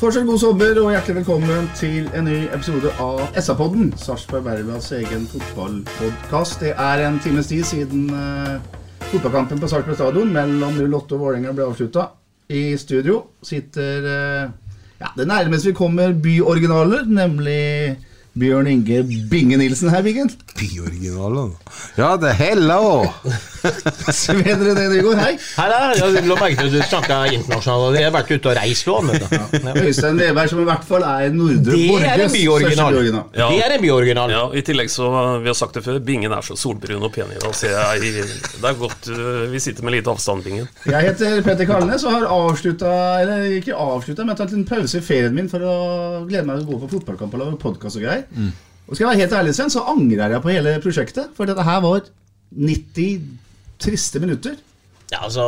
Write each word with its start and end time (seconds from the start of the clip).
Fortsatt 0.00 0.24
god 0.24 0.38
sommer 0.40 0.78
og 0.80 0.94
hjertelig 0.94 1.14
velkommen 1.18 1.66
til 1.76 2.06
en 2.16 2.24
ny 2.24 2.46
episode 2.54 2.88
av 3.04 3.18
SA-podden. 3.36 3.90
Sarpsborg 4.00 4.46
Bergblads 4.46 4.86
egen 4.96 5.26
fotballpodkast. 5.28 6.62
Det 6.62 6.70
er 6.72 7.02
en 7.04 7.18
times 7.20 7.50
tid 7.50 7.66
siden 7.68 8.06
uh, 8.08 8.54
fotballkampen 9.10 9.60
på 9.60 9.68
Sarpsborg 9.68 9.98
stadion 9.98 10.32
mellom 10.32 10.78
08 10.80 11.18
og 11.18 11.20
Vålerenga 11.20 11.52
ble 11.52 11.66
avslutta. 11.68 12.06
I 12.48 12.78
studio 12.80 13.18
sitter 13.44 14.08
uh, 14.08 14.72
ja, 15.02 15.12
det 15.18 15.28
nærmeste 15.28 15.74
vi 15.74 15.76
kommer 15.82 16.16
byoriginaler, 16.16 17.04
nemlig 17.04 17.60
Bjørn 18.40 18.72
Inge 18.72 19.02
Binge 19.28 19.60
Nilsen 19.60 19.92
her, 19.92 20.00
Bingen. 20.02 20.32
Byoriginaler? 20.56 21.52
Ja, 22.00 22.14
det 22.16 22.38
heller 22.40 22.88
òg. 22.88 23.28
Sven 24.20 24.40
René 24.42 24.86
Nygaard, 24.90 25.20
hei. 25.20 25.32
Hei 25.56 25.66
der, 25.70 25.94
jeg 26.00 26.26
la 26.28 26.36
merke 26.40 26.56
til 26.56 26.68
at 26.68 26.74
du 26.74 26.80
snakka 26.88 27.18
internasjonalt. 27.34 27.98
Jeg 27.98 28.06
har 28.08 28.14
vært 28.14 28.32
ute 28.32 28.50
og 28.50 28.56
reist 28.58 28.88
nå. 28.88 28.96
vet. 29.08 29.26
Ja. 29.34 29.74
Øystein 29.84 30.20
Weberg, 30.20 30.50
som 30.52 30.62
i 30.62 30.66
hvert 30.68 30.86
fall 30.88 31.04
er 31.06 31.34
Nordre 31.34 31.76
Borges 31.90 32.34
største. 32.34 33.22
Ja. 33.36 33.48
Det 33.50 33.64
er 33.66 33.74
en 33.76 33.84
byoriginal. 33.84 34.32
Ja, 34.34 34.44
I 34.56 34.64
tillegg 34.66 34.92
så, 34.92 35.10
vi 35.44 35.50
har 35.50 35.58
sagt 35.58 35.76
det 35.78 35.84
før, 35.86 36.00
Bingen 36.04 36.32
er 36.34 36.46
så 36.46 36.56
solbrun 36.58 37.04
og 37.06 37.12
pen 37.14 37.32
i 37.34 37.40
dag, 37.40 37.54
så 37.56 37.70
jeg, 37.70 38.24
det 38.60 38.70
er 38.70 38.78
godt 38.80 39.10
uh, 39.12 39.44
vi 39.52 39.60
sitter 39.62 39.86
med 39.86 39.98
lite 39.98 40.12
avstand, 40.12 40.44
Bingen. 40.46 40.70
Jeg 40.88 41.10
heter 41.10 41.44
Petter 41.46 41.68
Kalnes 41.68 42.06
og 42.06 42.16
har 42.16 42.26
avslutta, 42.30 42.94
eller 43.24 43.46
ikke 43.58 43.76
avslutta, 43.76 44.26
men 44.26 44.38
tatt 44.38 44.56
en 44.56 44.66
pause 44.68 45.00
i 45.00 45.04
ferien 45.04 45.36
min 45.36 45.50
for 45.52 45.64
å 45.64 45.76
glede 46.28 46.46
meg 46.48 46.60
til 46.60 46.66
å 46.66 46.72
gå 46.72 46.82
på 46.84 46.94
fotballkamp 46.96 47.36
og 47.36 47.44
lage 47.44 47.60
podkast 47.62 48.00
og 48.00 48.06
greier. 48.06 48.26
Og 48.90 48.96
skal 48.96 49.04
jeg 49.04 49.10
være 49.12 49.22
helt 49.22 49.36
ærlig, 49.38 49.54
Sven, 49.54 49.70
så 49.70 49.84
angrer 49.90 50.34
jeg 50.34 50.42
på 50.42 50.50
hele 50.50 50.74
prosjektet. 50.82 51.30
For 51.36 51.46
dette 51.46 51.62
her 51.66 51.78
var 51.84 52.08
90 52.50 53.20
triste 53.80 54.20
minutter. 54.22 54.58
Ja, 55.10 55.24
altså, 55.26 55.44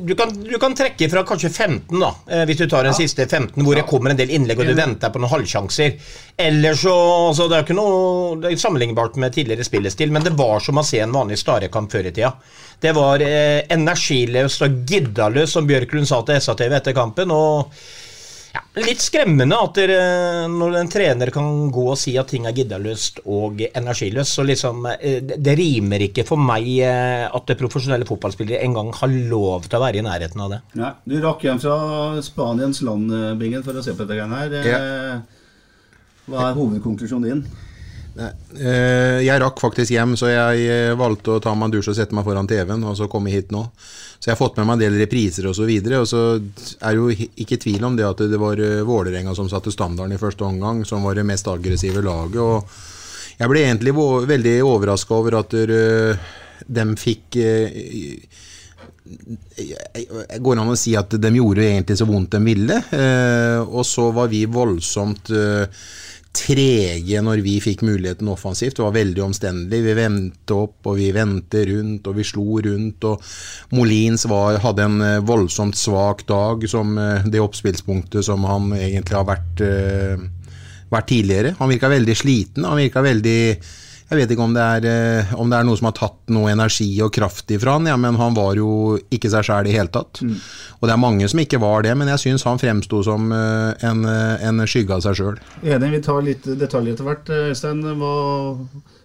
du 0.00 0.14
kan, 0.16 0.30
du 0.40 0.54
kan 0.60 0.72
trekke 0.72 1.08
fra 1.12 1.20
kanskje 1.28 1.50
15, 1.50 1.98
da, 2.00 2.08
eh, 2.32 2.44
hvis 2.48 2.62
du 2.62 2.64
tar 2.70 2.86
den 2.86 2.96
siste 2.96 3.26
15, 3.26 3.60
hvor 3.60 3.76
det 3.76 3.84
kommer 3.90 4.14
en 4.14 4.16
del 4.16 4.32
innlegg 4.32 4.62
og 4.62 4.70
du 4.70 4.72
venter 4.78 5.12
på 5.12 5.20
noen 5.20 5.34
halvsjanser. 5.34 5.98
Eller 6.40 6.78
så 6.80 6.94
altså, 7.28 7.48
Det 7.50 7.58
er 7.58 7.66
ikke 7.66 7.76
noe 7.76 8.38
det 8.40 8.54
er 8.54 8.62
sammenlignbart 8.62 9.18
med 9.20 9.36
tidligere 9.36 9.66
spillestil, 9.68 10.14
men 10.16 10.24
det 10.24 10.32
var 10.38 10.64
som 10.64 10.80
å 10.80 10.86
se 10.86 11.02
en 11.04 11.12
vanlig 11.12 11.36
starekamp 11.42 11.92
før 11.92 12.08
i 12.08 12.14
tida. 12.14 12.32
Det 12.80 12.94
var 12.96 13.20
eh, 13.26 13.66
energiløst 13.76 14.64
og 14.64 14.80
giddaløst, 14.88 15.58
som 15.58 15.68
Bjørklund 15.68 16.08
sa 16.08 16.22
til 16.24 16.40
SATV 16.40 16.78
etter 16.80 16.96
kampen. 16.96 17.36
og 17.36 17.76
ja, 18.54 18.62
Litt 18.84 19.02
skremmende 19.02 19.58
at 19.58 19.76
dere, 19.78 19.98
når 20.50 20.78
en 20.80 20.90
trener 20.90 21.30
kan 21.34 21.68
gå 21.74 21.84
og 21.92 21.98
si 21.98 22.14
at 22.20 22.30
ting 22.30 22.46
er 22.48 22.54
giddaløst 22.56 23.20
og 23.26 23.60
energiløst. 23.66 24.38
så 24.38 24.46
liksom, 24.46 24.86
eh, 24.94 25.20
Det 25.20 25.40
det 25.42 25.56
rimer 25.58 26.06
ikke 26.08 26.26
for 26.26 26.40
meg 26.40 26.66
eh, 26.78 27.26
at 27.26 27.46
det 27.46 27.58
profesjonelle 27.58 28.06
fotballspillere 28.08 28.62
engang 28.64 28.92
har 28.94 29.08
lov 29.08 29.68
til 29.68 29.78
å 29.78 29.84
være 29.84 29.98
i 29.98 30.06
nærheten 30.06 30.40
av 30.40 30.50
det. 30.50 30.60
Nei, 30.74 30.92
Du 31.06 31.20
rakk 31.20 31.42
hjem 31.42 31.60
fra 31.60 32.22
Spaniens 32.22 32.82
land, 32.82 33.12
eh, 33.12 33.34
Bingen, 33.34 33.62
for 33.62 33.72
å 33.72 33.82
se 33.82 33.92
på 33.92 34.06
dette 34.06 34.18
greiene 34.18 34.38
her. 34.38 34.50
Ja. 34.64 35.20
Hva 36.24 36.50
er 36.50 36.54
hovedkonklusjonen 36.56 37.28
din? 37.28 37.46
Eh, 38.14 39.18
Jeg 39.26 39.40
rakk 39.42 39.58
faktisk 39.62 39.90
hjem, 39.90 40.14
så 40.18 40.26
jeg 40.30 40.66
eh, 40.70 40.94
valgte 40.98 41.30
å 41.34 41.40
ta 41.42 41.54
meg 41.54 41.64
en 41.68 41.74
dusj 41.76 41.88
og 41.90 41.96
sette 41.98 42.14
meg 42.14 42.24
foran 42.26 42.46
TV-en, 42.50 42.84
og 42.86 42.94
så 42.98 43.08
komme 43.10 43.30
hit 43.32 43.50
nå. 43.54 43.62
Så 44.18 44.30
jeg 44.30 44.34
har 44.36 44.40
fått 44.40 44.56
med 44.60 44.66
meg 44.68 44.74
en 44.76 44.84
del 44.84 45.00
repriser 45.02 45.44
og 45.50 45.54
så 45.58 45.66
og 45.66 46.06
så 46.08 46.20
er 46.38 46.94
det 46.94 46.96
jo 46.96 47.10
ikke 47.42 47.58
tvil 47.60 47.82
om 47.84 47.96
det 47.98 48.06
at 48.06 48.18
det 48.30 48.38
var 48.40 48.56
eh, 48.62 48.86
Vålerenga 48.86 49.34
som 49.34 49.48
satte 49.50 49.72
standarden 49.74 50.14
i 50.14 50.20
første 50.20 50.44
omgang, 50.46 50.84
som 50.86 51.02
var 51.04 51.14
det 51.18 51.26
mest 51.26 51.48
aggressive 51.48 52.02
laget. 52.02 52.38
og 52.38 52.64
Jeg 53.40 53.48
ble 53.50 53.60
egentlig 53.66 53.92
veldig 54.30 54.62
overraska 54.62 55.14
over 55.14 55.34
at 55.40 55.50
de 56.64 56.84
fikk 56.96 57.34
Det 57.34 58.28
Går 60.40 60.58
an 60.62 60.70
å 60.70 60.76
si 60.78 60.94
at 60.96 61.10
de 61.20 61.30
gjorde 61.34 61.66
egentlig 61.66 61.98
så 61.98 62.06
vondt 62.08 62.30
de 62.38 62.44
ville? 62.46 62.78
Og 63.66 63.84
så 63.84 64.10
var 64.14 64.28
vi 64.32 64.46
voldsomt 64.46 65.28
trege 66.34 67.20
når 67.22 67.42
vi 67.44 67.54
fikk 67.62 67.84
muligheten 67.86 68.28
offensivt. 68.32 68.76
Det 68.76 68.84
var 68.84 68.96
veldig 68.96 69.22
omstendelig. 69.28 69.82
Vi 69.86 69.94
vendte 69.96 70.58
opp 70.66 70.90
og 70.90 70.98
vi 70.98 71.10
vendte 71.14 71.62
rundt 71.70 72.10
og 72.10 72.18
vi 72.18 72.26
slo 72.26 72.58
rundt. 72.64 73.06
og 73.08 73.22
Molins 73.76 74.26
var, 74.30 74.58
hadde 74.64 74.88
en 74.88 75.04
eh, 75.04 75.22
voldsomt 75.24 75.78
svak 75.78 76.26
dag 76.28 76.66
som 76.70 76.98
eh, 76.98 77.26
det 77.30 77.42
oppspillspunktet 77.42 78.26
som 78.26 78.44
han 78.48 78.72
egentlig 78.76 79.18
har 79.18 79.28
vært, 79.30 79.64
eh, 79.64 80.26
vært 80.92 81.10
tidligere. 81.12 81.54
Han 81.60 81.72
virka 81.72 81.92
veldig 81.92 82.18
sliten. 82.18 82.68
Han 82.68 82.82
virka 82.82 83.04
veldig 83.04 83.40
jeg 84.14 84.22
vet 84.22 84.32
ikke 84.34 84.44
om 84.46 84.54
det, 84.54 84.62
er, 84.78 84.86
eh, 84.86 85.32
om 85.40 85.50
det 85.50 85.58
er 85.58 85.66
noe 85.66 85.78
som 85.78 85.88
har 85.90 85.96
tatt 85.98 86.32
noe 86.34 86.52
energi 86.52 86.86
og 87.04 87.12
kraft 87.14 87.50
ifra 87.54 87.76
han, 87.76 87.88
ja, 87.90 87.96
men 88.00 88.18
han 88.20 88.36
var 88.36 88.58
jo 88.58 88.96
ikke 89.12 89.30
seg 89.32 89.46
sjæl 89.48 89.68
i 89.70 89.74
hele 89.74 89.90
tatt. 89.92 90.22
Og 90.22 90.86
det 90.86 90.94
er 90.94 91.02
mange 91.02 91.28
som 91.30 91.42
ikke 91.42 91.60
var 91.62 91.84
det, 91.86 91.96
men 91.98 92.10
jeg 92.14 92.22
syns 92.22 92.46
han 92.46 92.60
fremsto 92.62 93.02
som 93.06 93.32
eh, 93.34 93.86
en, 93.88 94.04
eh, 94.08 94.46
en 94.46 94.64
skygge 94.70 94.96
av 94.96 95.04
seg 95.04 95.18
sjøl. 95.18 95.38
Enig, 95.66 95.92
vi 95.96 96.02
tar 96.06 96.24
litt 96.26 96.46
detaljer 96.46 96.94
etter 96.94 97.08
hvert. 97.08 97.32
Øystein, 97.50 97.82
hva 98.00 98.14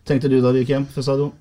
tenkte 0.08 0.32
du 0.32 0.40
da 0.44 0.54
du 0.54 0.62
gikk 0.62 0.76
hjem 0.76 0.90
fra 0.94 1.06
stadion? 1.06 1.34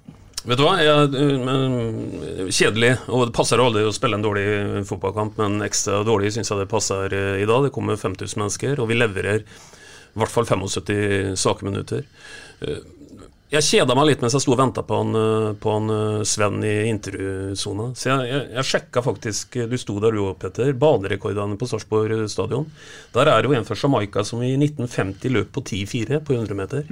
Vet 0.48 0.56
du 0.56 0.64
hva, 0.64 0.76
jeg, 0.80 1.24
men, 1.44 2.46
kjedelig, 2.54 2.92
og 3.10 3.26
det 3.26 3.36
passer 3.36 3.60
aldri 3.60 3.82
å 3.84 3.92
spille 3.92 4.16
en 4.16 4.24
dårlig 4.24 4.84
fotballkamp, 4.88 5.36
men 5.42 5.66
ekstra 5.66 6.04
dårlig 6.06 6.30
syns 6.36 6.48
jeg 6.54 6.62
det 6.62 6.70
passer 6.70 7.12
i 7.12 7.48
dag. 7.48 7.66
Det 7.66 7.74
kommer 7.74 7.98
5000 8.00 8.40
mennesker, 8.40 8.78
og 8.80 8.88
vi 8.88 8.96
leverer 8.96 9.42
i 9.42 10.22
hvert 10.22 10.32
fall 10.32 10.46
75 10.48 11.36
svake 11.36 11.66
minutter. 11.66 12.06
Eh, 13.50 13.56
Jeg 13.58 13.64
kjeda 13.64 13.94
meg 13.96 14.06
litt 14.10 14.20
mens 14.20 14.34
jeg 14.36 14.42
sto 14.44 14.52
og 14.52 14.58
venta 14.60 14.82
på, 14.84 14.96
han, 15.00 15.14
eh, 15.16 15.52
på 15.60 15.72
han 15.72 15.90
eh, 15.94 16.24
Sven 16.28 16.58
i 16.64 16.74
intervjusona. 16.90 17.90
Så 17.96 18.10
jeg, 18.12 18.28
jeg, 18.28 18.42
jeg 18.58 18.68
sjekka 18.72 19.02
faktisk 19.04 19.56
Du 19.70 19.76
sto 19.80 19.98
der 20.04 20.12
du 20.12 20.20
òg, 20.26 20.36
Petter. 20.42 20.72
Banerekordene 20.76 21.56
på 21.60 21.68
Sarpsborg 21.70 22.26
stadion. 22.28 22.66
Der 23.14 23.26
er 23.32 23.40
det 23.42 23.48
jo 23.50 23.56
en 23.58 23.64
fra 23.68 23.78
Jamaica 23.80 24.24
som 24.24 24.42
i 24.44 24.52
1950 24.56 25.32
løp 25.32 25.52
på 25.56 25.64
10-4 25.64 26.20
på 26.28 26.36
100 26.36 26.54
meter. 26.58 26.84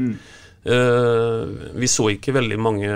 Eh, 0.67 1.43
vi 1.79 1.87
så 1.93 2.09
ikke 2.11 2.33
veldig 2.35 2.57
mange 2.59 2.89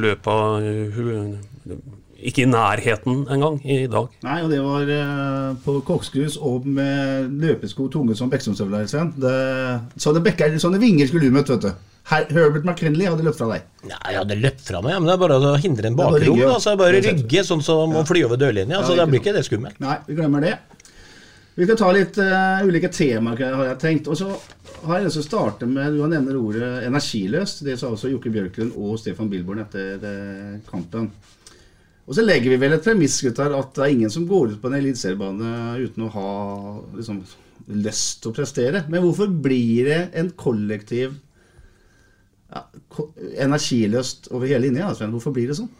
løp 0.00 0.26
av 0.32 0.62
hu- 0.94 1.76
Ikke 2.20 2.42
i 2.44 2.48
nærheten 2.48 3.22
engang 3.32 3.54
i 3.64 3.86
dag. 3.88 4.08
Nei, 4.24 4.38
og 4.44 4.50
det 4.52 4.58
var 4.60 4.84
uh, 4.92 5.54
på 5.64 5.78
koksgrus 5.88 6.34
og 6.36 6.66
med 6.68 7.30
løpesko 7.40 7.86
tunge 7.92 8.12
som 8.16 8.28
Bekkstrømstøvler. 8.32 8.84
Sven. 8.92 9.14
Det- 9.16 10.00
Sånne, 10.04 10.20
bekker, 10.26 10.52
sånne 10.60 10.80
vinger 10.82 11.08
skulle 11.08 11.30
du 11.30 11.36
møtt, 11.38 11.48
vet 11.48 11.64
du. 11.64 11.70
Her, 12.10 12.24
Herbert 12.34 12.64
McKinley 12.66 13.06
hadde 13.06 13.22
løpt 13.22 13.38
fra 13.38 13.46
deg. 13.52 13.66
Nei, 13.86 13.98
Jeg 14.10 14.18
hadde 14.18 14.36
løpt 14.40 14.64
fra 14.66 14.80
meg, 14.82 14.96
men 14.98 15.06
det 15.06 15.14
er 15.14 15.22
bare 15.22 15.38
å 15.38 15.54
hindre 15.62 15.90
en 15.92 15.98
bakrom. 15.98 16.40
Altså, 16.48 16.74
bare 16.78 17.02
rygge, 17.04 17.44
sånn 17.46 17.62
som 17.62 17.94
å 17.94 18.02
fly 18.08 18.24
over 18.26 18.40
dørlinja. 18.40 18.80
Ja, 18.80 18.82
så 18.82 18.96
det 18.96 19.04
da 19.04 19.06
blir 19.10 19.22
ikke 19.22 19.36
det 19.36 19.44
skummelt. 19.46 19.78
Nei, 19.82 20.00
vi 20.08 20.18
glemmer 20.18 20.42
det. 20.42 20.56
Vi 21.54 21.66
skal 21.66 21.78
ta 21.78 21.90
litt 21.94 22.18
uh, 22.18 22.62
ulike 22.66 22.90
temaer, 22.94 23.54
har 23.54 23.66
jeg 23.72 23.78
tenkt. 23.82 24.10
Og 24.10 24.18
så 24.18 24.30
har 24.86 24.98
jeg 24.98 25.06
lyst 25.06 25.18
til 25.18 25.24
å 25.24 25.28
starte 25.28 25.68
med 25.70 25.94
Du 25.94 26.00
har 26.02 26.10
nevner 26.10 26.38
ordet 26.40 26.70
energiløst. 26.86 27.62
Det 27.66 27.76
sa 27.78 27.90
også 27.92 28.10
Jokke 28.10 28.32
Bjørklund 28.34 28.78
og 28.80 28.98
Stefan 29.02 29.30
Bilborn 29.30 29.62
etter 29.66 30.00
uh, 30.02 30.56
kampen. 30.70 31.10
Og 32.10 32.16
så 32.16 32.24
legger 32.24 32.50
vi 32.50 32.58
vel 32.58 32.74
et 32.74 32.82
premiss 32.82 33.20
gutter, 33.22 33.52
at 33.54 33.74
det 33.76 33.84
er 33.86 33.92
ingen 33.94 34.10
som 34.10 34.26
går 34.26 34.56
ut 34.56 34.62
på 34.62 34.70
en 34.70 34.78
eliteseriebane 34.80 35.50
uten 35.78 36.08
å 36.08 36.14
ha 36.16 36.30
liksom, 36.96 37.20
lyst 37.84 38.24
til 38.24 38.32
å 38.32 38.38
prestere. 38.40 38.82
Men 38.90 39.04
hvorfor 39.04 39.30
blir 39.30 39.86
det 39.86 40.00
en 40.18 40.32
kollektiv 40.34 41.14
energiløst 43.40 44.30
over 44.34 44.50
hele 44.50 44.66
linja? 44.66 44.90
Sven? 44.96 45.14
Hvorfor 45.14 45.34
blir 45.36 45.50
det 45.50 45.58
sånn? 45.60 45.70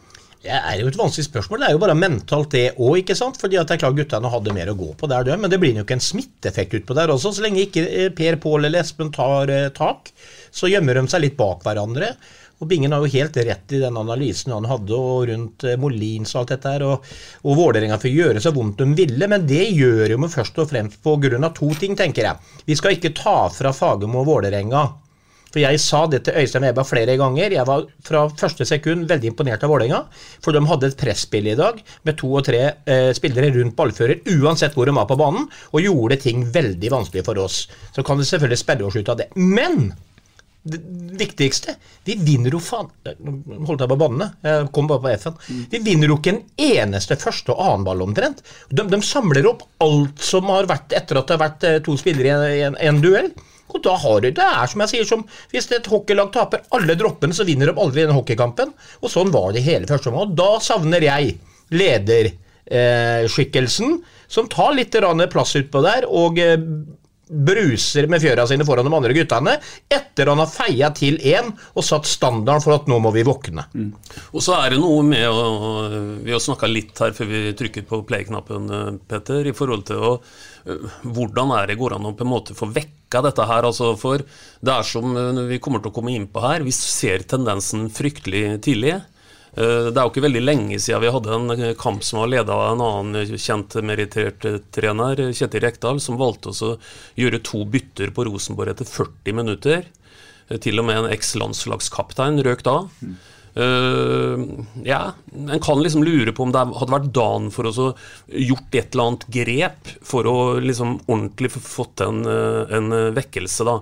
Det 0.41 0.55
er 0.57 0.79
jo 0.81 0.89
et 0.89 0.97
vanskelig 0.97 1.27
spørsmål. 1.27 1.61
Det 1.61 1.67
er 1.67 1.75
jo 1.75 1.81
bare 1.83 1.95
mentalt, 1.97 2.53
det 2.55 2.63
òg. 2.81 3.11
Fordi 3.13 3.59
at 3.61 3.69
det 3.69 3.75
er 3.75 3.81
klart 3.83 3.97
guttene 3.99 4.31
hadde 4.33 4.55
mer 4.57 4.71
å 4.71 4.77
gå 4.77 4.89
på 4.97 5.09
der, 5.11 5.29
men 5.37 5.51
det 5.53 5.59
blir 5.61 5.77
jo 5.77 5.85
ikke 5.85 5.99
en 5.99 6.05
smitteeffekt 6.05 6.79
utpå 6.79 6.97
der 6.97 7.13
også. 7.13 7.35
Så 7.35 7.45
lenge 7.45 7.67
ikke 7.67 7.85
eh, 7.85 8.13
Per 8.17 8.39
Pål 8.41 8.65
eller 8.65 8.81
Espen 8.81 9.13
tar 9.13 9.51
eh, 9.53 9.69
tak, 9.75 10.09
så 10.49 10.71
gjemmer 10.71 10.97
de 10.97 11.05
seg 11.11 11.27
litt 11.27 11.37
bak 11.37 11.61
hverandre. 11.67 12.15
Og 12.61 12.69
Bingen 12.69 12.93
har 12.93 13.01
jo 13.01 13.09
helt 13.09 13.37
rett 13.41 13.73
i 13.73 13.81
den 13.81 13.95
analysen 13.97 14.53
han 14.53 14.67
hadde 14.69 14.97
og 14.97 15.29
rundt 15.29 15.65
eh, 15.65 15.77
Molins 15.81 16.33
og 16.33 16.41
alt 16.41 16.55
dette 16.55 16.73
her. 16.73 16.87
Og, 16.89 17.13
og 17.45 17.61
Vålerenga 17.61 18.01
får 18.01 18.13
gjøre 18.15 18.41
så 18.41 18.53
vondt 18.55 18.81
de 18.81 18.89
ville, 18.97 19.29
men 19.29 19.45
det 19.49 19.67
gjør 19.69 20.15
jo 20.15 20.31
først 20.39 20.57
og 20.61 20.73
fremst 20.73 20.97
på 21.05 21.19
grunn 21.21 21.45
av 21.45 21.53
to 21.57 21.69
ting, 21.77 21.93
tenker 21.97 22.31
jeg. 22.31 22.57
Vi 22.65 22.81
skal 22.81 22.97
ikke 22.97 23.13
ta 23.17 23.37
fra 23.53 23.73
Fagermo 23.77 24.23
og 24.23 24.29
Vålerenga 24.33 24.87
for 25.51 25.61
jeg 25.63 25.79
sa 25.83 26.05
det 26.11 26.23
til 26.25 26.37
Øystein 26.41 26.65
Weber 26.65 26.87
flere 26.87 27.17
ganger. 27.19 27.55
Jeg 27.55 27.67
var 27.67 27.87
fra 28.07 28.25
første 28.41 28.67
sekund 28.67 29.07
veldig 29.11 29.33
imponert 29.33 29.65
av 29.65 29.73
Vålerenga. 29.73 30.03
For 30.43 30.55
de 30.55 30.63
hadde 30.67 30.91
et 30.91 30.99
presspill 30.99 31.51
i 31.51 31.57
dag 31.59 31.81
med 32.07 32.19
to 32.19 32.29
og 32.39 32.45
tre 32.47 32.61
eh, 32.71 33.09
spillere 33.17 33.51
rundt 33.57 33.75
ballfører, 33.77 34.23
uansett 34.37 34.77
hvor 34.77 34.87
de 34.87 34.95
var 34.95 35.09
på 35.09 35.19
banen, 35.19 35.49
og 35.71 35.83
gjorde 35.83 36.21
ting 36.23 36.45
veldig 36.53 36.93
vanskelig 36.93 37.25
for 37.27 37.41
oss. 37.43 37.65
Så 37.95 38.05
kan 38.07 38.21
det 38.21 38.29
selvfølgelig 38.31 38.63
sperre 38.63 38.87
oss 38.87 38.97
ut 38.99 39.11
av 39.11 39.19
det. 39.19 39.31
Men 39.35 39.91
det 40.63 40.77
viktigste 41.17 41.73
Vi 42.05 42.15
vinner 42.21 42.53
jo 42.53 42.59
faen 42.61 42.89
holdt 43.01 43.81
jeg 43.81 43.89
på 43.89 43.95
å 43.95 44.01
banne. 44.01 44.27
Jeg 44.45 44.67
kom 44.75 44.89
bare 44.89 45.01
på 45.01 45.11
F-en. 45.15 45.39
Vi 45.71 45.79
vinner 45.81 46.11
jo 46.11 46.19
ikke 46.19 46.35
en 46.35 46.43
eneste 46.61 47.17
første- 47.17 47.55
og 47.55 47.61
annenball 47.65 48.03
omtrent. 48.05 48.43
De, 48.69 48.85
de, 48.85 48.99
samler 49.05 49.47
opp 49.49 49.65
alt 49.81 50.21
som 50.21 50.49
har 50.53 50.69
vært 50.69 50.93
etter 50.97 51.17
at 51.17 51.27
det 51.27 51.37
har 51.37 51.41
vært 51.41 51.65
eh, 51.67 51.79
to 51.85 51.97
spillere 51.97 52.51
i 52.53 52.61
en, 52.67 52.77
en 52.77 53.01
duell. 53.01 53.31
Og 53.71 53.79
da 53.85 53.93
har 54.03 54.17
du, 54.21 54.27
Det 54.31 54.45
er 54.45 54.67
som 54.67 54.81
jeg 54.83 54.91
sier, 54.93 55.05
som 55.07 55.21
hvis 55.51 55.71
et 55.71 55.91
hockeylag 55.91 56.29
taper 56.33 56.59
alle 56.75 56.95
droppene, 56.99 57.33
så 57.35 57.47
vinner 57.47 57.65
de 57.69 57.79
aldri 57.79 58.01
den 58.05 58.17
hockeykampen. 58.17 58.69
Og 59.01 59.09
sånn 59.11 59.33
var 59.33 59.47
det 59.55 59.67
hele 59.67 59.89
første 59.89 60.09
omgang. 60.11 60.27
Og 60.29 60.35
da 60.39 60.51
savner 60.63 61.01
jeg 61.05 61.23
lederskikkelsen, 61.71 63.91
eh, 63.97 64.03
som 64.31 64.45
tar 64.51 64.71
litt 64.75 64.95
plass 65.31 65.55
utpå 65.59 65.77
der, 65.83 66.01
og 66.07 66.39
eh, 66.39 66.57
bruser 67.31 68.09
med 68.11 68.21
fjøra 68.23 68.45
sine 68.49 68.65
foran 68.67 68.87
de 68.87 68.93
andre 68.95 69.15
guttene 69.15 69.55
etter 69.91 70.27
han 70.27 70.41
har 70.43 70.51
feia 70.51 70.91
til 70.95 71.17
én 71.23 71.53
og 71.71 71.85
satt 71.87 72.09
standarden 72.09 72.63
for 72.63 72.75
at 72.75 72.89
nå 72.91 72.99
må 72.99 73.13
vi 73.15 73.23
våkne. 73.27 73.63
Mm. 73.71 73.91
Og 74.35 74.43
så 74.43 74.57
er 74.59 74.73
det 74.73 74.81
noe 74.83 75.03
med 75.07 75.27
å 75.29 75.49
Vi 76.21 76.33
har 76.33 76.41
snakka 76.43 76.67
litt 76.69 76.99
her 76.99 77.13
før 77.15 77.29
vi 77.29 77.41
trykket 77.57 77.87
på 77.89 78.01
play-knappen, 78.07 78.67
eh, 78.75 78.89
Petter, 79.07 79.47
i 79.47 79.55
forhold 79.55 79.85
til 79.87 80.03
å 80.11 80.15
hvordan 80.61 81.53
er 81.55 81.71
det 81.71 81.77
går 81.79 81.95
an 81.95 82.09
å 82.11 82.15
på 82.17 82.25
en 82.25 82.31
måte 82.31 82.55
få 82.57 82.67
vekka 82.73 83.23
dette 83.25 83.45
her? 83.49 83.65
Altså 83.67 83.93
for 83.99 84.21
det 84.21 84.73
er 84.73 84.85
som 84.87 85.15
vi 85.49 85.59
kommer 85.63 85.81
til 85.81 85.91
å 85.91 85.95
komme 85.95 86.13
inn 86.13 86.27
på 86.31 86.43
her, 86.43 86.65
vi 86.65 86.73
ser 86.75 87.25
tendensen 87.29 87.87
fryktelig 87.93 88.61
tidlig. 88.67 88.99
Det 89.51 89.91
er 89.91 90.05
jo 90.05 90.11
ikke 90.13 90.23
veldig 90.23 90.41
lenge 90.45 90.77
siden 90.79 91.01
vi 91.03 91.09
hadde 91.11 91.33
en 91.35 91.63
kamp 91.75 92.05
som 92.07 92.21
var 92.21 92.29
leda 92.31 92.55
av 92.55 92.69
en 92.69 92.83
annen 92.85 93.33
kjent 93.35 93.75
merittert 93.83 94.45
trener, 94.71 95.19
Kjetil 95.35 95.65
Rekdal, 95.65 95.99
som 95.99 96.19
valgte 96.19 96.53
å 96.53 96.69
gjøre 97.19 97.41
to 97.43 97.65
bytter 97.67 98.13
på 98.15 98.29
Rosenborg 98.29 98.71
etter 98.71 98.87
40 98.87 99.35
minutter. 99.35 99.89
Til 100.63 100.79
og 100.79 100.87
med 100.87 101.01
en 101.01 101.11
eks-landslagskaptein 101.11 102.39
røk 102.47 102.63
da. 102.67 102.77
Uh, 103.51 104.63
ja, 104.87 105.11
En 105.35 105.59
kan 105.59 105.81
liksom 105.83 106.05
lure 106.07 106.31
på 106.31 106.45
om 106.45 106.53
det 106.55 106.61
hadde 106.61 106.93
vært 106.93 107.11
dagen 107.11 107.49
for 107.51 107.67
å 107.67 107.89
gjort 108.31 108.77
et 108.79 108.93
eller 108.93 109.09
annet 109.09 109.25
grep 109.35 109.91
for 110.07 110.27
å 110.27 110.37
liksom 110.63 111.01
ordentlig 111.07 111.51
få 111.57 111.63
fått 111.65 112.03
en, 112.05 112.23
eh, 112.23 112.75
en 112.77 112.89
vekkelse. 113.15 113.67
da. 113.67 113.81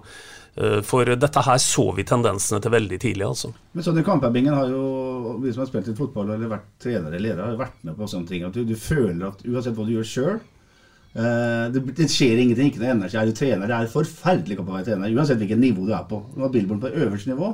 Uh, 0.60 0.80
for 0.84 1.08
dette 1.08 1.44
her 1.46 1.60
så 1.64 1.86
vi 1.96 2.04
tendensene 2.08 2.60
til 2.64 2.74
veldig 2.74 3.00
tidlig. 3.00 3.26
altså. 3.26 3.54
Men 3.72 3.86
sånn 3.86 4.02
i 4.02 4.06
Kamphebbingen 4.06 4.58
har 4.58 4.72
jo 4.74 5.38
vi 5.40 5.54
som 5.54 5.64
har 5.64 5.70
spilt 5.70 5.88
litt 5.88 6.00
fotball 6.00 6.34
eller 6.36 6.52
vært 6.52 6.70
trenere 6.84 7.14
eller 7.14 7.26
ledere, 7.30 7.50
har 7.54 7.60
vært 7.62 7.84
med 7.88 7.96
på 7.96 8.10
sånne 8.12 8.28
ting. 8.32 8.46
At 8.48 8.58
du, 8.58 8.66
du 8.68 8.76
føler 8.76 9.30
at 9.30 9.44
uansett 9.48 9.78
hva 9.78 9.88
du 9.88 9.94
gjør 9.96 10.10
sjøl 10.10 10.36
uh, 10.36 11.66
det, 11.72 11.84
det, 11.96 12.10
skjer 12.12 12.44
ingenting. 12.44 12.74
Ikke 12.74 12.84
noe 12.84 12.96
energi. 12.98 13.20
Er 13.22 13.30
du 13.30 13.38
trener, 13.38 13.72
det 13.72 13.78
er 13.78 13.94
forferdelig 13.94 14.60
å 14.60 14.68
være 14.68 14.88
trener. 14.92 15.16
Uansett 15.16 15.40
hvilket 15.42 15.62
nivå 15.62 15.88
du 15.88 15.94
er 15.96 16.08
på. 16.10 16.22
Nå 16.36 16.48
er 16.48 16.56
Billborn 16.58 16.84
på 16.84 16.92
øverste 16.92 17.32
nivå. 17.32 17.54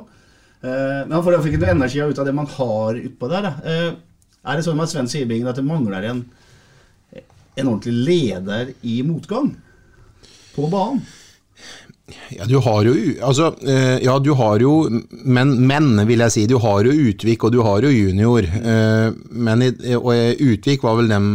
Eh, 0.64 1.02
men 1.06 1.14
han 1.14 1.24
får 1.24 1.38
ikke 1.50 1.60
noe 1.60 1.74
energi 1.74 2.02
ut 2.02 2.18
av 2.20 2.26
det 2.28 2.34
man 2.36 2.48
har 2.56 2.98
utpå 3.00 3.30
der. 3.30 3.48
Eh, 3.62 3.92
er 4.46 4.58
det 4.58 4.64
sånn 4.66 4.78
med 4.78 4.90
Sven 4.90 5.10
Sibingen 5.10 5.50
at 5.50 5.58
det 5.58 5.66
mangler 5.66 6.06
en, 6.08 6.24
en 7.12 7.68
ordentlig 7.68 7.94
leder 8.08 8.72
i 8.86 9.00
motgang 9.06 9.52
på 10.54 10.68
banen? 10.72 11.02
Ja, 12.30 12.44
du 12.46 12.60
har 12.62 12.86
jo 12.86 12.92
Altså, 13.26 13.48
eh, 13.66 13.98
ja, 14.04 14.18
du 14.22 14.30
har 14.38 14.62
jo 14.62 14.86
men, 15.10 15.56
men, 15.66 16.06
vil 16.06 16.22
jeg 16.22 16.34
si. 16.34 16.44
Du 16.46 16.58
har 16.62 16.86
jo 16.86 16.94
Utvik, 17.10 17.44
og 17.44 17.52
du 17.52 17.62
har 17.66 17.82
jo 17.82 17.90
junior. 17.90 18.46
Men, 19.30 19.66
og 19.98 20.12
Utvik 20.46 20.86
var 20.86 21.00
vel 21.00 21.10
dem, 21.10 21.28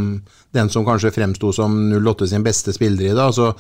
den 0.55 0.71
som 0.71 0.87
kanskje 0.87 1.11
fremsto 1.11 1.51
som 1.55 1.75
08 1.91 2.31
sin 2.31 2.47
beste 2.47 2.71
spiller 2.75 3.11
i 3.11 3.17
dag. 3.17 3.35
Så 3.35 3.51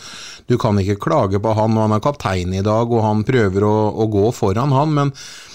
du 0.47 0.57
kan 0.57 0.79
ikke 0.79 1.01
klage 1.03 1.43
på 1.43 1.55
han, 1.57 1.75
og 1.75 1.87
han 1.89 1.99
er 1.99 2.03
kaptein 2.03 2.55
i 2.55 2.63
dag, 2.63 2.87
og 2.87 3.03
han 3.03 3.27
prøver 3.27 3.67
å, 3.67 3.77
å 3.91 4.07
gå 4.11 4.27
foran 4.35 4.75
han. 4.75 4.95
men 4.95 5.15
Eh, 5.15 5.50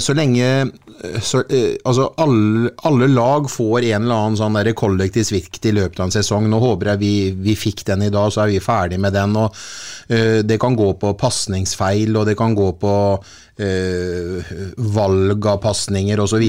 så 0.00 0.14
lenge 0.16 0.46
eh, 0.48 1.20
så, 1.20 1.42
eh, 1.50 1.76
altså 1.84 2.06
alle, 2.16 2.70
alle, 2.88 3.06
lag 3.12 3.50
får 3.50 3.84
en 3.84 4.06
eller 4.06 4.14
annen 4.14 4.38
sånn 4.40 4.56
kollektiv 4.74 5.26
svikt 5.28 5.66
i 5.68 5.74
løpet 5.76 6.00
av 6.00 6.08
en 6.08 6.14
sesong. 6.14 6.48
Nå 6.48 6.60
håper 6.62 6.94
jeg 6.94 7.02
vi, 7.02 7.12
vi 7.36 7.56
fikk 7.56 7.84
den 7.90 8.06
i 8.06 8.12
dag, 8.12 8.32
så 8.32 8.46
er 8.46 8.54
vi 8.54 8.62
ferdig 8.64 9.00
med 9.00 9.12
den. 9.12 9.36
og 9.36 9.52
uh, 9.52 10.40
Det 10.42 10.58
kan 10.60 10.76
gå 10.76 10.92
på 11.00 11.12
pasningsfeil, 11.20 12.16
og 12.16 12.26
det 12.30 12.36
kan 12.38 12.56
gå 12.56 12.70
på 12.80 12.94
uh, 13.18 14.54
valg 14.96 15.50
av 15.52 15.60
pasninger 15.62 16.24
osv. 16.24 16.46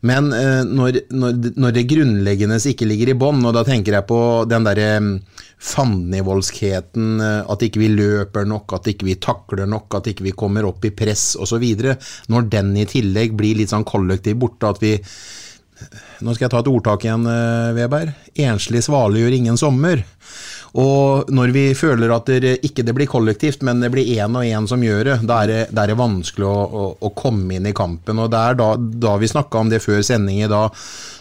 Men 0.00 0.32
uh, 0.32 0.64
når, 0.64 1.02
når, 1.12 1.52
når, 1.60 1.76
det 1.76 1.88
grunnleggende 1.92 2.60
ikke 2.72 2.88
ligger 2.88 3.12
i 3.12 3.18
bånn, 3.20 3.44
og 3.44 3.54
da 3.54 3.66
tenker 3.68 4.00
jeg 4.00 4.08
på 4.08 4.22
den 4.48 4.66
derre 4.66 4.90
um, 4.98 5.14
fandenivoldskheten, 5.60 7.20
eh, 7.20 7.42
at 7.52 7.64
ikke 7.66 7.82
vi 7.82 7.90
løper 7.92 8.48
nok, 8.48 8.72
at 8.78 8.88
ikke 8.92 9.08
vi 9.10 9.18
takler 9.20 9.68
nok, 9.68 9.98
at 9.98 10.08
ikke 10.10 10.24
vi 10.30 10.36
kommer 10.36 10.68
opp 10.68 10.86
i 10.88 10.94
press 10.96 11.34
osv. 11.36 11.66
Når 12.32 12.48
den 12.52 12.72
i 12.80 12.88
tillegg 12.88 13.36
blir 13.36 13.60
litt 13.60 13.74
sånn 13.74 13.86
kollektiv 13.88 14.40
borte, 14.40 14.72
at 14.72 14.82
vi 14.82 14.96
Nå 16.20 16.34
skal 16.36 16.44
jeg 16.44 16.50
ta 16.52 16.58
et 16.60 16.66
ordtak 16.68 17.04
igjen, 17.06 17.22
eh, 17.24 18.02
Enslig 18.44 18.82
svale 18.84 19.16
gjør 19.16 19.32
ingen 19.32 19.56
sommer. 19.56 20.02
Og 20.78 21.30
når 21.34 21.50
vi 21.54 21.64
føler 21.74 22.12
at 22.14 22.28
det 22.30 22.52
ikke 22.66 22.84
det 22.86 22.94
blir 22.94 23.10
kollektivt, 23.10 23.64
men 23.66 23.82
det 23.82 23.90
blir 23.90 24.06
én 24.20 24.36
og 24.38 24.46
én 24.46 24.68
som 24.70 24.82
gjør 24.84 25.02
det, 25.08 25.16
da 25.26 25.40
er 25.42 25.50
det, 25.50 25.60
da 25.74 25.82
er 25.82 25.92
det 25.92 25.98
vanskelig 25.98 26.46
å, 26.46 26.58
å, 26.62 26.84
å, 26.94 27.10
komme 27.16 27.56
inn 27.56 27.66
i 27.66 27.74
kampen. 27.74 28.20
Og 28.22 28.30
det 28.30 28.38
er 28.38 28.58
da, 28.60 28.68
da 28.78 29.16
vi 29.18 29.30
snakka 29.30 29.64
om 29.64 29.72
det 29.72 29.82
før 29.82 30.02
sending 30.06 30.44
i 30.44 30.50
dag, 30.50 30.76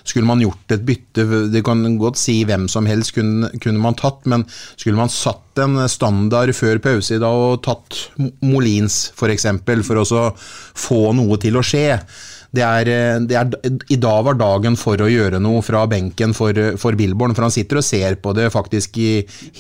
skulle 0.10 0.30
man 0.30 0.42
gjort 0.42 0.74
et 0.74 0.86
bytte 0.86 1.26
Det 1.54 1.62
kan 1.66 1.84
godt 2.00 2.18
si 2.18 2.40
hvem 2.48 2.66
som 2.72 2.88
helst 2.90 3.14
kunne, 3.18 3.52
kunne 3.62 3.82
man 3.82 3.98
tatt, 3.98 4.24
men 4.30 4.46
skulle 4.50 4.98
man 4.98 5.12
satt 5.14 5.62
en 5.62 5.82
standard 5.92 6.54
før 6.56 6.80
pause 6.82 7.18
i 7.18 7.22
dag 7.22 7.36
og 7.36 7.62
tatt 7.66 7.98
Molins 8.46 9.10
f.eks. 9.10 9.18
For, 9.20 9.34
eksempel, 9.34 9.84
for 9.86 10.02
å 10.02 10.24
få 10.30 11.02
noe 11.18 11.38
til 11.42 11.60
å 11.60 11.66
skje, 11.66 12.00
det 12.56 12.64
er, 12.66 12.90
eh, 12.90 13.20
det 13.30 13.38
er, 13.38 13.78
I 13.94 13.98
dag 14.02 14.24
var 14.26 14.38
dagen 14.40 14.78
for 14.80 15.02
å 15.02 15.10
gjøre 15.10 15.42
noe 15.44 15.62
fra 15.66 15.84
benken 15.90 16.34
for, 16.38 16.58
for 16.82 16.98
Billborn, 16.98 17.36
for 17.38 17.46
han 17.46 17.54
sitter 17.54 17.82
og 17.82 17.86
ser 17.86 18.18
på 18.24 18.34
det 18.38 18.48
faktisk 18.54 18.98
i 19.02 19.12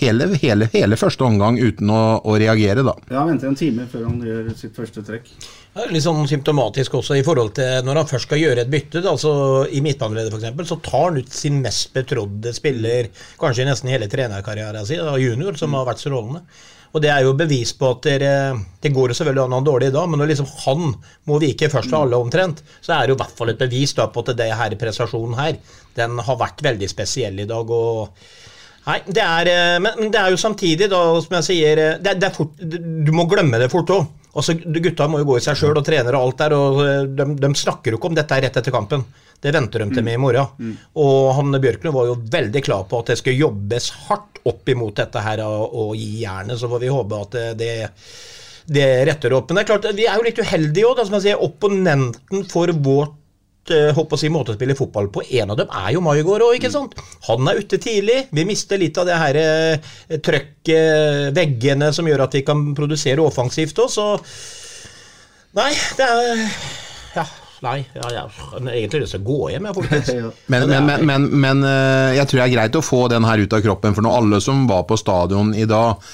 hele, 0.02 0.32
hele, 0.42 0.70
hele 0.74 0.98
første 0.98 1.28
omgang 1.28 1.60
uten 1.62 1.92
å, 1.94 2.02
å, 2.24 2.38
reagere, 2.42 2.86
da. 2.86 2.96
Ja, 3.12 3.22
han 3.22 3.36
venter 3.36 3.52
en 3.52 3.60
time 3.60 3.86
før 3.92 4.08
han 4.08 4.18
gjør 4.26 4.50
sitt 4.58 4.78
første 4.78 5.06
trekk. 5.06 5.30
Det 5.70 5.86
er 5.86 5.94
litt 5.94 6.04
sånn 6.04 6.26
symptomatisk 6.28 6.98
også 6.98 7.20
i 7.20 7.24
forhold 7.24 7.54
til 7.60 7.86
når 7.86 8.02
han 8.02 8.10
først 8.10 8.28
skal 8.28 8.42
gjøre 8.42 8.66
et 8.66 8.74
bytte, 8.74 9.04
da, 9.06 9.14
altså 9.14 9.68
i 9.70 9.84
midtbaneleddet 9.86 10.34
f.eks., 10.34 10.74
så 10.74 10.80
tar 10.84 11.06
han 11.12 11.22
ut 11.22 11.40
sin 11.44 11.62
mest 11.62 11.94
betrodde 11.94 12.56
spiller, 12.58 13.14
kanskje 13.40 13.70
nesten 13.70 13.94
hele 13.94 14.10
trenerkarrieren 14.10 14.90
sin, 14.90 15.06
junior, 15.22 15.62
som 15.62 15.78
har 15.78 15.86
vært 15.92 16.02
strålende. 16.02 16.42
Og 16.90 17.04
det 17.04 17.12
er 17.14 17.22
jo 17.26 17.36
bevis 17.38 17.72
på 17.78 17.92
at 17.94 18.08
det, 18.08 18.34
det 18.82 18.92
går 18.96 19.12
jo 19.12 19.18
selvfølgelig 19.20 19.44
an 19.44 19.56
å 19.56 19.62
ha 19.62 19.66
dårlig 19.68 19.92
i 19.92 19.96
dag, 19.96 20.10
men 20.10 20.22
når 20.22 20.32
liksom 20.32 20.50
han 20.66 20.86
må 21.30 21.40
vike 21.42 21.70
først 21.70 21.94
av 21.94 22.08
alle 22.08 22.18
omtrent, 22.18 22.64
så 22.82 22.96
er 22.96 23.06
det 23.06 23.14
jo 23.14 23.20
i 23.20 23.22
hvert 23.22 23.36
fall 23.38 23.54
et 23.54 23.62
bevis 23.62 23.94
da 23.98 24.08
på 24.10 24.24
at 24.26 24.34
det 24.40 24.50
her 24.58 24.78
prestasjonen 24.82 25.38
her, 25.38 25.60
den 26.00 26.18
har 26.26 26.40
vært 26.40 26.64
veldig 26.66 26.90
spesiell 26.90 27.44
i 27.44 27.50
dag. 27.50 27.70
og 27.70 28.10
Nei, 28.88 29.02
det 29.06 29.22
er, 29.22 29.52
men, 29.84 30.08
det 30.10 30.18
er 30.18 30.34
jo 30.34 30.40
samtidig, 30.42 30.88
da, 30.90 31.04
som 31.22 31.36
jeg 31.38 31.46
sier 31.46 31.84
det, 32.02 32.16
det 32.18 32.32
fort, 32.34 32.56
Du 32.58 33.12
må 33.14 33.28
glemme 33.30 33.60
det 33.62 33.70
fort 33.70 33.92
òg. 33.94 34.08
Altså, 34.38 34.54
Gutta 34.54 35.08
må 35.10 35.22
jo 35.24 35.30
gå 35.32 35.40
i 35.40 35.44
seg 35.44 35.58
sjøl 35.58 35.80
og 35.80 35.86
trener 35.88 36.16
og 36.16 36.28
alt 36.28 36.42
der, 36.44 36.56
og 36.58 36.82
eh, 36.86 37.08
de, 37.18 37.26
de 37.40 37.50
snakker 37.58 37.94
jo 37.94 38.00
ikke 38.00 38.12
om 38.12 38.18
dette 38.18 38.42
rett 38.46 38.60
etter 38.62 38.76
kampen. 38.76 39.06
Det 39.40 39.54
venter 39.56 39.80
de 39.86 39.96
til 39.96 40.04
med 40.04 40.18
i 40.18 40.20
morgen. 40.20 40.74
Og 41.00 41.30
Hanne 41.38 41.62
Bjørklund 41.64 41.96
var 41.96 42.10
jo 42.10 42.18
veldig 42.32 42.62
klar 42.66 42.84
på 42.90 43.00
at 43.00 43.14
det 43.14 43.20
skal 43.22 43.38
jobbes 43.40 43.88
hardt 44.10 44.42
opp 44.50 44.68
imot 44.72 45.00
dette 45.00 45.22
her 45.24 45.40
og, 45.46 45.78
og 45.80 45.94
gi 45.96 46.26
jernet. 46.26 46.60
Så 46.60 46.68
får 46.72 46.84
vi 46.84 46.92
håpe 46.92 47.22
at 47.24 47.38
det, 47.38 47.46
det, 47.62 47.72
det 48.68 48.90
retter 49.08 49.38
opp. 49.38 49.48
Men 49.50 49.62
det 49.62 49.64
er 49.64 49.70
klart, 49.72 49.88
vi 49.96 50.10
er 50.10 50.20
jo 50.20 50.28
litt 50.28 50.44
uheldige 50.44 50.92
òg. 50.92 51.00
Opponenten 51.48 52.44
for 52.52 52.74
vårt 52.76 53.16
eh, 53.16 53.16
håper 53.96 54.18
å 54.18 54.20
si 54.20 54.30
måte 54.34 54.54
å 54.54 54.58
spille 54.58 54.78
fotball 54.78 55.10
på. 55.14 55.24
En 55.42 55.54
av 55.54 55.60
dem 55.60 55.74
er 55.82 55.92
jo 55.96 56.04
Maigård 56.06 56.46
òg, 56.46 56.56
ikke 56.60 56.72
sant? 56.74 56.96
Han 57.28 57.50
er 57.50 57.62
ute 57.62 57.80
tidlig. 57.82 58.22
Vi 58.36 58.46
mister 58.48 58.82
litt 58.82 58.98
av 59.02 59.10
det 59.10 59.18
her 59.20 59.40
eh, 59.42 59.92
trøkket, 60.18 61.34
veggene, 61.38 61.92
som 61.96 62.08
gjør 62.10 62.26
at 62.28 62.40
vi 62.40 62.46
kan 62.48 62.72
produsere 62.78 63.26
offensivt 63.26 63.84
òg, 63.84 63.94
så 63.94 64.08
Nei, 65.58 65.72
det 65.98 66.06
er 66.06 66.42
Ja. 67.18 67.28
Nei, 67.60 67.82
ja, 67.92 68.08
ja. 68.14 68.22
Jeg 68.30 68.62
har 68.64 68.72
egentlig 68.72 69.02
lyst 69.04 69.16
til 69.18 69.24
å 69.24 69.28
gå 69.28 69.50
hjem, 69.52 69.66
jeg, 69.68 69.76
folkens. 69.76 70.12
Men, 70.54 70.66
men, 70.70 70.86
men, 70.88 71.06
men, 71.10 71.26
men 71.44 71.64
eh, 71.68 72.16
jeg 72.16 72.30
tror 72.30 72.40
det 72.40 72.46
er 72.46 72.54
greit 72.54 72.78
å 72.80 72.86
få 72.86 73.02
den 73.12 73.28
her 73.28 73.42
ut 73.44 73.56
av 73.58 73.64
kroppen, 73.66 73.96
for 73.98 74.06
når 74.06 74.20
alle 74.22 74.40
som 74.44 74.62
var 74.70 74.86
på 74.88 74.98
stadion 75.00 75.52
i 75.58 75.66
dag, 75.68 76.06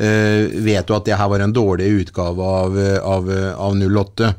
eh, 0.00 0.48
vet 0.64 0.88
jo 0.88 0.96
at 0.96 1.04
det 1.04 1.18
her 1.20 1.28
var 1.30 1.44
en 1.44 1.52
dårlig 1.54 1.90
utgave 2.00 2.48
av, 2.60 2.78
eh, 2.80 2.96
av, 3.04 3.28
av 3.66 3.76
08. 3.84 4.32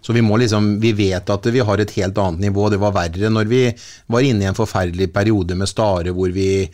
Så 0.00 0.14
vi 0.16 0.22
må 0.24 0.38
liksom, 0.40 0.78
vi 0.80 0.92
vet 0.96 1.28
at 1.30 1.46
vi 1.52 1.60
har 1.60 1.80
et 1.80 1.92
helt 1.98 2.18
annet 2.18 2.46
nivå. 2.46 2.68
Det 2.72 2.80
var 2.80 2.94
verre 2.96 3.30
når 3.32 3.50
vi 3.50 3.62
var 4.10 4.24
inne 4.24 4.46
i 4.46 4.48
en 4.48 4.56
forferdelig 4.56 5.10
periode 5.12 5.56
med 5.58 5.68
Stare 5.68 6.14
hvor 6.16 6.32
vi 6.32 6.64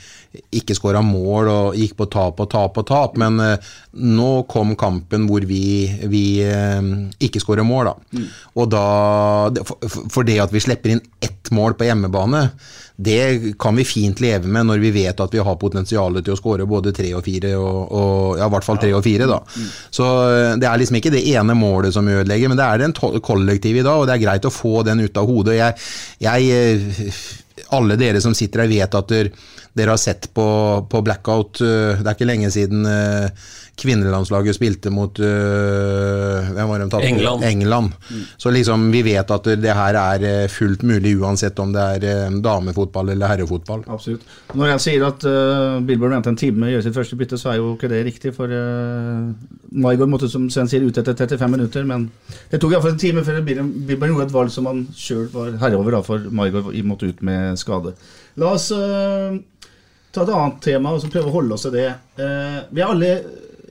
ikke 0.54 0.76
skåra 0.78 1.02
mål 1.02 1.50
og 1.50 1.78
gikk 1.80 1.96
på 1.98 2.06
tap 2.12 2.40
og 2.44 2.50
tap 2.52 2.78
og 2.78 2.86
tap. 2.86 3.18
Men 3.18 3.40
eh, 3.42 3.74
nå 3.98 4.30
kom 4.50 4.76
kampen 4.78 5.26
hvor 5.30 5.46
vi, 5.48 5.66
vi 6.06 6.24
eh, 6.46 6.92
ikke 7.26 7.42
skårer 7.42 7.66
mål. 7.66 7.90
Da. 7.90 8.24
Og 8.56 8.70
da, 8.70 8.86
for 9.90 10.26
det 10.26 10.38
at 10.46 10.54
vi 10.54 10.62
slipper 10.62 10.94
inn 10.94 11.04
ett 11.18 11.50
mål 11.54 11.74
på 11.78 11.88
hjemmebane, 11.88 12.46
det 12.96 13.54
kan 13.60 13.76
vi 13.76 13.84
fint 13.84 14.20
leve 14.24 14.48
med 14.48 14.66
når 14.70 14.80
vi 14.80 14.90
vet 14.94 15.18
at 15.20 15.34
vi 15.34 15.42
har 15.44 15.58
potensial 15.60 16.16
til 16.22 16.32
å 16.32 16.38
skåre 16.38 16.64
både 16.68 16.94
tre 16.96 17.10
og 17.12 17.24
fire, 17.26 17.50
og, 17.60 17.92
og 17.92 18.38
ja, 18.40 18.46
i 18.48 18.52
hvert 18.54 18.64
fall 18.64 18.80
tre 18.80 18.92
og 18.96 19.04
fire. 19.04 19.26
da. 19.28 19.40
Så 19.92 20.06
eh, 20.30 20.52
det 20.56 20.68
er 20.70 20.80
liksom 20.80 20.96
ikke 21.00 21.12
det 21.12 21.24
ene 21.34 21.56
målet 21.58 21.92
som 21.92 22.08
ødelegger, 22.08 22.48
men 22.48 22.56
det 22.56 22.64
er 22.68 22.84
den 22.86 22.96
kollektive 22.96 23.82
i 23.82 23.84
dag, 23.84 24.00
og 24.00 24.08
det 24.08 24.16
er 24.16 24.24
greit 24.24 24.48
å 24.48 24.54
få 24.54 24.80
den 24.88 25.04
ut 25.04 25.20
av 25.20 25.28
hodet. 25.28 25.58
Jeg, 25.58 25.76
jeg 26.24 26.56
eh, 26.56 27.20
alle 27.76 27.98
dere 28.00 28.22
som 28.24 28.34
sitter 28.36 28.64
her 28.64 28.72
vet 28.72 28.96
at 28.96 29.12
dere, 29.12 29.32
dere 29.76 29.92
har 29.92 30.00
sett 30.00 30.30
på, 30.32 30.46
på 30.88 31.04
blackout. 31.04 31.60
eh, 31.60 32.00
Det 32.00 32.08
er 32.08 32.16
ikke 32.16 32.32
lenge 32.32 32.52
siden 32.54 32.88
kvinnelandslaget 33.76 34.56
spilte 34.56 34.90
mot 34.94 35.18
uh, 35.20 36.48
Hvem 36.56 36.70
var 36.70 36.80
det 36.80 36.86
de 36.86 36.92
tatt? 36.94 37.04
England. 37.04 37.44
England. 37.44 37.92
Så 38.40 38.50
liksom 38.54 38.88
vi 38.92 39.02
vet 39.06 39.30
at 39.32 39.48
det 39.60 39.74
her 39.76 39.98
er 40.00 40.24
eh, 40.26 40.48
fullt 40.52 40.82
mulig 40.86 41.16
uansett 41.20 41.58
om 41.62 41.72
det 41.74 41.84
er 41.96 42.06
eh, 42.08 42.36
damefotball 42.42 43.12
eller 43.12 43.32
herrefotball. 43.32 43.84
Absolutt. 43.92 44.24
Når 44.56 44.72
jeg 44.72 44.84
sier 44.86 45.06
at 45.08 45.26
uh, 45.28 45.78
Billboard 45.86 46.16
venter 46.16 46.32
en 46.32 46.40
time 46.40 46.68
å 46.68 46.72
gjøre 46.72 46.86
sitt 46.86 46.96
første 46.96 47.18
bytte, 47.20 47.38
så 47.40 47.52
er 47.52 47.60
jo 47.60 47.74
ikke 47.74 47.90
det 47.92 48.02
riktig. 48.08 48.32
For 48.36 48.52
uh, 48.52 49.32
Maigård 49.76 50.12
måtte 50.12 50.30
som 50.32 50.48
Sven 50.52 50.70
sier 50.70 50.86
ut 50.86 51.00
etter 51.02 51.16
35 51.16 51.56
minutter, 51.56 51.88
men 51.88 52.08
det 52.52 52.60
tok 52.62 52.76
iallfall 52.76 52.94
en 52.94 53.02
time 53.02 53.24
før 53.26 53.42
Billboard 53.46 54.12
gjorde 54.12 54.28
et 54.28 54.36
valg 54.36 54.54
som 54.54 54.70
han 54.70 54.86
sjøl 54.96 55.26
var 55.34 55.56
herre 55.62 55.80
over, 55.80 56.00
for 56.06 56.30
Maigård 56.32 56.72
måtte 56.86 57.10
ut 57.10 57.24
med 57.26 57.60
skade. 57.60 57.96
La 58.40 58.52
oss 58.56 58.70
uh, 58.74 59.36
ta 60.12 60.24
et 60.24 60.32
annet 60.32 60.62
tema 60.64 60.94
og 60.94 61.02
så 61.02 61.10
prøve 61.12 61.30
å 61.30 61.36
holde 61.38 61.56
oss 61.56 61.66
til 61.66 61.76
det. 61.76 61.90
Uh, 62.20 62.62
vi 62.72 62.82
er 62.82 62.92
alle 62.92 63.12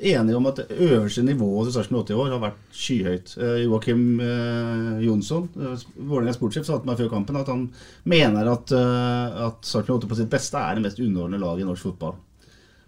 enige 0.02 0.38
om 0.38 0.50
at 0.50 0.60
det 0.62 0.80
øverste 0.86 1.24
nivået 1.24 1.68
til 1.68 1.76
Sarpsborg 1.76 2.08
80 2.08 2.20
år 2.22 2.34
har 2.34 2.44
vært 2.44 2.76
skyhøyt. 2.76 3.34
Uh, 3.40 3.58
Joakim 3.64 4.04
uh, 4.20 5.06
Jonsson, 5.06 5.50
uh, 5.56 5.74
Vålerenga 5.96 6.36
sportssjef, 6.36 6.68
sa 6.68 6.80
til 6.80 6.90
meg 6.90 7.00
før 7.00 7.14
kampen 7.14 7.40
at 7.40 7.52
han 7.52 7.66
mener 8.04 8.52
at, 8.52 8.76
at 8.76 9.66
Sarpsborg 9.66 10.04
80 10.04 10.12
på 10.12 10.20
sitt 10.22 10.32
beste 10.34 10.62
er 10.62 10.78
det 10.78 10.86
mest 10.86 11.02
underordnede 11.04 11.44
laget 11.44 11.66
i 11.66 11.70
norsk 11.70 11.90
fotball. 11.90 12.20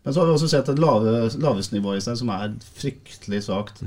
Men 0.04 0.14
så 0.14 0.22
har 0.22 0.30
vi 0.30 0.38
også 0.38 0.52
sett 0.52 0.70
et 0.72 0.80
lave, 0.80 1.18
laveste 1.44 1.76
nivå 1.76 1.98
i 1.98 2.04
seg 2.04 2.16
som 2.20 2.30
er 2.32 2.54
fryktelig 2.80 3.42
svakt. 3.50 3.82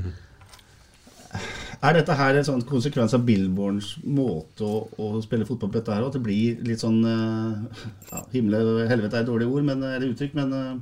Er 1.81 1.97
dette 1.97 2.12
her 2.12 2.37
en 2.37 2.45
sånn 2.45 2.65
konsekvens 2.69 3.15
av 3.17 3.23
Billborns 3.25 3.95
måte 4.05 4.67
å, 4.67 4.83
å 5.00 5.23
spille 5.25 5.47
fotball 5.49 5.71
på 5.71 5.79
dette 5.79 5.95
her, 5.95 6.05
og 6.05 6.11
at 6.11 6.19
det 6.19 6.25
blir 6.27 6.59
litt 6.67 6.83
sånn 6.83 6.99
eh, 7.09 7.85
ja, 8.11 8.21
Himmel 8.35 8.59
og 8.59 8.81
helvete 8.91 9.17
er 9.17 9.25
et 9.25 9.31
dårlig 9.31 9.49
ord, 9.49 9.65
men, 9.71 9.87
eller 9.87 10.11
uttrykk, 10.11 10.35
men 10.37 10.53
eh, 10.59 10.75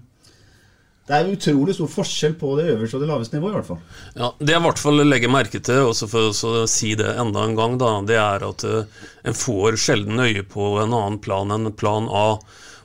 det 1.08 1.16
er 1.16 1.30
utrolig 1.32 1.72
stor 1.72 1.88
forskjell 1.88 2.34
på 2.36 2.52
det 2.58 2.66
øverste 2.74 2.98
og 2.98 3.02
det 3.02 3.08
laveste 3.08 3.38
nivået, 3.38 3.54
i 3.54 3.56
hvert 3.56 3.68
fall. 3.70 3.80
Ja, 4.12 4.28
Det 4.36 4.52
jeg 4.52 4.60
i 4.60 4.66
hvert 4.66 4.82
fall 4.82 5.04
legger 5.08 5.32
merke 5.32 5.60
til, 5.64 5.86
også 5.88 6.08
for 6.12 6.28
å 6.28 6.66
si 6.68 6.92
det 7.00 7.14
enda 7.16 7.46
en 7.48 7.56
gang, 7.56 7.78
da, 7.80 7.94
det 8.04 8.18
er 8.20 8.44
at 8.44 8.64
eh, 8.68 9.04
en 9.24 9.38
får 9.38 9.78
sjelden 9.80 10.20
øye 10.20 10.44
på 10.44 10.74
en 10.82 10.92
annen 10.92 11.16
plan 11.24 11.54
enn 11.54 11.72
plan 11.72 12.10
A. 12.12 12.28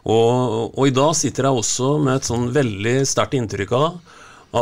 Og, 0.03 0.71
og 0.71 0.87
i 0.87 0.95
dag 0.95 1.11
sitter 1.19 1.49
jeg 1.49 1.63
også 1.63 1.97
med 2.03 2.15
et 2.15 2.27
sånn 2.27 2.49
veldig 2.55 2.95
sterkt 3.07 3.35
inntrykk 3.39 3.75
av 3.75 3.99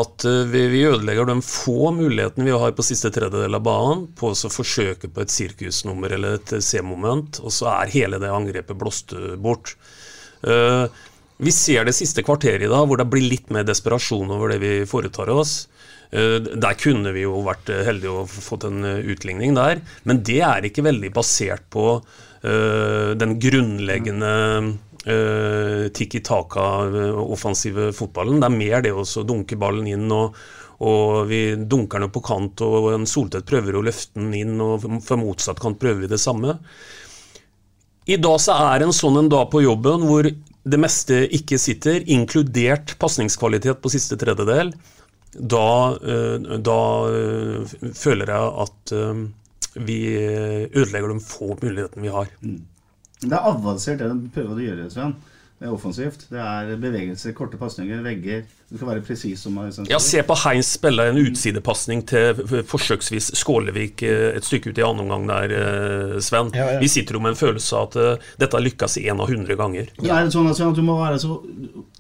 at 0.02 0.26
eh, 0.26 0.42
vi, 0.50 0.66
vi 0.74 0.82
ødelegger 0.90 1.30
de 1.30 1.38
få 1.46 1.94
mulighetene 1.94 2.50
vi 2.50 2.58
har 2.66 2.74
på 2.74 2.88
siste 2.88 3.14
tredjedel 3.14 3.60
av 3.60 3.66
banen 3.68 4.08
på 4.18 4.34
å 4.34 4.54
forsøke 4.58 5.12
på 5.12 5.22
et 5.22 5.34
sirkusnummer 5.38 6.18
eller 6.18 6.40
et 6.40 6.58
C-moment, 6.66 7.44
og 7.46 7.54
så 7.54 7.70
er 7.76 7.94
hele 7.94 8.22
det 8.22 8.34
angrepet 8.34 8.80
blåst 8.80 9.14
bort. 9.38 9.76
Eh, 10.42 10.86
vi 11.42 11.52
ser 11.54 11.88
det 11.88 11.96
siste 11.98 12.22
kvarteret 12.26 12.68
i 12.68 12.70
dag, 12.70 12.86
hvor 12.86 13.00
det 13.02 13.10
blir 13.10 13.26
litt 13.26 13.50
mer 13.54 13.66
desperasjon 13.66 14.30
over 14.34 14.54
det 14.54 14.60
vi 14.62 14.74
foretar 14.90 15.32
oss. 15.34 15.66
Eh, 16.12 16.38
Der 16.38 16.78
kunne 16.78 17.14
vi 17.16 17.26
jo 17.26 17.42
vært 17.46 17.72
heldige 17.88 18.14
og 18.22 18.30
fått 18.30 18.68
en 18.68 18.86
eh, 18.86 19.02
utligning 19.14 19.56
der, 19.58 19.82
men 20.04 20.22
det 20.28 20.42
er 20.46 20.68
ikke 20.68 20.86
veldig 20.86 21.12
basert 21.16 21.66
på 21.74 21.96
eh, 21.98 23.12
den 23.18 23.38
grunnleggende 23.42 24.34
tikki 25.02 26.20
taka-offensive 26.22 27.88
fotballen. 27.98 28.38
Det 28.38 28.46
er 28.46 28.54
mer 28.54 28.84
det 28.86 28.92
å 28.94 29.24
dunke 29.26 29.58
ballen 29.58 29.88
inn, 29.90 30.04
og, 30.14 30.36
og 30.78 31.24
vi 31.26 31.56
dunker 31.58 32.04
den 32.04 32.12
på 32.14 32.22
kant, 32.22 32.62
og 32.62 32.92
en 32.92 33.08
Soltvedt 33.10 33.48
prøver 33.50 33.80
å 33.80 33.82
løfte 33.88 34.20
den 34.20 34.36
inn, 34.38 34.60
og 34.62 34.86
for 35.02 35.18
motsatt 35.18 35.58
kant 35.64 35.82
prøver 35.82 36.04
vi 36.04 36.12
det 36.12 36.22
samme. 36.22 36.54
I 38.06 38.20
dag 38.22 38.38
så 38.46 38.60
er 38.68 38.86
en 38.86 38.94
sånn 38.94 39.18
en 39.24 39.32
dag 39.34 39.50
på 39.50 39.64
jobben 39.66 40.06
hvor 40.06 40.30
det 40.64 40.78
meste 40.82 41.24
ikke 41.34 41.58
sitter, 41.62 42.04
inkludert 42.12 42.96
pasningskvalitet 43.02 43.82
på 43.82 43.92
siste 43.94 44.18
tredjedel. 44.22 44.74
Da, 45.32 45.98
eh, 46.04 46.58
da 46.60 46.80
eh, 47.08 47.76
føler 47.96 48.30
jeg 48.34 48.52
at 48.66 48.94
eh, 48.98 49.24
vi 49.88 50.00
ødelegger 50.20 51.14
de 51.14 51.24
få 51.24 51.56
mulighetene 51.62 52.04
vi 52.04 52.14
har. 52.14 52.32
Det 52.42 53.32
er 53.32 53.52
avansert 53.54 54.02
det 54.02 54.10
de 54.12 54.34
prøver 54.34 54.58
å 54.58 54.66
gjøre, 54.66 54.90
Sven. 54.92 55.16
Det 55.62 55.70
er 55.70 55.76
offensivt. 55.76 56.26
Det 56.34 56.42
er 56.42 56.74
bevegelser, 56.82 57.36
korte 57.38 57.60
pasninger, 57.62 58.02
vegger. 58.06 58.44
Du 58.72 58.78
skal 58.78 58.88
være 58.88 59.02
presis. 59.04 59.42
som 59.42 59.58
Øystein 59.60 59.90
Ja. 59.90 60.00
Se 60.00 60.22
på 60.24 60.36
Heinz 60.46 60.72
spille 60.78 61.10
en 61.10 61.18
utsidepasning 61.20 62.06
til 62.08 62.64
forsøksvis 62.64 63.34
Skålevik 63.36 64.04
eh, 64.08 64.38
et 64.38 64.48
stykke 64.48 64.72
ut 64.72 64.80
i 64.80 64.86
annen 64.86 65.12
omgang 65.12 65.28
der, 65.28 65.56
eh, 65.58 66.20
Sven. 66.24 66.54
Ja, 66.56 66.72
ja. 66.74 66.80
Vi 66.80 66.88
sitter 66.88 67.20
jo 67.20 67.20
med 67.20 67.36
en 67.36 67.42
følelse 67.42 67.76
av 67.76 67.90
at 67.90 67.96
eh, 68.00 68.30
dette 68.40 68.64
lykkes 68.64 68.98
én 69.04 69.20
av 69.20 69.28
hundre 69.28 69.60
ganger. 69.60 69.92
Det 70.00 70.08
er 70.08 70.24
det 70.24 70.32
sånn 70.32 70.48
at 70.48 70.56
Sven, 70.56 70.72
at 70.72 70.80
du 70.80 70.86
må 70.88 70.96
være 71.02 71.20
så 71.20 71.36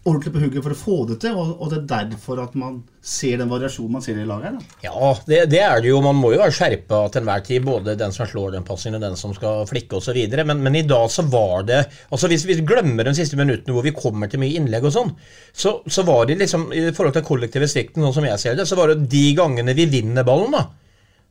ordentlig 0.05 0.33
på 0.33 0.45
hugget 0.45 0.63
for 0.63 0.73
å 0.73 0.79
få 0.79 0.97
det 1.11 1.19
til, 1.21 1.35
og, 1.35 1.59
og 1.59 1.73
det 1.73 1.81
er 1.81 2.07
derfor 2.07 2.39
at 2.41 2.55
man 2.57 2.79
ser 3.01 3.39
den 3.41 3.49
variasjonen 3.49 3.95
man 3.97 4.03
ser 4.05 4.17
i 4.21 4.25
laget 4.29 4.57
da? 4.57 4.75
Ja, 4.85 5.11
det, 5.25 5.39
det 5.51 5.61
er 5.65 5.81
det 5.81 5.89
jo. 5.89 5.99
Man 6.05 6.17
må 6.17 6.31
jo 6.35 6.41
være 6.41 6.53
skjerpa 6.53 7.01
til 7.09 7.23
enhver 7.23 7.43
tid, 7.45 7.63
både 7.65 7.95
den 7.97 8.13
som 8.13 8.29
slår 8.29 8.55
den 8.55 8.65
pasningen 8.65 8.99
og 8.99 9.05
den 9.05 9.17
som 9.17 9.33
skal 9.37 9.65
flikke 9.69 9.97
osv. 9.97 10.17
Men, 10.45 10.61
men 10.61 10.77
i 10.77 10.83
dag 10.87 11.07
så 11.13 11.25
var 11.29 11.65
det 11.67 11.79
altså 12.13 12.29
Hvis 12.29 12.45
vi 12.49 12.59
glemmer 12.65 13.07
de 13.07 13.15
siste 13.17 13.37
minuttene 13.39 13.73
hvor 13.73 13.85
vi 13.85 13.93
kommer 13.95 14.29
til 14.29 14.41
mye 14.41 14.57
innlegg 14.57 14.85
og 14.85 14.93
sånn, 14.93 15.13
så, 15.51 15.79
så 15.89 16.05
var 16.07 16.29
det 16.29 16.37
liksom 16.41 16.60
i 16.69 16.89
forhold 16.95 17.17
til 17.17 17.25
kollektive 17.27 17.69
svikten, 17.69 18.05
sånn 18.05 18.19
som 18.19 18.29
jeg 18.29 18.41
ser 18.41 18.59
det, 18.59 18.67
så 18.69 18.77
var 18.79 18.91
det 18.91 19.09
de 19.11 19.25
gangene 19.37 19.75
vi 19.77 19.89
vinner 19.91 20.27
ballen, 20.27 20.53
da. 20.55 20.67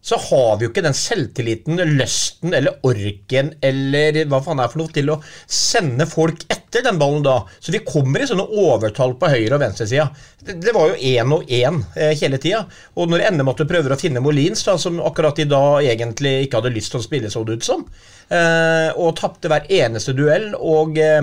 Så 0.03 0.17
har 0.17 0.55
vi 0.57 0.65
jo 0.65 0.71
ikke 0.71 0.85
den 0.85 0.97
selvtilliten, 0.97 1.81
lysten 1.99 2.55
eller 2.57 2.79
orken 2.89 3.51
eller 3.61 4.23
hva 4.31 4.39
faen 4.41 4.57
det 4.57 4.65
er 4.65 4.73
for 4.73 4.81
noe 4.81 4.95
til 4.95 5.13
å 5.13 5.19
sende 5.45 6.07
folk 6.09 6.47
etter 6.49 6.87
den 6.87 6.97
ballen 7.01 7.27
da. 7.27 7.35
Så 7.61 7.75
vi 7.75 7.83
kommer 7.85 8.25
i 8.25 8.29
sånne 8.31 8.47
overtall 8.63 9.13
på 9.21 9.29
høyre- 9.29 9.59
og 9.59 9.61
venstresida. 9.61 10.07
Det, 10.41 10.57
det 10.65 10.73
var 10.73 10.89
jo 10.89 11.11
én 11.11 11.37
og 11.37 11.53
én 11.53 11.83
eh, 11.93 12.15
hele 12.17 12.41
tida. 12.41 12.63
Og 12.97 13.13
når 13.13 13.27
Endemåtte 13.29 13.69
prøver 13.69 13.93
å 13.93 14.01
finne 14.01 14.25
Molins, 14.25 14.65
da, 14.65 14.79
som 14.81 15.03
akkurat 15.05 15.45
i 15.45 15.49
dag 15.51 15.85
egentlig 15.93 16.47
ikke 16.47 16.63
hadde 16.63 16.73
lyst 16.79 16.97
til 16.97 17.03
å 17.03 17.05
spille 17.05 17.33
så 17.33 17.45
det 17.45 17.61
ut 17.61 17.69
som, 17.69 17.85
eh, 18.33 18.89
og 18.97 19.19
tapte 19.21 19.53
hver 19.53 19.69
eneste 19.83 20.17
duell 20.17 20.55
og 20.57 20.97
eh, 20.97 21.21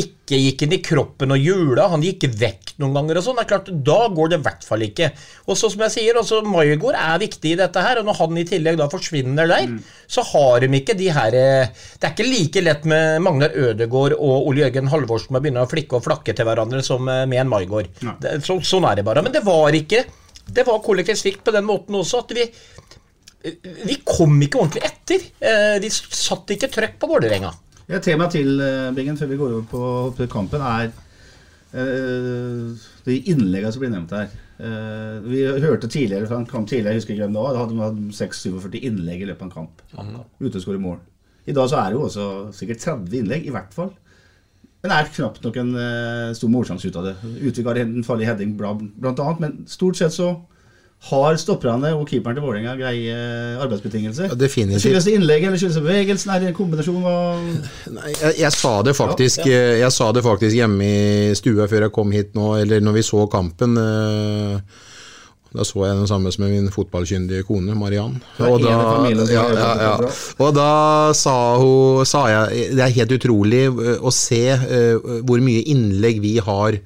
ikke 0.00 0.38
gikk 0.40 0.62
inn 0.66 0.72
i 0.74 0.78
kroppen 0.82 1.32
og 1.34 1.38
hjula, 1.38 1.84
han 1.92 2.02
gikk 2.02 2.24
vekk 2.40 2.72
noen 2.82 2.94
ganger 2.96 3.18
og 3.20 3.24
sånn, 3.26 3.36
det 3.38 3.44
er 3.44 3.50
klart, 3.52 3.68
da 3.86 3.96
går 4.16 4.30
det 4.32 4.38
i 4.40 4.44
hvert 4.46 4.64
fall 4.66 4.82
ikke. 4.86 5.08
Og 5.46 5.56
så 5.60 5.70
som 5.70 5.84
jeg 5.86 5.94
sier, 5.94 6.18
altså 6.18 6.40
Maigård 6.42 6.96
er 6.98 7.20
viktig 7.22 7.52
i 7.52 7.58
dette 7.60 7.84
her, 7.84 8.00
og 8.00 8.08
når 8.08 8.18
han 8.18 8.40
i 8.40 8.44
tillegg 8.48 8.78
da 8.80 8.88
forsvinner 8.90 9.50
der, 9.52 9.76
så 10.10 10.24
har 10.32 10.64
de 10.64 10.70
ikke 10.80 10.96
de 10.98 11.08
her 11.14 11.36
eh, 11.38 11.68
Det 12.00 12.08
er 12.08 12.14
ikke 12.16 12.26
like 12.28 12.64
lett 12.66 12.84
med 12.90 13.22
Magnar 13.22 13.54
Ødegaard 13.54 14.16
og 14.18 14.48
Ole 14.50 14.64
Jørgen 14.64 14.90
Halvorsen 14.90 15.30
med 15.36 15.40
å 15.40 15.46
begynne 15.46 15.64
å 15.66 15.70
flikke 15.70 16.00
og 16.00 16.04
flakke 16.08 16.34
til 16.34 16.48
hverandre 16.50 16.82
som 16.82 17.06
eh, 17.08 17.24
med 17.30 17.44
en 17.44 17.52
Maigård. 17.54 17.92
Det- 18.20 18.40
Så, 18.44 18.58
sånn 18.66 18.84
er 18.90 18.96
det 18.98 19.04
bare. 19.06 19.22
Men 19.22 19.32
det 19.32 19.44
var 19.46 19.70
ikke 19.72 20.04
det 20.44 20.66
var 20.66 20.82
kollektiv 20.84 21.16
svikt 21.16 21.40
på 21.46 21.52
den 21.54 21.64
måten 21.64 21.94
også 21.96 22.18
at 22.26 22.34
vi 22.36 22.44
vi 23.84 23.98
kom 24.04 24.38
ikke 24.44 24.60
ordentlig 24.62 24.82
etter. 24.88 25.24
De 25.80 25.80
Vi 25.84 25.90
satte 25.92 26.54
ikke 26.56 26.70
trøkk 26.72 26.94
på 27.00 27.08
Vålerenga. 27.10 27.50
Ja, 27.84 27.98
tema 28.00 28.30
til 28.32 28.56
eh, 28.64 28.92
Bingen 28.96 29.18
før 29.20 29.28
vi 29.28 29.36
går 29.36 29.56
over 29.58 29.64
på, 30.16 30.26
kampen, 30.32 30.62
er 30.64 30.92
uh, 31.74 32.84
de 33.04 33.16
innleggene 33.28 33.72
som 33.74 33.82
blir 33.82 33.90
nevnt 33.92 34.14
her. 34.14 34.30
Uh, 34.56 35.18
vi 35.26 35.42
hørte 35.44 35.90
tidligere 35.90 36.30
fra 36.30 36.38
en 36.40 36.48
kamp 36.48 36.68
tidligere, 36.70 36.94
jeg 36.94 37.02
husker 37.02 37.12
ikke 37.16 37.26
hvem 37.26 37.36
det 37.36 37.42
var, 37.44 37.52
da 37.52 37.64
hadde 37.64 37.76
man 37.76 38.14
6-47 38.14 38.78
innlegg 38.80 39.24
i 39.24 39.28
løpet 39.28 39.42
av 39.42 39.50
en 39.50 39.56
kamp. 39.58 39.84
Ute 40.40 40.62
i 40.64 40.80
mål. 40.80 41.02
I 41.44 41.52
dag 41.58 41.68
så 41.68 41.82
er 41.82 41.90
det 41.90 41.98
jo 41.98 42.06
også 42.06 42.28
sikkert 42.56 42.86
30 42.86 43.20
innlegg, 43.20 43.44
i 43.44 43.52
hvert 43.52 43.76
fall. 43.76 43.92
Men 44.80 44.92
det 44.92 44.96
er 44.96 45.12
knapt 45.18 45.44
nok 45.44 45.60
en 45.60 45.76
uh, 45.76 46.32
stor 46.38 46.54
målsjanse 46.56 46.88
ut 46.88 47.00
av 47.02 47.10
det. 47.10 47.14
Utvik 47.50 47.68
har 47.68 47.82
en 47.82 47.98
farlig 48.06 48.30
heading 48.30 48.56
bla- 48.56 48.78
blant 48.80 49.20
annet, 49.20 49.44
men 49.44 49.60
stort 49.68 50.00
sett 50.00 50.16
så 50.16 50.30
har 51.04 51.36
stopperne 51.36 51.90
og 51.98 52.06
keeperen 52.08 52.38
til 52.38 52.44
Vålerenga 52.46 52.74
greie 52.78 53.12
eh, 53.12 53.58
arbeidsbetingelser. 53.60 54.30
Ja, 54.30 54.38
definitivt. 54.40 54.80
Skyldes 54.86 55.04
det 55.08 55.16
innlegget 55.18 55.50
eller 55.50 55.60
skyldes 55.60 55.76
det 55.76 55.84
bevegelsen? 55.84 56.32
Er 56.32 56.40
det 56.40 56.48
en 56.52 56.56
kombinasjon? 56.56 57.02
Hva 57.04 57.16
Jeg, 58.22 58.32
jeg, 58.40 58.52
sa 58.56 58.72
det 58.86 58.96
faktisk, 58.96 59.44
Ja, 59.44 59.60
ja. 59.60 59.76
jeg 59.84 59.92
sa 59.92 60.08
det 60.16 60.24
faktisk 60.24 60.56
hjemme 60.56 60.88
i 60.88 61.36
stua 61.36 61.68
før 61.68 61.88
jeg 61.88 61.94
kom 61.98 62.14
hit 62.14 62.32
nå, 62.38 62.54
eller 62.62 62.80
når 62.84 62.98
vi 62.98 63.06
så 63.10 63.26
kampen. 63.32 63.76
eh, 63.76 64.82
Da 65.54 65.62
så 65.62 65.84
jeg 65.86 65.94
den 66.00 66.08
samme 66.10 66.32
som 66.34 66.48
min 66.50 66.72
fotballkyndige 66.74 67.44
kone, 67.46 67.76
Mariann. 67.78 68.16
Og, 68.42 68.56
som 68.64 69.06
ja, 69.30 69.44
ja, 69.54 69.68
ja. 69.84 70.12
Og 70.42 70.54
da 70.56 71.12
sa, 71.14 71.36
hun, 71.60 72.02
sa 72.08 72.24
jeg 72.32 72.72
Det 72.74 72.82
er 72.82 72.96
helt 72.96 73.12
utrolig 73.20 73.66
eh, 73.68 73.98
å 74.00 74.10
se 74.10 74.42
eh, 74.56 74.96
hvor 75.22 75.44
mye 75.44 75.62
innlegg 75.70 76.18
vi 76.24 76.38
har 76.42 76.80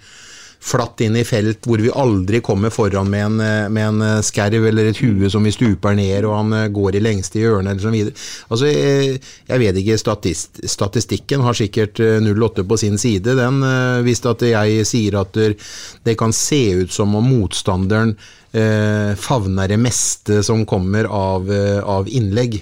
flatt 0.61 1.01
inn 1.05 1.17
i 1.17 1.25
felt 1.27 1.67
hvor 1.67 1.81
vi 1.83 1.91
aldri 1.95 2.41
kommer 2.45 2.73
foran 2.75 3.11
med 3.11 3.25
en, 3.25 3.41
eh, 3.41 3.69
med 3.73 3.89
en 3.89 4.03
eh, 4.03 4.23
skerv 4.27 4.67
eller 4.69 4.91
et 4.91 5.01
hue 5.03 5.31
som 5.31 5.45
vi 5.47 5.55
stuper 5.55 5.95
ned, 5.97 6.27
og 6.27 6.35
han 6.35 6.57
eh, 6.57 6.71
går 6.75 6.99
i 6.99 7.03
lengste 7.05 7.43
hjørne 7.43 7.73
eller 7.73 7.85
så 7.85 7.93
videre. 7.95 8.17
Altså, 8.49 8.71
jeg, 8.73 9.21
jeg 9.49 9.63
vet 9.65 9.81
ikke, 9.83 10.01
statist, 10.03 10.63
statistikken 10.67 11.47
har 11.47 11.59
sikkert 11.59 12.03
eh, 12.03 12.19
08 12.19 12.67
på 12.69 12.81
sin 12.81 12.99
side, 12.99 13.37
den, 13.39 13.63
hvis 14.05 14.25
at 14.27 14.43
jeg 14.43 14.87
sier 14.89 15.21
at 15.21 15.37
det 15.37 16.17
kan 16.19 16.35
se 16.35 16.61
ut 16.83 16.93
som 16.93 17.15
om 17.19 17.27
motstanderen 17.29 18.17
eh, 18.53 19.13
favner 19.19 19.69
det 19.69 19.79
meste 19.81 20.43
som 20.47 20.65
kommer 20.69 21.05
av, 21.05 21.51
eh, 21.53 21.81
av 21.83 22.09
innlegg. 22.09 22.59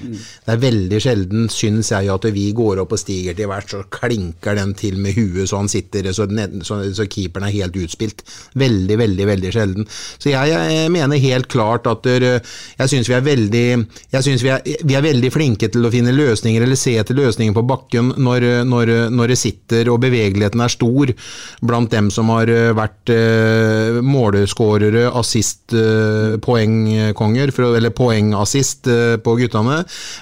Det 0.46 0.54
er 0.54 0.62
veldig 0.62 1.00
sjelden, 1.02 1.48
syns 1.52 1.92
jeg, 1.92 2.10
at 2.12 2.28
vi 2.34 2.46
går 2.56 2.82
opp 2.82 2.94
og 2.96 3.02
stiger 3.02 3.36
til 3.38 3.50
hvert, 3.50 3.70
så 3.70 3.82
klinker 3.90 4.58
den 4.58 4.74
til 4.78 4.98
med 5.02 5.16
huet 5.16 5.48
så 5.48 5.60
han 5.60 5.70
sitter, 5.70 6.10
så, 6.12 6.26
den, 6.30 6.62
så, 6.66 6.80
så 6.94 7.06
keeperen 7.10 7.48
er 7.48 7.54
helt 7.54 7.76
utspilt. 7.78 8.24
Veldig, 8.58 8.98
veldig, 8.98 9.26
veldig 9.30 9.52
sjelden. 9.54 9.88
Så 10.18 10.32
jeg, 10.32 10.52
jeg 10.52 10.92
mener 10.94 11.22
helt 11.22 11.50
klart 11.52 11.86
at 11.90 12.04
der, 12.06 12.28
jeg 12.78 12.92
syns 12.92 13.10
vi 13.10 13.14
synes 14.26 14.42
vi, 14.42 14.50
er, 14.52 14.62
vi 14.86 14.96
er 14.96 15.04
veldig 15.04 15.30
flinke 15.32 15.68
til 15.72 15.86
å 15.86 15.92
finne 15.92 16.14
løsninger, 16.14 16.62
eller 16.62 16.78
se 16.78 16.96
etter 16.98 17.16
løsninger 17.16 17.54
på 17.56 17.64
bakken 17.66 18.12
når, 18.22 18.46
når, 18.68 18.92
når 19.14 19.32
det 19.32 19.38
sitter 19.40 19.90
og 19.92 20.00
bevegeligheten 20.04 20.62
er 20.62 20.72
stor 20.72 21.12
blant 21.66 21.92
dem 21.92 22.10
som 22.12 22.30
har 22.32 22.50
eh, 22.52 22.72
vært 22.76 23.12
eh, 23.12 24.00
måleskårere, 24.04 25.06
assist, 25.16 25.74
eh, 25.74 25.75
poengkonger, 26.42 27.52
eller 27.76 27.94
poengassist 27.96 28.90
eh, 28.92 29.16
på 29.22 29.36
guttene. 29.40 29.80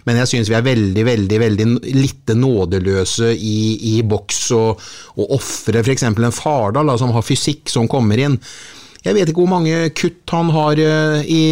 Men 0.09 0.21
jeg 0.23 0.31
syns 0.33 0.51
vi 0.53 0.59
er 0.59 0.67
veldig, 0.67 1.05
veldig 1.09 1.41
veldig 1.45 1.69
lite 1.95 2.37
nådeløse 2.39 3.33
i, 3.35 3.59
i 3.95 3.97
boks 4.07 4.41
og, 4.59 4.85
og 5.19 5.37
ofre 5.39 5.85
f.eks. 5.85 6.07
en 6.09 6.33
Fardal 6.35 6.91
da, 6.91 6.99
som 7.01 7.15
har 7.15 7.27
fysikk, 7.27 7.69
som 7.73 7.91
kommer 7.91 8.21
inn. 8.21 8.39
Jeg 9.05 9.19
vet 9.19 9.29
ikke 9.29 9.43
hvor 9.43 9.51
mange 9.53 9.91
kutt 9.93 10.33
han 10.33 10.49
har 10.55 10.81
eh, 10.81 11.27
i 11.29 11.43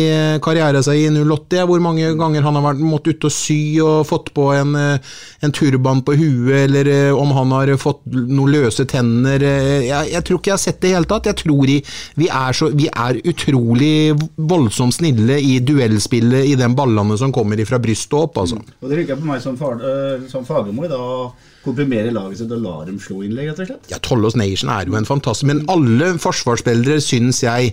karrieren 0.40 0.84
sin 0.86 1.18
i 1.20 1.24
08, 1.28 1.66
hvor 1.68 1.82
mange 1.84 2.14
ganger 2.16 2.46
han 2.46 2.56
har 2.56 2.64
vært, 2.64 2.80
måttet 2.80 3.18
ut 3.18 3.26
og 3.28 3.34
sy 3.34 3.58
og 3.84 4.06
fått 4.08 4.30
på 4.32 4.46
en, 4.56 4.72
eh, 4.78 5.12
en 5.44 5.52
turban 5.52 6.00
på 6.06 6.16
huet, 6.16 6.62
eller 6.62 6.88
eh, 6.88 7.12
om 7.12 7.34
han 7.36 7.52
har 7.52 7.74
fått 7.80 8.06
noen 8.08 8.54
løse 8.54 8.86
tenner. 8.88 9.44
Jeg, 9.44 10.14
jeg 10.14 10.24
tror 10.24 10.40
ikke 10.40 10.52
jeg 10.54 10.56
har 10.56 10.64
sett 10.64 10.80
det 10.80 10.88
i 10.88 10.94
det 10.94 10.96
hele 10.96 11.10
tatt. 11.12 11.28
Jeg 11.28 11.40
tror 11.42 11.68
vi, 11.68 12.30
er 12.32 12.56
så, 12.56 12.70
vi 12.72 12.88
er 12.88 13.20
utrolig 13.20 13.92
voldsomt 14.36 14.96
snille 14.96 15.36
i 15.44 15.58
duellspillet 15.60 16.48
i 16.54 16.56
den 16.58 16.76
ballene 16.78 17.20
som 17.20 17.36
kommer 17.36 17.60
fra 17.68 17.80
brystet 17.82 18.16
opp, 18.16 18.40
altså. 18.40 18.64
Og 18.80 18.88
det 18.88 19.02
virker 19.02 19.20
på 19.20 19.28
meg 19.28 19.44
som, 19.44 19.60
far, 19.60 19.76
øh, 19.76 20.24
som 20.32 20.48
Fagermo 20.48 20.88
i 20.88 20.92
dag 20.92 21.50
komprimerer 21.62 22.10
laget 22.14 22.40
sitt 22.40 22.52
og 22.54 22.62
la 22.64 22.74
dem 22.88 22.98
slå 23.02 23.20
innlegg, 23.26 23.52
rett 23.52 23.60
og 23.62 23.68
slett. 23.70 23.90
Ja, 23.92 24.00
Tollås 24.02 24.36
Nation 24.38 24.70
er 24.72 24.88
jo 24.88 24.96
en 24.98 25.06
fantastisk 25.06 25.46
Men 25.46 25.62
alle 25.70 26.12
forsvarsspillere, 26.22 26.98
syns 27.04 27.41
jeg, 27.46 27.72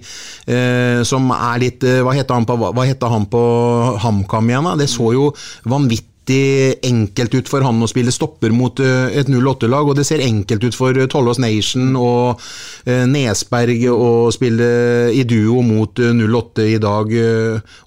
eh, 0.49 1.01
som 1.07 1.31
er 1.35 1.63
litt 1.63 1.83
eh, 1.87 2.01
Hva 2.05 2.15
heter 2.17 2.37
han 2.37 2.47
på, 2.49 2.57
hva 2.59 2.85
heter 2.87 3.11
han 3.13 3.27
på 3.31 3.43
HamKam 4.03 4.49
igjen? 4.51 4.69
da? 4.71 4.77
Det 4.79 4.89
så 4.91 5.13
jo 5.15 5.29
vanvittig 5.69 6.08
enkelt 6.85 7.33
ut 7.35 7.49
for 7.51 7.65
han 7.65 7.81
å 7.81 7.89
spille 7.89 8.13
stopper 8.13 8.53
mot 8.55 8.79
eh, 8.83 9.17
et 9.19 9.29
08-lag, 9.29 9.89
og 9.89 9.97
det 9.97 10.05
ser 10.07 10.23
enkelt 10.23 10.63
ut 10.67 10.77
for 10.77 10.97
eh, 10.97 11.07
Tollås 11.11 11.39
Nation 11.41 11.95
og 11.99 12.41
eh, 12.85 13.05
Nesberg 13.09 13.85
å 13.91 14.29
spille 14.33 14.69
i 15.15 15.23
duo 15.27 15.63
mot 15.65 16.01
eh, 16.01 16.13
08 16.13 16.67
i 16.67 16.77
dag. 16.81 17.15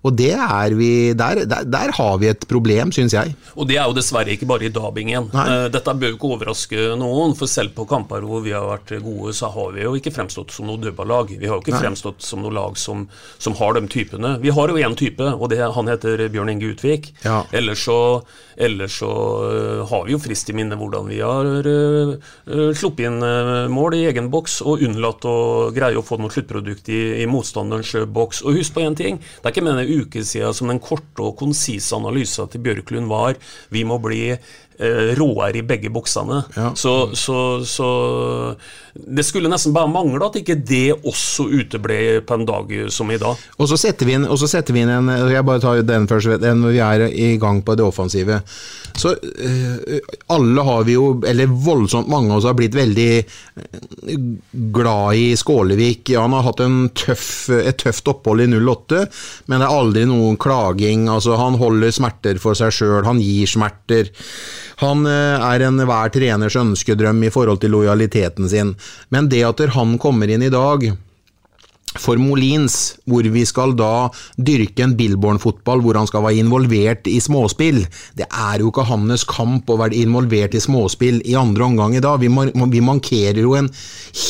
Og 0.03 0.17
det 0.19 0.33
er 0.35 0.75
vi 0.77 0.91
Der, 1.19 1.45
der, 1.49 1.67
der 1.69 1.93
har 1.97 2.19
vi 2.21 2.31
et 2.31 2.47
problem, 2.49 2.93
syns 2.95 3.15
jeg. 3.17 3.35
Og 3.57 3.69
det 3.69 3.79
er 3.79 3.89
jo 3.89 3.97
dessverre 3.97 4.35
ikke 4.35 4.49
bare 4.49 4.67
i 4.69 4.73
Dabingen. 4.73 5.29
Nei. 5.35 5.47
Dette 5.73 5.95
bør 5.99 6.15
jo 6.15 6.19
ikke 6.19 6.33
overraske 6.37 6.87
noen, 6.99 7.37
for 7.39 7.51
selv 7.51 7.75
på 7.77 7.87
kamper 7.89 8.25
hvor 8.27 8.43
vi 8.45 8.55
har 8.55 8.67
vært 8.69 8.95
gode, 9.03 9.35
så 9.37 9.51
har 9.53 9.75
vi 9.77 9.85
jo 9.85 9.95
ikke 9.99 10.15
fremstått 10.15 10.55
som 10.55 10.69
noe 10.69 10.81
dødballag. 10.83 11.35
Vi 11.37 11.49
har 11.49 11.59
jo 11.59 11.65
ikke 11.65 11.77
Nei. 11.77 11.85
fremstått 11.87 12.25
som 12.25 12.43
noe 12.45 12.55
lag 12.55 12.79
som, 12.81 13.07
som 13.43 13.57
har 13.59 13.77
de 13.79 13.85
typene. 13.93 14.37
Vi 14.43 14.53
har 14.55 14.73
jo 14.73 14.81
én 14.81 14.97
type, 14.99 15.33
og 15.33 15.51
det, 15.53 15.61
han 15.77 15.91
heter 15.91 16.27
Bjørn 16.33 16.55
Inge 16.55 16.73
Utvik. 16.73 17.13
Ja. 17.27 17.43
Ellers 17.55 17.85
så, 17.87 17.99
ellers 18.57 18.99
så 19.01 19.11
øh, 19.49 19.83
har 19.88 20.05
vi 20.07 20.14
jo 20.14 20.21
frist 20.21 20.51
i 20.51 20.57
minne 20.57 20.77
hvordan 20.79 21.09
vi 21.09 21.21
har 21.25 21.49
øh, 21.66 22.14
øh, 22.47 22.71
sluppet 22.77 23.09
inn 23.09 23.25
mål 23.73 23.97
i 23.97 24.05
egen 24.11 24.31
boks 24.33 24.61
og 24.66 24.85
unnlatt 24.85 25.25
å 25.29 25.37
greie 25.75 25.99
å 25.99 26.05
få 26.05 26.18
noe 26.21 26.33
sluttprodukt 26.33 26.90
i, 26.92 27.01
i 27.23 27.29
motstanderens 27.31 27.95
boks. 28.12 28.42
Og 28.45 28.59
husk 28.61 28.77
på 28.77 28.85
én 28.85 28.97
ting, 28.99 29.21
det 29.21 29.49
er 29.49 29.55
ikke 29.55 29.64
mer 29.64 29.79
enn 29.79 29.87
en 29.87 30.05
uke 30.05 30.25
siden 30.27 30.57
som 30.57 30.71
den 30.71 30.83
korte 30.83 31.25
og 31.25 31.37
konsise 31.40 31.97
analysen 31.97 32.51
til 32.53 32.64
Bjørklund 32.64 33.11
var 33.11 33.38
vi 33.73 33.85
må 33.88 33.99
bli 34.03 34.23
eh, 34.35 34.53
råere 35.19 35.61
i 35.61 35.67
begge 35.67 35.91
boksene. 35.93 36.43
Så, 36.79 36.95
så, 37.19 37.37
så 37.67 37.91
det 38.93 39.25
skulle 39.25 39.49
nesten 39.49 39.73
bare 39.73 39.89
mangle 39.89 40.27
at 40.27 40.37
ikke 40.41 40.59
det 40.69 40.93
også 40.99 41.47
uteble 41.49 42.21
på 42.29 42.37
en 42.37 42.47
dag 42.49 42.73
som 42.93 43.11
i 43.11 43.19
dag. 43.21 43.41
Og 43.57 43.71
så 43.71 43.79
setter 43.81 44.09
vi 44.09 44.17
inn, 44.19 44.27
setter 44.37 44.77
vi 44.77 44.83
inn 44.85 44.93
en 44.93 45.11
Jeg 45.33 45.47
bare 45.49 45.63
tar 45.63 45.81
den 45.87 46.09
først, 46.11 46.43
når 46.43 46.75
vi 46.75 46.83
er 46.85 47.07
i 47.09 47.35
gang 47.41 47.63
på 47.65 47.77
det 47.79 47.87
offensive. 47.87 48.43
Så 48.99 49.15
eh, 49.17 50.01
alle 50.33 50.65
har 50.67 50.85
vi 50.85 50.97
jo, 50.99 51.07
eller 51.27 51.49
voldsomt 51.49 52.11
mange 52.13 52.33
av 52.33 52.41
oss 52.41 52.49
har 52.49 52.57
blitt 52.59 52.77
veldig 52.77 53.09
eh, 53.19 54.19
glad 54.75 55.17
i 55.17 55.31
Skålevik. 55.39 56.13
Han 56.19 56.37
har 56.37 56.45
hatt 56.51 56.61
en 56.65 56.83
tøff, 56.97 57.49
et 57.57 57.81
tøft 57.81 58.11
opphold 58.13 58.45
i 58.45 58.51
08, 58.53 59.07
men 59.49 59.63
det 59.63 59.69
er 59.69 59.79
aldri 59.79 60.05
noen 60.11 60.37
klaging. 60.41 61.09
Altså, 61.13 61.39
han 61.41 61.57
holder 61.61 61.95
smerter 61.95 62.43
for 62.43 62.59
seg 62.59 62.75
sjøl, 62.77 63.01
han 63.09 63.23
gir 63.23 63.49
smerter. 63.49 64.13
Han 64.83 65.07
eh, 65.07 65.47
er 65.47 65.64
enhver 65.68 66.11
treners 66.14 66.59
ønskedrøm 66.59 67.23
i 67.23 67.31
forhold 67.33 67.62
til 67.62 67.75
lojaliteten 67.75 68.51
sin. 68.51 68.75
Men 69.14 69.31
det 69.31 69.45
at 69.47 69.64
han 69.77 69.97
kommer 70.03 70.31
inn 70.31 70.42
i 70.42 70.53
dag 70.53 70.90
for 72.01 72.16
Molins, 72.16 72.95
hvor 73.09 73.27
vi 73.35 73.42
skal 73.49 73.75
da 73.77 74.09
dyrke 74.40 74.85
en 74.85 74.95
Billborn-fotball 74.97 75.83
hvor 75.85 75.99
han 75.99 76.09
skal 76.09 76.25
være 76.25 76.40
involvert 76.40 77.09
i 77.11 77.18
småspill. 77.21 77.83
Det 78.16 78.29
er 78.29 78.62
jo 78.62 78.71
ikke 78.73 78.87
hans 78.88 79.27
kamp 79.29 79.68
å 79.71 79.79
være 79.81 79.99
involvert 80.01 80.57
i 80.57 80.62
småspill 80.62 81.21
i 81.29 81.37
andre 81.38 81.68
omgang 81.68 81.97
i 81.97 82.03
dag. 82.05 82.23
Vi, 82.23 82.31
vi 82.73 82.85
mankerer 82.85 83.42
jo 83.45 83.57
en 83.59 83.71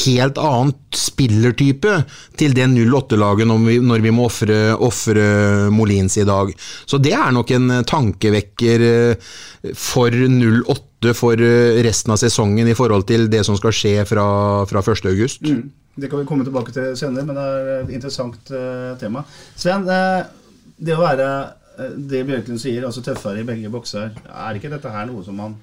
helt 0.05 0.41
annen 0.43 0.75
spillertype 0.93 2.03
til 2.41 2.55
det 2.57 2.67
08-laget 2.73 3.49
når, 3.49 3.81
når 3.87 4.05
vi 4.05 4.15
må 4.15 4.29
ofre- 4.29 5.71
Molins 5.73 6.19
i 6.19 6.27
dag. 6.29 6.51
Så 6.87 6.99
det 7.03 7.15
er 7.17 7.33
nok 7.35 7.51
en 7.55 7.83
tankevekker 7.89 8.89
eh, 8.89 9.31
for 9.79 10.11
08 10.13 10.92
for 11.17 11.39
eh, 11.43 11.81
resten 11.85 12.15
av 12.15 12.21
sesongen 12.21 12.69
i 12.71 12.77
forhold 12.79 13.07
til 13.09 13.27
det 13.33 13.43
som 13.47 13.59
skal 13.59 13.75
skje 13.75 13.95
fra, 14.09 14.27
fra 14.71 14.83
1. 14.85 15.09
august. 15.11 15.43
Mm. 15.43 15.71
Det 15.95 16.09
kan 16.09 16.23
vi 16.23 16.29
komme 16.29 16.47
tilbake 16.47 16.73
til 16.73 16.95
senere, 16.97 17.27
men 17.29 17.37
det 17.37 17.43
er 17.49 17.73
et 17.83 17.91
interessant 17.99 18.53
uh, 18.55 18.95
tema. 19.01 19.27
Sven, 19.61 19.85
uh, 19.85 20.23
det 20.81 20.95
å 20.97 21.03
være 21.03 21.27
uh, 21.77 21.91
det 21.99 22.23
Bjørklund 22.31 22.63
sier, 22.63 22.87
altså 22.89 23.03
tøffere 23.05 23.43
i 23.43 23.49
begge 23.49 23.73
bokser, 23.73 24.15
er 24.31 24.57
ikke 24.57 24.71
dette 24.73 24.95
her 24.95 25.11
noe 25.11 25.25
som 25.27 25.37
man 25.37 25.59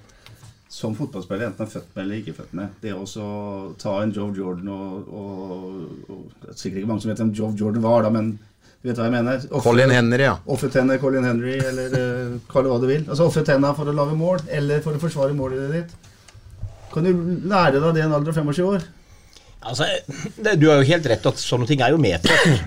som 0.70 0.94
fotballspiller 0.94 1.48
enten 1.48 1.66
er 1.66 1.72
født 1.72 1.96
med 1.96 2.04
eller 2.04 2.20
ikke 2.20 2.36
født 2.38 2.52
med? 2.60 2.76
Det 2.84 2.94
å 2.94 3.06
ta 3.82 3.96
en 4.04 4.14
Jove 4.14 4.38
Jordan 4.38 4.70
og, 4.70 5.08
og, 5.10 6.12
og 6.14 6.46
er 6.46 6.60
sikkert 6.60 6.84
ikke 6.84 6.92
mange 6.92 7.02
som 7.02 7.10
vet 7.10 7.24
hvem 7.24 7.34
Jove 7.40 7.58
Jordan 7.58 7.88
var, 7.88 8.06
da, 8.06 8.12
men 8.14 8.36
du 8.80 8.88
vet 8.88 9.00
hva 9.00 9.10
jeg 9.10 9.12
mener? 9.12 9.42
Offer, 9.50 9.66
Colin 9.66 9.92
Henry, 9.92 10.24
ja. 10.24 10.38
Tenner 10.72 11.00
Colin 11.02 11.26
Henry, 11.28 11.58
eller 11.60 11.96
uh, 12.00 12.38
kall 12.48 12.64
det 12.64 12.72
hva 12.72 12.78
du 12.80 12.88
vil. 12.88 13.02
Altså 13.10 13.26
Ofre 13.28 13.44
tenna 13.48 13.74
for 13.76 13.92
å 13.92 13.96
lage 13.96 14.16
mål, 14.16 14.46
eller 14.56 14.80
for 14.86 14.96
å 14.96 15.02
forsvare 15.02 15.36
målet 15.36 15.74
ditt. 15.74 15.98
Kan 16.94 17.06
du 17.06 17.12
lære 17.52 17.82
deg 17.82 17.90
det 17.98 18.02
i 18.02 18.06
en 18.06 18.16
alder 18.16 18.32
av 18.32 18.40
25 18.40 18.70
år? 18.70 18.86
Altså, 19.60 19.90
det, 20.40 20.56
du 20.62 20.70
har 20.70 20.80
jo 20.80 20.88
helt 20.88 21.10
rett 21.12 21.28
at 21.28 21.42
sånne 21.42 21.68
ting 21.68 21.84
er 21.84 21.92
jo 21.92 22.00
medfødt. 22.00 22.64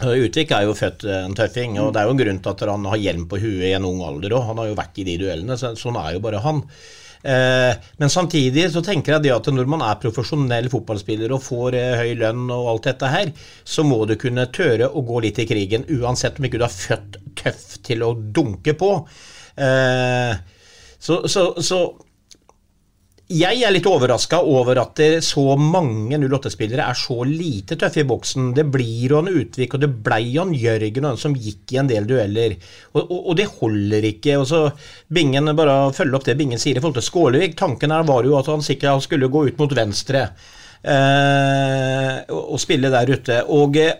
Utvik 0.00 0.54
er 0.56 0.64
jo 0.64 0.76
født 0.78 1.02
eh, 1.04 1.24
en 1.26 1.34
tøffing, 1.36 1.74
og 1.82 1.90
det 1.92 2.00
er 2.00 2.08
jo 2.08 2.14
en 2.14 2.20
grunn 2.22 2.38
til 2.40 2.54
at 2.54 2.62
han 2.70 2.86
har 2.88 3.02
hjelm 3.02 3.26
på 3.28 3.40
huet 3.42 3.66
i 3.68 3.74
en 3.76 3.88
ung 3.88 4.00
alder 4.06 4.38
òg. 4.38 4.46
Han 4.52 4.62
har 4.62 4.70
jo 4.70 4.78
vært 4.78 5.02
i 5.02 5.04
de 5.04 5.18
duellene, 5.20 5.58
så 5.60 5.74
sånn 5.76 5.98
er 6.00 6.14
jo 6.14 6.22
bare 6.24 6.40
han. 6.46 6.62
Eh, 7.22 7.72
men 8.00 8.10
samtidig 8.10 8.70
så 8.72 8.80
tenker 8.84 9.16
jeg 9.16 9.26
det 9.26 9.32
at 9.34 9.48
når 9.52 9.68
man 9.68 9.82
er 9.84 9.98
profesjonell 10.00 10.70
fotballspiller 10.72 11.34
og 11.36 11.42
får 11.44 11.76
eh, 11.76 11.96
høy 12.00 12.14
lønn 12.22 12.46
og 12.48 12.70
alt 12.72 12.88
dette 12.88 13.10
her, 13.12 13.32
så 13.64 13.84
må 13.84 14.02
du 14.08 14.16
kunne 14.20 14.48
tøre 14.54 14.88
å 14.88 15.04
gå 15.06 15.20
litt 15.26 15.40
i 15.42 15.48
krigen, 15.48 15.84
uansett 16.00 16.40
om 16.40 16.48
ikke 16.48 16.62
du 16.62 16.66
er 16.66 16.76
født 16.76 17.20
tøff 17.40 17.66
til 17.86 18.06
å 18.06 18.14
dunke 18.16 18.76
på. 18.78 18.94
Eh, 19.60 20.32
så, 21.00 21.22
så, 21.28 21.44
så 21.64 21.80
jeg 23.30 23.60
er 23.62 23.70
litt 23.70 23.86
overraska 23.86 24.40
over 24.42 24.80
at 24.82 25.00
så 25.22 25.54
mange 25.54 26.18
08-spillere 26.18 26.88
er 26.90 26.98
så 26.98 27.22
lite 27.26 27.76
tøffe 27.78 28.02
i 28.02 28.08
boksen. 28.08 28.48
Det 28.56 28.64
blir 28.74 29.12
jo 29.12 29.20
han 29.20 29.30
Utvik, 29.30 29.76
og 29.76 29.84
det 29.84 29.90
ble 30.02 30.18
han 30.32 30.50
Jørgen 30.56 31.06
og 31.06 31.12
en 31.12 31.20
som 31.22 31.36
gikk 31.38 31.74
i 31.74 31.78
en 31.78 31.90
del 31.90 32.08
dueller. 32.10 32.56
Og, 32.96 33.04
og, 33.04 33.18
og 33.20 33.38
det 33.38 33.46
holder 33.60 34.08
ikke. 34.10 34.34
og 34.40 34.48
så 34.50 34.64
Bingen, 35.06 35.54
bare 35.56 35.92
følge 35.94 36.18
opp 36.18 36.26
det 36.26 36.38
Bingen 36.40 36.58
sier 36.58 36.78
i 36.78 36.82
forhold 36.82 36.98
til 36.98 37.06
Skålevik. 37.06 37.54
Tanken 37.60 37.94
her 37.94 38.06
var 38.08 38.26
jo 38.26 38.34
at 38.40 38.50
han 38.50 38.66
sikkert 38.66 39.06
skulle 39.06 39.30
gå 39.30 39.46
ut 39.46 39.62
mot 39.62 39.78
venstre 39.78 40.26
eh, 40.82 42.16
og, 42.26 42.42
og 42.56 42.62
spille 42.62 42.90
der 42.90 43.14
ute. 43.14 43.42
Og 43.46 43.78
eh, 43.78 43.94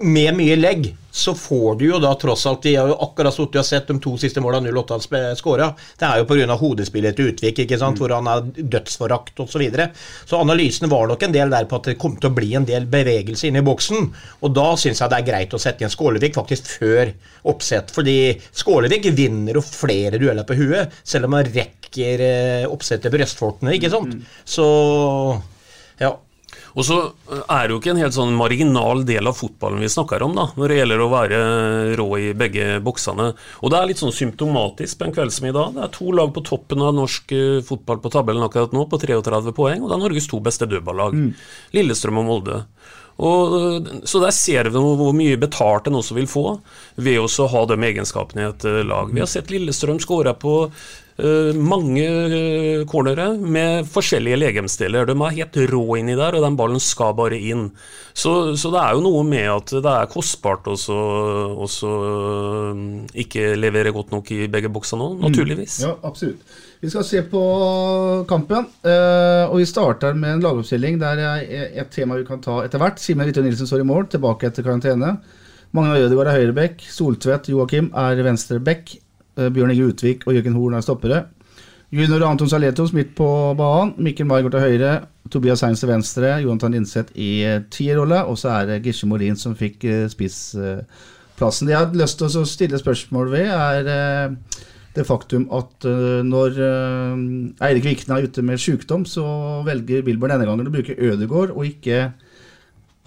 med 0.00 0.34
mye 0.38 0.56
legg 0.56 0.90
så 1.10 1.34
får 1.34 1.74
du 1.80 1.84
jo 1.88 1.98
da 1.98 2.12
tross 2.14 2.44
alt 2.46 2.64
Vi 2.64 2.76
har 2.78 2.88
jo 2.88 2.96
akkurat 3.02 3.34
sittet 3.34 3.58
og 3.58 3.66
sett 3.66 3.88
de 3.90 3.96
to 4.02 4.12
siste 4.20 4.40
målene 4.42 4.70
08 4.70 4.96
har 4.96 5.34
skåra. 5.38 5.66
Det 5.98 6.06
er 6.06 6.20
jo 6.20 6.26
pga. 6.28 6.56
hodespillet 6.60 7.16
til 7.16 7.32
Utvik, 7.32 7.58
ikke 7.64 7.78
sant? 7.78 7.98
Mm. 7.98 8.00
hvor 8.00 8.14
han 8.14 8.28
er 8.30 8.68
dødsforakt 8.76 9.42
osv. 9.42 9.50
Så, 9.50 9.58
videre. 9.58 9.88
så 10.24 10.38
analysen 10.40 10.88
var 10.88 11.08
nok 11.10 11.22
en 11.26 11.34
del 11.34 11.50
der 11.50 11.66
på 11.66 11.80
at 11.80 11.90
det 11.90 11.98
kom 11.98 12.14
til 12.16 12.30
å 12.30 12.34
bli 12.36 12.54
en 12.54 12.64
del 12.68 12.86
bevegelse 12.86 13.48
inne 13.48 13.60
i 13.60 13.66
boksen. 13.66 14.06
Og 14.40 14.54
da 14.54 14.68
syns 14.78 15.02
jeg 15.02 15.10
det 15.10 15.18
er 15.18 15.26
greit 15.26 15.54
å 15.54 15.60
sette 15.60 15.82
igjen 15.82 15.92
Skålevik 15.92 16.38
faktisk 16.38 16.70
før 16.78 17.10
oppsett. 17.50 17.90
Fordi 17.90 18.16
Skålevik 18.62 19.10
vinner 19.16 19.58
jo 19.58 19.66
flere 19.66 20.20
dueller 20.22 20.46
på 20.46 20.56
huet, 20.62 20.94
selv 21.02 21.26
om 21.26 21.36
han 21.36 21.50
rekker 21.50 21.90
oppsettet 21.90 22.68
oppsettet 22.70 23.12
brystfortene, 23.12 23.74
ikke 23.76 23.90
sant. 23.92 24.14
Mm. 24.14 24.24
Så 24.48 24.66
ja. 26.00 26.14
Og 26.78 26.86
så 26.86 26.98
eh, 27.02 27.42
er 27.42 27.66
det 27.66 27.74
jo 27.74 27.80
ikke 27.80 27.92
en 27.94 28.02
helt 28.02 28.16
sånn 28.16 28.36
marginal 28.38 29.04
del 29.08 29.30
av 29.30 29.38
fotballen 29.38 29.82
vi 29.82 29.90
snakker 29.92 30.24
om, 30.26 30.36
da, 30.38 30.46
når 30.58 30.72
det 30.72 30.78
gjelder 30.80 31.02
å 31.04 31.10
være 31.12 31.40
rå 31.98 32.08
i 32.20 32.30
begge 32.38 32.78
boksene. 32.84 33.30
Og 33.60 33.72
det 33.72 33.80
er 33.80 33.90
litt 33.90 34.02
sånn 34.02 34.14
symptomatisk 34.14 35.00
på 35.00 35.08
en 35.08 35.16
kveld 35.16 35.34
som 35.34 35.48
i 35.50 35.54
dag. 35.56 35.74
Det 35.76 35.84
er 35.86 35.92
to 35.96 36.14
lag 36.16 36.32
på 36.36 36.44
toppen 36.46 36.86
av 36.86 36.94
norsk 36.96 37.36
eh, 37.36 37.58
fotball 37.66 38.02
på 38.04 38.14
tabellen 38.14 38.46
akkurat 38.46 38.74
nå, 38.76 38.86
på 38.90 39.02
33 39.02 39.56
poeng, 39.56 39.82
og 39.82 39.90
det 39.90 39.98
er 39.98 40.04
Norges 40.06 40.30
to 40.30 40.40
beste 40.44 40.68
dødballag. 40.70 41.16
Mm. 41.16 41.30
Lillestrøm 41.76 42.22
og 42.22 42.28
Molde. 42.30 42.62
Og, 43.20 43.54
eh, 43.58 43.92
så 44.08 44.22
der 44.22 44.34
ser 44.36 44.70
vi 44.70 44.80
hvor 44.80 45.14
mye 45.16 45.40
betalt 45.40 45.90
en 45.90 45.98
også 46.00 46.16
vil 46.16 46.30
få 46.30 46.46
ved 47.00 47.20
å 47.20 47.50
ha 47.52 47.66
de 47.68 47.78
egenskapene 47.90 48.46
i 48.46 48.50
et 48.52 48.66
lag. 48.86 49.12
Vi 49.12 49.22
har 49.22 49.30
sett 49.30 49.52
Lillestrøm 49.52 50.00
skåre 50.02 50.36
på 50.38 50.56
mange 51.56 52.04
eh, 52.04 52.84
cornere 52.88 53.38
med 53.38 53.86
forskjellige 53.90 54.36
legemsdeler. 54.38 55.06
De 55.08 55.12
er 55.16 55.36
helt 55.36 55.56
rå 55.72 55.96
inni 55.98 56.14
der, 56.18 56.34
og 56.36 56.42
den 56.44 56.56
ballen 56.58 56.80
skal 56.82 57.14
bare 57.18 57.38
inn. 57.38 57.70
Så, 58.12 58.56
så 58.58 58.70
det 58.72 58.80
er 58.82 58.92
jo 58.96 59.04
noe 59.04 59.24
med 59.26 59.48
at 59.52 59.70
det 59.84 59.92
er 59.92 60.10
kostbart 60.10 60.66
å 60.70 60.74
eh, 60.78 60.82
ikke 63.24 63.42
levere 63.58 63.92
godt 63.96 64.10
nok 64.16 64.26
i 64.36 64.38
begge 64.52 64.70
boksene 64.72 65.02
nå, 65.02 65.08
naturligvis. 65.26 65.74
Mm. 65.80 65.84
Ja, 65.88 65.92
absolutt. 66.10 66.40
Vi 66.80 66.88
skal 66.88 67.04
se 67.04 67.20
på 67.28 67.40
kampen, 68.24 68.64
og 68.88 69.56
vi 69.60 69.66
starter 69.68 70.14
med 70.16 70.38
en 70.38 70.44
lagoppstilling 70.46 70.94
der 71.02 71.16
er 71.20 71.36
et 71.82 71.90
tema 71.92 72.16
vi 72.16 72.24
kan 72.24 72.40
ta 72.40 72.64
etter 72.64 72.80
hvert. 72.80 72.96
Simen 73.02 73.28
Witte 73.28 73.44
Nilsen 73.44 73.68
står 73.68 73.80
i 73.82 73.90
mål, 73.90 74.04
tilbake 74.08 74.48
etter 74.48 74.64
karantene. 74.64 75.10
Magna 75.76 76.00
Ødegaard 76.00 76.30
er 76.32 76.38
høyrebekk. 76.40 76.80
Soltvedt 76.88 77.52
Joakim 77.52 77.92
er 77.92 78.24
venstrebekk. 78.24 78.96
Eh, 79.40 79.50
Bjørn 79.52 79.72
Inge 79.74 79.90
Utvik 79.90 80.26
og 80.28 80.36
Jørgen 80.36 80.58
Horn 80.58 80.76
er 80.76 80.84
stoppere. 80.84 81.24
Junior 81.90 82.22
Anton 82.28 82.50
Saletos 82.50 82.92
midt 82.94 83.14
på 83.18 83.26
banen. 83.58 83.94
Mikkel 83.98 84.28
Margaard 84.28 84.54
til 84.54 84.66
høyre. 84.66 84.92
Tobias 85.30 85.64
Heinz 85.64 85.82
til 85.82 85.90
venstre. 85.90 86.36
Jonathan 86.44 86.76
Linseth 86.76 87.16
i 87.18 87.30
eh, 87.46 87.62
tierrolle. 87.72 88.22
Og 88.30 88.38
så 88.38 88.52
er 88.58 88.68
det 88.68 88.82
Gisje 88.84 89.08
Molin 89.10 89.38
som 89.40 89.56
fikk 89.58 89.86
eh, 89.88 90.04
spissplassen. 90.12 91.66
Det 91.66 91.74
jeg 91.74 91.80
har 91.80 91.96
lyst 91.96 92.20
til 92.20 92.28
å 92.28 92.44
stille 92.46 92.78
spørsmål 92.78 93.32
ved, 93.32 93.48
er 93.48 94.36
det 94.92 95.06
faktum 95.06 95.46
at 95.56 95.86
når 96.26 96.58
Eirik 97.64 97.86
Vikne 97.86 98.18
er 98.18 98.26
ute 98.26 98.42
med 98.44 98.60
sykdom, 98.60 99.06
så 99.08 99.24
velger 99.64 100.02
Billborn 100.04 100.34
denne 100.34 100.48
gangen 100.48 100.68
å 100.68 100.72
bruke 100.74 100.98
Ødegård 100.98 101.54
og 101.54 101.62
ikke 101.64 102.10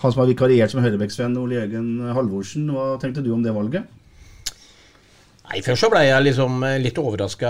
han 0.02 0.16
som 0.16 0.24
har 0.24 0.32
vikariert 0.32 0.74
som 0.74 0.82
høyrebeksvenn, 0.82 1.36
Ole 1.38 1.60
Jørgen 1.60 1.92
Halvorsen. 2.16 2.72
Hva 2.74 2.96
tenkte 3.04 3.22
du 3.22 3.30
om 3.36 3.44
det 3.46 3.54
valget? 3.54 3.86
Nei, 5.54 5.62
Først 5.62 5.86
så 5.86 5.88
ble 5.94 6.00
jeg 6.02 6.26
liksom 6.26 6.64
eh, 6.66 6.80
litt 6.82 6.98
overraska 6.98 7.50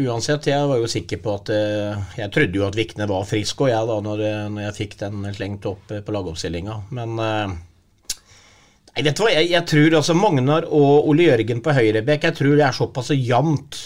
uansett. 0.00 0.46
Jeg 0.48 0.64
var 0.64 0.78
jo 0.80 0.86
sikker 0.88 1.18
på 1.20 1.34
at 1.36 1.50
eh, 1.52 2.06
Jeg 2.22 2.32
trodde 2.32 2.56
jo 2.56 2.64
at 2.64 2.78
Vikne 2.78 3.04
var 3.10 3.26
frisk, 3.28 3.60
og 3.60 3.68
jeg 3.68 3.88
da, 3.90 3.98
når, 4.06 4.22
eh, 4.24 4.46
når 4.54 4.64
jeg 4.64 4.76
fikk 4.78 4.96
den 5.02 5.26
slengt 5.36 5.68
opp 5.68 5.92
på 5.92 6.14
lagoppstillinga. 6.16 6.78
Men 6.96 7.20
Nei, 7.20 9.02
vet 9.02 9.12
du 9.12 9.26
hva, 9.26 9.34
jeg, 9.34 9.50
jeg 9.50 9.68
tror 9.68 9.98
altså 10.00 10.16
Magnar 10.16 10.64
og 10.70 11.10
Ole 11.10 11.26
Jørgen 11.26 11.60
på 11.60 11.76
høyrebekk 11.76 12.28
Jeg 12.30 12.38
tror 12.40 12.56
det 12.56 12.64
er 12.64 12.78
såpass 12.78 13.12
jevnt. 13.12 13.82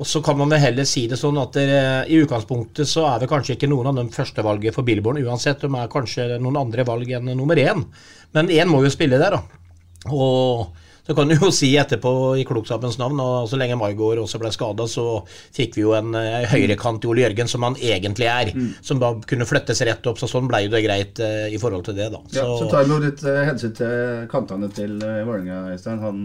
Og 0.00 0.08
så 0.08 0.24
kan 0.26 0.40
man 0.40 0.50
vel 0.50 0.64
heller 0.64 0.88
si 0.88 1.06
det 1.06 1.20
sånn 1.20 1.38
at 1.38 1.54
det, 1.54 1.80
i 2.10 2.18
utgangspunktet 2.24 2.90
så 2.90 3.06
er 3.12 3.22
det 3.22 3.30
kanskje 3.30 3.54
ikke 3.54 3.70
noen 3.70 3.92
av 3.92 4.00
dem 4.00 4.10
førstevalget 4.10 4.74
for 4.74 4.88
Billborn 4.88 5.22
uansett. 5.22 5.62
De 5.62 5.70
er 5.70 5.92
kanskje 5.92 6.40
noen 6.42 6.58
andre 6.64 6.88
valg 6.88 7.12
enn 7.20 7.36
nummer 7.36 7.60
én. 7.60 7.84
Men 8.34 8.50
én 8.50 8.72
må 8.72 8.82
jo 8.82 8.90
spille 8.90 9.20
der, 9.20 9.36
da. 9.36 9.44
Og 10.10 10.81
så 11.06 11.14
kan 11.18 11.28
du 11.28 11.34
jo 11.34 11.50
si 11.54 11.72
etterpå 11.78 12.12
i 12.38 12.44
klokskapens 12.46 12.98
navn, 13.00 13.18
og 13.22 13.48
så 13.50 13.58
lenge 13.58 13.78
Maigård 13.78 14.20
også 14.22 14.38
ble 14.42 14.52
skada, 14.54 14.86
så 14.90 15.22
fikk 15.26 15.78
vi 15.78 15.82
jo 15.82 15.96
en 15.98 16.14
eh, 16.18 16.44
høyrekant 16.52 17.02
i 17.02 17.10
Ole 17.10 17.24
Jørgen, 17.24 17.50
som 17.50 17.66
han 17.66 17.78
egentlig 17.80 18.28
er. 18.30 18.52
Mm. 18.54 18.68
Som 18.86 19.02
da 19.02 19.12
kunne 19.26 19.48
flyttes 19.48 19.82
rett 19.88 20.06
opp, 20.06 20.20
så 20.22 20.30
sånn 20.30 20.50
ble 20.50 20.64
jo 20.66 20.74
det 20.74 20.84
greit 20.86 21.22
eh, 21.22 21.48
i 21.50 21.58
forhold 21.62 21.88
til 21.88 21.98
det, 21.98 22.12
da. 22.14 22.22
Så, 22.30 22.38
ja, 22.38 22.58
så 22.60 22.70
tar 22.70 22.86
vi 22.86 23.00
litt 23.02 23.24
eh, 23.26 23.42
hensyn 23.50 23.74
til 23.78 24.28
kantene 24.30 24.70
til 24.76 24.94
eh, 25.02 25.24
Vålerenga, 25.26 25.64
Øystein. 25.74 26.02
Han 26.06 26.22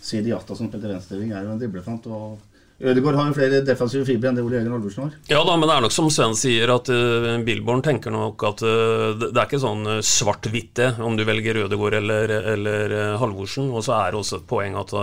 sier 0.00 0.22
Sidi 0.22 0.32
Jatta 0.32 0.56
som 0.56 0.70
spilte 0.70 0.88
venstreving, 0.88 1.34
er 1.36 1.44
jo 1.44 1.52
en 1.52 1.60
driblefant. 1.60 2.08
og 2.08 2.49
Ødegaard 2.80 3.18
har 3.18 3.26
jo 3.28 3.36
flere 3.36 3.58
defensive 3.64 4.06
fibre 4.08 4.30
enn 4.30 4.38
det 4.38 4.42
Ole 4.44 4.56
Jørgen 4.56 4.72
Halvorsen 4.72 5.02
har. 5.04 5.16
Ja 5.28 5.40
da, 5.44 5.56
men 5.60 5.68
det 5.68 5.74
er 5.74 5.82
nok 5.84 5.92
som 5.92 6.06
Sven 6.12 6.32
sier, 6.38 6.70
at 6.72 6.88
uh, 6.88 7.34
Billborn 7.44 7.82
tenker 7.84 8.14
nok 8.14 8.40
at 8.48 8.62
uh, 8.64 9.10
det 9.20 9.34
er 9.34 9.44
ikke 9.44 9.60
sånn 9.60 9.84
uh, 9.84 9.98
svart-hvitt 10.00 10.72
det, 10.80 10.88
om 11.04 11.18
du 11.18 11.26
velger 11.28 11.60
Ødegaard 11.66 11.98
eller, 11.98 12.32
eller 12.54 12.94
uh, 12.96 13.18
Halvorsen. 13.20 13.68
Og 13.74 13.84
så 13.84 13.98
er 13.98 14.14
det 14.14 14.22
også 14.22 14.40
et 14.40 14.48
poeng 14.48 14.78
at 14.80 14.96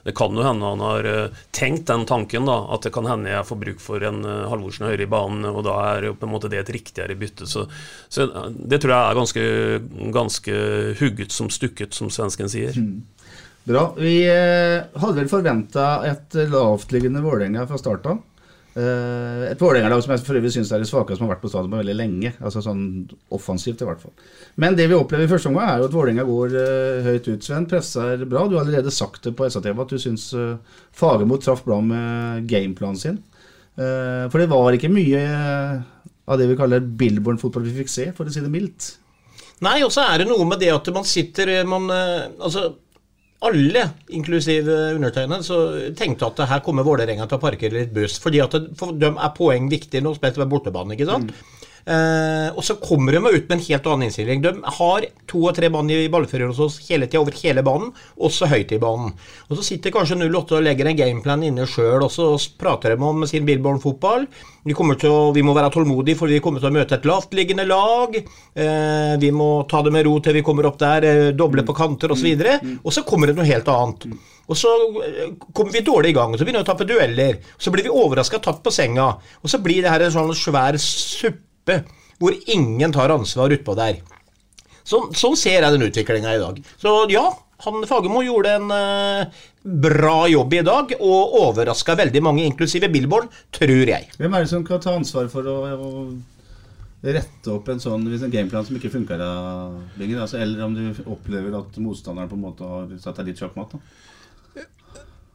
det 0.00 0.14
kan 0.16 0.34
jo 0.34 0.42
hende 0.42 0.64
han 0.64 0.82
har 0.82 1.06
tenkt 1.54 1.84
den 1.90 2.06
tanken, 2.08 2.48
da, 2.48 2.56
at 2.74 2.86
det 2.86 2.92
kan 2.94 3.06
hende 3.06 3.30
jeg 3.30 3.46
får 3.46 3.58
bruk 3.60 3.82
for 3.84 4.02
en 4.08 4.24
Halvorsen 4.24 4.88
høyere 4.88 5.04
i 5.04 5.10
banen, 5.12 5.44
og 5.52 5.60
da 5.68 5.76
er 5.90 6.08
jo 6.08 6.16
på 6.16 6.26
en 6.26 6.32
måte 6.32 6.50
det 6.50 6.62
et 6.62 6.72
riktigere 6.72 7.18
bytte. 7.20 7.46
Så, 7.46 7.66
så 8.08 8.26
det 8.56 8.80
tror 8.80 8.94
jeg 8.96 9.00
er 9.04 9.20
ganske, 9.20 9.44
ganske 10.16 10.60
hugget 11.02 11.36
som 11.36 11.52
stukket, 11.52 11.92
som 11.94 12.10
svensken 12.10 12.50
sier. 12.50 12.74
Mm. 12.80 13.04
Bra. 13.64 13.94
Vi 13.98 14.24
eh, 14.24 15.00
hadde 15.00 15.20
vel 15.20 15.28
forventa 15.28 16.00
et 16.08 16.34
lavtliggende 16.48 17.20
Vålerenga 17.20 17.66
fra 17.68 17.78
start 17.78 18.06
av. 18.08 18.22
Eh, 18.70 19.42
et 19.50 19.60
Vålerenga-lag 19.60 20.00
som 20.00 20.14
jeg 20.14 20.22
for 20.24 20.38
øvrig 20.40 20.52
syns 20.54 20.72
er 20.72 20.80
det 20.80 20.88
svakeste 20.88 21.18
som 21.18 21.26
har 21.26 21.34
vært 21.34 21.44
på 21.44 21.50
stadion 21.52 21.74
på 21.74 21.82
veldig 21.82 21.96
lenge. 21.98 22.32
Altså 22.40 22.62
sånn 22.64 22.82
offensivt, 23.36 23.84
i 23.84 23.88
hvert 23.90 24.00
fall. 24.00 24.14
Men 24.64 24.78
det 24.78 24.88
vi 24.88 24.96
opplever 24.96 25.28
i 25.28 25.32
første 25.32 25.52
omgang, 25.52 25.68
er 25.68 25.82
jo 25.82 25.90
at 25.90 25.96
Vålerenga 25.98 26.26
går 26.28 26.56
uh, 26.56 27.10
høyt 27.10 27.28
ut. 27.28 27.44
Sven 27.44 27.68
presser 27.68 28.24
bra. 28.24 28.46
Du 28.48 28.56
har 28.56 28.64
allerede 28.64 28.94
sagt 28.94 29.28
det 29.28 29.36
på 29.36 29.48
SA-TV 29.50 29.84
at 29.84 29.92
du 29.92 30.00
syns 30.00 30.30
Fagermo 30.96 31.36
traff 31.42 31.64
bra 31.66 31.82
med 31.84 32.48
gameplanen 32.48 33.00
sin. 33.00 33.22
For 33.80 34.36
det 34.36 34.50
var 34.50 34.74
ikke 34.76 34.90
mye 34.92 35.20
av 36.28 36.36
det 36.36 36.48
vi 36.50 36.56
kaller 36.58 36.82
Billborn-fotball 36.84 37.62
vi 37.64 37.78
fikk 37.78 37.92
se, 37.92 38.10
for 38.16 38.28
å 38.28 38.32
si 38.34 38.42
det 38.42 38.50
mildt. 38.52 38.96
Nei, 39.64 39.78
og 39.86 39.92
så 39.94 40.04
er 40.10 40.20
det 40.20 40.26
noe 40.28 40.44
med 40.48 40.60
det 40.60 40.68
at 40.74 40.90
man 40.92 41.06
sitter 41.08 41.52
man, 41.68 41.86
altså 41.88 42.66
alle, 43.46 43.86
inklusiv 44.12 44.68
undertegnede, 44.68 45.44
så 45.46 45.58
tenkte 45.96 46.28
at 46.28 46.42
her 46.50 46.60
kommer 46.64 46.84
Vålerenga 46.84 47.24
til 47.28 47.38
å 47.38 47.42
parkere 47.42 47.78
litt 47.78 47.94
buss. 47.94 48.18
Fordi 48.20 48.42
at 48.44 48.56
det, 48.56 48.74
for 48.76 48.92
dem 48.96 49.16
er 49.16 49.32
poeng 49.36 49.70
viktig 49.72 50.02
nå, 50.04 50.12
spesielt 50.18 50.42
ved 50.42 50.52
bortebane. 50.52 50.96
ikke 50.96 51.08
sant? 51.08 51.32
Mm. 51.32 51.59
Eh, 51.90 52.48
og 52.54 52.62
så 52.62 52.76
kommer 52.78 53.16
de 53.16 53.18
ut 53.18 53.48
med 53.48 53.56
en 53.56 53.64
helt 53.64 53.86
annen 53.90 54.06
innstilling. 54.06 54.42
De 54.44 54.52
har 54.78 55.06
to 55.30 55.40
og 55.42 55.56
tre 55.56 55.70
mann 55.72 55.90
i 55.90 56.04
ballfører 56.12 56.52
hos 56.52 56.60
oss 56.62 56.78
hele 56.86 57.08
tida 57.08 57.22
over 57.24 57.34
hele 57.40 57.64
banen, 57.66 57.90
også 58.14 58.46
høyt 58.52 58.74
i 58.76 58.78
banen. 58.82 59.16
Og 59.48 59.58
så 59.58 59.66
sitter 59.66 59.94
kanskje 59.94 60.20
08 60.22 60.60
og 60.60 60.64
legger 60.66 60.90
en 60.90 61.00
gameplan 61.00 61.42
inne 61.48 61.66
sjøl, 61.66 62.04
og 62.06 62.12
så 62.14 62.30
prater 62.60 62.94
de 62.94 63.10
om 63.10 63.26
sin 63.26 63.48
Billborn-fotball. 63.48 64.28
Vi, 64.68 64.76
vi, 64.76 65.42
må 65.46 65.56
være 65.56 65.72
tålmodige, 65.74 66.20
for 66.20 66.30
vi 66.30 66.38
kommer 66.44 66.62
til 66.62 66.70
å 66.70 66.76
møte 66.78 66.98
et 67.00 67.10
lavtliggende 67.10 67.66
lag. 67.66 68.14
Eh, 68.20 69.14
vi 69.18 69.34
må 69.34 69.50
ta 69.70 69.82
det 69.82 69.94
med 69.94 70.06
ro 70.06 70.18
til 70.22 70.38
vi 70.38 70.46
kommer 70.46 70.70
opp 70.70 70.78
der, 70.78 71.08
eh, 71.10 71.32
doble 71.34 71.66
på 71.66 71.74
kanter 71.74 72.14
osv. 72.14 72.30
Og, 72.30 72.46
så 72.46 72.78
og 72.84 72.98
så 73.00 73.06
kommer 73.08 73.30
det 73.30 73.38
noe 73.40 73.50
helt 73.50 73.70
annet. 73.72 74.10
Og 74.50 74.58
så 74.58 74.70
kommer 75.54 75.74
vi 75.74 75.86
dårlig 75.86 76.10
i 76.10 76.14
gang, 76.14 76.32
og 76.32 76.38
så 76.38 76.46
begynner 76.46 76.62
vi 76.62 76.68
å 76.68 76.70
tape 76.70 76.86
dueller. 76.86 77.38
Så 77.58 77.74
blir 77.74 77.86
vi 77.86 77.92
overraska 77.94 78.38
tatt 78.42 78.62
på 78.62 78.70
senga. 78.74 79.12
Og 79.42 79.50
så 79.50 79.62
blir 79.62 79.82
det 79.82 79.90
her 79.90 80.06
en 80.06 80.14
sånn 80.14 80.34
svær 80.38 80.78
suppe 80.78 81.49
hvor 82.20 82.36
ingen 82.46 82.92
tar 82.92 83.12
ansvar 83.14 83.52
utpå 83.54 83.76
der. 83.78 84.00
Sånn, 84.86 85.12
sånn 85.16 85.36
ser 85.38 85.60
jeg 85.60 85.72
den 85.74 85.86
utviklinga 85.86 86.34
i 86.34 86.40
dag. 86.42 86.58
Så 86.80 86.94
ja, 87.12 87.28
han 87.64 87.84
Fagermo 87.88 88.22
gjorde 88.24 88.56
en 88.56 88.72
uh, 88.72 89.40
bra 89.62 90.24
jobb 90.30 90.56
i 90.56 90.64
dag, 90.66 90.94
og 91.04 91.38
overraska 91.42 91.96
veldig 92.00 92.22
mange, 92.24 92.44
inklusive 92.48 92.90
Billborn, 92.92 93.28
tror 93.54 93.92
jeg. 93.92 94.10
Hvem 94.18 94.36
er 94.36 94.44
det 94.44 94.52
som 94.52 94.66
kan 94.66 94.82
ta 94.82 94.96
ansvar 94.96 95.28
for 95.32 95.46
å, 95.46 95.56
å 95.76 95.90
rette 97.04 97.52
opp 97.52 97.68
en 97.72 97.80
sånn 97.80 98.08
en 98.12 98.32
gameplan 98.32 98.66
som 98.66 98.76
ikke 98.76 98.92
funker, 98.92 99.20
da, 99.20 99.32
Binger? 99.98 100.24
Altså, 100.24 100.40
eller 100.40 100.64
om 100.66 100.76
du 100.76 101.02
opplever 101.06 101.56
at 101.60 101.80
motstanderen 101.80 102.30
på 102.30 102.38
en 102.38 102.46
måte 102.48 102.72
har 102.72 102.88
satt 103.02 103.20
deg 103.20 103.32
litt 103.32 103.44
sjakkmatt? 103.44 103.76
da? 103.76 104.08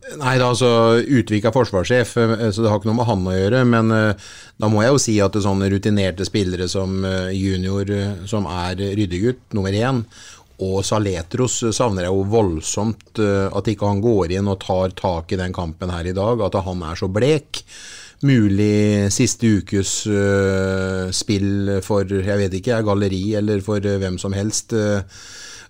Nei, 0.06 0.36
da, 0.38 0.52
altså 0.52 0.68
Utvik 1.02 1.48
er 1.50 1.54
forsvarssjef, 1.56 2.12
eh, 2.22 2.46
så 2.54 2.62
det 2.62 2.70
har 2.70 2.78
ikke 2.78 2.92
noe 2.92 3.00
med 3.00 3.08
han 3.10 3.26
å 3.26 3.34
gjøre. 3.34 3.64
Men 3.66 3.92
eh, 3.96 4.28
da 4.62 4.70
må 4.70 4.84
jeg 4.84 4.94
jo 4.94 5.02
si 5.02 5.16
at 5.24 5.34
det 5.34 5.42
er 5.42 5.48
sånne 5.48 5.70
rutinerte 5.74 6.28
spillere 6.28 6.68
som 6.70 7.00
eh, 7.08 7.32
junior, 7.34 7.90
som 8.30 8.46
er 8.52 8.78
ryddegutt 9.00 9.56
nummer 9.58 9.74
én, 9.74 10.04
og 10.66 10.78
Saletros 10.88 11.58
savner 11.76 12.06
jeg 12.06 12.14
jo 12.14 12.28
voldsomt. 12.32 13.20
At 13.20 13.68
ikke 13.68 13.90
han 13.90 14.00
går 14.04 14.38
inn 14.38 14.48
og 14.48 14.62
tar 14.64 14.94
tak 14.96 15.34
i 15.36 15.40
den 15.42 15.52
kampen 15.56 15.92
her 15.92 16.08
i 16.08 16.14
dag. 16.16 16.40
At 16.46 16.56
han 16.64 16.86
er 16.88 16.96
så 16.96 17.10
blek. 17.12 17.60
Mulig 18.24 19.10
siste 19.12 19.50
ukes 19.58 19.98
spill 21.18 21.74
for 21.84 22.08
jeg 22.08 22.40
vet 22.40 22.56
ikke, 22.62 22.80
galleri 22.88 23.26
eller 23.42 23.60
for 23.66 23.84
hvem 23.84 24.16
som 24.22 24.32
helst. 24.38 24.72
eh, 24.72 25.04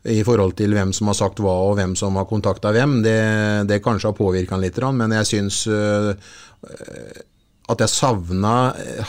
i 0.05 0.21
forhold 0.25 0.55
til 0.59 0.75
hvem 0.75 0.91
som 0.93 1.09
har 1.09 1.17
sagt 1.17 1.39
hva 1.41 1.53
og 1.69 1.77
hvem 1.79 1.95
som 1.97 2.17
har 2.19 2.27
kontakta 2.29 2.73
hvem. 2.75 2.99
Det, 3.05 3.19
det 3.69 3.81
kanskje 3.85 4.11
har 4.11 4.17
påvirka 4.17 4.55
han 4.55 4.65
litt, 4.65 4.77
men 4.93 5.15
jeg 5.17 5.29
syns 5.31 5.63
øh, 5.71 6.11
at 7.65 7.81
jeg 7.81 7.89
savna 7.89 8.55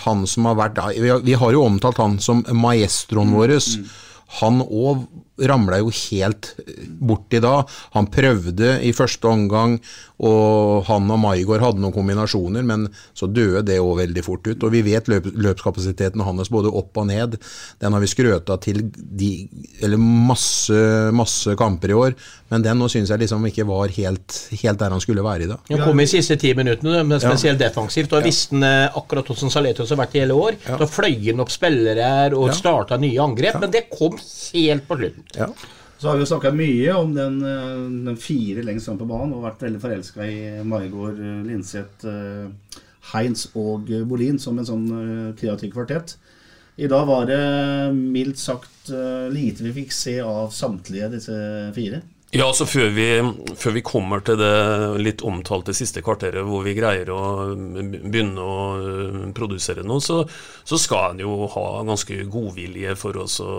han 0.07 0.25
som 0.31 0.49
har 0.49 0.57
vært 0.57 0.81
vi 0.97 1.11
har, 1.13 1.21
vi 1.25 1.37
har 1.37 1.53
jo 1.53 1.67
omtalt 1.67 2.01
han 2.01 2.19
som 2.23 2.43
maestroen 2.57 3.35
vår. 3.37 3.57
Han 4.41 4.63
òg 4.65 5.05
ramla 5.39 5.79
jo 5.83 5.91
helt 5.93 6.55
bort 7.01 7.35
i 7.37 7.41
dag. 7.45 7.67
Han 7.93 8.07
prøvde 8.13 8.79
i 8.87 8.93
første 8.97 9.29
omgang, 9.29 9.79
og 10.25 10.87
han 10.89 11.11
og 11.13 11.19
Maigård 11.21 11.61
hadde 11.61 11.83
noen 11.83 11.93
kombinasjoner, 11.93 12.65
men 12.65 12.87
så 13.17 13.29
døde 13.29 13.61
det 13.69 13.77
òg 13.83 13.99
veldig 14.01 14.23
fort 14.25 14.47
ut. 14.49 14.63
Og 14.65 14.73
vi 14.73 14.81
vet 14.87 15.11
løp, 15.13 15.29
løpskapasiteten 15.37 16.25
hans 16.25 16.49
både 16.53 16.73
opp 16.73 16.97
og 17.03 17.09
ned. 17.11 17.37
Den 17.83 17.93
har 17.93 18.01
vi 18.01 18.09
skrøta 18.09 18.57
til 18.65 18.81
de, 18.97 19.31
eller 19.85 20.01
masse, 20.01 20.79
masse 21.13 21.53
kamper 21.61 21.93
i 21.93 21.99
år, 21.99 22.17
men 22.49 22.63
den 22.65 22.79
nå 22.81 22.89
syns 22.93 23.11
jeg 23.13 23.21
liksom 23.25 23.45
ikke 23.51 23.67
var 23.69 23.93
helt, 23.93 24.39
helt 24.63 24.81
der 24.81 24.95
han 24.95 25.03
skulle 25.05 25.25
være 25.27 25.45
i 25.45 25.51
dag. 25.51 25.61
Han 25.73 25.83
kom 25.85 26.01
i 26.01 26.09
siste 26.09 26.39
ti 26.41 26.55
minuttene, 26.57 27.03
men 27.05 27.21
spesielt 27.21 27.61
defensivt. 27.61 28.15
Og 28.17 28.25
visste 28.25 28.55
han 28.57 28.65
eh, 28.65 28.97
akkurat 28.97 29.27
hvordan 29.29 29.53
Saletos 29.53 29.93
har 29.93 30.01
vært 30.01 30.17
i 30.17 30.23
hele 30.23 30.37
år. 30.39 30.57
Da 30.65 30.87
fløy 30.89 31.19
han 31.33 31.43
opp 31.45 31.53
spillere 31.53 32.11
og 32.33 32.49
Ja. 32.49 32.57
starta 32.57 32.97
nye 33.03 33.19
angrep, 33.21 33.61
men 33.61 33.71
det 33.75 33.89
kom 33.93 34.17
helt 34.17 34.87
på 34.89 34.97
slutten. 35.01 35.26
Så 35.99 36.09
har 36.09 36.19
vi 36.19 36.27
jo 36.27 36.29
snakka 36.29 36.53
mye 36.53 36.93
om 36.93 37.15
den, 37.17 37.39
eh, 37.41 38.05
den 38.05 38.17
fire 38.21 38.63
lengst 38.63 38.91
fram 38.91 38.99
på 39.01 39.09
banen 39.09 39.33
og 39.33 39.47
vært 39.47 39.65
veldig 39.65 39.81
forelska 39.81 40.27
i 40.29 40.65
Maigård, 40.65 41.21
eh, 41.21 41.43
Linseth, 41.47 42.05
eh, 42.05 42.83
Heinz 43.15 43.47
og 43.55 43.89
Bolin 44.09 44.39
som 44.39 44.59
en 44.59 44.67
sånn 44.67 44.87
kreativ 45.39 45.73
kvartett. 45.73 46.17
I 46.77 46.89
dag 46.89 47.07
var 47.07 47.25
det 47.25 47.95
mildt 47.95 48.37
sagt 48.37 48.91
lite 49.31 49.63
vi 49.63 49.73
fikk 49.73 49.93
se 49.93 50.19
av 50.21 50.51
samtlige 50.51 51.13
disse 51.13 51.37
fire. 51.73 52.03
Ja, 52.37 52.47
så 52.53 52.67
før 52.69 52.91
vi, 52.93 53.07
før 53.57 53.73
vi 53.73 53.83
kommer 53.87 54.21
til 54.25 54.37
det 54.37 54.57
litt 55.01 55.23
omtalte 55.25 55.73
siste 55.77 56.03
kvarteret, 56.05 56.45
hvor 56.45 56.67
vi 56.67 56.75
greier 56.77 57.09
å 57.15 57.21
begynne 57.57 58.43
å 58.45 58.57
øh, 58.77 59.23
produsere 59.37 59.85
noe, 59.87 60.03
så, 60.05 60.19
så 60.69 60.77
skal 60.81 61.15
en 61.15 61.23
jo 61.25 61.47
ha 61.55 61.65
ganske 61.87 62.19
godvilje 62.29 62.93
for 63.01 63.17
oss 63.23 63.39
å 63.41 63.55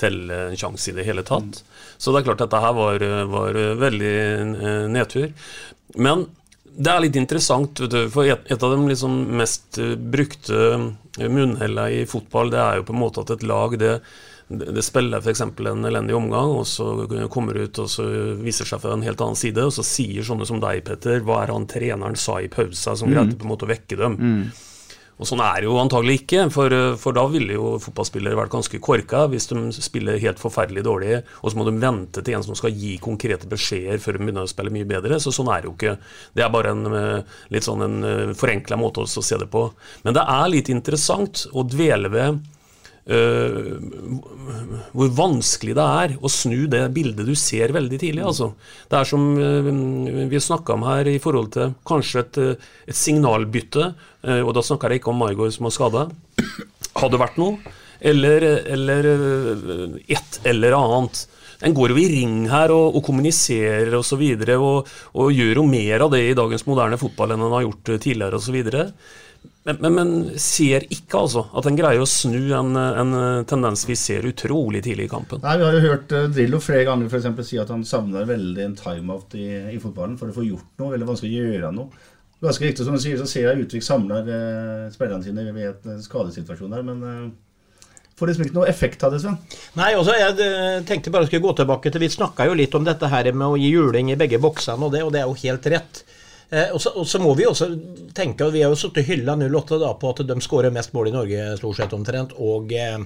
telle 0.00 0.42
en 0.50 0.60
sjanse 0.60 0.90
i 0.92 0.96
det 0.98 1.06
hele 1.08 1.24
tatt. 1.24 1.62
Så 1.96 2.12
det 2.12 2.20
er 2.20 2.28
klart 2.28 2.44
dette 2.44 2.60
her 2.60 2.76
var, 2.76 3.06
var 3.32 3.60
veldig 3.86 4.12
eh, 4.20 4.84
nedtur. 4.92 5.32
Men 5.96 6.26
det 6.76 6.90
er 6.92 7.00
litt 7.04 7.16
interessant, 7.16 7.82
du, 7.90 8.00
for 8.12 8.24
et, 8.30 8.46
et 8.50 8.62
av 8.62 8.74
de 8.76 8.88
liksom 8.88 9.14
mest 9.40 9.78
eh, 9.82 9.94
brukte 9.96 10.56
munnhella 11.20 11.88
i 11.90 12.04
fotball, 12.08 12.50
det 12.52 12.60
er 12.62 12.80
jo 12.80 12.86
på 12.88 12.94
en 12.94 13.02
måte 13.02 13.24
at 13.24 13.30
et 13.36 13.46
lag 13.48 13.78
det 13.80 14.00
det 14.50 14.82
spiller 14.82 15.22
f.eks. 15.22 15.44
en 15.46 15.84
elendig 15.86 16.10
omgang, 16.18 16.50
og 16.58 16.64
så 16.66 17.06
kommer 17.30 17.54
ut 17.54 17.78
og 17.78 17.86
så 17.86 18.02
viser 18.42 18.66
seg 18.66 18.80
fra 18.82 18.96
en 18.96 19.04
helt 19.06 19.20
annen 19.22 19.38
side, 19.38 19.62
og 19.62 19.70
så 19.76 19.84
sier 19.86 20.26
sånne 20.26 20.42
som 20.48 20.58
deg, 20.58 20.80
Petter, 20.88 21.20
hva 21.22 21.44
er 21.44 21.52
han 21.54 21.68
treneren 21.70 22.18
sa 22.18 22.40
i 22.42 22.48
pausa 22.50 22.96
som 22.98 23.06
Mm. 23.06 23.14
greide 23.14 23.38
på 23.38 23.46
en 23.46 23.52
måte 23.52 23.68
å 23.68 23.70
vekke 23.70 23.96
dem. 24.00 24.16
Og 25.18 25.28
Sånn 25.28 25.42
er 25.44 25.58
det 25.60 25.66
jo 25.68 25.78
antagelig 25.80 26.22
ikke, 26.22 26.46
for, 26.54 26.74
for 27.00 27.16
da 27.16 27.26
ville 27.28 27.56
jo 27.56 27.74
fotballspillere 27.82 28.38
vært 28.38 28.54
ganske 28.54 28.80
korka 28.80 29.26
hvis 29.28 29.50
de 29.50 29.64
spiller 29.76 30.20
helt 30.22 30.40
forferdelig 30.40 30.84
dårlig, 30.86 31.18
og 31.42 31.52
så 31.52 31.60
må 31.60 31.66
de 31.68 31.74
vente 31.82 32.24
til 32.24 32.38
en 32.38 32.46
som 32.46 32.56
skal 32.56 32.72
gi 32.72 32.94
konkrete 33.02 33.50
beskjeder 33.50 34.00
før 34.00 34.16
de 34.16 34.24
begynner 34.24 34.48
å 34.48 34.52
spille 34.52 34.72
mye 34.72 34.88
bedre. 34.88 35.20
Så 35.20 35.34
sånn 35.34 35.50
er 35.52 35.60
det 35.60 35.68
jo 35.68 35.74
ikke. 35.76 35.96
Det 36.36 36.46
er 36.46 36.54
bare 36.54 36.72
en 36.72 36.86
eh, 36.88 37.36
litt 37.52 37.66
sånn 37.66 37.84
en 37.84 38.36
forenkla 38.38 38.80
måte 38.80 39.04
å 39.04 39.10
se 39.10 39.36
det 39.40 39.50
på. 39.52 39.66
Men 40.06 40.16
det 40.16 40.24
er 40.24 40.54
litt 40.54 40.72
interessant 40.72 41.44
å 41.52 41.66
dvele 41.68 42.12
ved 42.12 42.40
eh, 43.06 43.78
hvor 44.92 45.12
vanskelig 45.16 45.74
det 45.78 45.86
er 46.02 46.14
å 46.20 46.30
snu 46.32 46.66
det 46.70 46.82
bildet 46.94 47.28
du 47.28 47.34
ser 47.38 47.74
veldig 47.76 48.00
tidlig. 48.02 48.24
Altså. 48.26 48.52
Det 48.90 49.00
er 49.00 49.08
som 49.08 49.26
uh, 49.38 50.28
vi 50.30 50.42
snakka 50.42 50.76
om 50.76 50.86
her, 50.88 51.08
i 51.08 51.20
forhold 51.22 51.52
til 51.56 51.74
kanskje 51.88 52.24
et, 52.24 52.40
eh, 52.42 52.70
et 52.90 52.98
signalbytte, 52.98 53.90
uh, 54.26 54.40
og 54.40 54.54
da 54.56 54.64
snakker 54.66 54.94
jeg 54.94 55.02
ikke 55.02 55.12
om 55.14 55.20
Maigard 55.22 55.54
som 55.56 55.68
har 55.68 55.76
skada, 55.76 56.06
hadde 57.00 57.22
vært 57.22 57.40
noe, 57.40 57.76
eller, 58.00 58.46
eller 58.72 59.12
et 60.08 60.40
eller 60.48 60.76
annet. 60.78 61.26
En 61.60 61.74
går 61.76 61.92
jo 61.92 61.98
i 62.00 62.08
ring 62.08 62.36
her 62.48 62.72
og, 62.72 62.96
og 62.96 63.04
kommuniserer 63.04 63.92
osv. 63.92 63.98
Og, 64.00 64.06
så 64.08 64.16
videre, 64.20 64.56
og, 64.56 64.88
og 65.12 65.34
gjør 65.34 65.60
jo 65.60 65.66
mer 65.68 66.06
av 66.06 66.14
det 66.14 66.22
i 66.30 66.36
dagens 66.36 66.64
moderne 66.68 66.98
fotball 67.00 67.34
enn 67.34 67.44
en 67.44 67.56
har 67.58 67.66
gjort 67.66 67.90
tidligere 68.00 68.40
osv. 68.40 68.56
Men, 69.68 69.76
men, 69.84 69.92
men 69.92 70.12
ser 70.40 70.86
ikke 70.88 71.18
altså 71.20 71.42
at 71.52 71.66
en 71.68 71.76
greier 71.76 72.00
å 72.00 72.08
snu 72.08 72.54
en, 72.56 72.70
en 72.76 73.16
tendens 73.48 73.82
vi 73.84 73.96
ser 73.98 74.24
utrolig 74.24 74.80
tidlig 74.86 75.10
i 75.10 75.12
kampen. 75.12 75.42
Nei, 75.44 75.58
Vi 75.60 75.66
har 75.66 75.76
jo 75.76 75.82
hørt 75.84 76.14
eh, 76.16 76.30
Drillo 76.32 76.62
flere 76.64 76.86
ganger 76.88 77.10
for 77.12 77.20
eksempel, 77.20 77.44
si 77.44 77.60
at 77.60 77.72
han 77.72 77.84
savner 77.84 78.24
veldig 78.28 78.64
en 78.64 78.78
timeout 78.78 79.36
i, 79.36 79.50
i 79.74 79.82
fotballen 79.82 80.16
for 80.20 80.32
å 80.32 80.38
få 80.38 80.46
gjort 80.48 80.80
noe. 80.80 80.94
Veldig 80.94 81.10
vanskelig 81.12 81.34
å 81.42 81.52
gjøre 81.52 81.74
noe. 81.76 82.08
Ganske 82.40 82.64
riktig 82.64 82.86
som 82.86 82.96
du 82.96 83.02
sier, 83.02 83.20
så 83.20 83.28
ser 83.28 83.50
jeg 83.50 83.66
Utvik 83.66 83.84
samler 83.84 84.28
eh, 84.32 84.84
spillerne 84.94 85.26
sine 85.26 85.44
ved 85.52 85.66
et 85.74 85.88
eh, 85.92 86.00
skadesituasjon 86.00 86.72
der, 86.72 86.86
men 86.86 87.02
eh, 87.04 87.82
får 88.16 88.30
liksom 88.30 88.46
ikke 88.46 88.56
noe 88.56 88.70
effekt 88.70 89.04
av 89.04 89.12
det, 89.12 89.20
Sven. 89.20 89.36
Nei, 89.76 89.90
også, 89.98 90.14
jeg 90.16 90.38
eh, 90.46 90.78
tenkte 90.88 91.12
bare 91.12 91.28
å 91.28 91.28
skulle 91.28 91.44
gå 91.44 91.52
tilbake 91.60 91.92
til 91.92 92.00
Vi 92.00 92.08
snakka 92.16 92.48
jo 92.48 92.56
litt 92.56 92.76
om 92.76 92.86
dette 92.88 93.12
her 93.12 93.28
med 93.34 93.44
å 93.44 93.60
gi 93.60 93.74
juling 93.74 94.14
i 94.14 94.16
begge 94.20 94.40
boksene, 94.40 94.88
og 94.88 94.96
det, 94.96 95.04
og 95.04 95.12
det 95.12 95.20
er 95.20 95.28
jo 95.28 95.36
helt 95.42 95.68
rett. 95.74 96.02
Eh, 96.50 96.72
og, 96.74 97.06
så, 97.06 97.20
må 97.22 97.34
vi 97.38 97.46
også 97.46 97.70
tenke, 98.16 98.46
og 98.46 98.54
vi 98.56 98.64
har 98.64 98.72
jo 98.72 98.78
sittet 98.78 99.06
hylla 99.06 99.36
08 99.38 99.78
da, 99.78 99.94
på 99.98 100.10
at 100.10 100.24
de 100.26 100.36
skårer 100.42 100.74
mest 100.74 100.94
mål 100.96 101.10
i 101.12 101.16
Norge, 101.16 101.48
stort 101.62 101.80
sett 101.80 101.96
omtrent. 101.96 102.36
og... 102.38 102.74
Eh, 102.74 103.00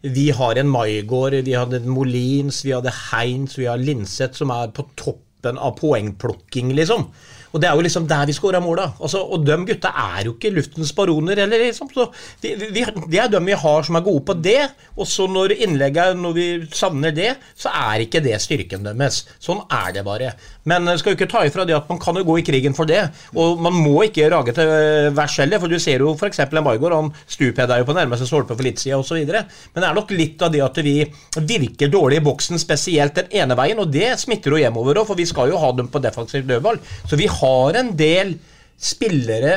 vi 0.00 0.30
har 0.32 0.56
en 0.56 0.70
Maigård, 0.72 1.34
vi 1.44 1.52
hadde 1.52 1.76
en 1.76 1.90
Molins, 1.92 2.62
vi 2.64 2.72
hadde 2.72 2.92
Heinz, 3.10 3.58
vi 3.58 3.66
har 3.68 3.76
Linseth 3.76 4.38
som 4.38 4.48
er 4.54 4.70
på 4.72 4.86
toppen 4.96 5.58
av 5.60 5.74
poengplukking, 5.76 6.70
liksom. 6.72 7.04
Og 7.50 7.62
det 7.62 7.68
er 7.68 7.78
jo 7.78 7.84
liksom 7.86 8.06
der 8.10 8.28
vi 8.30 8.36
skåra 8.36 8.60
måla. 8.62 8.90
Altså, 9.00 9.22
og 9.24 9.44
de 9.46 9.56
gutta 9.68 9.92
er 10.16 10.28
jo 10.28 10.36
ikke 10.36 10.52
luftens 10.54 10.92
baroner 10.96 11.42
heller, 11.42 11.64
liksom. 11.66 11.90
Så 11.94 12.06
vi, 12.42 12.54
vi, 12.60 12.84
det 13.10 13.22
er 13.22 13.32
de 13.32 13.42
vi 13.46 13.58
har 13.64 13.86
som 13.86 13.98
er 13.98 14.06
gode 14.06 14.24
på 14.28 14.36
det. 14.38 14.60
Og 14.96 15.08
så 15.08 15.26
når 15.30 15.56
innlegget 15.58 16.16
Når 16.20 16.32
vi 16.36 16.46
savner 16.74 17.14
det, 17.14 17.34
så 17.56 17.72
er 17.72 18.04
ikke 18.04 18.22
det 18.24 18.38
styrken 18.42 18.86
deres. 18.86 19.24
Sånn 19.42 19.62
er 19.66 19.92
det 19.96 20.04
bare. 20.06 20.32
Men 20.68 20.86
jeg 20.92 21.00
skal 21.00 21.14
jo 21.14 21.18
ikke 21.18 21.30
ta 21.30 21.42
ifra 21.48 21.64
det 21.66 21.76
at 21.76 21.88
man 21.90 21.98
kan 22.02 22.18
jo 22.18 22.24
gå 22.26 22.38
i 22.40 22.44
krigen 22.46 22.76
for 22.76 22.88
det. 22.88 23.02
Og 23.34 23.60
man 23.62 23.74
må 23.74 24.04
ikke 24.06 24.28
rage 24.32 24.54
til 24.56 24.70
vers 25.16 25.36
heller, 25.40 25.62
for 25.62 25.72
du 25.72 25.78
ser 25.82 26.04
jo 26.04 26.12
f.eks. 26.14 26.42
en 26.44 26.62
Maigård, 26.64 26.94
han 26.94 27.12
stupheada 27.30 27.78
jo 27.80 27.88
på 27.88 27.96
nærmeste 27.96 28.28
stolpe 28.28 28.56
for 28.56 28.66
litt 28.66 28.82
siden 28.82 29.00
osv. 29.00 29.18
Men 29.24 29.82
det 29.82 29.88
er 29.88 29.96
nok 29.96 30.12
litt 30.14 30.42
av 30.44 30.52
det 30.52 30.62
at 30.64 30.80
vi 30.84 30.96
virker 31.38 31.90
dårlig 31.92 32.20
i 32.20 32.24
boksen, 32.24 32.60
spesielt 32.60 33.16
den 33.16 33.32
ene 33.42 33.56
veien, 33.58 33.80
og 33.80 33.90
det 33.92 34.12
smitter 34.20 34.54
jo 34.54 34.60
hjemover 34.60 35.00
òg, 35.00 35.08
for 35.08 35.18
vi 35.18 35.28
skal 35.28 35.50
jo 35.50 35.60
ha 35.60 35.72
dem 35.76 35.88
på 35.90 36.02
defensiv 36.02 36.46
dødball. 36.48 36.80
Så 37.08 37.18
vi 37.20 37.28
har 37.40 37.80
en 37.80 37.94
del 37.98 38.36
spillere 38.80 39.56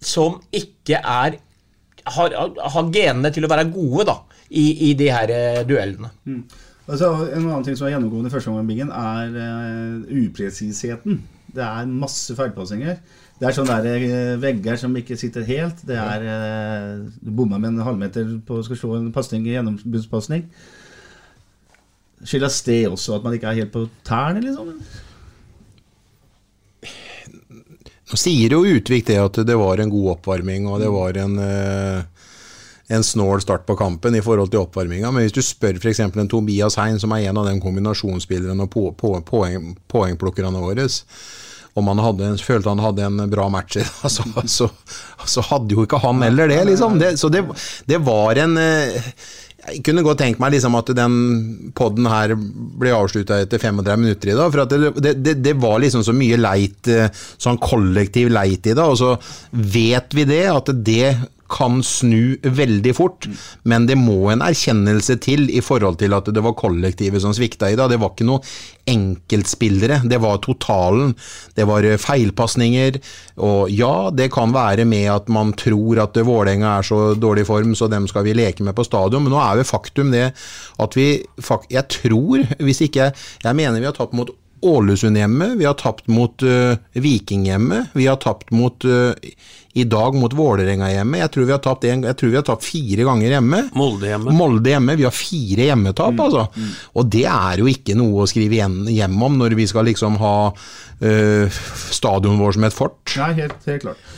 som 0.00 0.38
ikke 0.54 1.00
er 1.00 1.38
har, 2.10 2.34
har 2.74 2.90
genene 2.94 3.30
til 3.34 3.44
å 3.44 3.50
være 3.50 3.68
gode 3.70 4.06
da, 4.08 4.16
i, 4.48 4.90
i 4.90 4.94
de 4.98 5.10
her 5.12 5.30
duellene. 5.68 6.10
duellene. 6.24 6.66
Altså, 6.90 7.10
en 7.30 7.44
annen 7.44 7.64
ting 7.66 7.76
som 7.78 7.86
er 7.86 7.94
gjennomgående 7.94 8.30
i 8.30 8.32
første 8.32 8.50
omgang, 8.50 8.90
er 8.90 9.34
uh, 9.36 10.14
upresisheten. 10.24 11.20
Det 11.54 11.62
er 11.62 11.90
masse 11.90 12.34
feilpassinger. 12.38 12.98
Det 13.40 13.48
er 13.48 13.54
sånne 13.56 13.76
der, 13.82 14.02
eh, 14.04 14.40
vegger 14.42 14.76
som 14.76 14.96
ikke 14.98 15.16
sitter 15.18 15.46
helt. 15.46 15.80
Det 15.88 15.96
er 15.96 16.26
uh, 16.26 17.06
Du 17.22 17.30
bomma 17.32 17.58
med 17.58 17.72
en 17.72 17.86
halvmeter 17.86 18.34
på 18.46 18.58
å 18.60 18.66
slå 18.66 18.98
en 18.98 19.08
pasning 19.14 19.46
gjennombruddspasning. 19.48 20.44
Skyldes 22.20 22.60
det 22.66 22.82
også 22.90 23.16
at 23.16 23.24
man 23.24 23.38
ikke 23.38 23.48
er 23.48 23.62
helt 23.62 23.72
på 23.72 23.86
tærne, 24.04 24.42
liksom? 24.44 24.74
Nå 28.10 28.18
sier 28.18 28.56
jo 28.56 28.64
Utvik 28.66 29.06
det 29.06 29.20
at 29.22 29.38
det 29.46 29.56
var 29.58 29.78
en 29.78 29.92
god 29.92 30.16
oppvarming, 30.16 30.66
og 30.66 30.80
det 30.82 30.88
var 30.90 31.18
en, 31.22 31.36
eh, 31.38 32.30
en 32.90 33.04
snål 33.06 33.44
start 33.44 33.68
på 33.68 33.76
kampen 33.78 34.16
i 34.18 34.22
forhold 34.24 34.50
til 34.50 34.64
oppvarminga. 34.64 35.12
Men 35.14 35.26
hvis 35.26 35.36
du 35.36 35.42
spør 35.46 35.78
f.eks. 35.78 36.00
en 36.02 36.30
Tobias 36.30 36.78
Hein, 36.80 36.98
som 36.98 37.14
er 37.14 37.28
en 37.28 37.38
av 37.38 37.46
de 37.46 37.54
kombinasjonsspillerne 37.62 38.66
og 38.66 38.72
på, 38.72 38.88
på, 38.98 39.14
poeng, 39.28 39.76
poengplukkerne 39.86 40.58
våre, 40.58 40.88
om 41.78 41.86
han 41.86 42.02
hadde, 42.02 42.32
følte 42.42 42.72
han 42.72 42.82
hadde 42.82 43.06
en 43.06 43.30
bra 43.30 43.46
match, 43.48 43.78
så, 44.16 44.26
så, 44.42 44.66
så 45.22 45.46
hadde 45.52 45.76
jo 45.76 45.86
ikke 45.86 46.02
han 46.02 46.26
heller 46.26 46.50
det, 46.50 46.64
liksom. 46.72 46.98
Det, 46.98 47.14
så 47.20 47.30
det, 47.30 47.44
det 47.86 48.02
var 48.02 48.42
en 48.42 48.58
eh, 48.58 49.12
jeg 49.70 49.82
kunne 49.86 50.04
godt 50.06 50.20
tenkt 50.22 50.40
meg 50.42 50.54
liksom 50.54 50.76
at 50.78 50.92
den 50.96 51.16
poden 51.76 52.08
her 52.10 52.34
ble 52.36 52.94
avslutta 52.96 53.40
etter 53.44 53.62
35 53.62 54.02
minutter 54.02 54.32
i 54.32 54.36
dag. 54.38 54.54
For 54.54 54.70
det, 54.70 55.14
det, 55.22 55.34
det, 55.44 55.56
var 55.60 55.80
liksom 55.82 56.04
så 56.06 56.14
mye 56.16 56.38
leit, 56.40 56.90
eh, 56.90 57.10
sånn 57.40 57.60
kollektiv 57.62 58.32
leit 58.34 58.66
i 58.66 58.74
det. 58.76 58.84
Og 58.84 58.98
så 59.00 59.14
vet 59.50 60.16
vi 60.16 60.26
det, 60.28 60.44
at 60.50 60.72
det 60.86 61.12
kan 61.50 61.80
snu 61.86 62.36
veldig 62.42 62.94
fort, 62.96 63.28
men 63.68 63.86
det 63.88 63.98
må 63.98 64.30
en 64.32 64.44
erkjennelse 64.44 65.18
til 65.24 65.48
i 65.52 65.62
forhold 65.64 65.98
til 66.00 66.14
at 66.16 66.30
det 66.32 66.44
var 66.44 66.56
kollektivet 66.58 67.22
som 67.22 67.34
svikta 67.36 67.70
i 67.70 67.78
dag. 67.78 67.90
Det 67.92 68.00
var 68.00 68.14
ikke 68.14 68.28
noe 68.28 68.44
enkeltspillere, 68.90 70.00
det 70.08 70.20
var 70.22 70.40
totalen. 70.44 71.14
Det 71.56 71.66
var 71.68 71.86
feilpasninger. 72.00 73.00
Og 73.44 73.70
ja, 73.74 74.10
det 74.14 74.30
kan 74.34 74.54
være 74.54 74.86
med 74.88 75.08
at 75.12 75.30
man 75.32 75.52
tror 75.58 76.02
at 76.04 76.18
Vålerenga 76.20 76.76
er 76.78 76.86
så 76.86 77.00
dårlig 77.18 77.46
form, 77.48 77.74
så 77.74 77.90
dem 77.90 78.08
skal 78.10 78.26
vi 78.26 78.36
leke 78.36 78.64
med 78.66 78.76
på 78.76 78.86
stadion, 78.86 79.24
men 79.24 79.34
nå 79.34 79.40
er 79.42 79.60
jo 79.60 79.70
faktum 79.70 80.14
det 80.14 80.30
at 80.80 80.96
vi 80.96 81.08
Jeg 81.70 81.88
tror, 81.88 82.44
hvis 82.58 82.80
ikke 82.80 83.12
Jeg 83.44 83.56
mener 83.56 83.80
vi 83.80 83.86
har 83.86 83.96
tapt 83.96 84.14
mot 84.16 84.30
Ålesund 84.66 85.16
hjemme, 85.16 85.54
vi 85.56 85.64
har 85.68 85.76
tapt 85.80 86.08
mot 86.12 86.42
uh, 86.42 86.76
Viking 86.92 87.46
hjemme, 87.48 87.84
vi 87.96 88.06
har 88.06 88.18
tapt 88.20 88.50
mot 88.54 88.84
uh, 88.84 89.12
i 89.72 89.84
dag 89.86 90.14
mot 90.18 90.32
Vålerenga 90.34 90.88
hjemme. 90.90 91.20
Jeg 91.20 91.30
tror, 91.30 91.46
vi 91.46 91.54
har 91.54 91.60
tapt 91.62 91.84
en, 91.86 92.02
jeg 92.08 92.18
tror 92.18 92.32
vi 92.32 92.38
har 92.40 92.46
tapt 92.46 92.66
fire 92.66 93.06
ganger 93.06 93.36
hjemme. 93.36 93.60
Molde 93.78 94.08
hjemme. 94.10 94.34
Molde 94.34 94.72
hjemme. 94.72 94.96
Vi 94.98 95.06
har 95.06 95.14
fire 95.14 95.68
hjemmetap, 95.68 96.16
mm, 96.16 96.22
altså. 96.24 96.46
Mm. 96.56 96.72
Og 96.98 97.12
det 97.14 97.26
er 97.30 97.62
jo 97.62 97.70
ikke 97.70 97.94
noe 97.98 98.24
å 98.24 98.30
skrive 98.30 98.58
hjem 98.90 99.22
om 99.28 99.38
når 99.38 99.54
vi 99.58 99.68
skal 99.70 99.86
liksom 99.86 100.18
ha 100.22 100.34
uh, 100.50 101.60
stadionet 101.94 102.42
vårt 102.42 102.58
som 102.58 102.66
et 102.66 102.76
fort. 102.76 103.14
Nei, 103.20 103.30
helt, 103.38 103.62
helt 103.70 103.86
klart. 103.86 104.10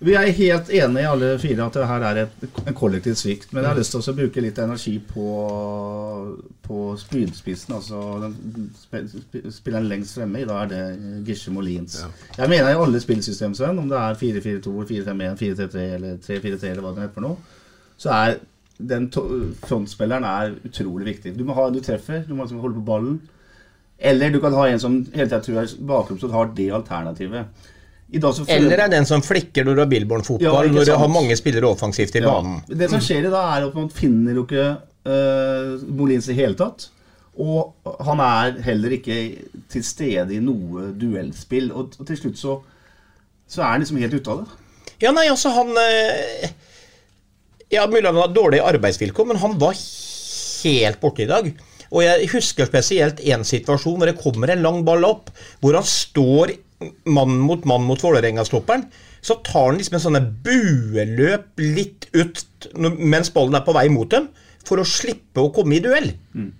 Vi 0.00 0.14
er 0.16 0.30
helt 0.32 0.70
enige 0.72 1.08
alle 1.12 1.26
fire 1.38 1.64
at 1.66 1.74
det 1.76 1.86
her 1.86 2.04
er 2.08 2.18
et, 2.22 2.44
en 2.66 2.76
kollektiv 2.76 3.14
svikt. 3.20 3.50
Men 3.52 3.62
jeg 3.62 3.70
har 3.70 3.78
lyst 3.78 3.92
til 3.92 4.00
å 4.00 4.14
bruke 4.16 4.40
litt 4.40 4.58
energi 4.62 4.94
på, 5.04 5.32
på 6.64 6.84
spydspissen. 7.02 7.74
Altså 7.76 8.00
den 8.22 8.70
spilleren 9.52 9.90
lengst 9.90 10.16
fremme. 10.16 10.40
I 10.40 10.46
dag 10.48 10.62
er 10.62 10.70
det 10.70 11.26
Gisje 11.28 11.52
Molins. 11.52 11.98
Ja. 12.00 12.08
Jeg 12.38 12.52
mener 12.54 12.72
i 12.72 12.78
alle 12.80 13.02
spillsystem, 13.04 13.52
Sven, 13.58 13.82
om 13.82 13.90
det 13.90 13.98
er 14.00 14.16
4-4-2, 14.22 14.72
4-5-1, 14.88 15.36
4-3-3 15.42 15.84
eller 15.98 16.16
3-4-3 16.24 16.70
eller 16.70 16.86
hva 16.86 16.94
det 16.94 17.04
heter 17.04 17.18
for 17.18 17.26
noe, 17.26 17.58
så 18.00 18.14
er 18.16 18.38
den 18.80 19.10
frontspilleren 19.12 20.24
er 20.24 20.54
utrolig 20.64 21.10
viktig. 21.10 21.34
Du 21.36 21.44
må 21.44 21.58
ha 21.58 21.66
en 21.68 21.76
du 21.76 21.82
treffer, 21.84 22.24
du 22.24 22.32
må 22.32 22.46
liksom 22.46 22.62
holde 22.64 22.80
på 22.80 22.86
ballen. 22.88 23.20
Eller 24.00 24.32
du 24.32 24.40
kan 24.40 24.56
ha 24.56 24.64
en 24.68 24.80
som 24.80 24.96
hele 25.12 25.28
tiden 25.28 25.44
tror 25.44 25.60
er 25.60 25.76
bakrom, 25.84 26.18
du 26.18 26.32
har 26.32 26.48
det 26.56 26.70
alternativet. 26.72 27.68
Eller 28.10 28.84
er 28.84 28.90
den 28.90 29.06
som 29.06 29.22
flikker 29.22 29.66
når 29.66 29.76
du 29.76 29.82
har 29.84 29.90
Billborn-fotball, 29.90 30.70
ja, 30.70 30.74
når 30.74 30.88
du 30.88 30.94
har 30.98 31.10
mange 31.12 31.36
spillere 31.38 31.68
offensivt 31.70 32.16
i 32.18 32.22
ja. 32.22 32.30
banen. 32.30 32.62
Det 32.66 32.88
som 32.90 33.02
skjer 33.02 33.28
i 33.28 33.30
dag, 33.30 33.52
er 33.54 33.68
at 33.68 33.76
man 33.78 33.90
finner 33.94 34.40
jo 34.40 34.46
ikke 34.48 34.66
uh, 35.06 35.76
Molins 35.94 36.26
i 36.30 36.38
hele 36.38 36.58
tatt. 36.58 36.88
Og 37.40 37.94
han 38.04 38.20
er 38.24 38.58
heller 38.66 38.96
ikke 38.98 39.20
til 39.70 39.84
stede 39.86 40.34
i 40.36 40.42
noe 40.42 40.90
duellspill. 40.98 41.70
Og, 41.70 41.94
til 42.02 42.18
slutt 42.18 42.40
så, 42.40 42.58
så, 43.46 43.62
er 43.62 43.76
han 43.76 43.84
liksom 43.84 44.00
helt 44.02 44.18
ute 44.18 44.34
av 44.34 44.42
det. 44.42 44.58
Ja, 45.00 45.14
nei, 45.16 45.28
altså 45.30 45.52
han 45.54 45.70
uh, 45.72 46.50
Ja, 47.70 47.86
mulig 47.86 48.08
han 48.08 48.18
har 48.18 48.34
dårlige 48.34 48.66
arbeidsvilkår, 48.66 49.30
men 49.30 49.40
han 49.40 49.54
var 49.60 49.78
helt 49.78 50.98
borte 51.00 51.24
i 51.24 51.30
dag. 51.30 51.52
Og 51.90 52.04
jeg 52.04 52.30
husker 52.34 52.68
spesielt 52.68 53.22
én 53.22 53.46
situasjon 53.46 53.98
hvor 53.98 54.10
det 54.10 54.18
kommer 54.18 54.50
en 54.52 54.66
lang 54.66 54.82
ball 54.86 55.06
opp, 55.06 55.30
hvor 55.62 55.78
han 55.78 55.86
står 55.86 56.54
mann 57.04 57.38
mot 57.44 57.64
mann 57.68 57.84
mot 57.84 58.02
Vålerenga-stopperen, 58.02 58.86
så 59.20 59.36
tar 59.44 59.66
han 59.68 59.80
liksom 59.80 59.98
en 59.98 60.04
sånne 60.06 60.22
bueløp 60.44 61.60
litt 61.60 62.08
ut 62.16 62.40
mens 62.76 63.32
ballen 63.34 63.58
er 63.58 63.66
på 63.66 63.74
vei 63.76 63.86
mot 63.92 64.08
dem, 64.12 64.30
for 64.66 64.80
å 64.80 64.88
slippe 64.88 65.42
å 65.42 65.52
komme 65.54 65.76
i 65.76 65.84
duell. 65.84 66.10
Mm. 66.36 66.50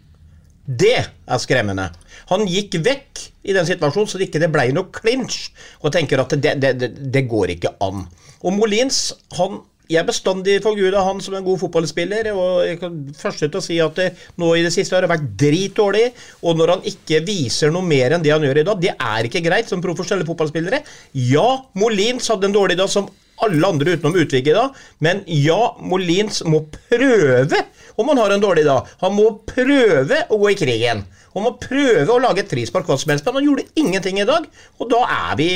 Det 0.81 0.97
er 1.01 1.41
skremmende. 1.43 1.89
Han 2.31 2.47
gikk 2.49 2.79
vekk 2.85 3.25
i 3.49 3.55
den 3.57 3.67
situasjonen 3.67 4.09
så 4.11 4.21
det 4.21 4.29
ikke 4.29 4.51
ble 4.53 4.69
noe 4.77 4.93
clinch, 4.95 5.51
og 5.81 5.93
tenker 5.95 6.23
at 6.23 6.37
det, 6.37 6.55
det, 6.63 6.75
det, 6.81 6.91
det 7.13 7.25
går 7.29 7.57
ikke 7.57 7.75
an. 7.85 8.05
Og 8.45 8.57
Molins 8.57 9.11
han 9.37 9.61
jeg 9.91 10.07
bestandig 10.07 10.59
forguda 10.65 11.03
han 11.05 11.21
som 11.23 11.35
en 11.37 11.47
god 11.47 11.59
fotballspiller. 11.65 12.31
og 12.33 12.67
jeg 12.67 12.79
kan 12.81 12.99
først 13.19 13.43
til 13.45 13.59
å 13.59 13.65
si 13.65 13.79
at 13.83 13.97
det, 13.99 14.11
nå 14.39 14.53
i 14.55 14.65
det 14.67 14.73
siste 14.75 14.95
har 14.97 15.05
det 15.05 15.13
vært 15.13 15.31
dritdårlig. 15.41 16.07
Og 16.47 16.61
når 16.61 16.77
han 16.77 16.87
ikke 16.93 17.23
viser 17.27 17.75
noe 17.75 17.87
mer 17.87 18.15
enn 18.15 18.23
det 18.25 18.35
han 18.35 18.45
gjør 18.47 18.63
i 18.63 18.67
dag, 18.69 18.83
det 18.83 18.95
er 18.95 19.27
ikke 19.27 19.45
greit 19.45 19.71
som 19.71 19.83
profesjonelle 19.83 20.29
fotballspillere. 20.29 20.85
Ja, 21.31 21.49
Molins 21.79 22.31
hadde 22.31 22.51
en 22.51 22.57
dårlig 22.57 22.79
dag 22.81 22.93
som 22.93 23.11
alle 23.41 23.67
andre 23.67 23.97
utenom 23.97 24.19
Utvik 24.21 24.51
i 24.51 24.53
dag, 24.53 24.75
men 25.01 25.23
ja, 25.33 25.73
Molins 25.81 26.43
må 26.45 26.67
prøve 26.75 27.63
om 27.97 28.11
han 28.13 28.21
har 28.21 28.35
en 28.35 28.43
dårlig 28.43 28.67
dag. 28.69 28.89
Han 29.01 29.17
må 29.17 29.31
prøve 29.49 30.25
å 30.29 30.41
gå 30.43 30.53
i 30.53 30.59
krigen. 30.61 31.07
Han 31.35 31.47
må 31.47 31.55
prøve 31.63 32.11
å 32.13 32.21
lage 32.21 32.45
et 32.45 32.53
frispark 32.53 32.89
hva 32.89 32.99
som 33.01 33.13
helst, 33.13 33.27
men 33.27 33.39
han 33.39 33.47
gjorde 33.49 33.69
ingenting 33.81 34.21
i 34.21 34.29
dag. 34.29 34.49
Og 34.81 34.91
da 34.93 35.05
er 35.07 35.39
vi 35.41 35.51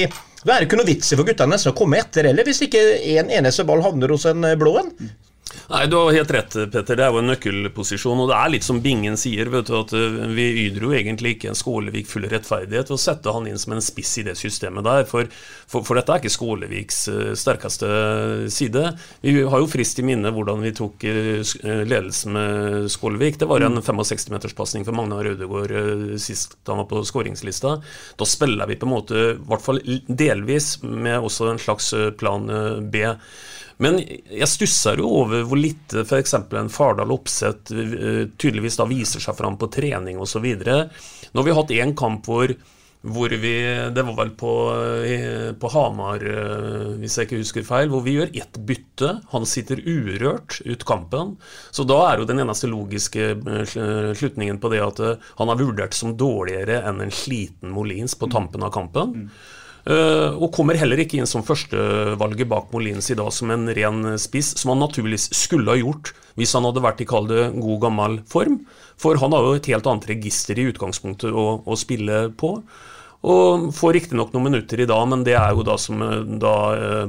da 0.44 0.54
er 0.54 0.62
det 0.62 0.68
ikke 0.68 0.78
noe 0.80 0.88
vits 0.88 1.12
i 1.12 1.18
for 1.18 1.26
guttene 1.28 1.56
å 1.56 1.76
komme 1.76 2.00
etter 2.02 2.28
heller, 2.28 2.44
hvis 2.44 2.64
ikke 2.66 2.82
en 3.16 3.32
eneste 3.32 3.64
ball 3.68 3.82
havner 3.84 4.12
hos 4.12 4.26
en 4.28 4.44
blå 4.60 4.76
en. 4.82 4.92
Nei, 5.68 5.86
Du 5.86 5.96
har 5.96 6.12
helt 6.12 6.30
rett, 6.30 6.54
Petter. 6.72 6.96
Det 6.96 7.04
er 7.04 7.12
jo 7.12 7.20
en 7.20 7.30
nøkkelposisjon. 7.30 8.20
Og 8.24 8.30
det 8.30 8.36
er 8.36 8.52
litt 8.52 8.66
som 8.66 8.80
Bingen 8.84 9.16
sier, 9.20 9.48
vet 9.52 9.68
du, 9.68 9.74
at 9.78 9.92
eh, 9.96 10.18
vi 10.36 10.46
yter 10.66 10.86
jo 10.86 10.92
egentlig 10.96 11.34
ikke 11.36 11.50
en 11.52 11.58
Skålevik 11.58 12.08
full 12.10 12.26
rettferdighet 12.30 12.90
ved 12.90 12.96
å 12.96 13.00
sette 13.00 13.32
han 13.32 13.48
inn 13.48 13.60
som 13.60 13.76
en 13.76 13.84
spiss 13.84 14.12
i 14.20 14.26
det 14.26 14.36
systemet 14.40 14.84
der. 14.86 15.06
For, 15.08 15.28
for, 15.70 15.86
for, 15.86 15.98
dette 15.98 16.12
er 16.12 16.22
ikke 16.22 16.34
Skåleviks 16.34 17.00
eh, 17.12 17.32
sterkeste 17.38 17.88
side. 18.52 18.84
Vi 19.24 19.36
har 19.40 19.62
jo 19.62 19.70
frist 19.70 20.00
i 20.00 20.06
minne 20.06 20.32
hvordan 20.34 20.64
vi 20.64 20.74
tok 20.76 21.06
eh, 21.08 21.54
ledelsen 21.64 22.36
med 22.36 22.90
Skålevik. 22.92 23.40
Det 23.40 23.48
var 23.50 23.64
en 23.64 23.80
65-meterspasning 23.80 24.84
for 24.86 24.96
Magna 24.96 25.22
Rødegård 25.24 25.72
sist 26.20 26.58
han 26.68 26.80
var 26.82 26.88
på 26.90 27.02
skåringslista. 27.06 27.78
Da 28.20 28.28
spiller 28.28 28.68
vi 28.68 28.76
på 28.80 28.88
en 28.88 28.94
måte, 28.94 29.24
i 29.34 29.48
hvert 29.48 29.64
fall 29.64 29.80
delvis, 30.08 30.76
med 30.82 31.24
også 31.24 31.50
en 31.52 31.60
slags 31.60 31.92
plan 32.20 32.48
B. 32.92 33.04
Men 33.82 33.98
jeg 33.98 34.50
stusser 34.50 35.00
jo 35.02 35.08
over 35.22 35.42
hvor 35.48 35.58
lite 35.58 36.04
f.eks. 36.04 36.36
en 36.38 36.70
Fardal 36.72 37.14
Opseth 37.14 37.74
eh, 37.74 38.22
tydeligvis 38.38 38.78
da 38.78 38.86
viser 38.90 39.22
seg 39.22 39.36
fram 39.38 39.58
på 39.58 39.70
trening 39.72 40.20
osv. 40.22 40.46
Nå 40.54 41.42
har 41.42 41.48
vi 41.48 41.58
hatt 41.58 41.74
én 41.74 41.94
kamp 41.98 42.28
hvor, 42.30 42.52
hvor 43.02 43.34
vi 43.42 43.54
Det 43.94 44.04
var 44.06 44.16
vel 44.20 44.30
på, 44.38 44.52
eh, 45.08 45.50
på, 45.58 45.72
Hamar, 45.74 46.22
eh, 46.22 46.92
hvis 47.02 47.18
jeg 47.18 47.28
ikke 47.28 47.40
husker 47.42 47.66
feil, 47.66 47.90
hvor 47.90 48.04
vi 48.06 48.14
gjør 48.20 48.30
ett 48.30 48.60
bytte. 48.68 49.10
Han 49.34 49.48
sitter 49.48 49.82
urørt 49.82 50.60
ut 50.62 50.86
kampen. 50.86 51.34
Så 51.74 51.86
da 51.88 51.98
er 52.12 52.22
jo 52.22 52.30
den 52.30 52.44
eneste 52.44 52.70
logiske 52.70 53.34
slutningen 54.14 54.62
på 54.62 54.70
det 54.70 54.84
at 54.86 55.02
han 55.40 55.50
er 55.50 55.60
vurdert 55.60 55.98
som 55.98 56.14
dårligere 56.14 56.84
enn 56.86 57.02
en 57.02 57.14
sliten 57.14 57.74
Molins 57.74 58.14
på 58.14 58.30
tampen 58.30 58.62
av 58.62 58.72
kampen. 58.76 59.28
Eh, 59.84 60.30
og 60.32 60.48
kommer 60.56 60.78
heller 60.80 61.02
ikke 61.02 61.18
inn 61.20 61.28
som 61.28 61.44
førstevalget 61.44 62.48
bak 62.48 62.70
Molins 62.72 63.10
i 63.12 63.16
dag 63.18 63.28
som 63.36 63.52
en 63.52 63.68
ren 63.76 64.14
spiss, 64.20 64.54
som 64.60 64.72
han 64.72 64.80
naturligvis 64.80 65.28
skulle 65.36 65.74
ha 65.74 65.80
gjort 65.80 66.14
hvis 66.38 66.54
han 66.56 66.64
hadde 66.66 66.82
vært 66.82 67.02
i 67.04 67.06
kall 67.08 67.28
det 67.28 67.50
god 67.60 67.82
gammel 67.82 68.16
form. 68.30 68.62
For 69.00 69.20
han 69.20 69.36
har 69.36 69.44
jo 69.44 69.58
et 69.58 69.68
helt 69.70 69.86
annet 69.90 70.08
register 70.10 70.58
i 70.58 70.66
utgangspunktet 70.72 71.30
å, 71.30 71.46
å 71.62 71.78
spille 71.78 72.28
på. 72.40 72.56
Og 73.24 73.68
får 73.76 73.94
riktignok 73.96 74.32
noen 74.34 74.50
minutter 74.50 74.82
i 74.82 74.88
dag, 74.88 75.04
men 75.08 75.22
det 75.24 75.36
er 75.38 75.52
jo 75.54 75.64
da 75.66 75.76
som 75.80 76.02
eh, 76.04 76.24
da 76.40 76.56
eh, 76.74 77.04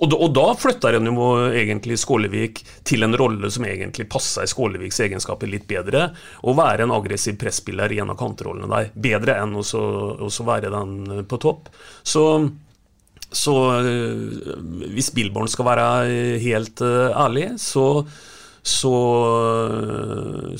og 0.00 0.08
da, 0.08 0.16
og 0.16 0.32
da 0.32 0.46
flytta 0.56 0.94
en 0.96 1.10
jo 1.10 1.26
egentlig 1.52 1.98
Skålevik 2.00 2.62
til 2.88 3.04
en 3.04 3.16
rolle 3.20 3.50
som 3.52 3.66
egentlig 3.68 4.08
passa 4.08 4.46
i 4.46 4.50
Skåleviks 4.50 5.02
egenskaper 5.04 5.50
litt 5.50 5.66
bedre. 5.68 6.06
Å 6.40 6.56
være 6.56 6.86
en 6.86 6.94
aggressiv 6.96 7.36
presspiller 7.40 7.92
i 7.92 8.00
en 8.00 8.14
av 8.14 8.16
kantrollene 8.20 8.70
der. 8.70 8.88
Bedre 8.96 9.36
enn 9.42 9.52
å 9.60 10.30
være 10.48 10.72
den 10.72 11.26
på 11.28 11.40
topp. 11.44 11.68
Så, 12.00 12.24
så 13.28 13.56
eh, 13.76 14.56
hvis 14.96 15.12
Billborn 15.16 15.52
skal 15.52 15.68
være 15.68 15.86
helt 16.48 16.80
uh, 16.80 17.12
ærlig, 17.26 17.52
så 17.60 18.06
så, 18.60 18.92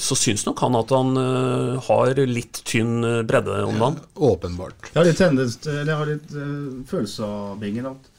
så 0.01 0.17
syns 0.17 0.47
nok 0.47 0.63
han 0.65 0.77
at 0.79 0.93
han 0.97 1.11
uh, 1.21 1.75
har 1.85 2.17
litt 2.25 2.63
tynn 2.65 3.05
bredde 3.29 3.59
om 3.67 3.77
dagen. 3.77 3.99
Åpenbart. 4.17 4.89
Jeg 4.89 4.97
har 4.97 5.09
litt, 5.11 5.21
tendens, 5.21 5.59
jeg 5.69 5.85
har 5.93 6.09
litt 6.09 6.33
uh, 6.33 6.81
følelse 6.89 7.29
av 7.29 7.61
Bingen 7.61 7.91
at 7.93 8.10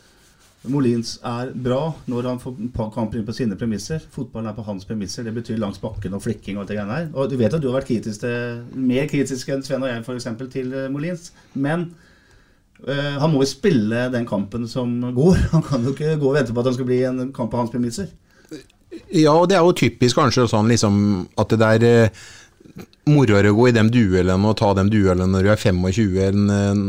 Molins 0.69 1.15
er 1.25 1.49
bra 1.57 1.79
når 2.11 2.27
han 2.29 2.39
får 2.41 2.89
kamper 2.93 3.17
inn 3.17 3.25
på 3.25 3.33
sine 3.33 3.57
premisser. 3.57 4.03
Fotballen 4.13 4.51
er 4.51 4.57
på 4.57 4.65
hans 4.67 4.85
premisser. 4.85 5.25
Det 5.25 5.33
betyr 5.33 5.57
langs 5.61 5.81
bakken 5.81 6.13
og 6.13 6.21
flikking 6.21 6.57
og 6.57 6.63
alt 6.63 6.73
det 6.73 6.77
greiene 6.77 6.97
der. 6.99 7.07
Og 7.15 7.31
du 7.31 7.37
vet 7.39 7.55
at 7.57 7.63
du 7.63 7.71
har 7.71 7.79
vært 7.79 7.89
kritisk 7.89 8.21
til, 8.21 8.61
mer 8.77 9.09
kritisk 9.09 9.49
enn 9.49 9.65
Sven 9.65 9.81
og 9.81 9.89
jeg 9.89 10.03
eksempel, 10.05 10.51
til 10.53 10.69
eh, 10.77 10.89
Molins. 10.93 11.31
Men 11.53 11.87
øh, 12.85 13.15
han 13.23 13.33
må 13.33 13.41
jo 13.41 13.49
spille 13.49 14.05
den 14.13 14.27
kampen 14.29 14.67
som 14.69 14.99
går. 15.15 15.41
Han 15.55 15.65
kan 15.65 15.87
jo 15.87 15.95
ikke 15.95 16.19
gå 16.21 16.29
og 16.29 16.37
vente 16.37 16.53
på 16.53 16.61
at 16.61 16.69
han 16.69 16.77
skal 16.77 16.89
bli 16.91 17.01
en 17.09 17.31
kamp 17.33 17.51
på 17.51 17.57
hans 17.57 17.73
premisser. 17.73 18.13
Ja, 19.09 19.33
og 19.33 19.49
det 19.49 19.57
er 19.57 19.65
jo 19.65 19.73
typisk 19.75 20.19
kanskje 20.19 20.45
sånn 20.51 20.69
liksom 20.69 20.95
at 21.39 21.53
det 21.53 21.59
der 21.61 21.85
eh, 21.87 22.23
moroere 23.11 23.51
å 23.51 23.57
gå 23.57 23.69
i 23.69 23.75
de 23.75 23.85
duellene 23.91 24.49
og 24.49 24.57
ta 24.59 24.73
de 24.77 24.85
duellene 24.91 25.29
når 25.33 25.47
du 25.47 25.53
er 25.53 25.61
25 25.61 26.19
enn 26.27 26.51
eh, 26.55 26.83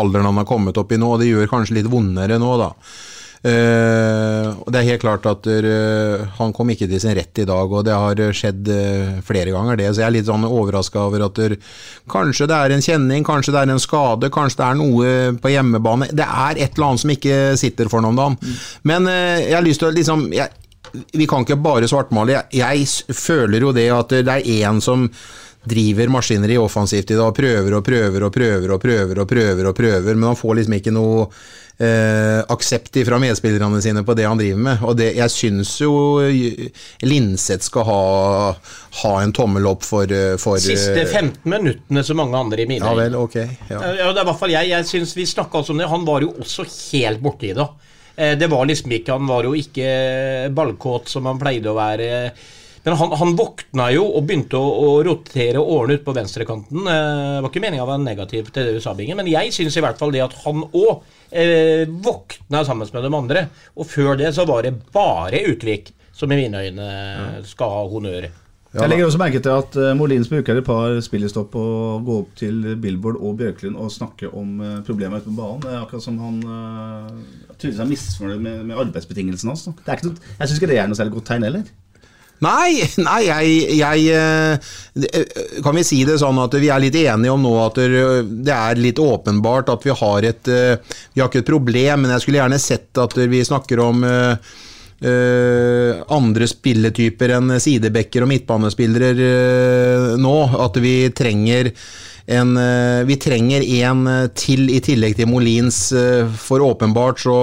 alderen 0.00 0.30
han 0.30 0.40
har 0.42 0.48
kommet 0.48 0.78
opp 0.80 0.92
i 0.92 1.00
nå. 1.00 1.12
og 1.14 1.22
Det 1.22 1.30
gjør 1.30 1.52
kanskje 1.52 1.78
litt 1.80 1.92
vondere 1.92 2.40
nå, 2.42 2.56
da. 2.60 2.72
Uh, 3.46 4.56
og 4.64 4.72
Det 4.72 4.80
er 4.80 4.86
helt 4.88 5.02
klart 5.04 5.26
at 5.28 5.44
uh, 5.46 6.24
han 6.38 6.54
kom 6.56 6.72
ikke 6.72 6.88
til 6.90 6.98
sin 7.02 7.14
rett 7.14 7.38
i 7.38 7.46
dag, 7.46 7.70
og 7.70 7.84
det 7.86 7.94
har 7.94 8.22
skjedd 8.34 8.70
uh, 8.72 9.20
flere 9.26 9.52
ganger, 9.54 9.78
det. 9.78 9.90
Så 9.92 10.02
jeg 10.02 10.08
er 10.08 10.16
litt 10.16 10.26
sånn 10.26 10.46
overraska 10.48 11.04
over 11.04 11.26
at 11.28 11.38
der, 11.38 11.54
kanskje 12.10 12.48
det 12.50 12.58
er 12.58 12.74
en 12.74 12.82
kjenning, 12.82 13.26
kanskje 13.26 13.54
det 13.54 13.62
er 13.62 13.74
en 13.76 13.82
skade, 13.82 14.32
kanskje 14.34 14.62
det 14.62 14.66
er 14.66 14.80
noe 14.80 15.14
på 15.42 15.52
hjemmebane. 15.52 16.10
Det 16.16 16.26
er 16.26 16.58
et 16.64 16.74
eller 16.74 16.90
annet 16.90 17.04
som 17.04 17.14
ikke 17.14 17.40
sitter 17.60 17.92
for 17.92 18.02
noen 18.02 18.16
om 18.16 18.22
dagen. 18.22 18.56
Men 18.88 19.06
jeg 19.10 19.54
har 19.54 19.66
lyst 19.66 19.84
til 19.84 19.92
å 19.92 19.94
liksom 19.94 20.30
jeg, 20.34 20.50
Vi 21.12 21.26
kan 21.30 21.44
ikke 21.46 21.58
bare 21.62 21.88
svartmale. 21.90 22.38
Jeg, 22.50 22.62
jeg 22.62 23.16
føler 23.16 23.68
jo 23.68 23.74
det 23.76 23.88
at 23.94 24.16
det 24.16 24.38
er 24.38 24.48
én 24.60 24.80
som 24.84 25.08
driver 25.66 26.08
maskineri 26.08 26.56
offensivt 26.58 27.10
i 27.10 27.18
dag, 27.18 27.34
prøver 27.34 27.74
og 27.74 27.84
prøver 27.84 28.26
og 28.26 28.32
prøver 28.34 28.74
og 28.74 28.82
prøver 28.82 29.22
og 29.22 29.28
prøver, 29.28 29.70
og 29.70 29.78
prøver, 29.78 30.14
men 30.14 30.28
han 30.30 30.38
får 30.38 30.60
liksom 30.60 30.76
ikke 30.78 30.92
noe 30.94 31.24
eh, 31.82 32.42
aksept 32.54 32.98
fra 33.08 33.18
medspillerne 33.20 33.80
sine 33.82 34.04
på 34.06 34.14
det 34.16 34.28
han 34.28 34.38
driver 34.38 34.62
med. 34.68 34.84
Og 34.86 34.96
det, 34.98 35.10
jeg 35.18 35.32
syns 35.34 35.72
jo 35.82 35.92
eh, 36.22 36.68
Linseth 37.06 37.66
skal 37.66 37.86
ha, 37.88 38.02
ha 39.02 39.14
en 39.22 39.34
tommel 39.36 39.66
opp 39.68 39.84
for, 39.86 40.06
eh, 40.06 40.36
for 40.40 40.62
Siste 40.62 41.02
eh, 41.02 41.10
15 41.10 41.42
minuttene 41.50 42.06
som 42.06 42.22
mange 42.22 42.38
andre 42.38 42.62
i 42.62 42.70
mine 42.70 42.86
Ja 42.86 42.94
vel, 42.96 43.18
ok. 43.18 43.36
Ja. 43.72 43.80
Ja, 43.80 44.12
det 44.12 44.20
er 44.20 44.22
i 44.22 44.28
hvert 44.30 44.40
fall 44.40 44.54
jeg. 44.54 44.70
Jeg 44.70 44.88
synes 44.92 45.16
Vi 45.18 45.26
snakka 45.26 45.64
også 45.64 45.74
om 45.74 45.82
det. 45.82 45.90
Han 45.90 46.06
var 46.06 46.24
jo 46.24 46.32
også 46.38 46.68
helt 46.92 47.22
borti 47.24 47.52
det. 47.56 47.68
Eh, 48.16 48.34
Det 48.38 48.48
var 48.50 48.66
liksom 48.66 48.92
ikke 48.96 49.12
Han 49.16 49.26
var 49.28 49.44
jo 49.44 49.54
ikke 49.56 50.50
ballkåt 50.56 51.08
som 51.12 51.26
han 51.28 51.38
pleide 51.40 51.70
å 51.72 51.76
være. 51.78 52.30
Men 52.86 52.94
han, 53.00 53.10
han 53.18 53.32
våkna 53.34 53.88
jo 53.90 54.04
og 54.14 54.28
begynte 54.28 54.54
å, 54.60 54.66
å 54.86 54.90
rotere 55.02 55.58
årene 55.58 55.96
ut 55.98 56.04
på 56.06 56.14
venstrekanten. 56.14 56.86
Eh, 56.86 57.34
Det 57.36 57.42
var 57.42 57.50
ikke 57.50 57.64
meninga 57.64 57.84
å 57.86 57.90
være 57.90 58.04
negativ 58.06 58.50
til 58.54 58.68
det 58.68 58.76
du 58.76 58.80
sa, 58.84 58.94
Binge, 58.94 59.16
men 59.18 59.26
jeg 59.30 59.52
syns 59.56 59.76
i 59.76 59.82
hvert 59.84 59.98
fall 59.98 60.14
det 60.14 60.22
at 60.24 60.36
han 60.44 60.62
òg 60.70 61.02
eh, 61.32 61.84
våkna 61.90 62.62
sammen 62.68 62.88
med 62.94 63.02
de 63.08 63.12
andre. 63.20 63.46
Og 63.76 63.90
før 63.90 64.16
det 64.20 64.32
så 64.38 64.46
var 64.48 64.62
det 64.62 64.76
bare 64.94 65.42
Utvik 65.50 65.90
som 66.16 66.30
i 66.32 66.38
mine 66.38 66.62
øyne 66.68 66.90
skal 67.44 67.74
ha 67.74 67.82
honnør. 67.90 68.30
Jeg 68.76 68.92
legger 68.92 69.08
også 69.08 69.20
merke 69.20 69.40
til 69.40 69.54
at 69.54 69.78
uh, 69.80 69.92
Molins 69.96 70.28
bruker 70.28 70.58
et 70.60 70.66
par 70.66 70.98
spillestopp 71.04 71.48
på 71.54 71.62
å 71.62 71.96
gå 72.04 72.18
opp 72.22 72.34
til 72.38 72.60
Billboard 72.82 73.16
og 73.16 73.38
Bjørklund 73.40 73.78
og 73.80 73.92
snakke 73.94 74.28
om 74.28 74.60
uh, 74.60 74.76
problemer 74.86 75.22
ute 75.22 75.30
på 75.30 75.38
banen. 75.38 75.64
Det 75.64 75.72
er 75.72 75.80
akkurat 75.80 76.04
som 76.04 76.20
han 76.20 76.38
uh, 76.44 77.08
tydeligvis 77.56 77.82
er 77.82 77.90
misfornøyd 77.90 78.44
med, 78.44 78.62
med 78.68 78.84
arbeidsbetingelsene 78.84 79.54
hans. 79.54 79.66
noe, 79.70 79.80
jeg 79.88 80.48
syns 80.48 80.60
ikke 80.60 80.70
det 80.70 80.80
er 80.82 80.90
noe 80.90 80.98
særlig 80.98 81.16
godt 81.16 81.30
tegn 81.32 81.48
heller. 81.48 81.66
Nei, 82.44 82.84
nei 83.06 83.20
jeg, 83.24 83.78
jeg 83.78 84.08
eh, 84.12 85.40
Kan 85.64 85.76
vi 85.78 85.84
si 85.86 86.02
det 86.08 86.18
sånn 86.20 86.40
at 86.42 86.56
vi 86.60 86.70
er 86.72 86.82
litt 86.82 86.98
enige 87.00 87.32
om 87.32 87.42
nå 87.44 87.54
at 87.62 87.80
det 87.80 88.52
er 88.52 88.80
litt 88.80 89.00
åpenbart 89.00 89.72
at 89.72 89.86
vi 89.86 89.96
har 89.96 90.28
et 90.28 90.52
eh, 90.52 90.76
Vi 91.14 91.22
har 91.22 91.30
ikke 91.30 91.44
et 91.44 91.52
problem, 91.52 92.04
men 92.04 92.12
jeg 92.14 92.26
skulle 92.26 92.42
gjerne 92.42 92.60
sett 92.60 93.00
at 93.00 93.16
vi 93.16 93.44
snakker 93.44 93.82
om 93.84 94.04
eh, 95.00 96.02
andre 96.16 96.48
spilletyper 96.48 97.34
enn 97.36 97.56
sidebekker 97.62 98.24
og 98.24 98.30
midtbanespillere 98.32 99.12
uh, 99.16 100.10
nå. 100.20 100.36
At 100.66 100.78
vi 100.82 100.96
trenger 101.16 101.72
en, 102.26 102.56
eh, 102.56 103.04
vi 103.04 103.16
trenger 103.16 103.62
en 103.62 104.06
eh, 104.10 104.28
til 104.34 104.66
i 104.74 104.80
tillegg 104.82 105.14
til 105.14 105.28
Molins, 105.30 105.78
eh, 105.94 106.26
for 106.26 106.64
åpenbart 106.64 107.22
så 107.22 107.36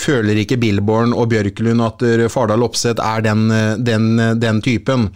føler 0.00 0.38
ikke 0.38 0.58
Billborn 0.62 1.10
og 1.12 1.32
Bjørklund 1.32 1.82
at 1.82 2.04
Fardal 2.30 2.62
Opseth 2.62 3.02
er 3.02 3.24
den, 3.26 3.50
den, 3.84 4.06
den 4.40 4.60
typen. 4.64 5.08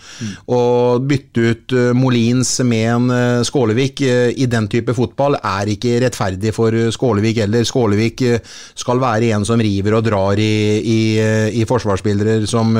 Å 0.50 0.58
bytte 0.98 1.44
ut 1.46 1.74
Molins 1.96 2.50
med 2.66 2.88
en 2.90 3.44
Skålevik 3.46 4.02
i 4.04 4.48
den 4.50 4.66
type 4.68 4.92
fotball 4.96 5.38
er 5.38 5.70
ikke 5.72 5.94
rettferdig 6.02 6.52
for 6.56 6.74
Skålevik 6.92 7.40
heller. 7.40 7.64
Skålevik 7.64 8.20
skal 8.74 9.00
være 9.00 9.30
en 9.38 9.46
som 9.48 9.62
river 9.62 9.96
og 9.96 10.04
drar 10.10 10.42
i, 10.42 10.50
i, 10.82 11.00
i 11.62 11.64
forsvarsspillere 11.70 12.42
som, 12.50 12.74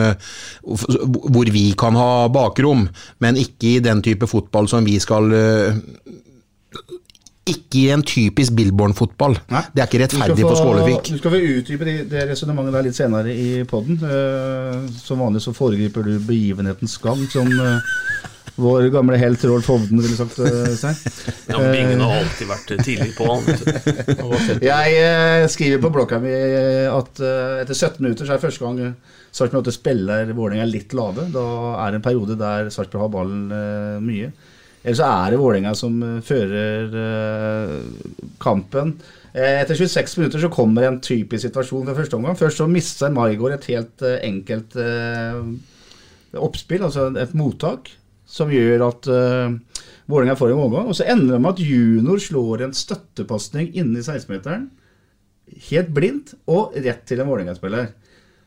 hvor 0.67 1.55
vi 1.55 1.71
kan 1.79 1.97
ha 1.97 2.27
bakrom, 2.35 2.85
men 3.25 3.41
ikke 3.41 3.79
i 3.79 3.83
den 3.87 4.05
type 4.05 4.29
fotball 4.29 4.69
som 4.69 4.85
vi 4.85 4.99
skal 5.01 5.33
ikke 7.45 7.81
i 7.83 7.89
en 7.93 8.03
typisk 8.07 8.55
Billborn-fotball. 8.57 9.35
Det 9.49 9.83
er 9.83 9.89
ikke 9.89 10.01
rettferdig 10.05 10.47
for 10.47 10.57
Skålevik. 10.57 11.11
Du 11.13 11.21
skal 11.21 11.35
få 11.35 11.41
utdype 11.41 11.89
det, 11.89 11.97
det 12.13 12.23
resonnementet 12.31 12.79
der 12.79 12.87
litt 12.87 12.97
senere 12.97 13.35
i 13.35 13.49
poden. 13.69 13.99
som 14.97 15.21
vanlig 15.21 15.45
så 15.45 15.53
foregriper 15.53 16.07
du 16.07 16.15
begivenhetens 16.25 16.97
gang, 17.05 17.21
som 17.29 17.51
uh, 17.53 17.83
vår 18.55 18.87
gamle 18.95 19.19
helt 19.19 19.45
Rolf 19.45 19.67
Hovden 19.67 20.01
ville 20.01 20.17
sagt. 20.17 20.39
Uh. 20.39 20.71
Ja, 21.51 21.59
Bingen 21.59 22.01
har 22.05 22.21
alltid 22.21 22.49
vært 22.49 22.71
tidlig 22.87 23.11
på. 23.19 23.27
Han. 23.27 24.63
Jeg 24.63 24.95
eh, 25.01 25.47
skriver 25.51 25.83
på 25.83 25.91
blokka 25.95 26.21
mi 26.23 26.33
at 26.33 27.21
eh, 27.21 27.61
etter 27.65 27.75
17 27.75 28.01
minutter 28.05 28.25
så 28.25 28.35
er 28.35 28.39
det 28.39 28.47
første 28.47 28.65
gang 28.65 28.81
eh, 28.85 29.21
Sarpsborg 29.35 29.65
8 29.67 29.75
spiller 29.75 30.31
Vålerenga 30.37 30.69
litt 30.71 30.95
lave. 30.95 31.27
Da 31.35 31.47
er 31.83 31.93
det 31.93 32.01
en 32.01 32.07
periode 32.07 32.39
der 32.39 32.71
Sarpsborg 32.75 33.09
har 33.09 33.15
ballen 33.17 33.45
eh, 33.59 34.03
mye. 34.05 34.31
Eller 34.85 34.99
så 34.99 35.07
er 35.09 35.33
det 35.33 35.41
Vålerenga 35.41 35.73
som 35.79 35.97
eh, 36.05 36.19
fører 36.25 36.97
eh, 37.01 37.77
kampen. 38.43 38.93
Eh, 39.33 39.63
Etter 39.63 39.79
26 39.81 40.19
minutter 40.21 40.43
så 40.43 40.51
kommer 40.53 40.85
en 40.85 41.01
typisk 41.05 41.47
situasjon 41.47 41.89
for 41.89 42.03
første 42.03 42.19
omgang. 42.19 42.37
Først 42.37 42.61
så 42.61 42.69
mister 42.69 43.15
Maigård 43.15 43.57
et 43.57 43.71
helt 43.73 44.05
enkelt 44.21 44.77
oppspill, 46.35 46.83
altså 46.83 47.09
et 47.23 47.33
mottak, 47.39 47.89
som 48.29 48.51
gjør 48.53 48.89
at 48.89 49.09
Vålerenga 50.11 50.37
får 50.37 50.53
en 50.53 50.63
omgang. 50.67 50.89
Og 50.91 50.99
så 50.99 51.07
ender 51.09 51.37
det 51.37 51.41
med 51.41 51.55
at 51.55 51.65
junior 51.65 52.21
slår 52.21 52.67
en 52.67 52.77
støttepasning 52.77 53.71
inni 53.73 54.03
16-meteren, 54.05 54.69
helt 55.71 55.93
blindt, 55.95 56.35
og 56.51 56.75
rett 56.77 57.07
til 57.09 57.23
en 57.23 57.31
Vålerenga-spiller. 57.31 57.93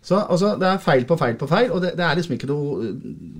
Så 0.03 0.19
altså, 0.21 0.53
Det 0.59 0.67
er 0.69 0.83
feil 0.83 1.05
på 1.07 1.17
feil 1.19 1.35
på 1.39 1.49
feil, 1.49 1.71
og 1.73 1.81
det, 1.83 1.95
det 1.97 2.05
er 2.05 2.19
liksom 2.19 2.35
ikke 2.37 2.49
noe 2.49 2.91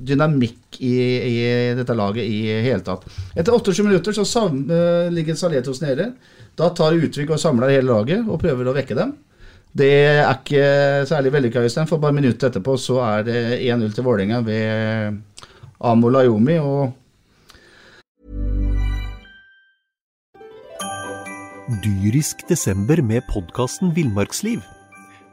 dynamikk 0.10 0.80
i, 0.84 0.96
i 1.30 1.38
dette 1.78 1.96
laget 1.96 2.28
i 2.28 2.42
hele 2.66 2.84
tatt. 2.84 3.06
Etter 3.36 3.56
28 3.56 3.86
minutter 3.88 4.16
så 4.16 4.26
sam, 4.28 4.66
uh, 4.72 5.08
ligger 5.14 5.38
Saletos 5.40 5.82
nede. 5.86 6.12
Da 6.58 6.72
tar 6.76 6.98
Utvik 6.98 7.32
og 7.32 7.40
samler 7.40 7.76
hele 7.78 7.92
laget 7.92 8.28
og 8.28 8.42
prøver 8.42 8.68
å 8.68 8.76
vekke 8.76 8.98
dem. 8.98 9.16
Det 9.78 9.92
er 10.10 10.24
ikke 10.32 11.06
særlig 11.06 11.34
vellykka, 11.36 11.62
Øystein, 11.62 11.88
for 11.90 12.02
bare 12.02 12.16
minuttet 12.18 12.50
etterpå 12.50 12.78
så 12.82 13.02
er 13.06 13.28
det 13.28 13.42
1-0 13.60 13.92
til 13.94 14.08
Vålerenga 14.08 14.40
ved 14.48 15.20
Amo 15.86 16.10
Layomi. 16.10 16.58
og 16.58 16.96
Dyrisk 21.84 22.48
desember 22.50 23.02
med 23.04 23.22
podkasten 23.30 23.92
Villmarksliv. 23.96 24.64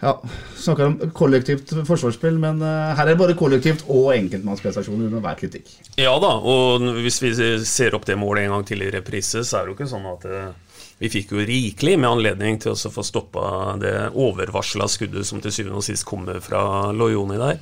Ja, 0.00 0.12
snakker 0.60 0.90
om 0.90 0.96
kollektivt 1.16 1.72
forsvarsspill, 1.88 2.36
men 2.40 2.60
eh, 2.60 2.92
her 2.98 3.06
er 3.06 3.14
det 3.14 3.20
både 3.20 3.36
kollektivt 3.38 3.86
og 3.88 4.10
enkeltmannsprestasjoner 4.12 5.08
under 5.08 5.24
hver 5.24 5.38
kritikk. 5.40 5.70
Ja 5.96 6.12
da, 6.20 6.34
og 6.36 6.84
hvis 7.00 7.22
vi 7.24 7.32
ser 7.64 7.96
opp 7.96 8.04
det 8.08 8.18
målet 8.20 8.44
en 8.44 8.56
gang 8.58 8.66
til 8.68 8.84
i 8.84 8.90
reprise, 8.92 9.40
så 9.40 9.60
er 9.60 9.64
det 9.64 9.72
jo 9.72 9.78
ikke 9.78 9.90
sånn 9.94 10.08
at 10.10 10.28
eh, 10.28 10.76
vi 11.00 11.12
fikk 11.12 11.32
jo 11.32 11.44
rikelig 11.48 11.96
med 12.00 12.10
anledning 12.10 12.60
til 12.60 12.74
å 12.74 12.92
få 12.92 13.04
stoppa 13.04 13.74
det 13.80 13.94
overvarsla 14.12 14.88
skuddet 14.88 15.28
som 15.28 15.40
til 15.44 15.52
syvende 15.52 15.80
og 15.80 15.88
sist 15.88 16.06
kommer 16.08 16.40
fra 16.44 16.92
Lojoni 16.92 17.40
der. 17.40 17.60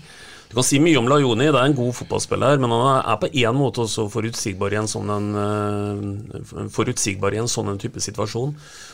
Du 0.55 0.61
kan 0.61 0.67
si 0.69 0.79
mye 0.79 1.01
om 1.01 1.09
Lajoni, 1.11 1.49
det 1.51 1.59
er 1.59 1.67
en 1.67 1.73
god 1.75 1.97
fotballspiller, 1.99 2.61
men 2.63 2.71
han 2.71 3.01
er 3.01 3.17
på 3.19 3.27
én 3.43 3.57
måte 3.59 3.81
også 3.83 4.05
forutsigbar 4.07 4.71
i 4.71 4.77
en 4.79 4.87
sånn 4.87 5.09
en, 5.11 5.25
eh, 5.35 6.69
forutsigbar 6.71 7.35
i 7.35 7.41
en 7.43 7.51
sånn 7.51 7.73
en 7.73 7.81
type 7.83 7.99
situasjon. 7.99 8.53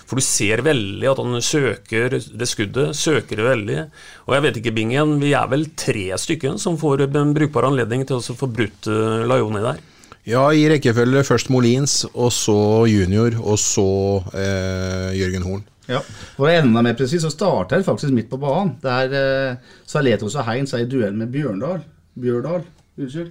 For 0.08 0.16
du 0.16 0.24
ser 0.24 0.62
veldig 0.64 1.10
at 1.10 1.20
han 1.20 1.36
søker 1.44 2.16
det 2.16 2.48
skuddet, 2.48 2.96
søker 2.96 3.36
det 3.36 3.44
veldig. 3.44 3.78
Og 4.24 4.32
jeg 4.32 4.42
vet 4.46 4.56
ikke, 4.56 4.72
Bingen, 4.72 5.20
vi 5.20 5.34
er 5.36 5.46
vel 5.52 5.66
tre 5.76 6.16
stykker 6.16 6.56
som 6.56 6.78
får 6.80 7.04
en 7.14 7.34
brukbar 7.36 7.68
anledning 7.68 8.06
til 8.08 8.16
å 8.16 8.38
få 8.40 8.48
brutt 8.48 8.88
eh, 8.88 9.28
Lajoni 9.28 9.60
der. 9.60 9.84
Ja, 10.24 10.48
i 10.56 10.64
rekkefølge 10.64 11.26
først 11.28 11.52
Molins, 11.52 12.06
og 12.14 12.32
så 12.32 12.88
Junior, 12.88 13.36
og 13.36 13.60
så 13.60 14.24
eh, 14.32 15.12
Jørgen 15.20 15.44
Horn. 15.44 15.68
Ja. 15.90 16.00
For 16.36 16.46
å 16.48 16.54
enda 16.54 16.82
mer 16.86 16.94
presis, 16.98 17.22
så 17.26 17.30
starter 17.34 17.80
jeg 17.80 17.86
faktisk 17.88 18.14
midt 18.14 18.30
på 18.30 18.38
banen. 18.40 18.76
Der 18.84 19.14
eh, 19.20 19.76
Saletos 19.90 20.36
og 20.38 20.46
Heinz 20.46 20.72
er 20.76 20.84
i 20.84 20.90
duell 20.90 21.16
med 21.18 21.32
Bjørndal. 21.34 21.82
Bjørdal, 22.20 22.62
unnskyld. 23.00 23.30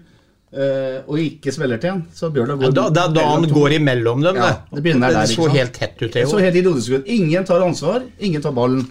eh, 0.52 1.00
og 1.08 1.20
ikke 1.22 1.52
spiller 1.54 1.78
til 1.82 1.92
han. 1.96 2.04
så 2.14 2.30
Bjørndal 2.34 2.58
går 2.58 2.66
Ja, 2.70 2.72
da, 2.80 2.88
da, 2.90 3.08
da 3.14 3.26
han 3.36 3.44
går 3.54 3.76
imellom 3.80 4.24
dem, 4.26 4.36
Ja, 4.42 4.50
det. 4.74 4.82
begynner 4.84 5.14
der, 5.14 5.26
det 5.28 5.36
så 5.38 5.48
helt 5.54 5.74
tett 5.78 6.02
ut, 6.02 6.12
det 6.14 6.28
Så 6.28 6.40
helt 6.42 6.56
idiotisk 6.58 7.00
ut. 7.00 7.06
Ingen 7.08 7.46
tar 7.46 7.62
ansvar, 7.62 8.04
ingen 8.20 8.42
tar 8.42 8.52
ballen. 8.58 8.88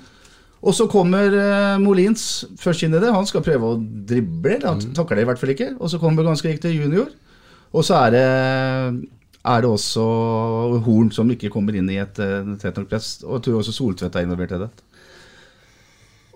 Og 0.63 0.75
så 0.75 0.89
kommer 0.91 1.31
eh, 1.39 1.77
Molins 1.79 2.45
først 2.59 2.83
inn 2.83 2.95
i 2.95 2.99
det. 3.03 3.13
Han 3.15 3.27
skal 3.31 3.43
prøve 3.47 3.75
å 3.75 3.77
drible, 3.79 4.57
han 4.65 4.79
Mm. 4.81 4.95
takler 4.95 5.17
det 5.21 5.23
i 5.23 5.29
hvert 5.29 5.39
fall 5.39 5.51
ikke. 5.55 5.69
Og 5.81 5.91
så 5.91 6.01
kommer 6.03 6.25
ganske 6.27 6.49
riktig 6.51 6.73
junior. 6.79 7.09
Og 7.75 7.85
så 7.85 7.95
er 8.07 8.11
det, 8.17 9.09
er 9.49 9.63
det 9.65 9.71
også 9.71 10.03
Horn 10.87 11.11
som 11.15 11.31
ikke 11.33 11.51
kommer 11.53 11.77
inn 11.79 11.89
i 11.93 11.99
et 12.03 12.19
eh, 12.23 12.49
tett 12.61 12.77
nok 12.81 12.89
press. 12.91 13.15
Og 13.25 13.39
jeg 13.39 13.47
tror 13.49 13.61
også 13.63 13.75
Soltvedt 13.77 14.17
er 14.19 14.27
involvert 14.27 14.55
i 14.57 14.61
det. 14.65 14.69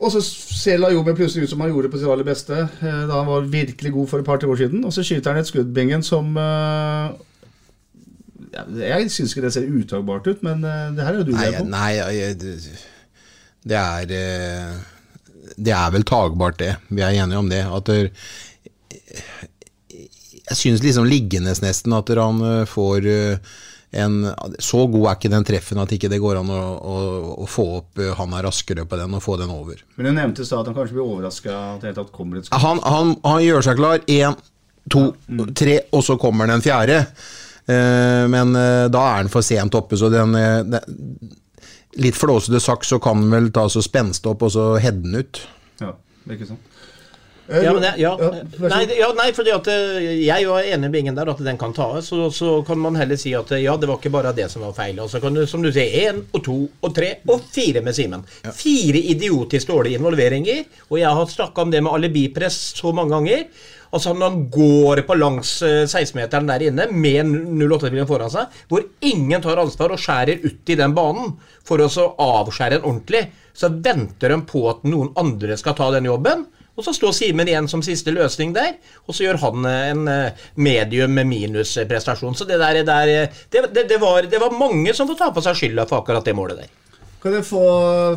Og 0.03 0.11
så 0.11 0.21
ser 0.25 0.81
Lajomi 0.83 1.13
plutselig 1.15 1.45
ut 1.47 1.53
som 1.53 1.61
han 1.63 1.71
gjorde 1.71 1.91
på 1.93 1.99
sitt 2.01 2.11
aller 2.11 2.27
beste 2.27 2.57
eh, 2.59 3.03
da 3.07 3.19
han 3.21 3.29
var 3.29 3.45
virkelig 3.53 3.93
god 3.95 4.09
for 4.11 4.23
et 4.23 4.27
par-tre 4.27 4.49
år 4.51 4.59
siden. 4.65 4.85
Og 4.89 4.95
så 4.97 5.05
skyter 5.07 5.31
han 5.37 5.43
et 5.45 5.51
skudd, 5.51 5.71
Bingen, 5.77 6.03
som 6.03 6.33
uh, 6.35 7.13
Jeg 8.81 9.11
syns 9.15 9.33
ikke 9.37 9.45
det 9.47 9.53
ser 9.55 9.69
utagbart 9.71 10.27
ut, 10.33 10.43
men 10.43 10.65
det 10.65 11.05
her 11.07 11.13
er 11.13 11.21
jo 11.23 11.29
du 11.29 11.37
med 11.37 11.59
på. 11.61 11.69
nei 11.71 11.93
jeg- 11.99 12.41
det, 12.43 12.57
det 13.63 13.79
er 13.79 14.07
Det 15.57 15.73
er 15.77 15.91
vel 15.95 16.03
tagbart, 16.09 16.59
det. 16.59 16.75
Vi 16.89 17.01
er 17.05 17.23
enige 17.23 17.39
om 17.39 17.49
det. 17.49 17.63
At 17.77 17.87
det, 17.87 18.13
jeg 20.49 20.59
syns 20.59 20.83
liksom 20.83 21.07
liggende 21.07 21.55
nesten 21.63 21.95
at 21.97 22.11
han 22.19 22.41
eh, 22.47 22.65
får 22.69 23.07
eh, 23.09 23.53
en 23.93 24.23
Så 24.59 24.87
god 24.89 25.05
er 25.05 25.17
ikke 25.19 25.31
den 25.33 25.45
treffen 25.45 25.81
at 25.83 25.93
ikke 25.93 26.09
det 26.09 26.21
går 26.23 26.39
an 26.41 26.51
å, 26.51 26.61
å, 26.81 26.95
å 27.45 27.49
få 27.51 27.67
opp 27.77 28.01
eh, 28.01 28.15
han 28.17 28.33
er 28.33 28.47
raskere 28.49 28.87
på 28.89 28.99
den 28.99 29.19
og 29.19 29.23
få 29.25 29.37
den 29.41 29.53
over. 29.53 29.83
Men 29.97 30.09
du 30.09 30.13
nevnte 30.17 30.47
i 30.47 30.49
at 30.49 30.71
han 30.71 30.77
kanskje 30.77 30.97
blir 30.97 31.05
overraska 31.05 31.59
at 31.75 31.85
det 31.85 31.93
tatt 31.99 32.13
kommer 32.15 32.41
et 32.41 32.49
skudd. 32.49 32.65
Han, 32.65 32.81
han, 32.87 33.15
han 33.27 33.45
gjør 33.45 33.69
seg 33.69 33.79
klar. 33.79 34.01
Én, 34.09 34.39
to, 34.91 35.05
tre, 35.59 35.77
og 35.93 36.05
så 36.07 36.17
kommer 36.21 36.49
den 36.49 36.65
fjerde. 36.65 37.03
Eh, 37.69 38.25
men 38.33 38.57
eh, 38.57 38.89
da 38.93 39.05
er 39.13 39.27
den 39.27 39.33
for 39.33 39.45
sent 39.47 39.77
oppe, 39.79 40.01
så 40.01 40.11
den, 40.13 40.37
den 40.73 41.31
Litt 42.01 42.17
flåsete 42.17 42.57
sagt 42.65 42.89
så 42.89 42.97
kan 43.05 43.19
den 43.21 43.35
vel 43.35 43.51
ta 43.53 43.67
så 43.69 43.83
spenste 43.85 44.31
opp 44.31 44.47
og 44.47 44.55
så 44.55 44.71
heade 44.81 45.03
den 45.05 45.19
ut. 45.21 45.43
Ja, 45.77 45.91
det 46.25 46.31
er 46.31 46.39
ikke 46.39 46.55
sant. 46.55 46.72
Ja, 47.53 47.73
men 47.73 47.83
det, 47.85 47.93
ja. 48.01 48.13
Nei, 48.73 48.83
ja, 48.97 49.11
nei, 49.19 49.29
fordi 49.37 49.53
at 49.55 49.69
eh, 49.73 50.07
jeg 50.25 50.47
er 50.49 50.71
enig 50.75 50.89
med 50.89 51.01
Ingen 51.03 51.19
der, 51.19 51.33
at 51.33 51.43
den 51.45 51.59
kan 51.61 51.75
tas. 51.77 52.09
Så, 52.09 52.31
så 52.35 52.55
kan 52.67 52.81
man 52.81 52.97
heller 52.97 53.19
si 53.21 53.35
at 53.37 53.53
eh, 53.53 53.65
ja, 53.67 53.77
det 53.77 53.91
var 53.91 54.01
ikke 54.01 54.15
bare 54.15 54.33
det 54.37 54.49
som 54.53 54.65
var 54.65 54.75
feil. 54.77 55.01
Og 55.03 55.11
så 55.13 55.21
kan 55.23 55.37
du, 55.37 55.45
som 55.51 55.65
du 55.65 55.71
sier, 55.75 56.13
én 56.13 56.23
og 56.33 56.45
to 56.47 56.57
og 56.81 56.97
tre 56.97 57.15
og 57.29 57.45
fire 57.53 57.85
med 57.85 57.97
Simen. 57.97 58.25
Fire 58.57 59.05
idiotisk 59.13 59.73
dårlige 59.75 60.01
involveringer. 60.01 60.65
Og 60.91 60.99
jeg 61.03 61.21
har 61.21 61.31
snakka 61.37 61.67
om 61.67 61.75
det 61.75 61.85
med 61.85 61.95
alibipress 61.99 62.61
så 62.79 62.95
mange 62.97 63.17
ganger. 63.17 63.47
Altså 63.93 64.15
Når 64.17 64.31
han 64.31 64.45
går 64.53 65.03
på 65.05 65.17
langs 65.19 65.51
eh, 65.67 65.83
16-meteren 65.85 66.49
der 66.49 66.65
inne 66.71 66.87
med 66.97 67.29
08-bilen 67.61 68.09
foran 68.09 68.33
seg, 68.33 68.63
hvor 68.71 68.87
ingen 69.05 69.43
tar 69.45 69.61
ansvar 69.61 69.93
og 69.93 70.01
skjærer 70.01 70.41
ut 70.47 70.73
i 70.73 70.79
den 70.81 70.95
banen 70.97 71.35
for 71.69 71.83
å 71.85 71.91
så 71.93 72.09
avskjære 72.17 72.79
den 72.79 72.89
ordentlig, 72.89 73.27
så 73.53 73.69
venter 73.69 74.33
de 74.33 74.41
på 74.49 74.65
at 74.71 74.87
noen 74.89 75.13
andre 75.21 75.59
skal 75.61 75.77
ta 75.77 75.91
den 75.93 76.09
jobben. 76.09 76.47
Og 76.73 76.85
så 76.87 76.95
står 76.97 77.13
Simen 77.13 77.49
igjen 77.51 77.69
som 77.69 77.83
siste 77.85 78.15
løsning 78.15 78.55
der, 78.57 78.79
og 79.05 79.17
så 79.17 79.27
gjør 79.27 79.41
han 79.43 79.67
eh, 79.69 79.89
en 79.93 80.07
eh, 80.09 80.45
medium 80.57 81.13
med 81.13 81.29
minusprestasjon. 81.29 82.37
Så 82.39 82.47
det 82.49 82.61
der, 82.63 82.81
der 82.89 83.13
eh, 83.13 83.43
det, 83.53 83.67
det, 83.75 83.85
det, 83.91 83.99
var, 84.01 84.25
det 84.25 84.41
var 84.41 84.57
mange 84.57 84.95
som 84.97 85.11
får 85.11 85.19
ta 85.21 85.29
på 85.35 85.45
seg 85.45 85.59
skylda 85.59 85.85
for 85.91 86.01
akkurat 86.01 86.25
det 86.25 86.37
målet 86.37 86.63
der. 86.63 86.71
Kan 87.23 87.37
jeg 87.37 87.47
få 87.47 87.61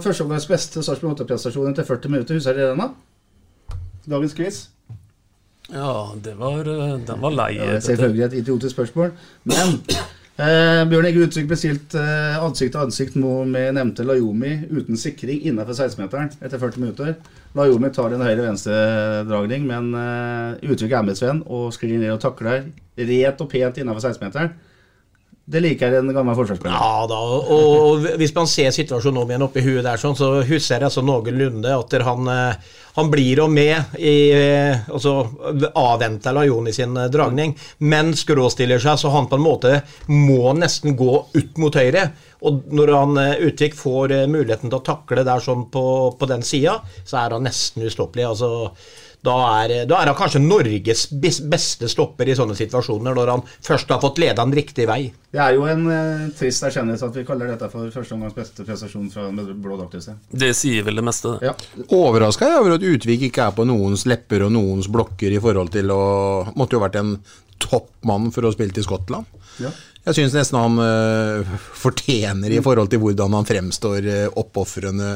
førsteomgangs 0.02 0.48
beste 0.50 0.82
Sarpsborg 0.82 1.20
8-prestasjon 1.20 1.68
etter 1.70 1.86
40 1.86 2.16
minutter? 2.16 2.40
Husker 2.40 2.58
dere 2.58 2.72
den, 2.72 2.82
da? 2.82 3.76
Dagens 4.16 4.34
quiz? 4.38 4.64
Ja, 5.70 5.92
det 6.22 6.34
var, 6.40 6.64
den 6.66 7.22
var 7.22 7.34
lei. 7.34 7.52
Ja, 7.58 7.76
selvfølgelig 7.82 8.26
et 8.30 8.40
idiotisk 8.40 8.78
spørsmål. 8.78 9.14
Men 9.50 9.80
eh, 10.42 10.82
Bjørn 10.90 11.08
Egge 11.10 11.26
Utvik 11.26 11.48
bestilt 11.50 11.96
eh, 12.00 12.36
ansikt 12.42 12.74
til 12.76 12.82
ansikt 12.82 13.18
med 13.20 13.76
nevnte 13.78 14.06
Lajomi 14.08 14.54
uten 14.72 15.00
sikring 15.00 15.44
innenfor 15.46 15.78
16-meteren 15.78 16.32
etter 16.42 16.62
40 16.62 16.84
minutter. 16.84 17.16
Lajomi 17.56 17.92
tar 17.96 18.16
en 18.16 18.26
høyre-venstre-dragning, 18.26 19.68
men 19.70 19.92
eh, 20.00 20.72
Utvik 20.72 20.96
er 20.96 21.06
med 21.08 21.20
Sven 21.20 21.44
og 21.46 21.72
sklir 21.76 22.00
ned 22.02 22.16
og 22.16 22.24
takler 22.24 22.68
rett 22.96 23.44
og 23.44 23.52
pent 23.52 23.80
innenfor 23.82 24.10
16-meteren. 24.10 24.56
Det 25.46 25.62
liker 25.62 25.94
en 25.94 26.08
gammel 26.10 26.34
forsvarsspiller. 26.34 26.74
Ja 26.74 27.06
da, 27.06 27.20
og 27.54 28.06
hvis 28.18 28.34
man 28.34 28.48
ser 28.50 28.72
situasjonen 28.74 29.20
om 29.22 29.30
igjen 29.30 29.46
oppi 29.46 29.62
huet 29.62 29.86
der, 29.86 30.02
sånn, 30.02 30.18
så 30.18 30.40
husker 30.40 30.80
jeg 30.80 30.88
altså 30.88 31.04
noenlunde 31.06 31.70
at 31.70 31.94
han, 32.08 32.32
eh, 32.34 32.72
han 32.96 33.12
blir 33.14 33.44
jo 33.44 33.46
med 33.52 33.94
i 34.00 34.16
eh, 34.34 34.88
Altså 34.90 35.14
avventer 35.78 36.34
Lajon 36.34 36.72
i 36.72 36.74
sin 36.74 36.98
eh, 36.98 37.12
dragning, 37.14 37.54
men 37.86 38.16
skråstiller 38.18 38.82
seg, 38.82 38.98
så 38.98 39.14
han 39.14 39.30
på 39.30 39.38
en 39.38 39.46
måte 39.46 39.76
må 40.10 40.56
nesten 40.58 40.98
gå 40.98 41.14
ut 41.38 41.62
mot 41.62 41.78
høyre. 41.78 42.08
Og 42.46 42.66
når 42.74 42.96
han 42.98 43.24
Utvik 43.46 43.78
får 43.78 44.18
muligheten 44.26 44.74
til 44.74 44.80
å 44.82 44.86
takle 44.86 45.22
der 45.26 45.46
sånn 45.46 45.68
på, 45.70 45.86
på 46.18 46.30
den 46.30 46.42
sida, 46.46 46.80
så 47.06 47.22
er 47.22 47.38
han 47.38 47.46
nesten 47.46 47.86
ustoppelig. 47.86 48.32
altså 48.34 48.52
da 49.26 49.36
er, 49.64 49.74
da 49.90 50.00
er 50.00 50.12
han 50.12 50.18
kanskje 50.18 50.42
Norges 50.44 51.08
beste 51.12 51.90
stopper 51.92 52.30
i 52.30 52.36
sånne 52.38 52.58
situasjoner, 52.58 53.16
når 53.18 53.32
han 53.34 53.46
først 53.66 53.92
har 53.94 54.02
fått 54.04 54.22
leda 54.22 54.46
en 54.46 54.56
riktig 54.56 54.88
vei. 54.90 55.02
Det 55.36 55.42
er 55.44 55.56
jo 55.58 55.66
en 55.68 55.88
eh, 55.92 56.28
trist 56.38 56.64
erkjennelse 56.64 57.10
at 57.10 57.18
vi 57.20 57.26
kaller 57.28 57.50
dette 57.52 57.70
for 57.72 57.92
første 57.92 58.16
omgangs 58.16 58.38
beste 58.38 58.66
prestasjon 58.68 59.10
fra 59.12 59.28
en 59.30 59.42
blå 59.62 59.80
sted. 59.98 60.22
Det 60.32 60.54
sier 60.56 60.86
vel 60.88 61.02
det 61.02 61.06
meste. 61.06 61.36
det. 61.36 61.50
Ja. 61.50 61.86
Overraska 61.98 62.52
jeg 62.52 62.62
over 62.62 62.78
at 62.78 62.86
Utvik 62.86 63.28
ikke 63.30 63.50
er 63.50 63.58
på 63.58 63.66
noens 63.68 64.06
lepper 64.08 64.46
og 64.48 64.54
noens 64.56 64.88
blokker 64.92 65.36
i 65.36 65.42
forhold 65.42 65.74
til 65.76 65.92
å 65.92 66.04
Måtte 66.56 66.78
jo 66.78 66.84
vært 66.84 66.96
en 67.00 67.18
toppmann 67.62 68.30
for 68.36 68.48
å 68.48 68.52
spille 68.54 68.76
til 68.76 68.86
Skottland. 68.86 69.28
Ja. 69.64 69.72
Jeg 70.06 70.20
syns 70.20 70.36
nesten 70.38 70.60
han 70.60 70.82
eh, 70.84 71.54
fortjener 71.74 72.54
i 72.54 72.62
forhold 72.64 72.92
til 72.92 73.02
hvordan 73.02 73.34
han 73.34 73.48
fremstår 73.48 74.06
uh, 74.06 74.36
oppofrende, 74.38 75.16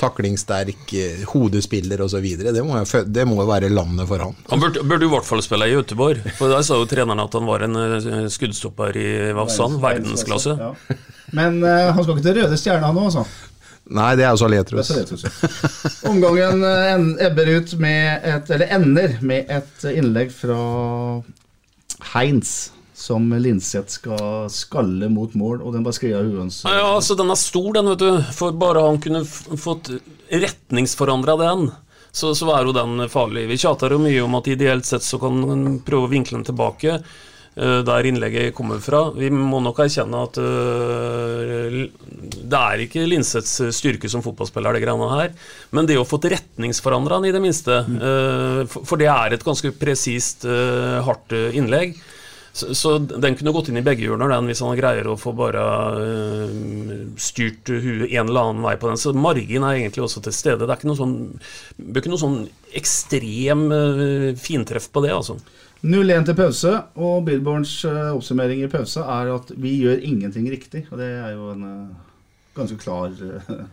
taklingssterk, 0.00 0.94
uh, 0.96 1.26
hodespiller 1.34 2.02
osv. 2.06 2.26
Det, 2.40 2.64
må 2.64 2.80
jeg 2.80 3.04
det 3.12 3.26
må 3.28 3.44
være 3.48 3.70
landet 3.72 4.08
for 4.10 4.24
han. 4.24 4.38
Han 4.50 4.62
burde, 4.62 4.84
burde 4.86 5.06
i 5.06 5.12
hvert 5.12 5.28
fall 5.28 5.44
spille 5.44 5.68
i 5.68 5.76
Göteborg. 5.76 6.24
For 6.38 6.52
der 6.52 6.64
sa 6.66 6.80
jo 6.80 6.88
treneren 6.90 7.22
at 7.22 7.36
han 7.36 7.48
var 7.48 7.66
en 7.66 7.76
eh, 7.80 8.26
skuddstopper 8.32 8.96
i 8.98 9.10
Vavsan. 9.36 9.78
Verdensklasse. 9.82 10.56
Ja. 10.58 10.98
Men 11.36 11.60
uh, 11.62 11.92
han 11.94 12.02
skal 12.02 12.16
ikke 12.16 12.26
til 12.26 12.40
Røde 12.40 12.58
Stjerna 12.58 12.90
nå, 12.96 13.06
altså. 13.10 13.26
Nei, 13.90 14.10
det 14.18 14.26
er 14.26 14.34
jo 14.34 14.38
Saletros. 14.38 14.90
Omgangen 16.06 16.62
eh, 16.66 17.06
ebber 17.26 17.50
ut 17.58 17.72
med 17.82 18.26
et 18.28 18.50
Eller 18.54 18.74
ender 18.76 19.16
med 19.26 19.50
et 19.50 19.86
innlegg 19.90 20.30
fra 20.34 20.58
Heinz, 22.12 22.70
som 23.00 23.30
Linseth 23.40 23.96
skal 23.96 24.50
skalle 24.52 25.08
mot 25.08 25.32
mål, 25.38 25.62
og 25.64 25.72
den 25.72 25.86
bare 25.86 25.96
sklir 25.96 26.18
av 26.18 26.26
huet. 26.28 26.58
Ja, 26.66 26.74
ja, 26.82 26.88
altså 26.98 27.16
Den 27.16 27.32
er 27.32 27.40
stor, 27.40 27.70
den, 27.78 27.88
vet 27.94 28.02
du. 28.02 28.32
For 28.36 28.52
bare 28.60 28.84
han 28.84 29.00
kunne 29.00 29.24
fått 29.24 29.88
retningsforandra 30.30 31.38
den, 31.40 31.70
så, 32.12 32.34
så 32.36 32.50
er 32.52 32.68
jo 32.68 32.76
den 32.76 33.06
farlig. 33.08 33.46
Vi 33.48 33.58
tjater 33.62 33.94
jo 33.94 34.02
mye 34.02 34.20
om 34.26 34.36
at 34.36 34.52
ideelt 34.52 34.86
sett 34.88 35.06
så 35.06 35.18
kan 35.22 35.40
man 35.40 35.66
prøve 35.86 36.08
å 36.08 36.12
vinkle 36.12 36.40
den 36.40 36.46
tilbake. 36.50 36.98
uh, 37.56 37.80
Der 37.86 38.10
innlegget 38.10 38.52
kommer 38.58 38.82
fra. 38.84 39.06
Vi 39.16 39.32
må 39.32 39.62
nok 39.64 39.80
erkjenne 39.86 40.20
at 40.26 40.36
uh, 40.42 41.80
det 42.50 42.60
er 42.60 42.84
ikke 42.84 43.08
Linseths 43.08 43.56
styrke 43.78 44.10
som 44.12 44.26
fotballspiller, 44.26 44.76
det 44.76 44.84
greiene 44.84 45.10
her. 45.14 45.32
Men 45.72 45.88
det 45.88 45.96
å 46.02 46.06
få 46.08 46.20
retningsforandra 46.20 47.22
den, 47.22 47.30
i 47.30 47.36
det 47.38 47.44
minste. 47.48 47.80
uh, 47.96 48.62
for, 48.68 48.84
for 48.92 49.00
det 49.00 49.08
er 49.08 49.38
et 49.38 49.46
ganske 49.46 49.72
presist, 49.80 50.44
hardt 51.08 51.32
innlegg. 51.54 51.96
Så, 52.52 52.74
så 52.74 52.96
den 52.98 53.36
kunne 53.38 53.52
gått 53.54 53.68
inn 53.70 53.78
i 53.78 53.84
begge 53.86 54.02
hjørner, 54.02 54.32
den, 54.32 54.48
hvis 54.50 54.62
han 54.64 54.78
greier 54.78 55.06
å 55.06 55.16
få 55.18 55.32
bare 55.38 55.62
øh, 56.02 57.06
styrt 57.20 57.70
huet 57.70 58.10
en 58.10 58.26
eller 58.26 58.50
annen 58.50 58.66
vei 58.66 58.74
på 58.80 58.90
den. 58.90 58.98
Så 58.98 59.14
margin 59.14 59.66
er 59.66 59.78
egentlig 59.78 60.04
også 60.06 60.22
til 60.24 60.34
stede. 60.34 60.64
Det 60.64 60.74
er 60.74 60.80
ikke 60.80 60.90
noe 60.90 60.98
sånn, 60.98 61.16
ikke 61.94 62.10
noe 62.10 62.22
sånn 62.22 62.38
ekstrem 62.80 63.66
øh, 63.74 64.28
fintreff 64.40 64.90
på 64.90 65.04
det, 65.06 65.14
altså. 65.14 65.38
0-1 65.80 66.26
til 66.28 66.36
pause, 66.36 66.74
og 67.00 67.22
Billborns 67.24 67.78
eh, 67.88 68.10
oppsummering 68.12 68.66
i 68.66 68.68
pause 68.72 69.00
er 69.00 69.30
at 69.32 69.54
vi 69.56 69.78
gjør 69.80 70.02
ingenting 70.04 70.50
riktig. 70.52 70.84
Og 70.90 70.98
det 71.00 71.08
er 71.22 71.36
jo 71.38 71.54
en 71.54 71.64
ganske 72.58 72.76
klar 72.82 73.14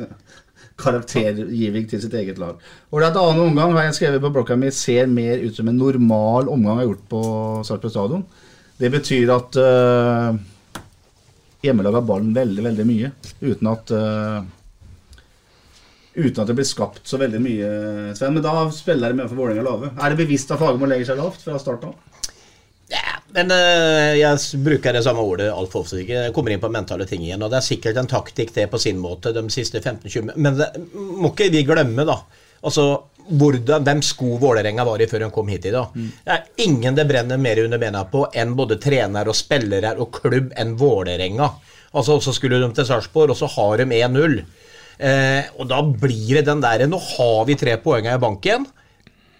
karaktergiving 0.83 1.87
til 1.89 2.01
sitt 2.03 2.13
eget 2.17 2.37
lag. 2.41 2.61
Og 2.91 3.01
det 3.01 3.07
er 3.07 3.11
et 3.11 3.21
annen 3.21 3.49
omgang 3.49 3.73
har 3.75 3.87
jeg 3.87 3.97
skrevet 3.97 4.23
på 4.23 4.31
blokka 4.37 4.57
mi 4.59 4.69
ser 4.71 5.09
mer 5.09 5.41
ut 5.41 5.57
som 5.57 5.67
en 5.67 5.81
normal 5.81 6.47
omgang 6.53 6.77
jeg 6.77 6.85
har 6.85 6.91
gjort 6.91 7.07
på 7.11 7.23
Sarpsborg 7.67 7.95
stadion. 7.95 8.27
Det 8.77 8.91
betyr 8.93 9.31
at 9.33 9.57
uh, 9.57 10.37
hjemmelaget 11.65 11.99
har 11.99 12.05
ballen 12.09 12.35
veldig, 12.35 12.63
veldig 12.69 12.85
mye. 12.87 13.11
Uten 13.41 13.71
at 13.73 13.93
uh, 13.95 14.53
Uten 16.17 16.41
at 16.41 16.49
det 16.49 16.55
blir 16.57 16.65
skapt 16.65 17.05
så 17.05 17.19
veldig 17.21 17.39
mye, 17.41 17.67
Sven. 18.17 18.33
Men 18.33 18.41
da 18.41 18.65
spiller 18.73 19.13
de 19.13 19.19
med 19.19 19.29
for 19.29 19.37
Vålerenga 19.37 19.65
lave. 19.65 19.91
Er 20.01 20.13
det 20.13 20.23
bevisst 20.23 20.49
at 20.49 20.57
Fagermo 20.57 20.89
legger 20.89 21.11
seg 21.11 21.19
lavt 21.21 21.43
fra 21.45 21.59
start 21.61 21.85
av? 21.85 21.93
Men 23.35 23.51
eh, 23.51 24.15
jeg 24.21 24.61
bruker 24.63 24.95
det 24.95 25.03
samme 25.05 25.23
ordet 25.25 25.49
altfor 25.51 25.83
ofte. 25.83 25.99
Jeg 26.07 26.33
kommer 26.35 26.53
inn 26.53 26.63
på 26.63 26.71
mentale 26.73 27.05
ting 27.09 27.25
igjen. 27.25 27.43
Og 27.43 27.51
det 27.51 27.59
er 27.59 27.67
sikkert 27.67 27.99
en 27.99 28.09
taktikk 28.09 28.53
det 28.55 28.69
på 28.71 28.79
sin 28.81 28.99
måte 29.01 29.33
de 29.35 29.43
siste 29.53 29.81
15-20 29.83 30.33
Men 30.35 30.57
det 30.57 30.71
må 30.95 31.33
ikke 31.33 31.51
vi 31.53 31.65
glemme, 31.67 32.07
da. 32.07 32.21
Altså, 32.65 32.87
hvordan, 33.27 33.83
hvem 33.87 34.03
sko 34.05 34.37
Vålerenga 34.41 34.85
var 34.87 35.01
i 35.01 35.07
før 35.09 35.27
hun 35.27 35.33
kom 35.35 35.51
hit 35.51 35.67
i 35.69 35.73
dag. 35.75 35.95
Det 35.95 36.35
er 36.35 36.65
ingen 36.65 36.95
det 36.97 37.07
brenner 37.09 37.41
mer 37.41 37.63
under 37.63 37.81
bena 37.81 38.05
på 38.07 38.25
enn 38.33 38.55
både 38.57 38.79
trener 38.81 39.27
og 39.27 39.37
spillere 39.37 39.95
og 39.97 40.11
klubb 40.21 40.53
enn 40.57 40.77
Vålerenga. 40.79 41.49
Altså, 41.97 42.19
så 42.21 42.33
skulle 42.35 42.59
de 42.61 42.71
til 42.75 42.87
Sarpsborg, 42.87 43.33
og 43.33 43.39
så 43.39 43.49
har 43.57 43.81
de 43.81 43.87
1-0. 43.87 44.39
Eh, 44.97 45.53
og 45.57 45.69
da 45.69 45.83
blir 45.85 46.39
det 46.39 46.47
den 46.47 46.61
der 46.63 46.87
Nå 46.89 46.97
har 46.97 47.45
vi 47.45 47.55
tre 47.59 47.77
poeng 47.81 48.07
i 48.09 48.17
banken. 48.21 48.65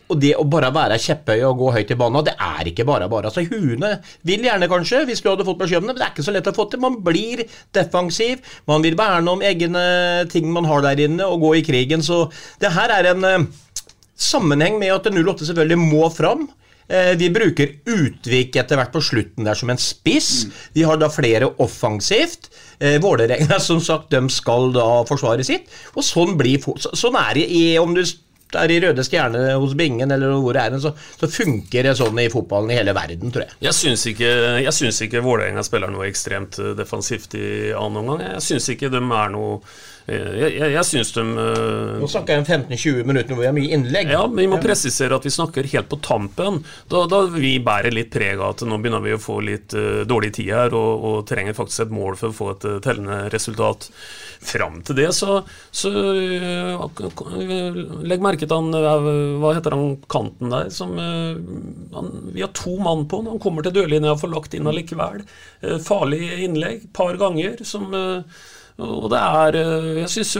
Og 0.07 0.19
det 0.21 0.37
å 0.39 0.45
bare 0.47 0.69
være 0.71 0.99
kjepphøy 1.03 1.41
og 1.49 1.57
gå 1.59 1.71
høyt 1.75 1.89
i 1.91 1.97
banen, 1.99 2.23
det 2.23 2.37
er 2.39 2.69
ikke 2.69 2.85
bare 2.87 3.09
bare. 3.11 3.27
Altså, 3.27 3.43
Huene 3.43 3.97
vil 4.27 4.45
gjerne, 4.47 4.69
kanskje, 4.71 5.03
hvis 5.09 5.19
du 5.23 5.27
hadde 5.33 5.45
fått 5.47 5.59
beskjed 5.59 5.81
om 5.81 5.89
det, 5.89 5.95
men 5.95 5.99
det 5.99 6.05
er 6.05 6.13
ikke 6.13 6.27
så 6.29 6.35
lett 6.35 6.47
å 6.47 6.55
få 6.55 6.67
til. 6.71 6.83
Man 6.83 7.01
blir 7.03 7.43
defensiv. 7.75 8.39
Man 8.71 8.85
vil 8.85 8.95
verne 8.99 9.33
om 9.33 9.43
egne 9.43 9.83
ting 10.31 10.47
man 10.53 10.69
har 10.69 10.85
der 10.85 11.03
inne, 11.09 11.27
og 11.27 11.43
gå 11.43 11.57
i 11.59 11.65
krigen. 11.67 12.05
Så 12.05 12.29
det 12.63 12.71
her 12.77 12.93
er 13.01 13.11
en 13.11 13.27
eh, 13.27 13.49
sammenheng 14.17 14.79
med 14.81 14.93
at 14.95 15.09
08 15.13 15.47
selvfølgelig 15.49 15.79
må 15.81 16.07
fram. 16.13 16.47
Eh, 16.89 17.13
Vi 17.19 17.29
bruker 17.33 17.73
Utvik 17.85 18.55
etter 18.55 18.79
hvert 18.79 18.93
på 18.93 19.01
slutten 19.03 19.47
der 19.47 19.57
som 19.59 19.69
en 19.69 19.77
spiss. 19.81 20.47
Vi 20.73 20.85
har 20.87 20.97
da 20.97 21.09
flere 21.11 21.49
offensivt. 21.63 22.49
Eh, 22.79 22.97
Vålerenga 23.03 23.59
som 23.69 23.81
sagt, 23.83 24.09
de 24.13 24.23
skal 24.33 24.71
da 24.75 24.87
forsvare 25.09 25.43
sitt. 25.47 25.67
Og 25.95 26.05
sånn, 26.05 26.37
blir, 26.39 26.63
sånn 26.77 27.19
er 27.19 27.33
det 27.39 27.47
i, 27.51 27.65
om 27.81 27.93
du 27.97 28.03
er 28.55 28.71
i 28.71 28.79
Røde 28.83 29.03
Stjerne 29.03 29.41
hos 29.59 29.75
Bingen 29.77 30.11
eller 30.13 30.37
hvor 30.39 30.55
det 30.55 30.63
er, 30.63 30.77
så, 30.81 30.93
så 30.95 31.29
funker 31.31 31.89
det 31.89 31.97
sånn 31.99 32.21
i 32.21 32.29
fotballen 32.31 32.71
i 32.71 32.77
hele 32.79 32.95
verden, 32.95 33.33
tror 33.33 33.47
jeg. 33.47 33.57
Jeg 33.67 33.75
syns 33.75 34.05
ikke, 34.13 34.31
jeg 34.63 34.73
syns 34.75 35.01
ikke 35.03 35.23
Vålerenga 35.25 35.65
spiller 35.65 35.91
noe 35.91 36.07
ekstremt 36.07 36.59
eh, 36.61 36.73
defensivt 36.77 37.35
i 37.39 37.47
annen 37.75 38.01
omgang. 38.03 38.23
Jeg 38.37 38.45
syns 38.47 38.69
ikke 38.73 38.91
de 38.93 39.01
er 39.01 39.33
noe 39.33 39.57
eh, 40.07 40.31
Jeg, 40.39 40.51
jeg, 40.55 40.69
jeg 40.77 40.85
syns 40.87 41.11
de 41.17 41.25
uh, 41.25 41.97
Nå 41.99 42.09
snakker 42.11 42.37
jeg 42.37 42.43
om 42.43 42.47
15-20 42.47 43.09
minutter 43.09 43.35
hvor 43.35 43.43
vi 43.43 43.49
har 43.49 43.57
mye 43.57 43.73
innlegg. 43.75 44.13
Ja, 44.15 44.23
men 44.29 44.45
vi 44.45 44.51
må 44.53 44.61
presisere 44.63 45.17
at 45.17 45.27
vi 45.27 45.33
snakker 45.33 45.67
helt 45.73 45.91
på 45.91 45.99
tampen. 46.05 46.61
Da, 46.91 47.03
da 47.11 47.25
vi 47.33 47.57
bærer 47.63 47.95
litt 47.95 48.13
preg 48.13 48.39
av 48.39 48.55
at 48.55 48.63
nå 48.67 48.79
begynner 48.79 49.03
vi 49.03 49.17
å 49.17 49.21
få 49.21 49.41
litt 49.43 49.75
uh, 49.75 50.05
dårlig 50.07 50.35
tid 50.39 50.53
her, 50.55 50.77
og, 50.77 51.09
og 51.11 51.19
trenger 51.29 51.57
faktisk 51.57 51.87
et 51.87 51.97
mål 51.99 52.19
for 52.19 52.31
å 52.31 52.39
få 52.39 52.53
et 52.55 52.69
uh, 52.69 52.79
tellende 52.83 53.25
resultat. 53.33 53.91
Fram 54.37 54.81
til 54.85 54.95
det, 54.99 55.07
så, 55.17 55.39
så 55.73 55.89
k- 56.93 57.29
Legg 58.07 58.21
merke 58.23 58.45
til 58.45 58.53
han 58.53 58.73
eh, 58.77 59.07
Hva 59.41 59.53
heter 59.57 59.73
han 59.75 59.95
kanten 60.11 60.53
der? 60.53 60.69
Som, 60.73 60.93
eh, 61.01 61.39
han, 61.95 62.11
vi 62.35 62.43
har 62.45 62.53
to 62.57 62.75
mann 62.81 63.07
på 63.09 63.21
han. 63.23 63.31
Han 63.33 63.41
kommer 63.43 63.65
til 63.65 63.75
dørlinja 63.79 64.13
og 64.13 64.21
får 64.21 64.33
lagt 64.35 64.53
inn 64.57 64.69
allikevel. 64.69 65.23
Eh, 65.65 65.79
Farlig 65.83 66.21
innlegg 66.45 66.85
par 66.93 67.17
ganger. 67.19 67.63
som 67.65 67.89
og 68.77 69.07
det 69.09 69.17
er 69.17 69.55
Jeg 70.03 70.09
syns 70.13 70.35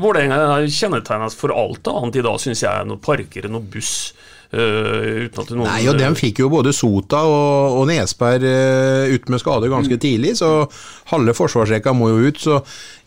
Vålerenga 0.00 0.62
kjennetegnes 0.64 1.34
for 1.36 1.52
alt 1.52 1.88
annet 1.92 2.16
i 2.16 2.22
dag, 2.24 2.38
syns 2.40 2.62
jeg, 2.64 2.86
noe 2.88 3.00
parker 3.04 3.48
noe 3.52 3.60
buss. 3.74 4.12
At 4.52 5.52
noen 5.54 5.64
Nei, 5.64 5.86
og 5.88 5.96
dem 5.96 6.16
fikk 6.18 6.42
jo 6.42 6.50
både 6.52 6.74
Sota 6.76 7.22
og, 7.24 7.78
og 7.78 7.86
Nesberg 7.88 8.44
uh, 8.44 9.08
ut 9.14 9.30
med 9.32 9.40
skade 9.40 9.70
ganske 9.72 9.96
tidlig, 10.02 10.34
så 10.36 10.66
halve 11.12 11.32
forsvarsrekka 11.36 11.94
må 11.96 12.10
jo 12.12 12.28
ut. 12.28 12.40
Så 12.42 12.58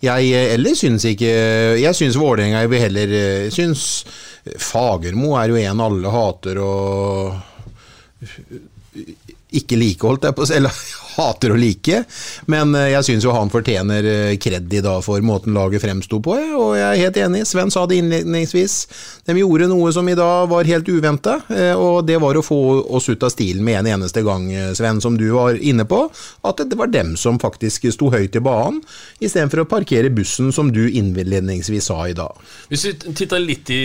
jeg 0.01 0.31
eh, 0.33 0.53
ellers 0.55 0.81
syns 0.83 1.05
ikke 1.07 1.29
Jeg 1.79 1.97
syns 1.97 2.17
Vålerenga 2.19 2.63
jeg 2.63 2.71
vil 2.73 2.83
heller 2.83 3.13
eh, 3.17 3.47
syns 3.53 3.85
Fagermo 4.61 5.35
er 5.39 5.53
jo 5.53 5.61
en 5.61 5.85
alle 5.85 6.11
hater 6.13 6.59
og 6.61 7.39
ikke 9.55 9.77
like, 9.79 10.05
holdt 10.05 10.27
jeg 10.27 10.35
på 10.35 10.43
å 10.43 10.47
si, 10.49 10.57
eller 10.57 10.73
hater 11.16 11.53
å 11.53 11.59
like. 11.59 12.03
Men 12.51 12.76
eh, 12.76 12.91
jeg 12.93 13.09
syns 13.09 13.28
jo 13.28 13.36
han 13.36 13.51
fortjener 13.53 14.09
eh, 14.11 14.38
kred 14.41 14.72
i 14.74 14.84
dag 14.86 15.03
for 15.05 15.24
måten 15.26 15.55
laget 15.55 15.84
fremsto 15.84 16.22
på, 16.24 16.36
og 16.36 16.76
jeg 16.78 16.86
er 16.86 17.03
helt 17.05 17.22
enig. 17.26 17.45
Sven 17.49 17.74
sa 17.74 17.86
det 17.89 17.99
innledningsvis. 18.01 18.78
De 19.28 19.38
gjorde 19.39 19.70
noe 19.72 19.91
som 19.95 20.07
i 20.09 20.18
dag 20.18 20.49
var 20.51 20.68
helt 20.68 20.89
uventa, 20.89 21.39
og 21.80 22.05
det 22.07 22.18
var 22.22 22.38
å 22.38 22.43
få 22.45 22.59
oss 22.95 23.07
ut 23.09 23.24
av 23.26 23.32
stilen 23.34 23.63
med 23.66 23.80
en 23.82 23.91
eneste 23.95 24.22
gang, 24.26 24.47
eh, 24.53 24.74
Sven, 24.78 25.01
som 25.01 25.18
du 25.18 25.28
var 25.34 25.57
inne 25.57 25.86
på. 25.86 26.05
At 26.45 26.61
det 26.70 26.78
var 26.78 26.91
dem 26.93 27.16
som 27.20 27.39
faktisk 27.41 27.88
sto 27.93 28.11
høyt 28.13 28.36
i 28.36 28.43
banen, 28.43 28.82
istedenfor 29.20 29.63
å 29.63 29.70
parkere 29.70 30.11
bussen, 30.13 30.51
som 30.55 30.72
du 30.74 30.84
innledningsvis 30.89 31.89
sa 31.89 32.03
i 32.07 32.18
dag. 32.18 32.36
Hvis 32.70 32.86
vi 32.88 32.93
titter 33.13 33.41
litt 33.41 33.70
i 33.74 33.82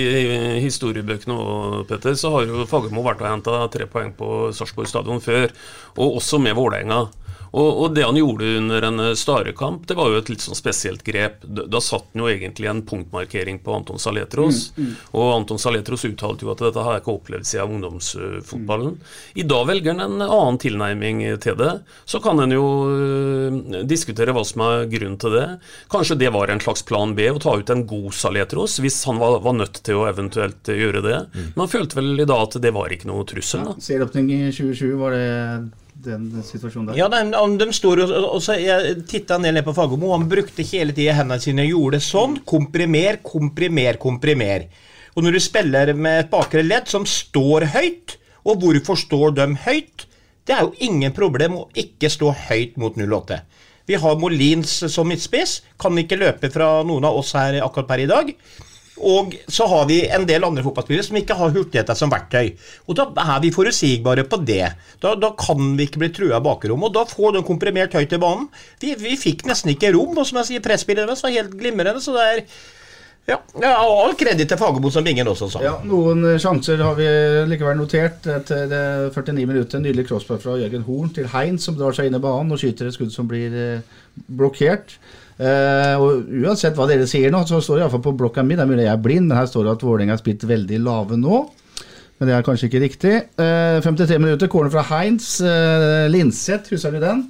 historiebøkene, 0.64 1.36
òg, 1.36 1.86
Petter, 1.88 2.16
så 2.18 2.34
har 2.34 2.48
jo 2.48 2.66
Fagermo 2.70 3.04
vært 3.06 3.24
og 3.24 3.30
henta 3.30 3.62
tre 3.72 3.88
poeng 3.90 4.12
på 4.16 4.50
Sarpsborg 4.56 4.90
stadion 4.90 5.22
før, 5.24 5.50
og 5.96 6.20
også 6.20 6.40
med 6.42 6.56
Vålerenga. 6.58 7.06
Og, 7.50 7.68
og 7.82 7.94
det 7.94 8.04
han 8.06 8.18
gjorde 8.18 8.48
under 8.60 8.86
en 8.86 9.02
eh, 9.02 9.16
Stare-kamp, 9.18 9.86
det 9.88 9.96
var 9.98 10.10
jo 10.12 10.20
et 10.20 10.30
litt 10.30 10.44
sånn 10.44 10.58
spesielt 10.58 11.02
grep. 11.06 11.42
Da, 11.42 11.66
da 11.70 11.82
satt 11.82 12.06
han 12.12 12.22
jo 12.22 12.30
egentlig 12.30 12.70
en 12.70 12.82
punktmarkering 12.86 13.60
på 13.64 13.74
Anton 13.74 14.00
Saletros. 14.02 14.70
Mm, 14.76 14.86
mm. 14.86 14.92
Og 15.18 15.32
Anton 15.34 15.62
Saletros 15.62 16.06
uttalte 16.08 16.46
jo 16.46 16.52
at 16.54 16.62
dette 16.62 16.84
har 16.86 16.96
jeg 16.96 17.04
ikke 17.04 17.16
opplevd 17.16 17.48
siden 17.50 17.76
ungdomsfotballen. 17.78 18.96
I 19.34 19.46
dag 19.50 19.66
velger 19.70 19.96
han 19.96 20.06
en 20.06 20.26
annen 20.26 20.60
tilnærming 20.62 21.24
til 21.42 21.58
det. 21.58 21.72
Så 22.08 22.22
kan 22.22 22.40
en 22.42 22.54
jo 22.54 22.66
øh, 22.94 23.82
diskutere 23.88 24.34
hva 24.36 24.46
som 24.46 24.64
er 24.66 24.86
grunnen 24.92 25.18
til 25.20 25.34
det. 25.34 25.46
Kanskje 25.92 26.20
det 26.20 26.30
var 26.34 26.52
en 26.52 26.62
slags 26.62 26.86
plan 26.86 27.16
B, 27.18 27.26
å 27.32 27.42
ta 27.42 27.56
ut 27.58 27.74
en 27.74 27.86
god 27.90 28.14
Saletros, 28.14 28.78
hvis 28.82 29.02
han 29.10 29.18
var, 29.20 29.40
var 29.42 29.58
nødt 29.58 29.82
til 29.86 29.98
å 29.98 30.06
eventuelt 30.10 30.70
gjøre 30.70 31.02
det. 31.04 31.18
Men 31.34 31.64
han 31.64 31.72
følte 31.72 31.98
vel 31.98 32.14
i 32.14 32.28
dag 32.28 32.46
at 32.46 32.60
det 32.62 32.74
var 32.74 32.92
ikke 32.94 33.10
noe 33.10 33.26
trussel. 33.28 33.66
da. 33.66 33.76
Serieåpning 33.82 34.30
i 34.36 34.40
2020, 34.54 34.96
var 35.00 35.16
det 35.16 35.28
den 36.04 36.28
situasjonen 36.46 36.90
der? 36.90 36.98
Ja, 36.98 37.08
de, 37.12 37.40
de 37.60 37.68
står 37.76 38.04
og, 38.06 38.12
og 38.36 38.42
så 38.44 38.56
Jeg 38.58 39.02
titta 39.10 39.38
ned 39.40 39.60
på 39.66 39.74
Fagermo. 39.76 40.12
Han 40.14 40.28
brukte 40.30 40.66
hele 40.66 40.94
tida 40.96 41.16
hendene 41.18 41.40
sine 41.42 41.66
og 41.66 41.74
gjorde 41.74 42.02
sånn. 42.04 42.38
Komprimer, 42.48 43.20
komprimer, 43.24 44.00
komprimer. 44.02 44.68
Og 45.16 45.26
når 45.26 45.36
du 45.36 45.42
spiller 45.42 45.92
med 45.94 46.24
et 46.24 46.30
bakre 46.32 46.62
ledd 46.64 46.88
som 46.90 47.06
står 47.08 47.70
høyt, 47.74 48.16
og 48.46 48.62
hvorfor 48.62 48.98
står 48.98 49.34
de 49.36 49.48
høyt? 49.66 50.06
Det 50.46 50.56
er 50.56 50.64
jo 50.64 50.86
ingen 50.86 51.12
problem 51.14 51.58
å 51.60 51.68
ikke 51.78 52.08
stå 52.10 52.32
høyt 52.48 52.78
mot 52.80 52.96
08. 52.96 53.42
Vi 53.90 53.98
har 53.98 54.18
Molins 54.22 54.72
som 54.92 55.08
midtspiss. 55.10 55.60
Kan 55.80 55.98
ikke 55.98 56.18
løpe 56.20 56.50
fra 56.52 56.80
noen 56.86 57.06
av 57.08 57.18
oss 57.18 57.34
her 57.36 57.58
akkurat 57.64 57.88
per 57.90 58.04
i 58.04 58.10
dag. 58.10 58.32
Og 59.00 59.36
så 59.48 59.66
har 59.70 59.86
vi 59.88 60.00
en 60.12 60.26
del 60.28 60.44
andre 60.44 60.64
fotballspillere 60.64 61.06
som 61.06 61.18
ikke 61.20 61.36
har 61.38 61.54
hurtigheter 61.54 61.96
som 61.98 62.12
verktøy. 62.12 62.52
Og 62.88 62.98
da 62.98 63.06
er 63.24 63.44
vi 63.44 63.52
forutsigbare 63.54 64.26
på 64.28 64.40
det. 64.44 64.66
Da, 65.02 65.14
da 65.16 65.32
kan 65.38 65.76
vi 65.78 65.88
ikke 65.88 66.02
bli 66.02 66.10
trua 66.16 66.38
av 66.38 66.44
bakrommet. 66.46 66.90
Og 66.90 66.98
da 66.98 67.06
får 67.08 67.38
de 67.38 67.46
komprimert 67.46 67.96
høyt 67.96 68.12
i 68.16 68.20
banen. 68.20 68.50
Vi, 68.82 68.92
vi 69.00 69.16
fikk 69.20 69.46
nesten 69.48 69.72
ikke 69.74 69.94
rom, 69.96 70.12
og 70.18 70.28
som 70.28 70.42
jeg 70.42 70.50
sier, 70.50 70.64
presspillet 70.64 71.08
deres 71.08 71.24
var 71.24 71.34
helt 71.34 71.56
glimrende. 71.56 72.02
Så 72.04 72.16
det 72.16 72.26
er 72.26 72.44
ja, 73.28 73.36
ja 73.62 73.70
all 73.78 74.14
kreditt 74.18 74.48
til 74.50 74.58
Fagermo 74.58 74.90
som 74.92 75.04
Bingen 75.06 75.28
også 75.30 75.50
sa. 75.52 75.62
Ja, 75.64 75.74
Noen 75.86 76.24
sjanser 76.40 76.80
har 76.82 76.96
vi 76.98 77.06
likevel 77.50 77.78
notert. 77.78 78.26
Etter 78.26 78.74
49 79.14 79.46
minutter, 79.46 79.78
en 79.78 79.86
nydelig 79.86 80.08
crossbar 80.08 80.40
fra 80.42 80.56
Jørgen 80.60 80.86
Horn 80.88 81.12
til 81.14 81.30
Heinz, 81.30 81.66
som 81.68 81.78
drar 81.78 81.96
seg 81.96 82.10
inn 82.10 82.18
i 82.18 82.22
banen 82.22 82.52
og 82.54 82.62
skyter 82.62 82.90
et 82.90 82.96
skudd 82.96 83.14
som 83.14 83.28
blir 83.30 83.54
eh, 83.54 83.98
blokkert. 84.26 84.98
Eh, 85.40 85.94
og 85.96 86.28
Uansett 86.42 86.76
hva 86.76 86.84
dere 86.90 87.06
sier 87.08 87.32
nå, 87.32 87.40
så 87.48 87.62
står 87.64 87.78
det 87.78 87.84
iallfall 87.86 88.04
på 88.04 88.16
blokka 88.20 88.44
mi. 88.44 88.58
Det 88.58 88.66
er 88.66 88.70
mulig 88.70 88.84
jeg 88.84 88.92
er 88.92 89.02
blind, 89.06 89.30
men 89.30 89.38
her 89.38 89.48
står 89.48 89.66
det 89.66 89.74
at 89.78 89.84
Vålerenga 89.86 90.16
har 90.16 90.20
spilt 90.20 90.44
veldig 90.48 90.80
lave 90.84 91.16
nå. 91.20 91.42
Men 92.20 92.28
det 92.28 92.36
er 92.36 92.44
kanskje 92.44 92.68
ikke 92.68 92.82
riktig. 92.82 93.14
Uh, 93.40 93.80
53 93.80 94.18
minutter, 94.20 94.50
corner 94.52 94.72
fra 94.74 94.84
Heinz. 94.90 95.38
Uh, 95.40 96.04
Linseth, 96.12 96.68
husker 96.74 96.92
du 96.92 97.00
den? 97.00 97.22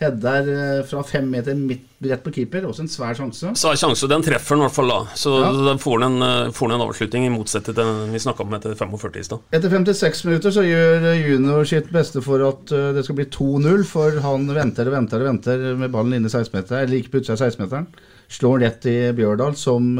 Header 0.00 0.48
eh, 0.50 0.80
fra 0.88 1.04
fem 1.06 1.28
meter 1.30 1.54
midt 1.54 1.84
rett 2.04 2.24
på 2.24 2.32
keeper. 2.34 2.64
Også 2.66 2.82
en 2.82 2.90
svær 2.90 3.14
sjanse. 3.14 3.52
Så 3.56 3.70
er 3.70 3.78
sjanse, 3.78 4.08
den 4.10 4.24
treffer 4.26 4.56
han 4.56 4.64
i 4.64 4.66
hvert 4.66 4.74
fall 4.74 4.90
da. 4.90 4.98
Så 5.14 5.34
Ja. 5.38 5.52
da 5.68 5.76
får 5.78 6.02
han 6.02 6.16
en, 6.16 6.22
eh, 6.50 6.64
en 6.74 6.84
avslutning, 6.88 7.26
i 7.28 7.30
motsetning 7.30 7.64
til 7.70 7.74
den 7.78 8.12
vi 8.12 8.18
snakka 8.18 8.42
om 8.42 8.54
etter 8.58 8.74
45 8.74 9.20
i 9.20 9.24
stad. 9.28 9.38
Etter 9.52 9.70
56 9.70 10.24
minutter 10.26 10.50
så 10.50 10.66
gjør 10.66 11.06
eh, 11.12 11.22
Junior 11.30 11.64
sitt 11.64 11.92
beste 11.94 12.20
for 12.22 12.42
at 12.48 12.66
det 12.66 13.04
skal 13.06 13.16
bli 13.16 13.26
2-0, 13.26 13.84
for 13.86 14.18
han 14.20 14.46
venter 14.50 14.90
og 14.90 14.96
venter 14.98 15.22
og 15.22 15.30
venter 15.30 15.64
med 15.78 15.92
ballen 15.92 16.14
inne 16.18 16.26
i 16.26 16.34
16-meteren, 16.34 16.82
eller 16.82 16.98
ikke 16.98 17.14
på 17.14 17.22
utsida 17.22 17.38
av 17.38 17.46
16-meteren. 17.46 17.86
Slår 18.28 18.60
rett 18.66 18.86
i 18.90 18.98
Bjørdal, 19.14 19.54
som 19.54 19.94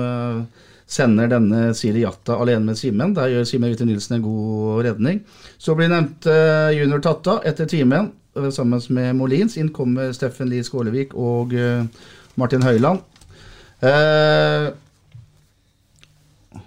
sender 0.86 1.28
denne 1.32 1.70
Siri 1.76 2.03
Jatta 2.05 2.36
alene 2.40 2.64
med 2.68 2.76
Simen. 2.78 3.14
Der 3.16 3.30
gjør 3.32 3.47
Simen 3.49 3.70
Witte 3.72 3.86
Nilsen 3.88 4.18
en 4.18 4.24
god 4.26 4.84
redning. 4.84 5.22
Så 5.59 5.74
blir 5.78 5.88
nevnt 5.92 6.26
eh, 6.30 6.74
Junior 6.76 7.01
tatt 7.05 7.26
av 7.32 7.47
etter 7.49 7.68
timen, 7.70 8.11
sammen 8.55 8.80
med 8.89 9.16
Molins. 9.16 9.57
Inn 9.57 9.72
kommer 9.74 10.12
Steffen 10.12 10.51
Lie 10.51 10.64
Skålevik 10.66 11.14
og 11.14 11.55
eh, 11.55 11.85
Martin 12.41 12.64
Høiland. 12.66 13.03
Eh, 13.85 14.70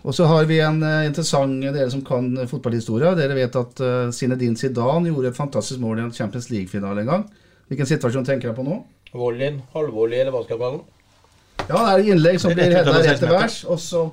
og 0.03 0.15
så 0.15 0.27
har 0.27 0.45
vi 0.47 0.59
en 0.63 0.81
eh, 0.83 1.05
interessant 1.07 1.63
Dere 1.63 1.89
som 1.91 2.03
kan 2.05 2.29
fotballhistorie, 2.47 3.15
dere 3.17 3.35
vet 3.37 3.55
at 3.59 3.81
uh, 3.83 4.11
Zinedine 4.15 4.59
Zidane 4.59 5.09
gjorde 5.09 5.31
et 5.31 5.39
fantastisk 5.39 5.81
mål 5.83 5.99
i 5.99 6.05
en 6.05 6.13
Champions 6.15 6.49
League-finale 6.51 7.03
en 7.03 7.11
gang. 7.11 7.25
Hvilken 7.67 7.89
situasjon 7.89 8.27
tenker 8.27 8.51
jeg 8.51 8.57
på 8.57 8.63
nå? 8.67 8.77
Volleyen, 9.15 9.61
halvvolley, 9.73 10.21
eller 10.21 10.35
hva 10.35 10.43
skal 10.45 10.61
den? 10.63 10.79
Ja, 11.67 11.75
det 11.75 11.87
er 11.91 11.99
et 11.99 12.09
innlegg 12.13 12.39
som 12.39 12.55
blir 12.55 12.71
hedda 12.71 12.93
rett 12.95 13.19
til 13.19 13.27
16 13.27 13.33
værs, 13.33 13.57
og 13.67 13.79
så 13.83 14.03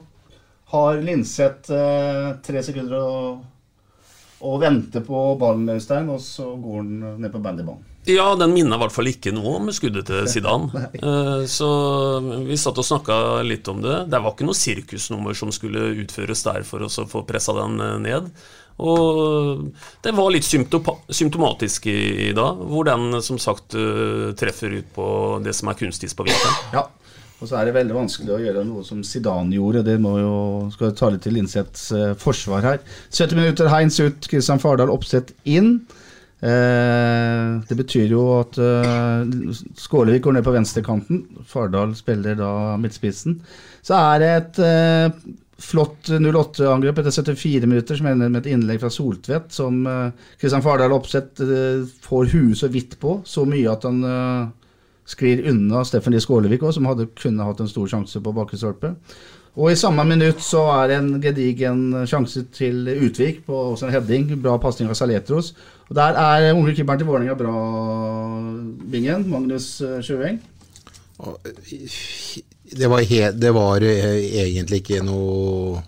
har 0.74 1.02
Linseth 1.07 1.70
eh, 1.74 2.30
tre 2.42 2.62
sekunder 2.66 2.98
å 2.98 3.11
og 4.45 4.61
venter 4.62 5.03
på 5.07 5.24
ballen, 5.40 5.68
Øystein, 5.72 6.09
og 6.12 6.20
så 6.22 6.51
går 6.61 6.80
han 6.82 7.20
ned 7.22 7.32
på 7.32 7.40
bandybanen. 7.45 7.90
Ja, 8.05 8.26
den 8.36 8.53
minner 8.53 8.76
i 8.76 8.82
hvert 8.82 8.92
fall 8.92 9.09
ikke 9.09 9.32
noe 9.32 9.55
om 9.57 9.70
skuddet 9.72 10.05
til 10.11 10.26
Zidane. 10.28 10.68
Eh, 11.05 11.45
Så 11.49 11.68
vi 12.45 12.59
satt 12.61 12.76
og 12.80 12.84
snakka 12.84 13.16
litt 13.49 13.68
om 13.72 13.80
det. 13.84 14.03
Det 14.12 14.20
var 14.20 14.34
ikke 14.34 14.45
noe 14.49 14.59
sirkusnummer 14.59 15.36
som 15.38 15.53
skulle 15.55 15.86
utføres 16.03 16.45
der 16.45 16.66
for 16.68 16.84
å 16.84 16.90
få 17.09 17.24
pressa 17.28 17.57
den 17.57 17.80
eh, 17.80 17.97
ned. 18.05 18.28
Og 18.84 19.70
det 20.05 20.12
var 20.16 20.32
litt 20.34 20.45
symptomatisk 20.45 21.86
i, 21.86 21.99
i 22.28 22.32
dag, 22.36 22.59
hvor 22.68 22.84
den 22.88 23.22
som 23.24 23.38
sagt 23.40 23.76
eh, 23.78 24.32
treffer 24.36 24.80
ut 24.80 24.92
på 24.97 25.09
det 25.45 25.55
som 25.57 25.70
er 25.72 25.78
kunstis 25.78 26.16
på 26.18 26.26
vinteren. 26.28 26.61
Ja. 26.74 26.84
Og 27.43 27.51
så 27.51 27.59
er 27.59 27.68
det 27.68 27.74
veldig 27.76 27.97
vanskelig 27.97 28.32
å 28.37 28.41
gjøre 28.41 28.62
noe 28.68 28.85
som 28.87 29.03
Zidane 29.05 29.57
gjorde. 29.57 29.85
Det 29.87 29.99
må 30.01 30.14
jo, 30.20 30.37
skal 30.74 30.95
ta 30.97 31.11
litt 31.12 31.24
til 31.26 31.37
Linseths 31.37 31.91
eh, 31.93 32.14
forsvar 32.20 32.64
her. 32.64 32.80
70 33.11 33.41
minutter, 33.41 33.70
Heinz 33.72 33.99
ut, 34.01 34.28
Kristian 34.30 34.62
Fardal 34.62 34.93
oppsett 34.95 35.35
inn. 35.45 35.76
Eh, 36.45 37.51
det 37.68 37.76
betyr 37.78 38.12
jo 38.12 38.24
at 38.39 38.59
eh, 38.61 39.55
Skålevik 39.80 40.26
går 40.26 40.39
ned 40.39 40.47
på 40.47 40.55
venstrekanten. 40.55 41.24
Fardal 41.49 41.95
spiller 41.99 42.39
da 42.39 42.53
midtspissen. 42.80 43.41
Så 43.85 43.99
er 43.99 44.22
det 44.22 44.30
et 44.39 44.62
eh, 44.64 45.32
flott 45.64 46.11
08-angrep 46.11 47.01
etter 47.01 47.14
74 47.14 47.68
minutter, 47.70 47.99
som 47.99 48.11
ender 48.11 48.32
med 48.32 48.45
et 48.45 48.53
innlegg 48.53 48.82
fra 48.82 48.91
Soltvedt, 48.93 49.53
som 49.55 49.85
eh, 49.89 50.28
Kristian 50.41 50.64
Fardal 50.64 50.95
oppsett 50.97 51.41
eh, 51.45 51.87
får 52.05 52.30
huet 52.35 52.61
så 52.61 52.70
vidt 52.72 52.99
på. 53.01 53.20
Så 53.28 53.47
mye 53.49 53.72
at 53.72 53.87
han 53.89 54.05
eh, 54.09 54.53
sklir 55.09 55.44
unna 55.50 55.84
Steffen 55.84 56.14
Lie 56.14 56.22
Skålevik 56.22 56.64
òg, 56.64 56.74
som 56.76 56.88
hadde 56.88 57.11
kunne 57.18 57.46
hatt 57.46 57.61
en 57.61 57.70
stor 57.70 57.88
sjanse 57.90 58.22
på 58.24 58.34
bakre 58.36 58.59
stolpe. 58.61 58.94
Og 59.55 59.70
i 59.70 59.78
samme 59.78 60.02
minutt 60.09 60.40
så 60.42 60.64
er 60.80 60.88
det 60.90 60.96
en 60.98 61.11
gedigen 61.22 61.82
sjanse 62.11 62.42
til 62.57 62.88
Utvik 62.90 63.44
på 63.46 63.55
også 63.70 63.86
en 63.86 63.94
heading. 63.94 64.26
Bra 64.42 64.57
pasning 64.59 64.90
av 64.90 64.98
Saletros. 64.98 65.52
Og 65.86 65.94
der 65.94 66.18
er 66.18 66.50
unge 66.57 66.74
keeperen 66.74 66.98
til 66.98 67.07
Vålerenga 67.07 67.36
bra, 67.38 67.55
Bingen. 68.90 69.28
Magnus 69.30 69.76
eh, 69.84 70.00
Sjøeng. 70.02 70.40
Det 72.74 72.90
var, 72.90 73.07
det 73.38 73.55
var 73.55 73.86
eh, 73.86 74.24
egentlig 74.42 74.82
ikke 74.82 75.05
noe 75.07 75.82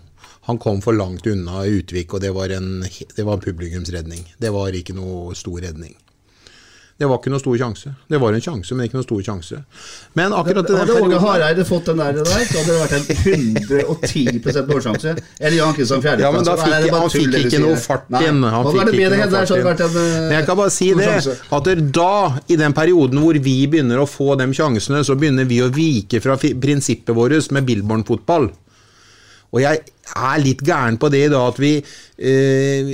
Han 0.47 0.61
kom 0.63 0.79
for 0.79 0.95
langt 0.95 1.27
unna 1.27 1.65
Utvik, 1.67 2.13
og 2.15 2.21
det 2.23 2.29
var 2.31 2.53
en, 2.55 2.85
det 2.87 3.25
var 3.27 3.35
en 3.35 3.43
publikumsredning. 3.43 4.21
Det 4.39 4.53
var 4.55 4.71
ikke 4.71 4.95
noe 4.95 5.35
stor 5.35 5.59
redning. 5.65 5.91
Det 6.97 7.05
var 7.05 7.19
ikke 7.19 7.29
noe 7.29 7.37
stor 7.43 7.57
sjanse. 7.61 7.91
Det 8.09 8.17
var 8.17 8.33
en 8.33 8.41
sjanse, 8.41 8.73
men 8.73 8.87
ikke 8.87 8.97
noe 8.97 9.05
stor 9.05 9.19
sjanse. 9.21 9.59
Men 10.17 10.33
akkurat 10.33 10.65
i 10.65 10.71
den 10.73 10.79
Hadde 10.81 10.95
Åge 11.05 11.19
Hareide 11.21 11.65
fått 11.69 11.85
den 11.91 11.99
der, 12.01 12.15
der, 12.17 12.45
så 12.49 12.57
hadde 12.57 12.73
det 12.73 12.79
vært 12.81 12.95
en 12.97 13.05
110% 13.83 14.71
målsjanse. 14.71 15.13
Eller 15.39 15.57
Jan 15.59 15.75
Kristian 15.77 16.01
Fjerde. 16.01 16.25
Ja, 16.25 16.31
men 16.33 16.47
da 16.47 16.55
fikk, 16.57 16.89
han 16.95 17.11
fikk 17.13 17.37
ikke 17.43 17.61
noe 17.61 17.77
fart 17.83 18.09
inn. 18.23 18.41
Han 18.41 18.65
fikk 18.73 18.93
ikke 18.97 19.11
noe 19.13 19.29
det 19.29 19.37
fart 19.37 19.51
igjen. 19.53 19.77
eh, 20.01 20.19
Men 20.27 20.35
jeg 20.39 20.47
kan 20.49 20.57
bare 20.63 20.73
si 20.73 20.89
det, 20.97 21.37
at 21.59 21.69
da, 21.99 22.11
i 22.49 22.59
den 22.63 22.77
perioden 22.81 23.21
hvor 23.21 23.41
vi 23.49 23.57
begynner 23.67 24.01
å 24.01 24.07
få 24.09 24.33
de 24.41 24.49
sjansene, 24.57 25.03
så 25.05 25.15
begynner 25.19 25.45
vi 25.49 25.61
å 25.61 25.69
vike 25.73 26.21
fra 26.23 26.37
prinsippet 26.41 27.13
vårt 27.13 27.51
med 27.53 27.65
Billborn-fotball. 27.69 28.49
Og 29.53 29.61
jeg 29.63 29.85
er 30.15 30.41
litt 30.43 30.61
gæren 30.65 30.97
på 30.99 31.09
det 31.11 31.25
i 31.25 31.31
dag, 31.31 31.47
at 31.51 31.59
vi 31.61 31.71
eh, 32.17 32.91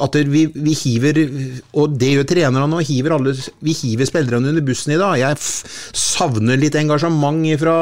At 0.00 0.16
vi, 0.30 0.44
vi 0.54 0.74
hiver 0.76 1.18
Og 1.80 1.96
det 1.98 2.12
gjør 2.14 2.28
trenerne 2.28 2.80
alle, 2.80 3.34
vi 3.64 3.74
hiver 3.74 4.08
spillerne 4.08 4.52
under 4.52 4.64
bussen 4.64 4.94
i 4.94 5.00
dag. 5.00 5.16
Jeg 5.20 5.38
savner 5.40 6.60
litt 6.60 6.76
engasjement 6.78 7.46
fra 7.60 7.76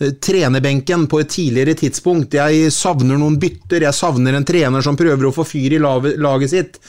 eh, 0.00 0.14
trenerbenken 0.20 1.06
på 1.10 1.20
et 1.22 1.32
tidligere 1.34 1.76
tidspunkt. 1.78 2.34
Jeg 2.34 2.72
savner 2.74 3.18
noen 3.20 3.38
bytter, 3.40 3.86
jeg 3.86 3.96
savner 3.96 4.36
en 4.36 4.46
trener 4.46 4.84
som 4.84 4.98
prøver 4.98 5.28
å 5.28 5.34
få 5.34 5.46
fyr 5.48 5.76
i 5.76 5.82
laget 5.82 6.52
sitt. 6.52 6.80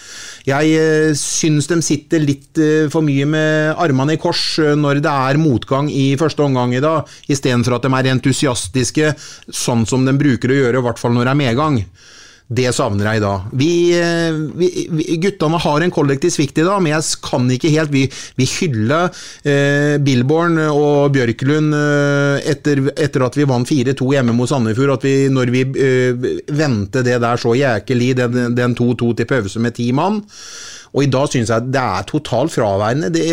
Jeg 0.45 0.74
eh, 0.78 1.12
syns 1.18 1.66
de 1.72 1.80
sitter 1.82 2.22
litt 2.22 2.60
eh, 2.62 2.86
for 2.93 3.06
mye 3.06 3.26
med 3.26 3.80
armene 3.82 4.14
i 4.14 4.22
kors 4.22 4.43
eh, 4.62 4.76
når 4.78 5.01
det 5.01 5.14
er 5.30 5.39
motgang 5.41 5.89
i 5.89 6.12
første 6.20 6.45
omgang 6.45 6.76
i 6.78 6.84
dag, 6.84 7.10
istedenfor 7.34 7.80
at 7.80 7.88
de 7.88 7.91
er 7.97 8.12
entusiastiske, 8.12 9.14
sånn 9.49 9.88
som 9.89 10.06
de 10.06 10.14
bruker 10.18 10.53
å 10.53 10.60
gjøre, 10.60 10.84
hvert 10.96 11.04
fall 11.04 11.18
når 11.18 11.28
det 11.28 11.36
er 11.36 11.43
medgang. 11.46 11.82
Det 12.46 12.68
savner 12.78 13.08
jeg 13.10 13.18
i 13.18 13.24
dag. 13.24 13.46
Vi, 13.58 13.70
eh, 13.98 14.36
vi, 14.54 14.68
vi, 14.93 15.06
guttene 15.18 15.58
har 15.64 15.82
en 15.82 15.93
kollektiv 15.93 16.30
svikt 16.30 16.60
i 16.62 16.66
dag, 16.68 16.78
men 16.84 16.93
jeg 16.93 17.18
kan 17.26 17.48
ikke 17.50 17.72
helt 17.74 17.89
Vi, 17.89 18.04
vi 18.38 18.46
hyller 18.46 19.08
eh, 19.41 19.96
Billborn 19.98 20.60
og 20.68 21.10
Bjørklund 21.16 21.74
eh, 21.74 22.46
etter, 22.54 22.84
etter 22.93 23.26
at 23.26 23.39
vi 23.39 23.50
vant 23.50 23.72
4-2 23.72 24.12
hjemme 24.14 24.38
mot 24.38 24.52
Sandefjord. 24.52 24.93
At 25.00 25.08
vi, 25.08 25.16
når 25.34 25.54
vi 25.56 25.66
eh, 25.74 26.30
vendte 26.54 27.02
det 27.06 27.18
der 27.26 27.41
så 27.41 27.56
jækelig, 27.58 28.14
den 28.22 28.54
den 28.54 28.78
2-2 28.78 29.16
til 29.18 29.30
pause 29.32 29.66
med 29.66 29.80
ti 29.80 29.89
mann. 29.96 30.22
Og 30.96 31.04
i 31.04 31.12
dag 31.12 31.28
syns 31.32 31.52
jeg 31.52 31.72
det 31.76 31.82
er 31.82 32.08
totalt 32.08 32.54
fraværende. 32.56 33.12
Det, 33.14 33.24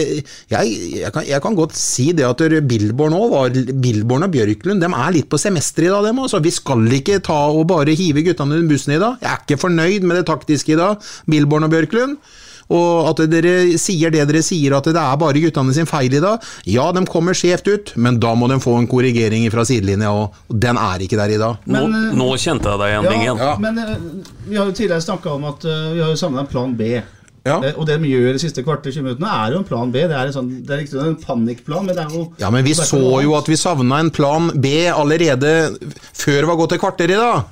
jeg, 0.50 0.76
jeg, 0.98 1.12
kan, 1.14 1.26
jeg 1.28 1.42
kan 1.44 1.56
godt 1.58 1.76
si 1.78 2.10
det 2.16 2.26
at 2.26 2.42
Billborn 2.68 3.14
òg 3.16 3.28
var 3.32 3.58
Billborn 3.72 4.26
og 4.26 4.34
Bjørklund 4.34 4.82
de 4.82 4.90
er 4.90 5.14
litt 5.14 5.30
på 5.30 5.38
semester 5.40 5.86
i 5.86 5.92
dag, 5.92 6.08
dem 6.08 6.22
altså. 6.22 6.42
Vi 6.42 6.52
skal 6.54 6.86
ikke 6.98 7.22
ta 7.24 7.38
og 7.52 7.68
bare 7.70 7.94
hive 7.98 8.24
guttene 8.26 8.58
under 8.58 8.70
bussen 8.74 8.96
i 8.96 9.02
dag. 9.02 9.20
Jeg 9.22 9.30
er 9.30 9.44
ikke 9.44 9.62
fornøyd 9.62 10.08
med 10.08 10.18
det 10.20 10.28
taktiske 10.30 10.74
i 10.74 10.80
dag, 10.80 11.12
Billborn 11.30 11.68
og 11.68 11.76
Bjørklund. 11.76 12.18
Og 12.72 13.08
at 13.10 13.22
dere 13.28 13.76
sier 13.80 14.12
det 14.12 14.24
dere 14.30 14.42
sier, 14.44 14.74
at 14.76 14.86
det 14.88 14.98
er 14.98 15.16
bare 15.20 15.42
guttene 15.44 15.74
sin 15.76 15.88
feil 15.88 16.14
i 16.16 16.22
dag. 16.22 16.42
Ja, 16.70 16.88
de 16.94 17.04
kommer 17.10 17.36
skjevt 17.36 17.68
ut, 17.68 17.94
men 18.00 18.20
da 18.22 18.32
må 18.38 18.48
de 18.50 18.58
få 18.62 18.78
en 18.80 18.88
korrigering 18.90 19.44
fra 19.52 19.66
sidelinja 19.68 20.12
og 20.12 20.38
Den 20.48 20.78
er 20.80 21.02
ikke 21.04 21.18
der 21.20 21.34
i 21.34 21.40
dag. 21.40 21.58
Men, 21.66 21.90
nå, 21.92 22.04
nå 22.18 22.28
kjente 22.40 22.72
jeg 22.72 22.80
deg 22.82 22.94
igjen, 22.94 23.10
Bingen. 23.10 23.42
Ja, 23.42 23.56
men 23.60 23.82
eh, 23.82 23.98
vi 24.46 24.56
har 24.56 24.70
jo 24.70 24.76
tidligere 24.76 25.04
snakka 25.04 25.34
om 25.36 25.50
at 25.50 25.66
eh, 25.68 25.90
vi 25.96 26.04
har 26.04 26.14
jo 26.14 26.20
savna 26.20 26.44
en 26.44 26.50
plan 26.50 26.72
B. 26.78 26.94
Ja. 27.42 27.56
Det, 27.58 27.72
og 27.74 27.86
det 27.88 27.96
de 27.98 28.10
gjør 28.10 28.36
de 28.36 28.40
siste 28.42 28.62
kvarter 28.62 28.94
20 28.94 29.02
minuttene, 29.02 29.30
er 29.34 29.54
jo 29.54 29.62
en 29.62 29.66
plan 29.66 29.90
B. 29.90 30.04
Det 30.06 30.14
er, 30.14 30.28
en 30.30 30.34
sånn, 30.36 30.50
det 30.62 30.76
er 30.76 30.84
ikke 30.84 31.02
en 31.02 31.16
panikkplan, 31.18 31.88
men 31.88 31.98
det 31.98 32.04
er 32.04 32.14
jo 32.14 32.26
Ja, 32.38 32.52
men 32.54 32.62
vi 32.66 32.76
så 32.78 33.00
jo 33.24 33.34
at 33.38 33.50
vi 33.50 33.58
savna 33.58 33.98
en 34.02 34.12
plan 34.14 34.52
B 34.62 34.86
allerede 34.92 35.50
før 36.14 36.38
det 36.38 36.50
var 36.52 36.60
gått 36.60 36.76
et 36.76 36.82
kvarter 36.84 37.10
i 37.10 37.18
dag. 37.18 37.50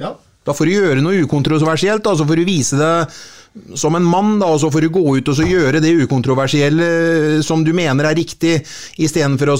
Ja. 0.00 0.14
Da 0.42 0.56
får 0.56 0.66
du 0.66 0.72
gjøre 0.74 1.04
noe 1.04 1.20
ukontroversielt, 1.26 2.02
da, 2.06 2.16
så 2.18 2.26
får 2.26 2.40
du 2.40 2.48
vise 2.48 2.80
deg 2.80 3.20
som 3.74 3.94
en 3.94 4.04
mann, 4.04 4.38
da, 4.40 4.48
og 4.48 4.60
så 4.62 4.70
får 4.72 4.86
du 4.86 4.88
gå 4.94 5.02
ut 5.18 5.28
og 5.28 5.36
så 5.36 5.44
gjøre 5.44 5.80
det 5.84 5.92
ukontroversielle 6.04 6.86
eh, 6.86 7.40
som 7.44 7.64
du 7.64 7.72
mener 7.76 8.08
er 8.08 8.16
riktig, 8.16 8.54
istedenfor 8.96 9.52
å 9.52 9.56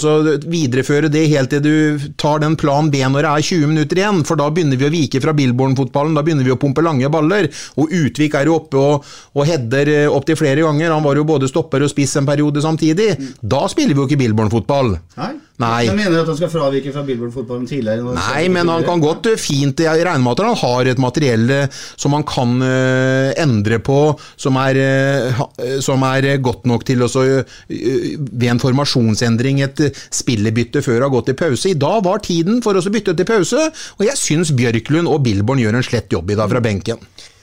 videreføre 0.48 1.10
det 1.12 1.26
helt 1.32 1.52
til 1.52 1.62
du 1.64 2.06
tar 2.20 2.40
den 2.42 2.56
plan 2.60 2.88
B 2.92 3.02
når 3.02 3.26
det 3.26 3.32
er 3.32 3.46
20 3.50 3.72
minutter 3.74 4.00
igjen, 4.00 4.22
for 4.28 4.40
da 4.40 4.48
begynner 4.48 4.80
vi 4.80 4.88
å 4.88 4.92
vike 4.94 5.20
fra 5.22 5.36
Billborn-fotballen, 5.36 6.16
da 6.16 6.24
begynner 6.24 6.48
vi 6.48 6.54
å 6.54 6.60
pumpe 6.60 6.84
lange 6.84 7.10
baller, 7.12 7.50
og 7.76 7.92
Utvik 7.92 8.36
er 8.38 8.48
jo 8.48 8.56
oppe 8.62 8.80
og, 8.80 9.12
og 9.36 9.48
header 9.48 9.92
eh, 9.92 10.08
opptil 10.08 10.40
flere 10.40 10.64
ganger, 10.64 10.94
han 10.94 11.04
var 11.04 11.20
jo 11.20 11.28
både 11.28 11.50
stopper 11.50 11.84
og 11.84 11.92
spiss 11.92 12.16
en 12.20 12.28
periode 12.28 12.64
samtidig, 12.64 13.12
da 13.40 13.66
spiller 13.68 13.96
vi 13.96 14.04
jo 14.04 14.08
ikke 14.08 14.22
Billborn-fotball. 14.24 14.96
Nei? 15.20 15.32
Nei. 15.62 15.86
Jeg 15.86 15.96
mener 15.98 16.22
at 16.22 16.30
han 16.30 16.38
skal 16.38 16.50
fravike 16.52 16.92
fra 16.94 17.04
Billboard-fotballen 17.06 17.68
tidligere. 17.70 18.16
Nei, 18.16 18.44
men 18.52 18.70
han 18.72 18.84
kan 18.86 19.02
godt 19.02 19.30
eh, 19.30 19.40
fint 19.40 19.80
Jeg 19.82 20.04
regner 20.04 20.22
med 20.24 20.34
at 20.34 20.44
han 20.44 20.58
har 20.62 20.90
et 20.90 21.02
materiell 21.02 21.50
eh, 21.54 21.80
som 22.00 22.14
han 22.16 22.24
kan 22.26 22.54
uh, 22.62 23.30
endre 23.40 23.78
på, 23.84 23.98
som 24.40 24.56
er, 24.60 24.78
uh, 24.78 25.42
som 25.84 26.02
er 26.08 26.28
godt 26.42 26.66
nok 26.68 26.86
til 26.88 27.04
å 27.04 27.10
så, 27.10 27.24
eh, 27.42 28.14
ved 28.18 28.48
en 28.52 28.62
formasjonsendring 28.62 29.62
et 29.64 29.84
spillebytte 30.12 30.82
før 30.84 31.00
å 31.00 31.08
ha 31.08 31.14
gått 31.16 31.32
i 31.32 31.38
pause. 31.38 31.70
I 31.70 31.78
dag 31.78 32.02
var 32.06 32.22
tiden 32.24 32.62
for 32.64 32.78
oss 32.78 32.88
å 32.90 32.94
bytte 32.94 33.16
til 33.18 33.28
pause, 33.28 33.68
og 33.98 34.06
jeg 34.06 34.18
syns 34.20 34.54
Bjørklund 34.56 35.10
og 35.10 35.22
Billborn 35.26 35.62
gjør 35.62 35.78
en 35.78 35.86
slett 35.86 36.12
jobb 36.12 36.32
i 36.32 36.38
dag 36.38 36.50
fra 36.52 36.64
benken. 36.64 37.00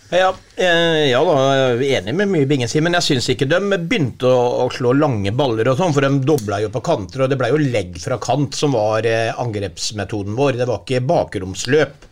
Ja, 0.10 0.34
eh, 0.56 1.12
ja 1.12 1.20
da, 1.22 1.34
jeg 1.54 1.74
er 1.78 2.00
enig 2.00 2.16
med 2.18 2.32
mye 2.32 2.48
Bingen 2.50 2.70
sier, 2.70 2.82
men 2.82 2.96
jeg 2.98 3.06
syns 3.06 3.28
ikke 3.30 3.46
de 3.46 3.60
begynte 3.78 4.26
å, 4.26 4.64
å 4.64 4.70
slå 4.74 4.96
lange 4.98 5.30
baller 5.38 5.70
og 5.70 5.78
sånn, 5.78 5.94
for 5.94 6.02
de 6.02 6.24
dobla 6.26 6.58
jo 6.64 6.72
på 6.74 6.82
kanter, 6.88 7.26
og 7.26 7.30
det 7.30 7.38
ble 7.38 7.52
jo 7.52 7.60
legg 7.62 8.00
fra 8.02 8.18
kant 8.22 8.58
som 8.58 8.74
var 8.74 9.06
eh, 9.06 9.30
angrepsmetoden 9.38 10.34
vår. 10.40 10.58
Det 10.58 10.70
var 10.70 10.82
ikke 10.82 11.06
bakromsløp. 11.12 12.09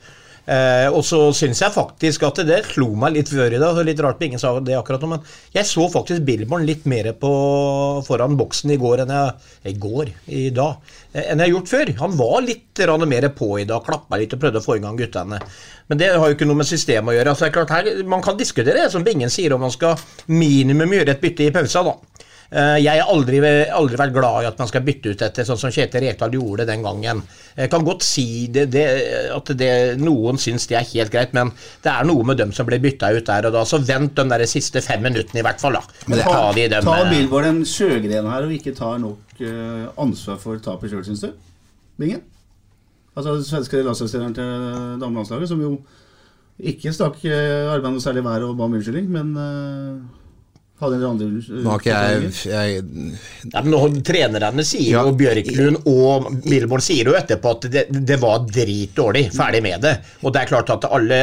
Eh, 0.48 0.88
og 0.88 1.02
så 1.04 1.18
syns 1.36 1.60
jeg 1.60 1.74
faktisk 1.76 2.24
at 2.24 2.38
det 2.48 2.62
slo 2.70 2.94
meg 2.96 3.18
litt 3.18 3.28
før 3.28 3.52
i 3.52 3.60
dag, 3.60 3.80
litt 3.84 4.00
rart 4.00 4.22
ingen 4.24 4.40
sa 4.40 4.54
det 4.64 4.78
akkurat 4.80 5.02
nå, 5.04 5.10
men 5.12 5.26
jeg 5.52 5.68
så 5.68 5.90
faktisk 5.92 6.24
Billborn 6.24 6.64
litt 6.64 6.86
mer 6.88 7.10
på 7.20 7.32
foran 8.08 8.38
boksen 8.40 8.72
i 8.72 8.78
går 8.80 9.04
enn 9.04 9.12
jeg 9.18 9.76
går? 9.84 10.14
I 10.32 10.46
dag. 10.56 10.78
eh, 11.12 11.26
Enn 11.34 11.44
jeg 11.44 11.50
har 11.50 11.56
gjort 11.58 11.74
før. 11.74 11.92
Han 12.00 12.16
var 12.20 12.46
litt 12.48 12.64
mer 13.08 13.28
på 13.36 13.60
i 13.60 13.66
dag, 13.68 13.84
klappa 13.84 14.20
litt 14.22 14.34
og 14.38 14.40
prøvde 14.40 14.62
å 14.62 14.64
få 14.64 14.78
i 14.78 14.84
gang 14.84 14.96
guttene. 14.96 15.42
Men 15.90 16.00
det 16.00 16.14
har 16.14 16.28
jo 16.30 16.36
ikke 16.36 16.48
noe 16.48 16.62
med 16.62 16.68
systemet 16.70 17.12
å 17.12 17.18
gjøre. 17.18 17.34
Altså, 17.34 17.46
det 17.46 17.50
er 17.52 17.58
klart 17.58 17.76
her, 17.76 18.04
Man 18.08 18.22
kan 18.24 18.38
diskutere 18.38 18.76
det, 18.78 18.92
som 18.92 19.04
Bingen 19.04 19.30
sier, 19.34 19.54
om 19.56 19.62
man 19.62 19.72
skal 19.74 19.98
minimum 20.28 20.94
gjøre 20.94 21.16
et 21.16 21.22
bytte 21.24 21.48
i 21.48 21.52
pausa, 21.52 21.84
da. 21.84 21.96
Eh, 22.52 22.78
Jeg 22.80 23.02
har 23.02 23.10
aldri, 23.12 23.42
aldri 23.76 23.98
vært 24.00 24.14
glad 24.16 24.44
i 24.46 24.48
at 24.48 24.60
man 24.62 24.70
skal 24.70 24.84
bytte 24.88 25.12
ut 25.12 25.20
dette, 25.20 25.44
sånn 25.44 25.60
som 25.60 25.72
Kjetil 25.74 26.06
Rekdal 26.06 26.38
gjorde 26.38 26.66
den 26.70 26.86
gangen. 26.86 27.22
Jeg 27.58 27.72
kan 27.74 27.84
godt 27.84 28.06
si 28.08 28.48
det, 28.48 28.70
det, 28.72 28.86
at 29.36 29.52
det, 29.60 29.72
noen 30.00 30.40
syns 30.40 30.68
det 30.70 30.78
er 30.80 30.88
helt 30.94 31.12
greit, 31.12 31.34
men 31.36 31.52
det 31.84 31.92
er 31.92 32.08
noe 32.08 32.24
med 32.24 32.40
dem 32.40 32.54
som 32.56 32.70
ble 32.70 32.80
bytta 32.80 33.10
ut 33.18 33.28
der 33.28 33.50
og 33.50 33.58
da. 33.58 33.66
Så 33.68 33.82
vent 33.84 34.16
de 34.16 34.24
der 34.32 34.46
siste 34.48 34.80
fem 34.86 35.04
minuttene 35.04 35.42
i 35.42 35.46
hvert 35.48 35.60
fall, 35.60 35.76
da. 35.76 35.84
Men 36.08 36.24
Ta 36.24 36.40
de 36.56 36.68
dem, 36.72 36.88
ta 36.88 36.98
Bilborg 37.12 37.50
den 37.50 37.62
sjøgrenen 37.68 38.32
her 38.32 38.48
og 38.48 38.56
ikke 38.56 38.76
tar 38.78 38.98
nok 39.04 39.44
eh, 39.44 39.86
ansvar 40.00 40.40
for 40.40 40.64
tapet 40.64 40.94
sjøl, 40.94 41.04
syns 41.08 41.26
du? 41.28 41.34
Bingen? 42.00 42.24
Altså 43.18 43.34
den 43.34 43.48
svenske 43.48 43.82
landslagslederen 43.82 44.36
til 44.38 44.52
damelandslaget, 45.02 45.50
som 45.50 45.62
jo 45.64 45.72
Ikke 46.58 46.90
stakk 46.94 47.20
arbeidet 47.22 47.70
armene 47.74 47.98
noe 47.98 48.02
særlig 48.02 48.24
i 48.24 48.26
været 48.26 48.46
og 48.48 48.56
ba 48.58 48.66
om 48.66 48.74
unnskyldning, 48.78 49.10
men 49.14 49.36
eh, 49.38 50.17
hadde 50.80 50.98
en 51.00 51.06
andre 51.10 51.26
uh, 51.26 51.62
Nå 51.64 51.72
har 51.74 51.80
ikke 51.82 51.96
jeg, 51.98 52.32
jeg 52.52 52.84
Nei, 52.86 53.62
men 53.64 53.70
nå- 53.74 54.02
Trenerne 54.06 54.66
sier 54.68 54.92
Ja. 54.92 55.02
jo, 55.08 55.14
Bjørklund 55.18 55.80
og 55.90 56.28
Milborn 56.46 56.84
sier 56.86 57.10
jo 57.10 57.16
etterpå 57.18 57.56
at 57.56 57.68
det, 57.74 57.86
det 58.06 58.20
var 58.22 58.44
dritdårlig. 58.46 59.26
Ferdig 59.34 59.64
med 59.66 59.82
det. 59.88 59.96
Og 60.22 60.34
det 60.36 60.44
er 60.44 60.52
klart 60.52 60.70
at 60.76 60.86
alle 60.92 61.20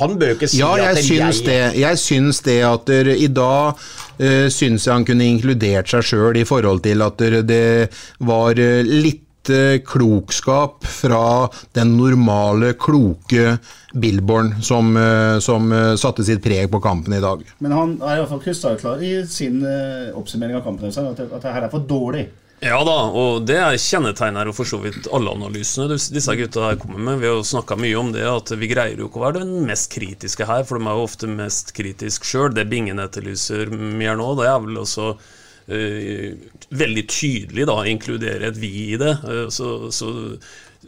Han 0.00 0.16
bør 0.20 0.32
jo 0.34 0.38
ikke 0.38 0.50
si 0.52 0.62
Ja, 0.62 0.72
jeg 0.78 0.94
at 0.94 1.02
syns 1.08 1.42
det. 1.48 1.58
Jeg 1.80 1.98
syns 2.04 2.40
det 2.46 2.58
at 2.70 2.86
der, 2.86 3.10
i 3.16 3.26
dag 3.28 3.74
uh, 3.74 4.48
syns 4.54 4.86
jeg 4.86 4.94
han 4.94 5.04
kunne 5.08 5.26
inkludert 5.34 5.90
seg 5.90 6.06
sjøl 6.12 6.38
i 6.40 6.46
forhold 6.48 6.84
til 6.86 7.02
at 7.02 7.18
der, 7.20 7.40
det 7.46 7.62
var 8.22 8.54
uh, 8.54 8.82
litt 8.86 9.25
eh, 9.50 9.78
klokskap 9.86 10.86
fra 10.86 11.48
den 11.76 11.96
normale, 11.98 12.72
kloke 12.78 13.58
Billborn 13.96 14.54
som, 14.62 14.96
eh, 14.96 15.38
som 15.38 15.72
eh, 15.72 15.94
satte 15.96 16.24
sitt 16.24 16.42
preg 16.44 16.70
på 16.72 16.80
kampen 16.84 17.16
i 17.16 17.20
dag. 17.22 17.44
Men 17.58 17.76
han 17.76 17.94
er 18.00 18.16
i 18.16 18.22
hvert 18.22 18.32
fall 18.34 18.42
krystallklar 18.44 19.04
i 19.04 19.12
sin 19.30 19.62
oppsummering 20.16 20.58
av 20.58 20.66
kampen. 20.66 20.90
At, 20.90 21.22
at 21.26 21.42
det 21.42 21.54
her 21.54 21.68
er 21.68 21.72
for 21.72 21.86
dårlig. 21.86 22.26
Ja 22.64 22.78
da, 22.88 22.94
og 23.12 23.44
det 23.44 23.58
er 23.60 23.74
kjennetegner 23.76 24.48
og 24.48 24.54
for 24.56 24.68
så 24.68 24.78
vidt 24.80 25.10
alle 25.12 25.34
analysene 25.36 25.92
disse 25.92 26.36
gutta 26.38 26.70
her 26.70 26.78
kommer 26.80 27.02
med. 27.04 27.18
Vi 27.20 27.28
har 27.28 27.36
jo 27.36 27.44
snakka 27.44 27.76
mye 27.76 27.98
om 28.00 28.14
det, 28.14 28.24
at 28.24 28.52
vi 28.56 28.70
greier 28.70 28.96
jo 28.96 29.10
ikke 29.10 29.20
å 29.20 29.26
være 29.26 29.42
den 29.42 29.66
mest 29.68 29.90
kritiske 29.92 30.48
her, 30.48 30.64
for 30.64 30.80
de 30.80 30.88
er 30.88 30.96
jo 30.96 31.04
ofte 31.04 31.28
mest 31.28 31.74
kritiske 31.76 32.24
sjøl. 32.24 32.54
Det 32.56 32.64
Bingen 32.70 33.02
etterlyser 33.02 33.68
mer 33.76 34.16
nå, 34.16 34.30
det 34.40 34.48
er 34.48 34.62
vel 34.64 34.80
også 34.80 35.12
veldig 35.66 37.02
tydelig 37.10 37.66
da, 37.66 37.80
inkludere 37.90 38.50
et 38.50 38.60
vi 38.60 38.72
i 38.92 38.96
det. 39.00 39.16
Eh, 39.26 39.48
så, 39.50 39.90
så 39.90 40.12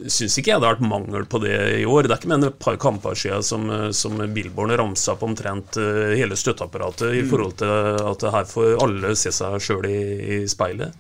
syns 0.07 0.37
ikke 0.39 0.53
jeg 0.53 0.61
det 0.63 0.69
har 0.69 0.77
vært 0.77 0.91
mangel 0.91 1.25
på 1.27 1.41
det 1.43 1.57
i 1.81 1.87
år. 1.89 2.07
Det 2.07 2.15
er 2.15 2.21
ikke 2.21 2.35
enn 2.37 2.49
et 2.49 2.61
par 2.63 2.79
kamper 2.81 3.19
siden 3.19 3.43
som, 3.47 3.67
eh, 3.75 3.89
som 3.97 4.21
Billborn 4.35 4.75
ramsa 4.79 5.17
opp 5.17 5.25
omtrent 5.27 5.81
eh, 5.81 6.15
hele 6.19 6.39
støtteapparatet 6.39 7.19
i 7.19 7.25
forhold 7.27 7.59
til 7.63 8.05
at 8.13 8.29
her 8.35 8.47
får 8.49 8.79
alle 8.85 9.17
se 9.19 9.35
seg 9.35 9.59
sjøl 9.63 9.91
i, 9.91 9.99
i 10.39 10.39
speilet. 10.51 10.95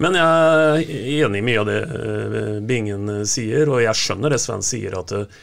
Men 0.00 0.16
jeg 0.16 0.24
er 0.24 1.26
enig 1.26 1.42
i 1.42 1.44
mye 1.44 1.60
av 1.60 1.68
det 1.68 1.80
eh, 1.84 2.58
Bingen 2.64 3.08
eh, 3.18 3.24
sier, 3.28 3.68
og 3.68 3.82
jeg 3.84 4.00
skjønner 4.00 4.32
det 4.32 4.40
Sven 4.40 4.64
sier, 4.64 4.96
at 4.96 5.12
eh, 5.12 5.40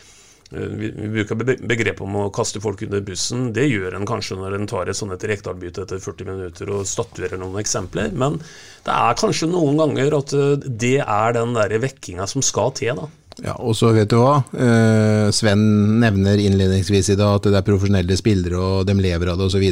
vi 0.51 0.89
vi 0.95 1.07
bruker 1.11 1.35
be- 1.41 1.57
begrepet 1.59 2.01
om 2.05 2.15
å 2.21 2.29
kaste 2.31 2.61
folk 2.63 2.81
under 2.85 3.01
bussen. 3.03 3.49
Det 3.55 3.65
gjør 3.67 3.97
en 3.97 4.07
kanskje 4.07 4.37
når 4.39 4.55
en 4.55 4.67
tar 4.69 4.87
et 4.87 4.95
sånt 4.95 5.11
et 5.15 5.25
Rekdal-bytte 5.27 5.83
etter 5.83 5.99
40 5.99 6.29
minutter 6.29 6.71
og 6.71 6.85
statuerer 6.87 7.39
noen 7.41 7.59
eksempler, 7.59 8.13
men 8.15 8.39
det 8.87 8.95
er 8.95 9.19
kanskje 9.19 9.49
noen 9.51 9.77
ganger 9.81 10.15
at 10.21 10.33
eh, 10.37 10.67
det 10.85 10.95
er 11.03 11.35
den 11.35 11.53
der 11.57 11.75
vekkinga 11.83 12.27
som 12.31 12.45
skal 12.45 12.71
til, 12.79 12.95
da. 13.03 13.09
Ja, 13.43 13.53
og 13.61 13.75
så 13.77 13.91
vet 13.93 14.09
du 14.09 14.15
hva, 14.17 14.39
eh, 14.57 15.27
Sven 15.35 15.99
nevner 16.01 16.39
innledningsvis 16.41 17.11
i 17.13 17.19
dag 17.19 17.35
at 17.37 17.51
det 17.51 17.59
er 17.59 17.67
profesjonelle 17.67 18.15
spillere 18.17 18.57
og 18.57 18.87
de 18.89 18.95
lever 18.97 19.29
av 19.29 19.37
det 19.37 19.45
osv. 19.51 19.67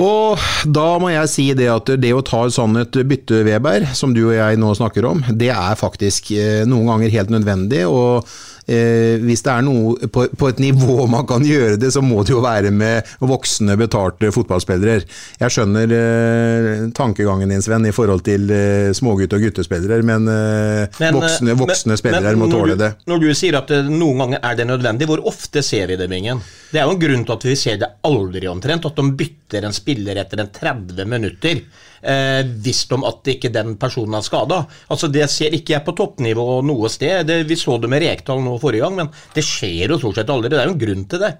Og 0.00 0.38
da 0.70 0.84
må 1.02 1.08
jeg 1.10 1.30
si 1.32 1.44
det 1.58 1.66
at 1.72 1.88
det 1.98 2.12
å 2.14 2.20
ta 2.22 2.44
sånn 2.52 2.78
et 2.78 2.94
bytte, 3.10 3.40
Weber, 3.46 3.88
som 3.98 4.12
du 4.14 4.20
og 4.28 4.36
jeg 4.36 4.60
nå 4.60 4.68
snakker 4.78 5.08
om, 5.08 5.22
det 5.34 5.48
er 5.50 5.78
faktisk 5.80 6.30
eh, 6.36 6.62
noen 6.68 6.86
ganger 6.92 7.10
helt 7.16 7.32
nødvendig. 7.34 7.82
og 7.88 8.20
eh, 8.22 8.36
hvis 8.70 9.42
det 9.42 9.50
er 9.52 9.64
noe 9.66 10.08
på, 10.12 10.26
på 10.38 10.48
et 10.50 10.60
nivå 10.62 11.06
man 11.10 11.26
kan 11.28 11.42
gjøre 11.46 11.78
det, 11.80 11.90
så 11.94 12.02
må 12.04 12.22
det 12.26 12.34
jo 12.34 12.42
være 12.44 12.70
med 12.74 13.08
voksne, 13.20 13.74
betalte 13.80 14.30
fotballspillere. 14.34 15.02
Jeg 15.40 15.54
skjønner 15.54 15.94
eh, 15.96 16.84
tankegangen 16.96 17.50
din, 17.50 17.62
Sven, 17.64 17.86
i 17.88 17.94
forhold 17.94 18.22
til 18.26 18.46
eh, 18.54 18.90
smågutt- 18.96 19.34
og 19.36 19.42
guttespillere, 19.46 20.02
men, 20.06 20.28
eh, 20.30 20.86
Men, 21.00 21.18
voksne, 21.18 21.50
eh, 21.54 21.58
voksne 21.58 21.94
men- 21.94 22.02
spillere 22.02 22.34
men 22.36 22.42
må 22.44 22.50
tåle 22.52 22.76
du, 22.78 22.84
det. 22.84 22.92
Når 23.10 23.20
du 23.24 23.28
sier 23.34 23.58
at 23.58 23.70
det, 23.72 23.82
noen 23.90 24.22
ganger 24.24 24.44
er 24.46 24.56
det 24.60 24.68
nødvendig, 24.70 25.10
hvor 25.10 25.22
ofte 25.26 25.62
ser 25.66 25.90
vi 25.90 25.98
det, 26.00 26.08
Bingen? 26.10 26.40
Det 26.70 26.80
er 26.80 26.86
jo 26.86 26.94
en 26.96 27.02
grunn 27.02 27.24
til 27.26 27.36
at 27.36 27.46
vi 27.50 27.56
ser 27.58 27.78
det 27.82 27.90
aldri 28.06 28.46
omtrent, 28.50 28.86
at 28.86 28.96
de 29.00 29.10
bytter 29.18 29.66
en 29.66 29.74
spiller 29.76 30.20
etter 30.22 30.40
en 30.44 30.52
30 30.54 31.06
minutter. 31.10 31.64
Eh, 32.00 32.40
visst 32.64 32.92
om 32.96 33.04
at 33.04 33.28
ikke 33.28 33.52
den 33.52 33.74
personen 33.80 34.16
er 34.16 34.24
skada. 34.24 34.62
Altså, 34.88 35.10
det 35.12 35.26
ser 35.32 35.56
ikke 35.56 35.76
jeg 35.76 35.84
på 35.86 35.96
toppnivå 35.98 36.60
noe 36.64 36.88
sted. 36.92 37.26
Det, 37.28 37.42
vi 37.48 37.58
så 37.60 37.76
det 37.80 37.90
med 37.92 38.04
Rekdal 38.04 38.40
nå 38.44 38.56
forrige 38.62 38.86
gang, 38.86 38.96
men 39.02 39.12
det 39.36 39.44
skjer 39.46 39.92
jo 39.92 40.00
stort 40.00 40.20
sett 40.20 40.32
aldri. 40.32 40.52
Det 40.52 40.62
er 40.62 40.70
jo 40.70 40.76
en 40.76 40.84
grunn 40.84 41.06
til 41.10 41.24
det. 41.26 41.34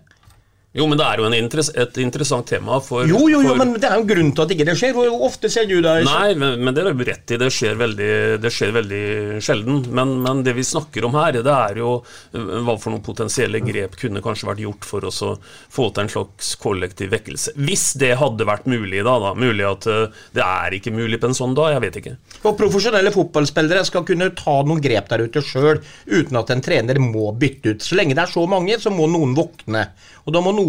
Jo, 0.71 0.85
men 0.87 1.01
det 1.01 1.03
er 1.03 1.19
jo 1.19 1.25
en 1.27 1.35
interess 1.35 1.73
et 1.75 1.97
interessant 1.99 2.47
tema 2.47 2.77
for 2.85 3.03
Jo, 3.03 3.25
jo, 3.27 3.41
jo, 3.43 3.49
for, 3.51 3.59
men 3.59 3.73
det 3.83 3.89
er 3.89 3.99
jo 3.99 4.05
grunnen 4.07 4.31
grunn 4.31 4.35
til 4.37 4.45
at 4.45 4.53
ikke 4.55 4.67
det 4.69 4.77
skjer. 4.79 4.93
Hvor 4.95 5.25
ofte 5.27 5.51
ser 5.51 5.67
du 5.67 5.81
det? 5.83 5.95
Nei, 6.07 6.35
men, 6.39 6.61
men 6.63 6.77
det 6.77 6.85
er 6.85 6.95
rett 7.09 7.35
i. 7.35 7.39
Det 7.41 7.49
skjer 7.55 7.79
veldig, 7.81 8.13
det 8.43 8.53
skjer 8.55 8.75
veldig 8.77 9.03
sjelden. 9.43 9.81
Men, 9.97 10.13
men 10.23 10.45
det 10.47 10.55
vi 10.55 10.67
snakker 10.67 11.09
om 11.09 11.17
her, 11.19 11.41
det 11.41 11.55
er 11.55 11.81
jo 11.83 11.97
øh, 11.99 12.53
hva 12.67 12.77
for 12.79 12.95
noen 12.95 13.03
potensielle 13.03 13.63
grep 13.65 13.97
kunne 14.01 14.23
kanskje 14.23 14.51
vært 14.51 14.63
gjort 14.63 14.87
for 14.87 15.09
oss 15.11 15.19
å 15.27 15.33
få 15.43 15.89
til 15.91 16.05
en 16.05 16.13
slags 16.15 16.53
kollektiv 16.63 17.11
vekkelse. 17.17 17.57
Hvis 17.59 17.89
det 18.01 18.13
hadde 18.21 18.47
vært 18.49 18.71
mulig, 18.71 19.03
da. 19.07 19.17
da. 19.27 19.35
Mulig 19.35 19.67
at 19.67 19.91
øh, 19.91 20.23
det 20.39 20.47
er 20.47 20.79
ikke 20.79 20.95
mulig 20.95 21.19
på 21.19 21.33
en 21.33 21.39
sånn 21.41 21.59
dag, 21.59 21.75
jeg 21.75 21.85
vet 21.89 22.01
ikke. 22.03 22.15
Og 22.45 22.55
profesjonelle 22.61 23.15
fotballspillere 23.15 23.83
skal 23.89 24.07
kunne 24.07 24.31
ta 24.39 24.61
noen 24.63 24.83
grep 24.85 25.11
der 25.11 25.27
ute 25.27 25.43
sjøl, 25.43 25.83
uten 26.07 26.39
at 26.41 26.55
en 26.55 26.63
trener 26.63 27.03
må 27.03 27.33
bytte 27.35 27.75
ut. 27.75 27.85
Så 27.85 27.99
lenge 27.99 28.15
det 28.15 28.23
er 28.29 28.35
så 28.39 28.47
mange, 28.47 28.79
så 28.79 28.95
må 28.95 29.11
noen 29.11 29.35
våkne. 29.35 29.89
Og 30.27 30.35
da 30.35 30.43
må 30.45 30.53
noen 30.55 30.60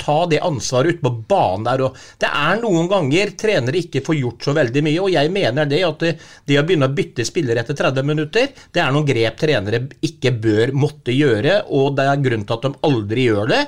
ta 0.00 0.16
det 0.30 0.40
ansvaret 0.44 0.96
ute 0.96 1.04
på 1.04 1.12
banen 1.30 1.66
der. 1.68 1.84
Og 1.86 1.98
det 2.22 2.30
er 2.30 2.62
noen 2.62 2.88
ganger 2.90 3.34
trenere 3.40 3.82
ikke 3.82 4.04
får 4.06 4.18
gjort 4.20 4.48
så 4.48 4.54
veldig 4.56 4.84
mye, 4.86 5.02
og 5.04 5.12
jeg 5.14 5.34
mener 5.34 5.68
det 5.70 5.82
at 5.86 6.06
det, 6.06 6.14
det 6.48 6.58
å 6.60 6.64
begynne 6.66 6.88
å 6.90 6.96
bytte 6.96 7.26
spillere 7.28 7.64
etter 7.64 7.78
30 7.78 8.08
minutter, 8.08 8.50
det 8.72 8.82
er 8.82 8.94
noen 8.94 9.08
grep 9.08 9.38
trenere 9.40 9.84
ikke 10.06 10.34
bør 10.42 10.74
måtte 10.76 11.14
gjøre, 11.14 11.62
og 11.68 11.94
det 11.98 12.08
er 12.08 12.26
grunnen 12.26 12.48
til 12.48 12.58
at 12.58 12.66
de 12.66 12.90
aldri 12.90 13.28
gjør 13.28 13.54
det. 13.54 13.62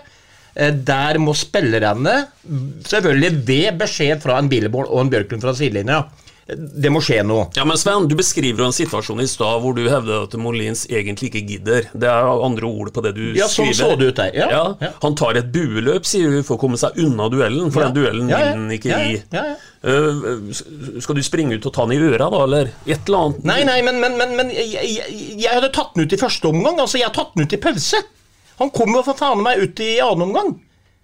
Eh, 0.55 0.75
Der 0.93 1.21
må 1.23 1.35
spillerne, 1.39 2.17
selvfølgelig 2.89 3.47
ved 3.49 3.79
beskjed 3.81 4.25
fra 4.25 4.39
en 4.41 4.51
Billborn 4.53 4.91
og 4.91 5.05
en 5.05 5.13
Bjørklund 5.13 5.45
fra 5.45 5.55
sidelinja, 5.57 6.03
det 6.57 6.91
må 6.93 7.01
skje 7.05 7.21
noe. 7.27 7.47
Ja, 7.57 7.65
men 7.69 7.77
Sven, 7.81 8.09
du 8.09 8.15
beskriver 8.19 8.63
jo 8.65 8.69
en 8.71 8.75
situasjon 8.77 9.21
i 9.23 9.27
stad 9.31 9.61
hvor 9.63 9.75
du 9.77 9.83
hevder 9.89 10.25
at 10.27 10.37
Molins 10.41 10.87
egentlig 10.91 11.31
ikke 11.33 11.43
gidder. 11.49 11.89
Det 11.95 12.09
er 12.09 12.31
andre 12.47 12.67
ord 12.69 12.93
på 12.95 13.03
det 13.05 13.15
du 13.17 13.23
Ja, 13.39 13.47
sånn 13.51 13.71
skriver. 13.73 13.93
så 13.95 13.99
det 14.01 14.09
ut 14.13 14.17
der. 14.23 14.33
Ja, 14.37 14.49
ja. 14.81 14.91
Han 15.03 15.15
tar 15.19 15.39
et 15.41 15.53
bueløp, 15.55 16.05
sier 16.09 16.31
du, 16.31 16.41
for 16.47 16.57
å 16.59 16.63
komme 16.65 16.79
seg 16.81 16.97
unna 17.03 17.29
duellen, 17.33 17.71
for 17.73 17.83
Ja. 17.83 17.91
den 17.91 17.99
duellen 18.03 18.29
Ja, 18.33 18.39
ja. 18.39 18.45
vil 18.53 18.63
han 18.63 18.71
ikke 18.79 18.91
Ja, 18.93 18.99
ja. 18.99 19.21
Ja, 19.33 19.45
ja. 19.53 19.57
Øh, 19.83 21.01
skal 21.03 21.17
du 21.19 21.23
springe 21.27 21.57
ut 21.59 21.67
og 21.67 21.73
ta 21.75 21.83
han 21.87 21.93
i 21.93 21.99
øra, 21.99 22.29
da, 22.31 22.43
eller 22.45 22.69
et 22.87 23.09
eller 23.09 23.19
annet? 23.19 23.45
Nei, 23.45 23.61
nei, 23.67 23.81
men, 23.83 23.99
men, 24.01 24.17
men, 24.19 24.37
men 24.39 24.51
jeg, 24.55 24.69
jeg, 24.73 25.39
jeg 25.43 25.51
hadde 25.57 25.73
tatt 25.75 25.95
den 25.97 26.05
ut 26.07 26.13
i 26.13 26.21
første 26.21 26.49
omgang. 26.53 26.79
Altså, 26.79 26.99
jeg 27.01 27.09
har 27.11 27.15
tatt 27.17 27.33
den 27.35 27.47
ut 27.49 27.53
i 27.57 27.59
pause. 27.63 28.03
Han 28.61 28.71
kom 28.71 28.95
jo 28.95 29.03
for 29.03 29.19
faen 29.19 29.43
meg 29.43 29.59
ut 29.59 29.81
i 29.83 29.97
annen 30.05 30.29
omgang. 30.29 30.53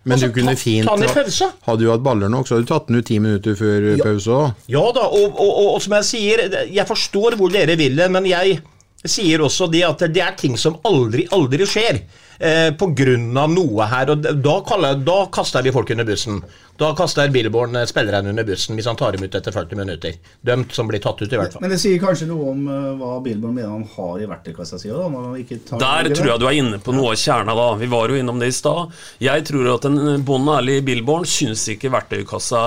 Men 0.09 0.16
Altså, 0.16 0.28
du 0.30 0.36
kunne 0.38 0.54
ta- 0.56 0.61
fint 0.62 0.88
ta 0.88 0.94
den 0.96 1.04
i 1.04 1.12
pause. 1.12 1.48
Hadde 1.66 1.84
du 1.84 1.90
hatt 1.92 2.02
baller 2.06 2.30
nok, 2.32 2.46
så 2.48 2.56
hadde 2.56 2.64
du 2.66 2.70
tatt 2.72 2.86
den 2.88 2.96
ut 3.02 3.06
ti 3.11 3.18
minutter 3.20 3.56
før 3.59 3.88
Ja. 3.92 4.04
pause 4.06 4.36
òg. 4.38 4.54
Ja 4.72 4.84
da, 4.96 5.04
og, 5.04 5.34
og, 5.36 5.50
og, 5.52 5.66
og 5.74 5.82
som 5.84 5.92
jeg 5.98 6.04
sier, 6.09 6.44
jeg 6.72 6.86
forstår 6.88 7.36
hvor 7.36 7.52
dere 7.52 7.76
vil 7.76 7.96
det, 8.00 8.06
men 8.14 8.24
jeg 8.30 8.61
sier 9.04 9.44
også 9.44 9.68
det 9.70 9.84
at 9.86 10.06
det 10.12 10.22
er 10.24 10.32
ting 10.40 10.56
som 10.59 10.78
aldri, 10.88 11.26
aldri 11.30 11.66
skjer. 11.68 12.00
Eh, 12.39 12.70
på 12.74 12.86
grunn 12.95 13.32
av 13.36 13.51
noe 13.51 13.86
her, 13.91 14.12
og 14.12 14.22
da, 14.22 14.53
kaller, 14.62 15.01
da 15.03 15.24
kaster 15.34 15.64
vi 15.66 15.72
folk 15.74 15.91
under 15.91 16.07
bussen. 16.07 16.36
Da 16.78 16.93
kaster 16.95 17.32
Billborn 17.34 17.72
spilleren 17.72 17.89
spillerne 17.91 18.30
under 18.30 18.45
bussen 18.47 18.78
hvis 18.78 18.86
han 18.86 18.99
tar 18.99 19.16
dem 19.16 19.24
ut 19.26 19.34
etter 19.34 19.51
40 19.51 19.80
minutter. 19.80 20.14
Dømt 20.47 20.70
som 20.76 20.86
blir 20.86 21.03
tatt 21.03 21.18
ut, 21.18 21.32
i 21.32 21.41
hvert 21.41 21.57
fall. 21.57 21.64
Men 21.64 21.74
det 21.74 21.80
sier 21.82 21.99
kanskje 21.99 22.28
noe 22.30 22.53
om 22.53 22.61
eh, 22.70 22.93
hva 23.01 23.16
Billborn 23.24 23.57
mener 23.57 23.72
han 23.72 23.82
har 23.97 24.22
i 24.22 24.28
verktøykassa 24.30 24.78
si. 24.78 24.93
da, 24.93 25.09
når 25.11 25.26
han 25.26 25.41
ikke 25.43 25.59
tar 25.66 25.82
Der 25.82 26.12
tror 26.14 26.30
jeg 26.30 26.45
du 26.45 26.47
er 26.47 26.61
inne 26.61 26.78
på 26.78 26.95
noe 26.95 27.16
av 27.16 27.18
kjerna, 27.24 27.59
da. 27.59 27.66
Vi 27.82 27.91
var 27.91 28.14
jo 28.14 28.22
innom 28.22 28.39
det 28.39 28.53
i 28.53 28.55
stad. 28.55 28.95
Jeg 29.26 29.49
tror 29.51 29.72
at 29.74 29.91
en 29.91 29.99
bonde 30.30 30.55
ærlig 30.61 30.78
Billborn 30.86 31.26
syns 31.26 31.66
ikke 31.74 31.91
verktøykassa 31.91 32.62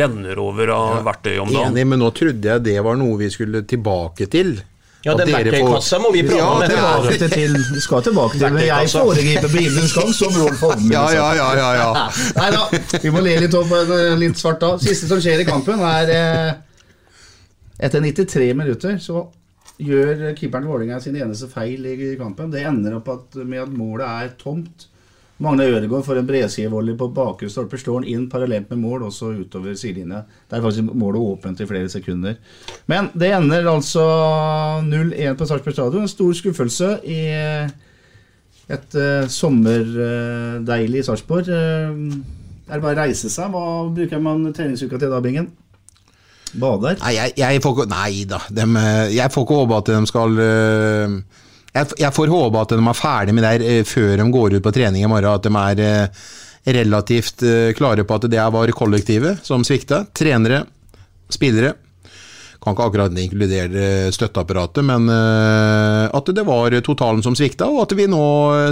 renner 0.00 0.40
over 0.40 0.72
av 0.78 1.04
verktøy 1.12 1.34
om 1.44 1.52
dagen. 1.52 1.76
Enig, 1.76 1.84
men 1.92 2.00
nå 2.00 2.08
trodde 2.16 2.54
jeg 2.54 2.64
det 2.64 2.80
var 2.88 2.96
noe 2.96 3.20
vi 3.20 3.28
skulle 3.36 3.66
tilbake 3.68 4.32
til. 4.32 4.56
Ja, 5.08 5.14
den 5.18 5.32
verktøykassa 5.32 6.00
må 6.02 6.12
vi 6.14 6.22
prate 6.26 6.38
Ja, 6.38 6.48
om 6.52 7.06
det 7.08 7.16
ja. 7.16 7.28
til, 7.32 7.56
skal 7.80 8.04
tilbake 8.04 8.38
til 8.38 8.54
men 8.54 8.66
jeg 8.66 8.90
foregriper 8.92 9.52
bilens 9.52 9.94
gang 9.96 10.12
som 10.16 10.36
Rolf 10.36 10.62
Holmen. 10.66 10.92
Ja, 10.92 11.06
ja, 11.14 11.28
ja, 11.38 11.48
ja, 11.56 11.70
ja. 11.80 12.06
Nei 12.36 12.50
da, 12.54 12.66
vi 13.02 13.12
må 13.14 13.24
le 13.24 13.38
litt 13.46 13.56
opp 13.58 13.72
eh, 13.78 14.12
litt 14.20 14.40
svart 14.40 14.60
da. 14.64 14.74
Siste 14.82 15.08
som 15.10 15.22
skjer 15.24 15.44
i 15.44 15.48
kampen, 15.48 15.80
er 15.84 16.14
eh, 16.14 16.54
Etter 17.88 18.02
93 18.02 18.52
minutter 18.58 18.96
så 18.98 19.22
gjør 19.78 20.32
keeperen 20.34 20.66
Vålerenga 20.66 20.98
sin 21.00 21.16
eneste 21.16 21.46
feil 21.52 21.84
i 21.86 22.14
kampen. 22.18 22.50
Det 22.50 22.64
ender 22.66 22.96
opp 22.98 23.10
at, 23.14 23.38
med 23.46 23.62
at 23.62 23.74
målet 23.74 24.06
er 24.08 24.32
tomt. 24.40 24.88
Magne 25.38 25.68
Ødegaard 25.70 26.02
får 26.06 26.18
en 26.18 26.26
bredsidevolley 26.26 26.96
på 26.98 27.10
bakre 27.14 27.50
stolpe, 27.50 27.78
slår 27.78 28.00
han 28.00 28.08
inn 28.10 28.24
parallelt 28.30 28.70
med 28.72 28.80
mål, 28.82 29.04
også 29.06 29.30
utover 29.38 29.76
sidelinja. 29.78 30.24
Der 30.50 30.58
er 30.58 30.64
faktisk 30.64 30.88
målet 30.90 31.22
åpent 31.22 31.60
i 31.62 31.68
flere 31.68 31.90
sekunder. 31.92 32.34
Men 32.90 33.12
det 33.14 33.30
ender 33.36 33.70
altså 33.70 34.02
0-1 34.88 35.38
på 35.38 35.46
Sarpsborg 35.46 35.76
stadion. 35.76 36.08
En 36.08 36.10
stor 36.10 36.32
skuffelse 36.40 36.90
i 37.06 37.20
et 38.68 38.98
uh, 38.98 39.28
sommerdeilig 39.30 41.06
Sarpsborg. 41.06 41.48
Uh, 41.48 42.18
er 42.68 42.76
det 42.76 42.84
bare 42.84 42.98
å 42.98 43.00
reise 43.06 43.30
seg? 43.32 43.54
Hva 43.54 43.88
bruker 43.94 44.20
man 44.20 44.50
treningsuka 44.52 44.98
til 45.00 45.14
da, 45.14 45.22
Bingen? 45.24 45.48
Bader? 46.56 46.98
Nei, 47.00 47.14
jeg, 47.16 47.34
jeg 47.40 47.62
får 47.64 47.74
ikke 47.76 47.90
Nei 47.92 48.24
da. 48.28 48.40
Dem, 48.52 48.76
eh, 48.80 49.14
jeg 49.16 49.32
får 49.32 49.44
ikke 49.44 49.60
håpe 49.62 49.78
at 49.82 49.90
de 49.92 50.10
skal 50.10 50.42
eh, 50.44 51.16
Jeg, 51.74 51.90
jeg 52.00 52.14
får 52.16 52.32
håpe 52.32 52.62
at 52.62 52.72
de 52.72 52.80
er 52.80 52.96
ferdig 52.96 53.34
med 53.36 53.44
det 53.44 53.54
her 53.56 53.66
eh, 53.66 53.82
før 53.86 54.14
de 54.20 54.28
går 54.34 54.58
ut 54.58 54.64
på 54.64 54.74
trening 54.74 55.04
i 55.04 55.10
morgen. 55.10 55.34
At 55.34 55.44
de 55.44 55.52
er 55.64 55.82
eh, 55.84 56.22
relativt 56.78 57.44
eh, 57.44 57.74
klare 57.76 58.06
på 58.06 58.16
at 58.16 58.30
det 58.30 58.46
var 58.54 58.72
kollektivet 58.76 59.44
som 59.46 59.66
svikta. 59.66 60.06
Trenere, 60.16 60.64
spillere. 61.32 61.74
Kan 62.58 62.74
ikke 62.74 62.88
akkurat 62.88 63.14
inkludere 63.22 64.08
støtteapparatet, 64.10 64.82
men 64.82 65.04
at 65.06 66.30
det 66.34 66.42
var 66.42 66.74
totalen 66.82 67.22
som 67.22 67.36
svikta, 67.38 67.68
og 67.70 67.84
at 67.84 67.94
vi 67.94 68.08
nå 68.10 68.24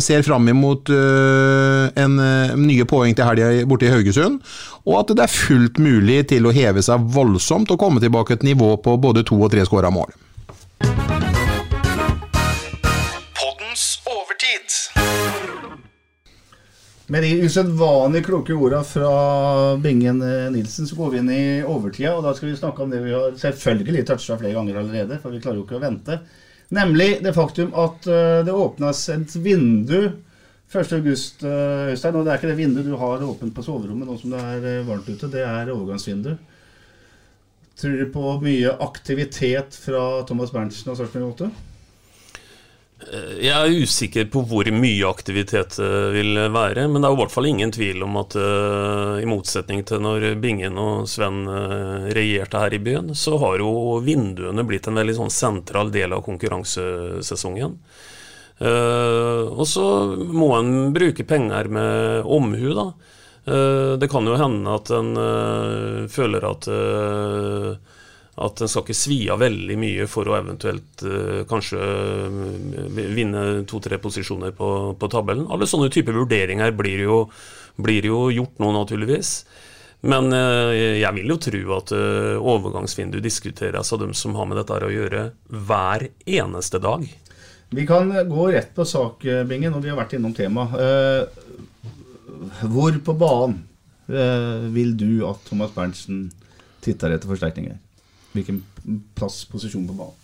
ser 0.03 0.26
fram 0.26 0.51
imot 0.51 0.90
en 0.90 2.18
nye 2.64 2.88
poeng 2.90 3.14
til 3.14 3.30
helga 3.30 3.62
borte 3.70 3.86
i 3.86 3.94
Haugesund. 3.94 4.42
Og 4.90 4.99
at 5.05 5.14
det 5.14 5.28
er 5.28 5.30
fullt 5.30 5.78
mulig 5.78 6.24
til 6.34 6.51
å 6.51 6.57
heve 6.59 6.82
seg 6.82 7.07
voldsomt 7.14 7.70
og 7.70 7.78
komme 7.78 8.03
tilbake 8.03 8.34
et 8.34 8.49
nivå 8.51 8.74
på 8.82 8.99
både 8.99 9.22
to 9.30 9.38
og 9.38 9.55
tre 9.55 9.62
skåra 9.70 9.94
mål. 9.94 10.11
Med 17.07 17.23
de 17.23 17.29
usedvanlig 17.47 18.25
kloke 18.27 18.55
orda 18.55 18.81
fra 18.83 19.11
Bingen 19.79 20.23
eh, 20.23 20.49
Nilsen, 20.51 20.89
så 20.91 20.97
går 20.99 21.13
vi 21.13 21.21
inn 21.21 21.31
i 21.31 21.45
overtida. 21.63 22.17
Og 22.17 22.25
da 22.27 22.33
skal 22.35 22.51
vi 22.51 22.59
snakke 22.59 22.83
om 22.83 22.91
det 22.91 23.05
vi 23.05 23.15
har 23.15 23.37
selvfølgelig 23.39 24.03
toucha 24.09 24.39
flere 24.41 24.57
ganger 24.57 24.81
allerede, 24.81 25.21
for 25.23 25.31
vi 25.31 25.39
klarer 25.45 25.61
jo 25.61 25.67
ikke 25.69 25.79
å 25.79 25.85
vente. 25.85 26.19
Nemlig 26.75 27.21
det 27.23 27.35
faktum 27.37 27.71
at 27.79 28.09
eh, 28.11 28.41
det 28.47 28.55
åpnes 28.55 29.05
et 29.15 29.37
vindu 29.39 30.01
1. 30.73 30.93
august, 30.99 31.45
eh, 31.47 31.93
Øystein. 31.93 32.19
Og 32.19 32.27
det 32.27 32.33
er 32.33 32.41
ikke 32.41 32.51
det 32.51 32.59
vinduet 32.59 32.91
du 32.91 32.99
har 32.99 33.23
åpent 33.23 33.55
på 33.55 33.63
soverommet 33.63 34.09
nå 34.09 34.19
som 34.19 34.35
det 34.35 34.43
er 34.43 34.69
eh, 34.73 34.85
varmt 34.89 35.07
ute. 35.07 35.31
Det 35.31 35.47
er 35.47 35.71
overgangsvindu. 35.71 36.35
Tror 37.77 37.97
du 38.01 38.07
på 38.11 38.35
mye 38.43 38.75
aktivitet 38.83 39.77
fra 39.79 40.03
Thomas 40.27 40.51
Berntsen 40.51 40.91
og 40.91 40.99
Sarpsborg 40.99 41.35
8? 41.37 41.51
Jeg 42.97 43.53
er 43.53 43.82
usikker 43.84 44.24
på 44.32 44.40
hvor 44.49 44.68
mye 44.72 45.05
aktivitet 45.05 45.74
det 45.76 46.14
vil 46.14 46.38
være, 46.49 46.86
men 46.88 47.03
det 47.03 47.11
er 47.11 47.12
i 47.12 47.18
hvert 47.20 47.34
fall 47.34 47.49
ingen 47.51 47.72
tvil 47.74 48.01
om 48.07 48.16
at 48.22 48.32
uh, 48.40 49.18
i 49.20 49.26
motsetning 49.28 49.82
til 49.84 50.01
når 50.01 50.24
Bingen 50.40 50.78
og 50.80 51.05
Sven 51.11 51.42
regjerte 52.16 52.62
her 52.62 52.72
i 52.72 52.80
byen, 52.80 53.12
så 53.12 53.36
har 53.42 53.61
jo 53.61 53.99
vinduene 54.05 54.64
blitt 54.64 54.88
en 54.88 54.97
veldig 54.97 55.16
sånn 55.18 55.34
sentral 55.34 55.92
del 55.92 56.16
av 56.16 56.24
konkurransesesongen. 56.24 57.76
Og 58.57 59.66
så 59.68 59.84
må 60.16 60.49
en 60.57 60.94
bruke 60.97 61.26
penger 61.28 61.68
med 61.68 62.24
omhu, 62.24 62.70
da. 62.72 62.86
det 64.01 64.09
kan 64.09 64.24
jo 64.24 64.38
hende 64.40 64.78
at 64.78 64.92
en 64.97 65.11
føler 66.09 66.49
at 66.49 66.70
at 68.37 68.61
en 68.61 68.68
skal 68.68 68.84
ikke 68.84 68.97
svi 68.97 69.18
av 69.32 69.41
veldig 69.41 69.76
mye 69.80 70.07
for 70.12 70.28
å 70.28 70.34
eventuelt 70.37 71.05
uh, 71.09 71.43
kanskje 71.49 71.80
uh, 71.80 72.89
vinne 73.16 73.45
to-tre 73.68 73.97
posisjoner 74.03 74.53
på, 74.57 74.68
på, 75.01 75.09
tabellen. 75.12 75.47
Alle 75.53 75.68
sånne 75.68 75.89
typer 75.93 76.16
vurderinger 76.18 76.74
blir 76.76 77.07
jo, 77.07 77.20
blir 77.80 78.09
jo 78.11 78.26
gjort 78.34 78.61
nå, 78.61 78.72
naturligvis. 78.76 79.30
Men 80.05 80.28
uh, 80.37 80.68
jeg 80.76 81.12
vil 81.16 81.32
jo 81.32 81.39
tro 81.47 81.62
at 81.78 81.95
overgangsvindu 82.37 83.22
diskuteres 83.24 83.95
av 83.97 84.03
dem 84.05 84.12
som 84.12 84.37
har 84.37 84.51
med 84.51 84.61
dette 84.61 84.82
å 84.84 84.93
gjøre, 84.93 85.30
hver 85.49 86.11
eneste 86.28 86.82
dag. 86.84 87.09
Vi 87.72 87.87
kan 87.89 88.12
gå 88.28 88.51
rett 88.53 88.76
på 88.76 88.84
sak, 88.87 89.24
Bingen, 89.49 89.74
og 89.74 89.82
vi 89.82 89.91
har 89.91 89.97
vært 89.99 90.12
innom 90.18 90.37
temaet. 90.37 91.32
hvor 92.62 93.01
på 93.03 93.16
banen 93.18 93.64
vil 94.70 94.93
du 94.95 95.24
at 95.26 95.41
Thomas 95.49 95.72
Berntsen 95.74 96.28
titter 96.84 97.16
etter 97.16 97.26
forsterkninger? 97.26 97.80
Hvilken 98.37 98.62
plass, 99.16 99.45
posisjon 99.51 99.87
på 99.89 99.97
banen? 99.97 100.22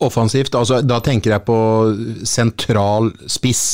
Offensivt, 0.00 0.54
altså 0.54 0.78
da 0.86 1.00
tenker 1.02 1.34
jeg 1.34 1.44
på 1.46 1.58
sentral 2.28 3.10
spiss. 3.26 3.64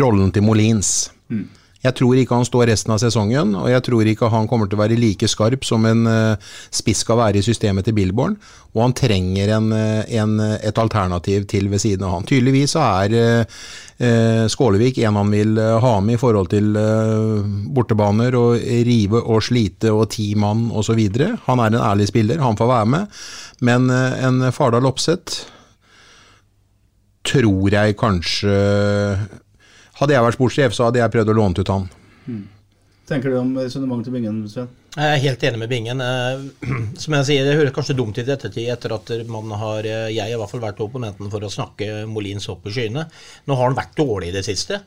Rollen 0.00 0.32
til 0.32 0.46
Molins. 0.46 1.10
Mm. 1.28 1.44
Jeg 1.82 1.96
tror 1.98 2.18
ikke 2.18 2.36
han 2.38 2.46
står 2.46 2.68
resten 2.70 2.92
av 2.94 3.00
sesongen, 3.02 3.56
og 3.58 3.66
jeg 3.72 3.82
tror 3.82 4.06
ikke 4.06 4.30
han 4.30 4.46
kommer 4.50 4.68
til 4.70 4.78
å 4.78 4.82
være 4.84 4.98
like 5.00 5.26
skarp 5.30 5.66
som 5.66 5.86
en 5.88 6.06
uh, 6.06 6.52
spiss 6.70 7.02
skal 7.02 7.18
være 7.18 7.40
i 7.40 7.46
systemet 7.46 7.88
til 7.88 7.96
Billborn. 7.96 8.36
Og 8.72 8.84
han 8.84 8.94
trenger 8.96 9.50
en, 9.58 9.66
en, 9.74 10.36
et 10.54 10.78
alternativ 10.78 11.44
til 11.50 11.66
ved 11.72 11.82
siden 11.82 12.06
av 12.06 12.14
han. 12.14 12.28
Tydeligvis 12.28 12.76
er 12.78 13.16
uh, 13.18 14.46
Skålevik 14.50 15.02
en 15.02 15.18
han 15.20 15.34
vil 15.34 15.58
ha 15.58 15.92
med 16.02 16.16
i 16.16 16.22
forhold 16.22 16.52
til 16.54 16.70
uh, 16.78 17.42
bortebaner 17.74 18.38
og 18.38 18.62
rive 18.86 19.20
og 19.20 19.42
slite 19.44 19.92
og 19.92 20.06
ti 20.14 20.32
mann 20.38 20.70
osv. 20.70 21.02
Han 21.48 21.66
er 21.66 21.74
en 21.74 21.82
ærlig 21.82 22.08
spiller, 22.12 22.42
han 22.42 22.58
får 22.58 22.70
være 22.70 22.92
med. 22.94 23.22
Men 23.66 23.90
en 23.90 24.48
Fardal 24.54 24.86
Opseth 24.88 25.44
tror 27.26 27.70
jeg 27.70 27.98
kanskje 27.98 28.56
hadde 30.00 30.16
jeg 30.16 30.24
vært 30.26 30.38
sportssjef, 30.38 30.74
så 30.76 30.88
hadde 30.88 31.02
jeg 31.02 31.12
prøvd 31.14 31.32
å 31.32 31.38
låne 31.38 31.62
ut 31.62 31.72
han. 31.72 31.88
Mm. 32.26 32.44
Tenker 33.12 33.32
du 33.32 33.40
om 33.40 33.50
resonnementet 33.58 34.08
til 34.08 34.14
Bingen, 34.14 34.38
Sven? 34.48 34.68
Jeg 34.92 35.08
er 35.08 35.22
helt 35.24 35.44
enig 35.48 35.58
med 35.58 35.70
Bingen. 35.72 36.02
Som 37.02 37.16
jeg 37.18 37.28
sier, 37.28 37.48
Det 37.48 37.56
høres 37.58 37.74
kanskje 37.74 37.96
dumt 37.98 38.16
ut 38.16 38.22
i 38.22 38.34
ettertid, 38.34 38.68
etter 38.72 38.94
at 38.94 39.12
man 39.28 39.50
har 39.58 39.84
jeg 39.84 40.20
har 40.20 40.30
i 40.30 40.38
hvert 40.38 40.52
fall 40.52 40.62
vært 40.62 40.82
opponenten 40.84 41.32
for 41.32 41.42
å 41.42 41.50
snakke 41.52 42.04
Molins 42.08 42.48
opp 42.52 42.68
i 42.68 42.74
skyene. 42.74 43.04
Nå 43.48 43.58
har 43.58 43.68
han 43.68 43.78
vært 43.78 43.98
dårlig 43.98 44.30
i 44.30 44.36
det 44.36 44.44
siste. 44.46 44.80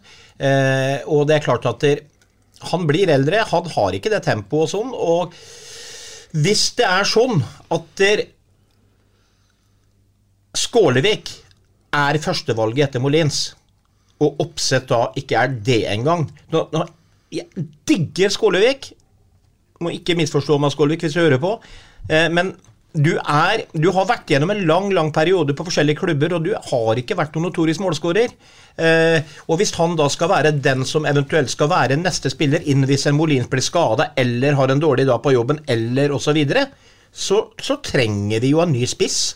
Og 1.12 1.26
det 1.28 1.38
er 1.38 1.46
klart 1.46 1.68
at 1.70 1.86
han 2.72 2.88
blir 2.88 3.12
eldre, 3.12 3.44
han 3.52 3.70
har 3.76 3.98
ikke 3.98 4.14
det 4.14 4.24
tempoet 4.26 4.64
og 4.64 4.72
sånn. 4.72 4.96
Og 4.96 5.36
hvis 6.40 6.70
det 6.80 6.88
er 6.88 7.08
sånn 7.08 7.44
at 7.76 8.06
Skålevik 10.56 11.34
er 11.96 12.18
førstevalget 12.24 12.88
etter 12.88 13.04
Molins 13.04 13.50
og 14.24 14.46
Oppsett 14.46 14.88
da 14.92 15.10
ikke 15.20 15.40
er 15.42 15.58
det 15.66 15.82
engang. 15.92 16.28
Nå, 16.54 16.68
nå, 16.72 16.86
jeg 17.36 17.66
digger 17.88 18.32
Skålevik. 18.32 18.94
Må 19.84 19.92
ikke 19.96 20.16
misforstå 20.16 20.60
meg, 20.62 20.72
Skålevik, 20.72 21.04
hvis 21.04 21.18
du 21.18 21.24
hører 21.24 21.42
på. 21.42 21.58
Eh, 22.08 22.30
men 22.32 22.54
du, 22.96 23.12
er, 23.20 23.66
du 23.76 23.90
har 23.92 24.08
vært 24.08 24.32
gjennom 24.32 24.54
en 24.54 24.62
lang 24.70 24.88
lang 24.96 25.12
periode 25.16 25.56
på 25.56 25.66
forskjellige 25.68 26.00
klubber, 26.00 26.38
og 26.38 26.46
du 26.46 26.54
har 26.56 27.02
ikke 27.02 27.18
vært 27.20 27.36
noen 27.36 27.50
notorisk 27.50 27.84
målskårer. 27.84 28.36
Eh, 28.80 29.36
og 29.50 29.60
hvis 29.60 29.74
han 29.76 29.98
da 30.00 30.08
skal 30.12 30.32
være 30.32 30.56
den 30.64 30.86
som 30.88 31.08
eventuelt 31.08 31.52
skal 31.52 31.72
være 31.72 32.00
neste 32.00 32.32
spiller 32.32 32.64
inn 32.72 32.88
hvis 32.88 33.08
en 33.10 33.18
Molins 33.18 33.50
blir 33.52 33.64
skada 33.64 34.10
eller 34.20 34.56
har 34.60 34.72
en 34.72 34.84
dårlig 34.84 35.08
dag 35.10 35.22
på 35.24 35.36
jobben 35.36 35.60
eller 35.68 36.16
osv., 36.16 36.26
så, 36.26 36.36
videre, 36.36 36.66
så 37.12 37.42
så 37.62 37.78
trenger 37.84 38.42
vi 38.44 38.56
jo 38.56 38.64
en 38.64 38.74
ny 38.74 38.88
spiss. 38.90 39.36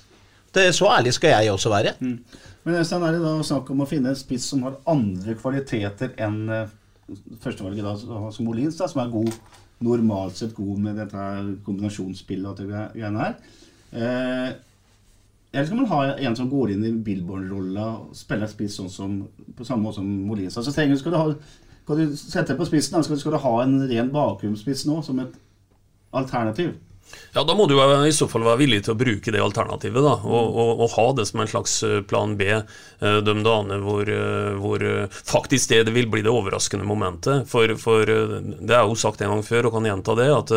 Det, 0.55 0.71
så 0.75 0.89
ærlig 0.95 1.13
skal 1.15 1.35
jeg 1.35 1.51
også 1.53 1.71
være. 1.71 1.93
Mm. 1.99 2.15
Men 2.63 2.79
Øystein, 2.81 3.03
er 3.07 3.15
det 3.15 3.23
da 3.23 3.33
snakk 3.45 3.69
om 3.71 3.83
å 3.83 3.87
finne 3.89 4.11
en 4.11 4.19
spiss 4.19 4.49
som 4.51 4.65
har 4.67 4.79
andre 4.91 5.35
kvaliteter 5.39 6.11
enn 6.19 6.41
eh, 6.53 6.71
førstevalget, 7.41 7.85
da, 7.85 7.95
som 8.33 8.47
Molins, 8.47 8.77
da, 8.79 8.89
som 8.91 9.03
er 9.03 9.13
god, 9.13 9.31
normalt 9.79 10.35
sett 10.35 10.51
god 10.57 10.81
med 10.83 10.97
dette 10.99 11.27
kombinasjonsspillet 11.63 12.49
og 12.49 12.57
det 12.59 12.67
greiene 12.97 13.21
her? 13.23 13.37
Eh, 13.95 14.49
eller 15.49 15.65
skal 15.65 15.79
man 15.79 15.89
ha 15.89 16.01
en 16.13 16.35
som 16.37 16.49
går 16.51 16.75
inn 16.75 16.83
i 16.85 16.91
Billborn-rolla 17.05 17.85
og 18.03 18.17
spiller 18.17 18.49
spiss 18.51 18.75
sånn 18.77 18.91
som, 18.93 19.15
på 19.57 19.65
samme 19.65 19.87
måte 19.87 19.97
som 20.01 20.11
Molins? 20.27 20.59
Altså, 20.59 20.73
trenger, 20.75 20.99
skal, 20.99 21.15
du 21.15 21.17
ha, 21.17 21.55
skal 21.85 22.03
du 22.03 22.19
sette 22.19 22.57
på 22.59 22.67
spissen, 22.69 23.01
skal, 23.07 23.17
skal 23.23 23.33
du 23.33 23.41
ha 23.41 23.55
en 23.63 23.79
ren 23.89 24.11
bakromspiss 24.13 24.85
nå 24.89 24.99
som 25.05 25.23
et 25.23 25.39
alternativ? 26.19 26.75
Ja, 27.33 27.43
Da 27.43 27.55
må 27.55 27.67
du 27.69 27.75
i 27.77 28.13
så 28.15 28.27
fall 28.29 28.45
være 28.45 28.63
villig 28.63 28.83
til 28.85 28.95
å 28.95 28.99
bruke 28.99 29.33
det 29.33 29.41
alternativet. 29.43 30.01
da, 30.03 30.15
Og, 30.25 30.55
og, 30.63 30.83
og 30.85 30.93
ha 30.95 31.07
det 31.17 31.27
som 31.29 31.43
en 31.43 31.51
slags 31.51 31.81
eh, 31.83 32.01
plan 32.01 32.35
B 32.39 32.47
eh, 32.51 33.19
de 33.25 33.35
dagene 33.45 33.79
hvor, 33.85 34.09
eh, 34.09 34.53
hvor, 34.59 34.85
faktisk 35.09 35.69
det, 35.69 35.93
vil 35.93 36.09
bli 36.09 36.23
det 36.25 36.33
overraskende 36.33 36.87
momentet. 36.87 37.47
For, 37.49 37.75
for 37.81 38.05
det 38.05 38.75
er 38.75 38.85
jo 38.85 38.97
sagt 38.97 39.21
en 39.21 39.35
gang 39.35 39.45
før, 39.45 39.69
og 39.69 39.77
kan 39.77 39.89
gjenta 39.89 40.17
det, 40.17 40.29
at 40.33 40.55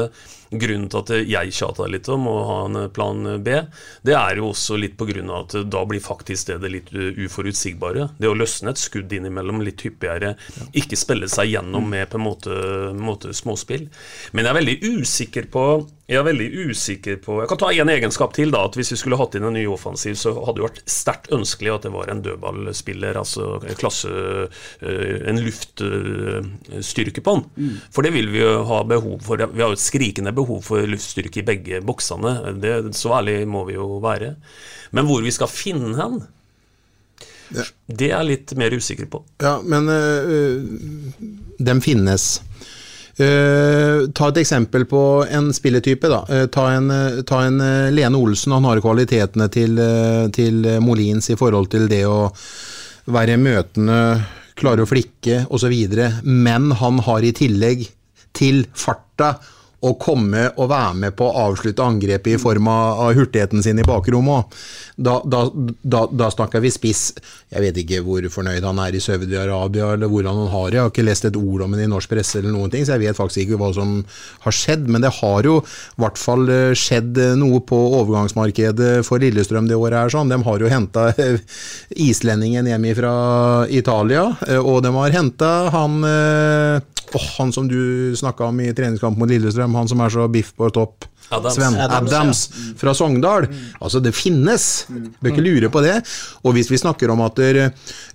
Grunnen 0.52 0.88
til 0.92 1.00
at 1.00 1.12
jeg 1.28 1.54
tjata 1.56 1.86
litt 1.88 2.08
om 2.12 2.26
å 2.28 2.36
ha 2.48 2.58
en 2.66 2.78
plan 2.92 3.24
B, 3.42 3.56
det 4.04 4.16
er 4.18 4.40
jo 4.40 4.50
også 4.50 4.76
litt 4.80 4.98
pga. 5.00 5.22
at 5.38 5.56
da 5.70 5.84
blir 5.88 6.00
faktisk 6.00 6.48
det 6.48 6.58
det 6.62 6.70
litt 6.72 6.92
uforutsigbare. 6.92 8.08
Det 8.18 8.28
å 8.28 8.36
løsne 8.36 8.72
et 8.72 8.80
skudd 8.80 9.12
innimellom 9.12 9.62
litt 9.64 9.82
hyppigere, 9.84 10.36
ikke 10.72 10.98
spille 10.98 11.28
seg 11.28 11.52
gjennom 11.54 11.88
med 11.88 12.10
på 12.10 12.20
en 12.20 12.26
måte, 12.26 12.60
måte 12.96 13.34
småspill. 13.36 13.88
Men 14.32 14.44
jeg 14.44 14.52
er 14.52 14.60
veldig 14.60 14.78
usikker 15.02 15.50
på 15.52 15.66
jeg 16.12 16.18
er 16.18 16.26
veldig 16.26 16.48
usikker 16.68 17.20
på 17.22 17.36
Jeg 17.40 17.48
kan 17.48 17.60
ta 17.62 17.68
én 17.72 17.88
egenskap 17.88 18.34
til. 18.36 18.50
da, 18.50 18.64
at 18.66 18.76
Hvis 18.76 18.92
vi 18.92 18.98
skulle 19.00 19.16
hatt 19.16 19.36
inn 19.38 19.46
en 19.48 19.54
ny 19.56 19.64
offensiv, 19.70 20.16
så 20.18 20.34
hadde 20.34 20.58
det 20.58 20.66
vært 20.66 20.82
sterkt 20.90 21.30
ønskelig 21.32 21.70
at 21.72 21.86
det 21.86 21.92
var 21.94 22.10
en 22.10 22.22
dødballspiller, 22.24 23.16
altså 23.16 23.60
klasse 23.78 24.10
eh, 24.82 25.28
En 25.30 25.40
luftstyrke 25.40 27.22
på 27.22 27.36
han. 27.36 27.44
Mm. 27.56 27.76
For 27.94 28.02
det 28.04 28.12
vil 28.16 28.28
vi 28.34 28.42
jo 28.42 28.64
ha 28.68 28.82
behov 28.84 29.22
for. 29.24 29.40
Vi 29.40 29.62
har 29.62 29.70
jo 29.70 29.78
et 29.78 29.84
skrikende 29.84 30.32
behov 30.34 30.41
behov 30.42 30.62
for 30.66 30.84
luftstyrke 30.90 31.40
i 31.40 31.46
begge 31.46 31.80
boksene. 31.86 32.36
Det, 32.62 32.76
så 32.98 33.16
ærlig 33.22 33.40
må 33.48 33.64
vi 33.70 33.78
jo 33.78 33.96
være. 34.04 34.34
Men 34.92 35.08
hvor 35.08 35.24
vi 35.24 35.32
skal 35.34 35.50
finne 35.50 35.96
hen, 35.98 36.22
ja. 37.56 37.66
det 37.88 38.10
er 38.10 38.16
jeg 38.18 38.30
litt 38.30 38.56
mer 38.60 38.76
usikker 38.76 39.08
på. 39.12 39.22
Ja, 39.42 39.58
men 39.64 39.88
øh, 39.92 40.64
dem 41.62 41.80
finnes. 41.84 42.34
Uh, 43.12 44.08
ta 44.16 44.30
et 44.30 44.38
eksempel 44.40 44.86
på 44.88 45.00
en 45.28 45.50
spilletype. 45.52 46.08
da. 46.08 46.22
Uh, 46.30 46.46
ta, 46.52 46.68
en, 46.72 46.88
uh, 46.90 47.20
ta 47.28 47.42
en 47.44 47.60
Lene 47.92 48.18
Olsen, 48.18 48.54
han 48.56 48.64
har 48.64 48.80
kvalitetene 48.80 49.48
til, 49.52 49.80
til 50.32 50.68
Molins 50.80 51.28
i 51.30 51.36
forhold 51.36 51.68
til 51.74 51.90
det 51.92 52.06
å 52.08 52.30
være 53.12 53.36
møtende, 53.36 53.98
klare 54.56 54.84
å 54.84 54.88
flikke 54.88 55.44
osv. 55.52 55.74
Men 56.24 56.72
han 56.80 57.02
har 57.04 57.24
i 57.26 57.34
tillegg 57.36 57.84
til 58.36 58.64
farta 58.72 59.34
å 59.82 59.94
komme 59.98 60.46
og 60.56 60.68
være 60.70 60.94
med 60.98 61.16
på 61.18 61.26
å 61.26 61.46
avslutte 61.48 61.82
angrepet 61.82 62.36
i 62.36 62.40
form 62.40 62.68
av, 62.70 63.02
hurtigheten 63.16 63.62
sin 63.64 63.80
i 63.82 63.86
bakrommet. 63.86 64.54
Da, 64.96 65.16
da, 65.26 65.46
da, 65.82 66.04
da 66.06 66.28
snakker 66.30 66.62
vi 66.62 66.70
spiss. 66.70 67.08
Jeg 67.50 67.64
vet 67.64 67.80
ikke 67.82 68.02
hvor 68.06 68.26
fornøyd 68.30 68.62
han 68.64 68.78
er 68.84 68.94
i 68.94 69.02
Saudi-Arabia, 69.02 69.92
eller 69.96 70.10
hvordan 70.12 70.38
han 70.44 70.52
har 70.52 70.68
det. 70.68 70.78
Jeg 70.78 70.86
har 70.86 70.92
ikke 70.92 71.06
lest 71.08 71.26
et 71.26 71.38
ord 71.40 71.64
om 71.66 71.74
det 71.74 71.88
i 71.88 71.90
norsk 71.90 72.12
presse, 72.12 72.38
eller 72.38 72.54
noen 72.54 72.70
ting, 72.72 72.86
så 72.86 72.94
jeg 72.94 73.08
vet 73.08 73.18
faktisk 73.18 73.42
ikke 73.46 73.58
hva 73.58 73.72
som 73.74 73.98
har 74.46 74.56
skjedd. 74.56 74.86
Men 74.86 75.02
det 75.02 75.14
har 75.18 75.50
jo 75.50 75.58
i 75.64 76.04
hvert 76.04 76.20
fall 76.20 76.46
eh, 76.52 76.76
skjedd 76.78 77.18
eh, 77.18 77.34
noe 77.40 77.62
på 77.66 77.80
overgangsmarkedet 78.02 78.94
for 79.08 79.22
Lillestrøm 79.22 79.66
det 79.70 79.78
året. 79.80 79.98
her 79.98 80.14
sånn. 80.14 80.30
De 80.30 80.38
har 80.46 80.62
jo 80.62 80.70
henta 80.70 81.10
islendingen 82.08 82.70
hjem 82.70 82.88
fra 83.02 83.14
Italia, 83.66 84.28
eh, 84.46 84.62
og 84.62 84.84
de 84.86 84.94
har 84.94 85.18
henta 85.18 85.52
han 85.74 85.98
åh, 87.14 87.28
han 87.38 87.52
som 87.54 87.68
du 87.68 88.14
snakka 88.16 88.48
om 88.50 88.60
i 88.60 88.72
treningskamp 88.76 89.18
mot 89.18 89.30
Lillestrøm, 89.30 89.74
han 89.78 89.90
som 89.90 90.00
er 90.04 90.12
så 90.12 90.28
biff 90.32 90.52
på 90.58 90.70
topp. 90.74 91.08
Adams. 91.32 91.54
Sven 91.56 91.74
Adams, 91.80 92.12
Adams, 92.12 92.42
fra 92.80 92.94
Sogndal. 92.94 93.48
Altså, 93.80 94.02
det 94.04 94.12
finnes. 94.14 94.66
Bør 95.22 95.32
ikke 95.32 95.44
lure 95.46 95.70
på 95.72 95.82
det. 95.84 95.96
Og 96.44 96.54
hvis 96.56 96.70
vi 96.70 96.78
snakker 96.80 97.10
om 97.14 97.20
at 97.24 97.34
der, 97.40 97.60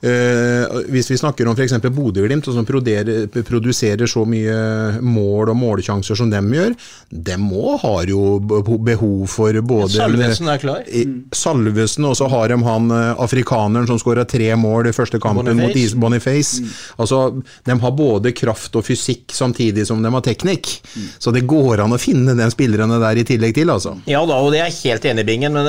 eh, 0.02 0.66
Hvis 0.92 1.10
vi 1.12 1.18
snakker 1.18 1.48
om 1.48 1.56
f.eks. 1.56 1.74
Bodø-Glimt, 1.90 2.46
som 2.46 2.66
produserer, 2.66 3.28
produserer 3.44 4.08
så 4.08 4.26
mye 4.28 5.00
mål 5.02 5.50
og 5.50 5.58
målsjanser 5.58 6.16
som 6.18 6.30
dem 6.30 6.52
gjør, 6.54 6.76
dem 7.12 7.48
òg 7.52 7.80
har 7.82 8.06
jo 8.12 8.40
behov 8.40 9.28
for 9.28 9.54
både 9.62 9.90
Salvesen 9.98 10.48
er 10.50 10.58
klar. 10.62 10.84
i- 10.88 11.06
Salvesen, 11.34 12.06
og 12.06 12.16
så 12.16 12.28
har 12.30 12.48
de 12.50 12.58
han 12.64 12.92
eh, 12.92 13.16
afrikaneren 13.24 13.88
som 13.88 13.98
skåra 14.00 14.26
tre 14.28 14.54
mål 14.56 14.88
i 14.88 14.92
første 14.92 15.20
kampen 15.20 15.56
mot 15.58 15.76
Is 15.76 15.94
Boniface. 15.94 16.62
Altså, 17.00 17.42
de 17.66 17.80
har 17.80 17.92
både 17.92 18.32
kraft 18.34 18.76
og 18.76 18.84
fysikk 18.86 19.32
samtidig 19.32 19.86
som 19.88 20.02
de 20.04 20.10
har 20.12 20.22
teknikk. 20.22 20.82
Så 21.20 21.32
det 21.34 21.46
går 21.48 21.80
an 21.84 21.92
å 21.92 21.98
finne 22.00 22.36
de 22.36 22.50
spillerne 22.52 23.00
der 23.00 23.07
i 23.16 23.24
tillegg 23.24 23.54
til, 23.56 23.70
altså. 23.72 23.96
Ja 24.06 24.26
da, 24.28 24.34
og 24.44 24.52
det 24.52 24.60
er 24.60 24.68
jeg 24.70 24.92
helt 24.92 25.06
enig 25.06 25.24
i, 25.24 25.24
Bingen. 25.24 25.54
Men 25.54 25.66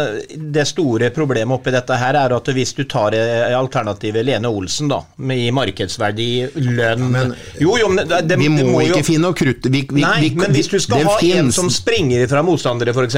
det- 0.53 0.67
store 0.69 1.11
problemet 1.15 1.55
oppi 1.55 1.71
dette 1.71 1.95
her 1.97 2.15
er 2.15 2.33
at 2.35 2.45
hvis 2.53 2.75
du 2.75 2.83
tar 2.85 3.15
eh, 3.15 3.55
alternativet 3.57 4.25
Lene 4.27 4.49
Olsen, 4.51 4.89
da, 4.89 4.99
med 5.19 5.39
i 5.39 5.51
markedsverdi, 5.55 6.27
lønn 6.57 7.35
Jo, 7.61 7.77
jo, 7.79 7.89
men 7.89 8.09
det, 8.09 8.19
det, 8.29 8.39
vi 8.39 8.49
det 8.49 8.67
må 8.67 8.83
jo- 8.83 8.95
ikke 8.97 9.05
finne 9.07 9.29
noe 9.29 9.35
krutt 9.39 9.65
vi, 9.71 9.85
vi, 9.89 10.01
Nei, 10.03 10.21
vi, 10.27 10.31
men 10.37 10.51
hvis 10.53 10.69
du 10.69 10.79
skal 10.81 11.05
ha 11.07 11.15
ha 11.15 11.31
en 11.39 11.53
som 11.53 11.71
springer 11.71 12.27
fra 12.29 12.43
motstandere, 12.43 12.91
f.eks., 12.93 13.17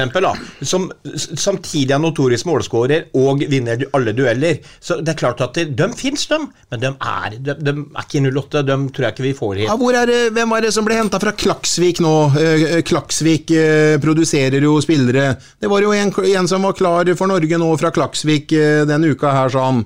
som 0.69 0.87
samtidig 1.35 1.91
er 1.95 1.99
notorisk 2.03 2.45
målskårer 2.49 3.09
og 3.17 3.43
vinner 3.51 3.83
alle 3.93 4.13
dueller 4.15 4.59
Så 4.79 4.99
det 5.01 5.13
er 5.15 5.19
klart 5.19 5.41
at 5.41 5.53
det, 5.57 5.67
de 5.77 5.87
fins, 5.97 6.25
de, 6.31 6.39
men 6.71 6.79
de 6.83 6.91
er, 6.93 7.37
de, 7.39 7.55
de 7.59 7.73
er 7.75 8.05
ikke 8.05 8.23
08. 8.31 8.63
De 8.67 8.77
tror 8.91 9.07
jeg 9.07 9.13
ikke 9.15 9.25
vi 9.27 9.33
får 9.37 9.55
ja, 9.61 9.67
hit. 9.71 9.79
hvor 9.81 9.97
er 9.97 10.05
det, 10.09 10.19
Hvem 10.35 10.49
var 10.55 10.61
det 10.65 10.73
som 10.75 10.85
ble 10.87 10.97
henta 10.99 11.19
fra 11.21 11.31
Klaksvik 11.37 12.01
nå? 12.03 12.13
Eh, 12.41 12.81
Klaksvik 12.87 13.51
eh, 13.55 13.97
produserer 14.03 14.61
jo 14.65 14.77
spillere. 14.83 15.35
Det 15.61 15.69
var 15.71 15.81
jo 15.85 15.93
en, 15.95 16.13
en 16.35 16.47
som 16.51 16.63
var 16.67 16.73
klar 16.77 17.11
for 17.15 17.27
Norge 17.31 17.57
nå 17.61 17.69
fra 17.81 17.91
Klaksvik 17.95 18.51
eh, 18.57 18.81
denne 18.89 19.13
uka 19.13 19.31
her, 19.37 19.53
sa 19.53 19.69
han. 19.71 19.85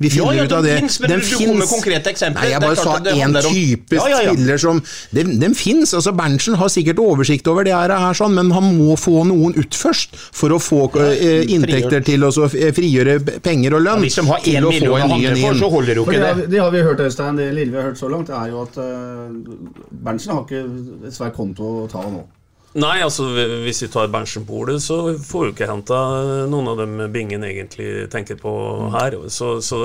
Vi 0.00 0.08
finner 0.08 0.32
ja, 0.32 0.44
ut 0.46 0.52
av 0.56 0.62
det. 0.64 0.78
finnes, 0.78 0.94
men 1.02 1.10
Den 1.10 1.18
du- 1.20 1.26
med 1.26 1.38
finnes. 1.38 1.68
konkrete 1.68 2.08
eksempler. 2.08 2.40
Nei, 2.40 2.50
jeg 2.54 2.60
bare 2.62 2.76
sa 2.76 2.94
én 3.04 3.18
handler 3.20 3.46
om- 3.46 3.52
type 3.52 3.96
Ja, 3.98 4.06
ja, 4.08 4.20
ja. 4.22 4.32
spiller 4.32 4.56
som 4.58 4.82
Den, 5.12 5.38
den 5.38 5.54
fins. 5.54 5.92
Altså, 5.92 6.14
Berntsen 6.16 6.54
har 6.56 6.68
sikkert 6.72 6.96
oversikt 6.96 7.46
over 7.52 7.64
det 7.64 7.74
her, 7.74 7.92
sånn, 8.16 8.32
men 8.32 8.50
han 8.50 8.78
må 8.78 8.96
få 8.96 9.26
noen 9.28 9.52
ut 9.60 9.76
først 9.76 10.16
for 10.16 10.48
å 10.48 10.58
få 10.58 10.88
eh, 11.04 11.44
inntekter 11.52 12.00
til 12.02 12.24
å 12.24 12.32
så 12.32 12.48
frigjøre 12.48 13.20
penger 13.44 13.74
og 13.76 13.82
lønn. 13.84 14.00
Ja, 14.00 14.06
hvis 14.08 14.16
de 14.16 14.24
har 14.24 14.40
få 14.40 14.70
million 14.70 14.88
å 14.88 14.96
en 14.96 15.08
ny 15.08 15.26
handle 15.26 15.36
for, 15.36 15.60
så 15.60 15.70
holder 15.70 15.94
jo 15.94 16.04
ikke 16.06 16.12
det, 16.12 16.20
det. 16.20 16.26
har, 16.32 16.46
det 16.56 16.60
har 16.64 16.70
vi 16.70 16.82
hørt, 16.88 17.00
Øystein. 17.00 17.36
Det 17.36 17.52
lille 17.54 17.70
vi 17.70 17.76
har 17.76 17.88
hørt 17.90 17.98
så 18.00 18.08
langt, 18.08 18.30
er 18.30 18.48
jo 18.48 18.62
at 18.62 18.78
uh, 18.80 19.28
Berntsen 19.92 20.32
har 20.32 20.46
ikke 20.48 20.64
et 21.08 21.12
svær 21.12 21.36
konto 21.36 21.84
å 21.84 21.88
ta 21.92 22.00
nå. 22.08 22.24
Nei, 22.78 23.00
altså 23.02 23.24
hvis 23.64 23.82
vi 23.82 23.88
tar 23.90 24.10
Berntsen 24.12 24.44
på 24.46 24.60
ordet, 24.62 24.76
så 24.84 25.16
får 25.18 25.46
vi 25.48 25.52
ikke 25.56 25.66
henta 25.66 25.96
noen 26.46 26.68
av 26.70 26.78
dem 26.78 27.00
Bingen 27.10 27.42
egentlig 27.42 28.06
tenker 28.12 28.38
på 28.38 28.52
her. 28.94 29.16
Så, 29.26 29.56
så 29.64 29.80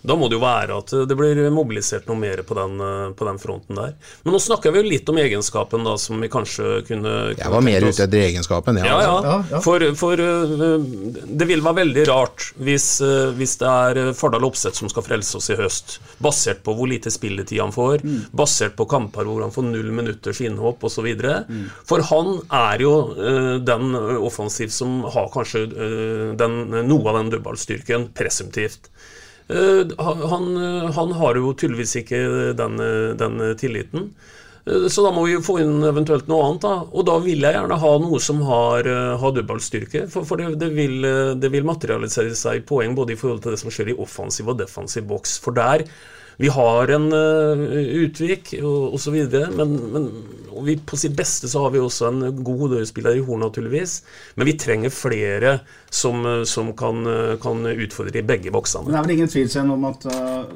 da 0.00 0.16
må 0.16 0.30
det 0.30 0.38
jo 0.38 0.44
være 0.44 0.78
at 0.80 0.94
det 1.10 1.16
blir 1.18 1.42
mobilisert 1.52 2.08
noe 2.08 2.16
mer 2.16 2.40
på 2.46 2.56
den, 2.56 2.80
på 3.18 3.28
den 3.28 3.40
fronten 3.42 3.76
der. 3.76 3.92
Men 4.24 4.36
nå 4.36 4.40
snakker 4.40 4.72
vi 4.72 4.80
jo 4.80 4.88
litt 4.94 5.12
om 5.12 5.20
egenskapen 5.20 5.84
da, 5.84 5.96
som 6.00 6.22
vi 6.22 6.30
kanskje 6.32 6.78
kunne 6.88 7.12
Jeg 7.34 7.52
var 7.52 7.66
mer 7.66 7.84
ute 7.84 8.06
etter 8.06 8.24
egenskapen, 8.30 8.80
ja. 8.80 8.86
Ja, 8.88 9.02
ja. 9.04 9.18
Ja, 9.26 9.36
ja. 9.52 9.60
For, 9.66 9.84
for 10.00 10.16
øh, 10.16 10.88
det 11.26 11.50
vil 11.50 11.64
være 11.64 11.80
veldig 11.82 12.06
rart 12.08 12.48
hvis, 12.56 12.88
hvis 13.36 13.58
det 13.60 13.74
er 13.90 14.12
Fardal 14.16 14.48
Opseth 14.48 14.80
som 14.80 14.88
skal 14.92 15.04
frelse 15.04 15.36
oss 15.36 15.50
i 15.52 15.58
høst, 15.60 15.98
basert 16.22 16.64
på 16.64 16.72
hvor 16.78 16.88
lite 16.88 17.12
spilletid 17.12 17.60
han 17.60 17.74
får, 17.76 18.06
basert 18.32 18.76
på 18.78 18.88
kamper 18.88 19.28
hvor 19.28 19.44
han 19.44 19.52
får 19.52 19.68
null 19.68 19.92
minutters 19.92 20.40
innhopp 20.40 20.84
osv. 20.88 21.12
Mm. 21.12 21.68
For 21.84 22.05
han 22.10 22.32
er 22.52 22.82
jo 22.84 22.92
øh, 23.16 23.56
den 23.66 23.94
øh, 23.98 24.16
offensiv 24.28 24.70
som 24.74 25.02
har 25.14 25.28
kanskje 25.34 25.66
øh, 25.72 26.30
den, 26.38 26.56
noe 26.88 27.10
av 27.10 27.20
den 27.20 27.34
dødballstyrken, 27.34 28.10
presumptivt. 28.16 28.90
Eh, 29.48 29.92
han, 29.98 30.48
han 30.96 31.12
har 31.20 31.38
jo 31.38 31.52
tydeligvis 31.54 31.98
ikke 32.02 32.24
den, 32.58 32.82
den 33.20 33.44
tilliten. 33.60 34.10
Eh, 34.66 34.88
Så 34.88 35.04
da 35.04 35.12
må 35.14 35.26
vi 35.26 35.36
jo 35.36 35.44
få 35.44 35.60
inn 35.62 35.84
eventuelt 35.86 36.28
noe 36.30 36.48
annet. 36.48 36.64
da 36.66 36.74
Og 36.90 37.06
da 37.06 37.18
vil 37.22 37.44
jeg 37.46 37.54
gjerne 37.54 37.78
ha 37.82 37.92
noe 38.02 38.20
som 38.22 38.42
har, 38.48 38.86
eh, 38.86 39.14
har 39.20 39.32
dødballstyrke. 39.36 40.06
For, 40.10 40.26
for 40.26 40.36
det, 40.36 40.58
det, 40.58 40.72
vil, 40.74 41.04
eh, 41.04 41.34
det 41.38 41.52
vil 41.54 41.66
materialisere 41.66 42.34
seg 42.34 42.60
i 42.60 42.66
poeng 42.66 42.96
både 42.98 43.14
i 43.14 43.20
forhold 43.20 43.42
til 43.44 43.54
det 43.54 43.62
som 43.62 43.70
skjer 43.70 43.94
i 43.94 43.98
offensiv 43.98 44.48
og 44.50 44.58
defensiv 44.58 45.06
boks. 45.06 45.38
For 45.42 45.54
der 45.56 45.86
vi 46.36 46.50
har 46.52 46.90
en 46.92 47.06
uh, 47.12 47.62
Utvik 48.02 48.52
og 48.60 48.96
osv., 48.98 49.16
men, 49.56 49.76
men 49.94 50.10
og 50.56 50.64
vi, 50.64 50.76
på 50.80 50.96
sitt 50.98 51.16
beste 51.16 51.48
så 51.52 51.66
har 51.66 51.74
vi 51.74 51.80
også 51.82 52.08
en 52.08 52.42
god 52.44 52.70
dørspiller 52.72 53.18
i 53.18 53.24
Horn, 53.24 53.44
naturligvis. 53.44 53.98
Men 54.36 54.48
vi 54.48 54.56
trenger 54.60 54.94
flere 54.94 55.58
som, 55.90 56.24
eh, 56.26 56.44
som 56.48 56.72
kan, 56.76 57.04
eh, 57.06 57.36
kan 57.42 57.66
utfordre 57.66 58.22
i 58.22 58.24
begge 58.24 58.52
boksene. 58.54 58.88
Det 58.88 58.96
er 58.96 59.04
vel 59.04 59.16
ingen 59.18 59.28
tvil 59.28 59.70
om 59.70 59.84
at 59.84 60.06
uh, 60.06 60.46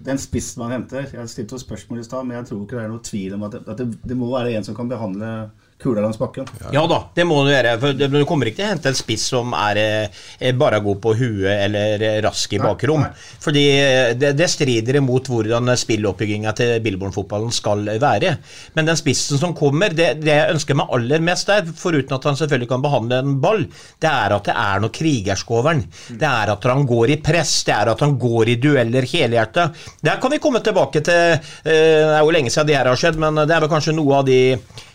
den 0.00 0.18
spissen 0.18 0.62
man 0.62 0.72
henter 0.72 1.04
Jeg 1.12 1.28
stilte 1.28 1.58
jo 1.58 1.60
spørsmål 1.60 2.00
i 2.00 2.04
stad, 2.04 2.24
men 2.24 2.38
jeg 2.38 2.46
tror 2.48 2.62
ikke 2.64 2.78
det 2.78 2.84
er 2.84 2.92
noe 2.94 3.04
tvil 3.04 3.34
om 3.36 3.42
at, 3.42 3.52
det, 3.52 3.60
at 3.68 3.78
det, 3.78 3.98
det 4.08 4.16
må 4.16 4.30
være 4.32 4.56
en 4.56 4.64
som 4.64 4.74
kan 4.74 4.88
behandle 4.88 5.50
kula 5.80 6.02
langs 6.04 6.18
bakken. 6.20 6.48
Ja 6.74 6.84
da, 6.90 7.00
det 7.14 7.24
må 7.28 7.40
du 7.44 7.50
gjøre. 7.52 7.76
For 7.80 7.96
du 7.96 8.18
kommer 8.28 8.50
ikke 8.50 8.60
til 8.60 8.68
å 8.68 8.72
hente 8.74 8.90
en 8.92 8.98
spiss 8.98 9.26
som 9.32 9.54
er, 9.56 9.80
er 10.10 10.58
bare 10.60 10.80
god 10.84 11.00
på 11.02 11.14
huet 11.18 11.50
eller 11.54 12.02
eh, 12.04 12.18
rask 12.24 12.52
i 12.56 12.60
bakrom. 12.60 13.04
nei. 13.04 13.12
Fordi 13.40 13.64
eh, 13.78 14.12
det, 14.18 14.34
det 14.38 14.48
strider 14.52 15.00
imot 15.00 15.30
hvordan 15.30 15.72
spilloppbygginga 15.80 16.54
til 16.58 16.74
Billborn-fotballen 16.84 17.54
skal 17.54 17.86
være. 18.02 18.34
Men 18.76 18.90
den 18.90 18.98
spissen 19.00 19.40
som 19.40 19.54
kommer, 19.56 19.94
det, 19.96 20.12
det 20.24 20.34
jeg 20.34 20.56
ønsker 20.56 20.78
meg 20.78 20.92
aller 20.96 21.24
mest 21.24 21.50
der, 21.50 21.70
foruten 21.80 22.16
at 22.16 22.28
han 22.28 22.38
selvfølgelig 22.38 22.70
kan 22.70 22.84
behandle 22.84 23.22
en 23.24 23.38
ball, 23.42 23.64
det 24.00 24.10
er 24.10 24.36
at 24.36 24.50
det 24.50 24.56
er 24.56 24.84
noe 24.84 24.94
krigersk 24.94 25.54
over 25.56 25.72
han. 25.72 25.84
Det 26.10 26.28
er 26.28 26.54
at 26.54 26.68
han 26.70 26.84
går 26.88 27.14
i 27.16 27.20
press, 27.24 27.56
det 27.68 27.76
er 27.76 27.92
at 27.94 28.04
han 28.04 28.18
går 28.20 28.52
i 28.52 28.58
dueller 28.60 29.08
helhjerta. 29.08 29.70
Der 30.04 30.20
kan 30.20 30.34
vi 30.34 30.42
komme 30.42 30.62
tilbake 30.64 31.02
til 31.06 31.34
eh, 31.34 31.50
Det 31.64 31.80
er 31.80 32.22
jo 32.24 32.32
lenge 32.34 32.52
siden 32.52 32.68
det 32.68 32.78
her 32.78 32.90
har 32.90 33.00
skjedd, 33.00 33.18
men 33.20 33.42
det 33.44 33.54
er 33.54 33.64
vel 33.64 33.72
kanskje 33.72 33.96
noe 33.96 34.20
av 34.20 34.28
de 34.28 34.40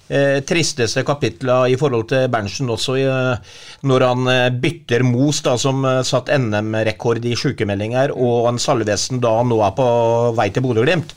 eh, 0.08 0.42
tristeste 0.46 1.04
kapitla 1.06 1.66
i 1.72 1.78
forhold 1.80 2.10
til 2.12 2.28
Berntsen 2.32 2.70
også, 2.72 2.98
eh, 3.02 3.54
når 3.88 4.08
han 4.08 4.32
eh, 4.32 4.50
bytter 4.64 5.06
Mos, 5.08 5.42
da, 5.46 5.56
som 5.62 5.86
eh, 5.86 6.02
satt 6.06 6.32
NM-rekord 6.36 7.26
i 7.26 7.36
sykemeldinger, 7.40 8.14
og 8.16 8.50
han 8.50 8.62
Salvesen 8.62 9.22
da 9.24 9.38
nå 9.44 9.62
er 9.66 9.76
på 9.78 9.88
vei 10.38 10.50
til 10.54 10.66
Bodø-Glimt. 10.66 11.16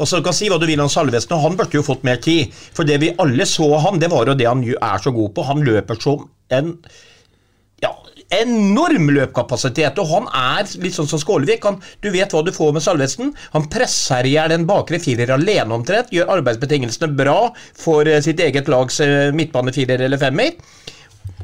Og 0.00 0.08
så 0.08 0.22
kan 0.24 0.32
si 0.32 0.48
hva 0.48 0.56
du 0.60 0.64
vil 0.68 0.80
om 0.80 0.88
Salvesen, 0.88 1.34
og 1.36 1.44
han 1.44 1.58
burde 1.58 1.76
jo 1.76 1.84
fått 1.84 2.06
mer 2.08 2.20
tid. 2.24 2.54
For 2.76 2.88
det 2.88 3.00
vi 3.02 3.12
alle 3.20 3.44
så 3.48 3.68
han, 3.84 4.00
det 4.00 4.08
var 4.12 4.30
jo 4.30 4.38
det 4.38 4.48
han 4.48 4.64
er 4.64 5.02
så 5.02 5.12
god 5.12 5.34
på. 5.36 5.44
Han 5.44 5.64
løper 5.66 6.00
som 6.00 6.24
en 6.56 6.76
enorm 8.34 9.10
løpkapasitet, 9.14 9.98
og 9.98 10.10
han 10.10 10.28
er 10.36 10.68
litt 10.82 10.96
sånn 10.96 11.08
som 11.10 11.20
Skålevik. 11.20 11.66
Han, 11.66 11.80
du 12.04 12.10
vet 12.14 12.32
hva 12.34 12.44
du 12.46 12.52
får 12.54 12.74
med 12.76 12.84
Salvesen. 12.84 13.34
Han 13.54 13.68
presser 13.72 14.28
i 14.28 14.36
hjel 14.36 14.54
en 14.54 14.68
bakre 14.68 15.00
firer 15.02 15.34
alene 15.34 15.74
omtrent, 15.76 16.12
gjør 16.14 16.36
arbeidsbetingelsene 16.38 17.10
bra 17.18 17.38
for 17.78 18.08
eh, 18.08 18.22
sitt 18.24 18.40
eget 18.42 18.70
lags 18.70 19.00
eh, 19.04 19.30
midtbanefirer 19.36 20.06
eller 20.06 20.20
femmer. 20.20 20.54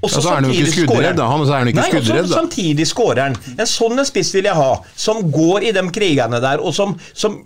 Og 0.03 0.11
så 0.11 0.21
er 0.29 0.35
han 0.35 0.45
jo 0.45 0.51
ikke 0.51 0.73
skuddredd, 0.73 1.17
da. 1.17 1.27
Han- 1.31 1.47
så 1.47 1.53
er 1.55 1.59
han 1.59 1.69
ikke 1.69 1.81
Nei, 1.83 1.89
og 1.89 1.93
så 1.95 2.03
skuddredd, 2.05 2.29
da. 2.31 2.37
Samtidig 2.41 2.87
skårer 2.87 3.23
han. 3.23 3.37
En 3.59 3.67
sånn 3.67 3.99
en 3.99 4.05
spiss 4.05 4.33
vil 4.35 4.45
jeg 4.45 4.55
ha, 4.55 4.73
som 4.97 5.23
går 5.33 5.63
i 5.69 5.73
de 5.73 5.83
krigene 5.91 6.41
der, 6.41 6.61
og 6.61 6.75
som, 6.75 6.97
som 7.15 7.39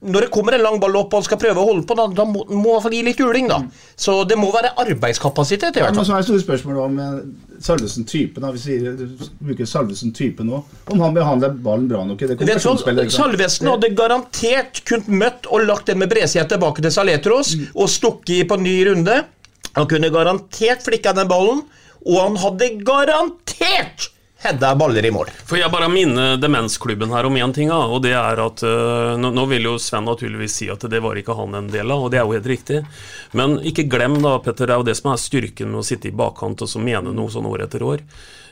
Når 0.00 0.20
det 0.20 0.30
kommer 0.30 0.54
en 0.54 0.62
lang 0.62 0.76
ball 0.80 0.94
opp 0.96 1.12
og 1.12 1.18
han 1.18 1.24
skal 1.26 1.38
prøve 1.42 1.58
å 1.58 1.64
holde 1.66 1.82
på, 1.84 1.96
da, 1.98 2.06
da 2.06 2.24
må 2.24 2.44
han 2.46 2.56
må 2.62 2.76
få 2.80 2.90
gi 2.92 3.02
litt 3.02 3.18
juling, 3.18 3.48
da. 3.50 3.56
Så 3.98 4.22
det 4.28 4.36
må 4.38 4.52
være 4.54 4.70
arbeidskapasitet, 4.78 5.76
i 5.76 5.80
Ja, 5.82 5.90
men 5.90 6.04
så 6.06 6.14
er 6.14 6.22
det 6.22 6.28
store 6.28 6.44
spørsmål 6.44 6.78
om 6.84 6.98
eh, 7.02 7.16
Salvesen-typen. 7.60 8.40
da, 8.40 8.52
Vi 8.52 8.78
bruker 9.42 9.66
Salvesen-type 9.66 10.44
nå. 10.46 10.62
Om 10.92 11.00
han 11.02 11.14
behandler 11.16 11.50
ballen 11.50 11.88
bra 11.90 12.04
nok 12.06 12.22
i 12.22 12.26
det 12.30 12.38
ikke 12.38 12.60
sant? 12.62 12.84
Salvesen 13.10 13.66
hadde 13.72 13.90
garantert 13.98 14.84
kunnet 14.88 15.08
møtt 15.08 15.50
og 15.50 15.66
lagt 15.66 15.86
den 15.90 15.98
med 15.98 16.08
bredsida 16.12 16.46
tilbake 16.48 16.80
til 16.84 16.90
Saletros 16.94 17.56
Mm. 17.58 17.66
og 17.74 17.88
stukket 17.88 18.30
i 18.38 18.44
på 18.44 18.56
ny 18.60 18.76
runde. 18.86 19.24
Han 19.78 19.88
kunne 19.90 20.12
garantert 20.12 20.82
flikka 20.84 21.14
den 21.16 21.30
ballen, 21.30 21.64
og 22.04 22.16
han 22.18 22.38
hadde 22.42 22.72
garantert 22.86 24.08
hedda 24.42 24.74
baller 24.78 25.06
i 25.06 25.10
mål. 25.10 25.30
For 25.46 25.58
jeg 25.58 25.70
bare 25.72 25.88
minner 25.90 26.36
Demensklubben 26.38 27.10
her 27.10 27.26
om 27.26 27.36
én 27.38 27.54
ting, 27.54 27.72
og 27.74 28.00
det 28.04 28.14
er 28.14 28.42
at 28.42 28.62
øh, 28.66 29.14
nå, 29.18 29.32
nå 29.34 29.46
vil 29.50 29.66
jo 29.66 29.76
Sven 29.82 30.06
naturligvis 30.06 30.58
si 30.60 30.68
at 30.70 30.86
det 30.90 31.02
var 31.02 31.18
ikke 31.18 31.36
han 31.38 31.58
en 31.58 31.70
del 31.72 31.90
av, 31.90 32.06
og 32.06 32.12
det 32.14 32.20
er 32.20 32.26
jo 32.26 32.36
helt 32.36 32.50
riktig. 32.50 32.82
Men 33.38 33.58
ikke 33.66 33.88
glem, 33.90 34.20
da, 34.22 34.36
Petter, 34.42 34.70
det 34.70 34.76
er 34.76 34.82
jo 34.82 34.88
det 34.90 34.98
som 34.98 35.12
er 35.12 35.22
styrken 35.22 35.72
med 35.72 35.82
å 35.82 35.86
sitte 35.86 36.10
i 36.10 36.14
bakkant 36.14 36.62
og 36.62 36.70
så 36.70 36.82
mene 36.82 37.14
noe 37.14 37.34
sånn 37.34 37.48
år 37.50 37.66
etter 37.66 37.86
år. 37.86 38.04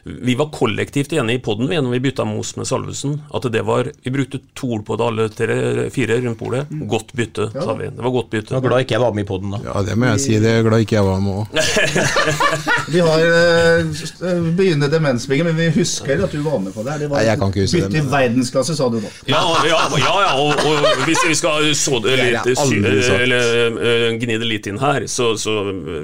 Vi 0.07 0.35
var 0.39 0.53
kollektivt 0.55 1.13
enige 1.13 1.41
i 1.41 1.43
poden 1.43 1.67
når 1.67 1.91
vi 1.97 1.99
bytta 2.05 2.25
Mos 2.29 2.53
med 2.57 2.69
Salvesen. 2.69 3.17
At 3.35 3.49
det 3.51 3.65
var 3.67 3.89
Vi 4.05 4.11
brukte 4.15 4.39
to 4.55 4.69
ord 4.77 4.85
på 4.87 4.95
det, 4.97 5.07
alle 5.07 5.25
tre, 5.35 5.57
fire 5.91 6.21
rundt 6.23 6.39
bordet. 6.39 6.67
Godt 6.87 7.11
bytte, 7.19 7.49
sa 7.51 7.75
vi. 7.75 7.89
Det 7.91 8.05
var 8.05 8.15
godt 8.15 8.31
bytte. 8.31 8.55
Jeg 8.55 8.63
var 8.63 8.69
glad 8.69 8.85
ikke 8.85 8.95
jeg 8.95 9.03
var 9.03 9.17
med 9.17 9.25
i 9.25 9.29
poden 9.29 9.57
da. 9.57 9.61
Ja, 9.67 9.83
det 9.89 9.97
må 9.99 10.07
jeg 10.13 10.23
si. 10.23 10.39
Det 10.43 10.53
er 10.53 10.63
glad 10.67 10.85
ikke 10.85 10.95
jeg 10.99 11.09
var 11.09 11.19
med 11.25 11.41
òg. 11.43 11.47
Vi 12.95 13.03
har 13.03 13.25
uh, 13.27 14.47
begynnende 14.55 14.89
demensbygge, 14.93 15.45
men 15.49 15.57
vi 15.59 15.67
husker 15.75 16.23
at 16.23 16.33
du 16.33 16.39
var 16.45 16.61
med 16.63 16.75
på 16.75 16.85
det. 16.87 17.01
Det 17.03 17.09
var 17.11 17.19
Nei, 17.19 17.25
jeg 17.27 17.41
kan 17.41 17.51
ikke 17.51 17.65
huske 17.65 17.81
det, 17.83 17.89
bytte 17.91 17.99
i 17.99 18.13
verdensklasse, 18.13 18.77
sa 18.79 18.87
du 18.93 19.01
da. 19.03 19.11
Ja, 19.27 19.43
ja, 19.67 19.81
ja, 19.99 20.13
ja 20.23 20.31
og, 20.39 20.63
og 20.71 21.03
hvis 21.09 21.25
vi 21.27 21.35
skal 21.39 21.67
så 21.75 21.99
det 22.05 22.15
litt, 22.21 22.51
sy- 22.61 22.79
eller, 23.17 23.75
øh, 23.75 24.07
gni 24.23 24.39
det 24.39 24.51
litt 24.53 24.71
inn 24.71 24.79
her, 24.83 25.09
så, 25.11 25.33
så 25.41 25.57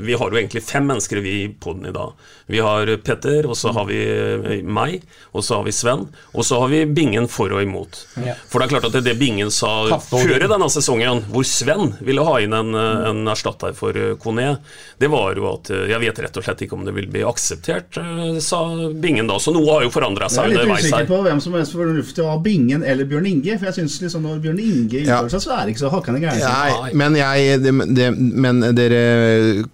vi 0.02 0.18
har 0.18 0.26
jo 0.34 0.40
egentlig 0.42 0.64
fem 0.66 0.90
mennesker 0.90 1.22
vi 1.22 1.36
i 1.44 1.48
poden 1.54 1.86
i 1.86 1.94
dag. 1.94 2.18
Vi 2.50 2.58
har 2.60 2.90
Petter, 3.06 3.46
og 3.46 3.56
så 3.56 3.70
har 3.76 3.86
vi 3.88 3.91
øh, 3.98 4.46
meg, 4.62 5.02
og 5.32 5.44
så 5.46 5.58
har 5.58 5.66
vi 5.66 5.74
Sven, 5.74 6.06
og 6.32 6.46
så 6.46 6.60
har 6.62 6.70
vi 6.72 6.84
Bingen 6.86 7.26
for 7.32 7.52
og 7.56 7.64
imot. 7.64 8.04
Ja. 8.22 8.36
For 8.50 8.60
det 8.60 8.68
er 8.68 8.74
klart 8.76 8.88
at 8.90 8.96
det, 8.98 9.04
det 9.08 9.16
Bingen 9.20 9.50
sa 9.50 9.72
før 9.98 10.36
i 10.36 10.50
denne 10.50 10.70
sesongen, 10.70 11.24
hvor 11.32 11.46
Sven 11.48 11.96
ville 12.04 12.26
ha 12.26 12.36
inn 12.44 12.54
en, 12.56 12.74
øh, 12.76 13.08
en 13.10 13.24
erstatter 13.32 13.74
for 13.78 13.96
øh, 13.96 14.14
Kone, 14.22 14.58
det 15.02 15.10
var 15.10 15.34
jo 15.34 15.48
at 15.50 15.72
jeg 15.72 15.98
vet 15.98 16.22
rett 16.22 16.36
og 16.38 16.44
slett 16.46 16.62
ikke 16.62 16.76
om 16.78 16.84
det 16.86 16.94
vil 16.94 17.08
bli 17.10 17.24
akseptert, 17.26 17.98
sa 18.44 18.60
Bingen 19.02 19.26
da. 19.26 19.40
Så 19.42 19.50
noe 19.54 19.66
har 19.72 19.82
jo 19.82 19.90
forandra 19.90 20.28
Jeg 20.30 20.44
er 20.44 20.52
litt 20.52 20.70
usikker 20.78 21.08
på 21.10 21.22
hvem 21.26 21.40
som 21.42 21.56
helst 21.58 21.72
mest 21.72 21.76
fornuftig 21.78 22.24
å 22.24 22.32
ha 22.32 22.38
Bingen 22.42 22.84
eller 22.84 23.08
Bjørn 23.08 23.26
Inge. 23.26 23.56
For 23.58 23.70
jeg 23.70 23.78
synes 23.80 23.98
liksom 24.02 24.26
når 24.26 24.40
Bjørn 24.44 24.60
Inge 24.62 25.02
Ja. 25.02 25.20
uttaler 25.20 25.32
seg, 25.32 25.44
så 25.44 25.54
er 25.56 25.64
det 25.64 25.74
ikke 25.74 25.84
så 25.84 25.92
hakkende 25.92 26.20
gærent. 26.20 26.94
Men, 26.94 27.16
jeg, 27.16 27.62
det, 27.62 27.74
det, 27.96 28.10
men 28.18 28.60
dere 28.76 29.02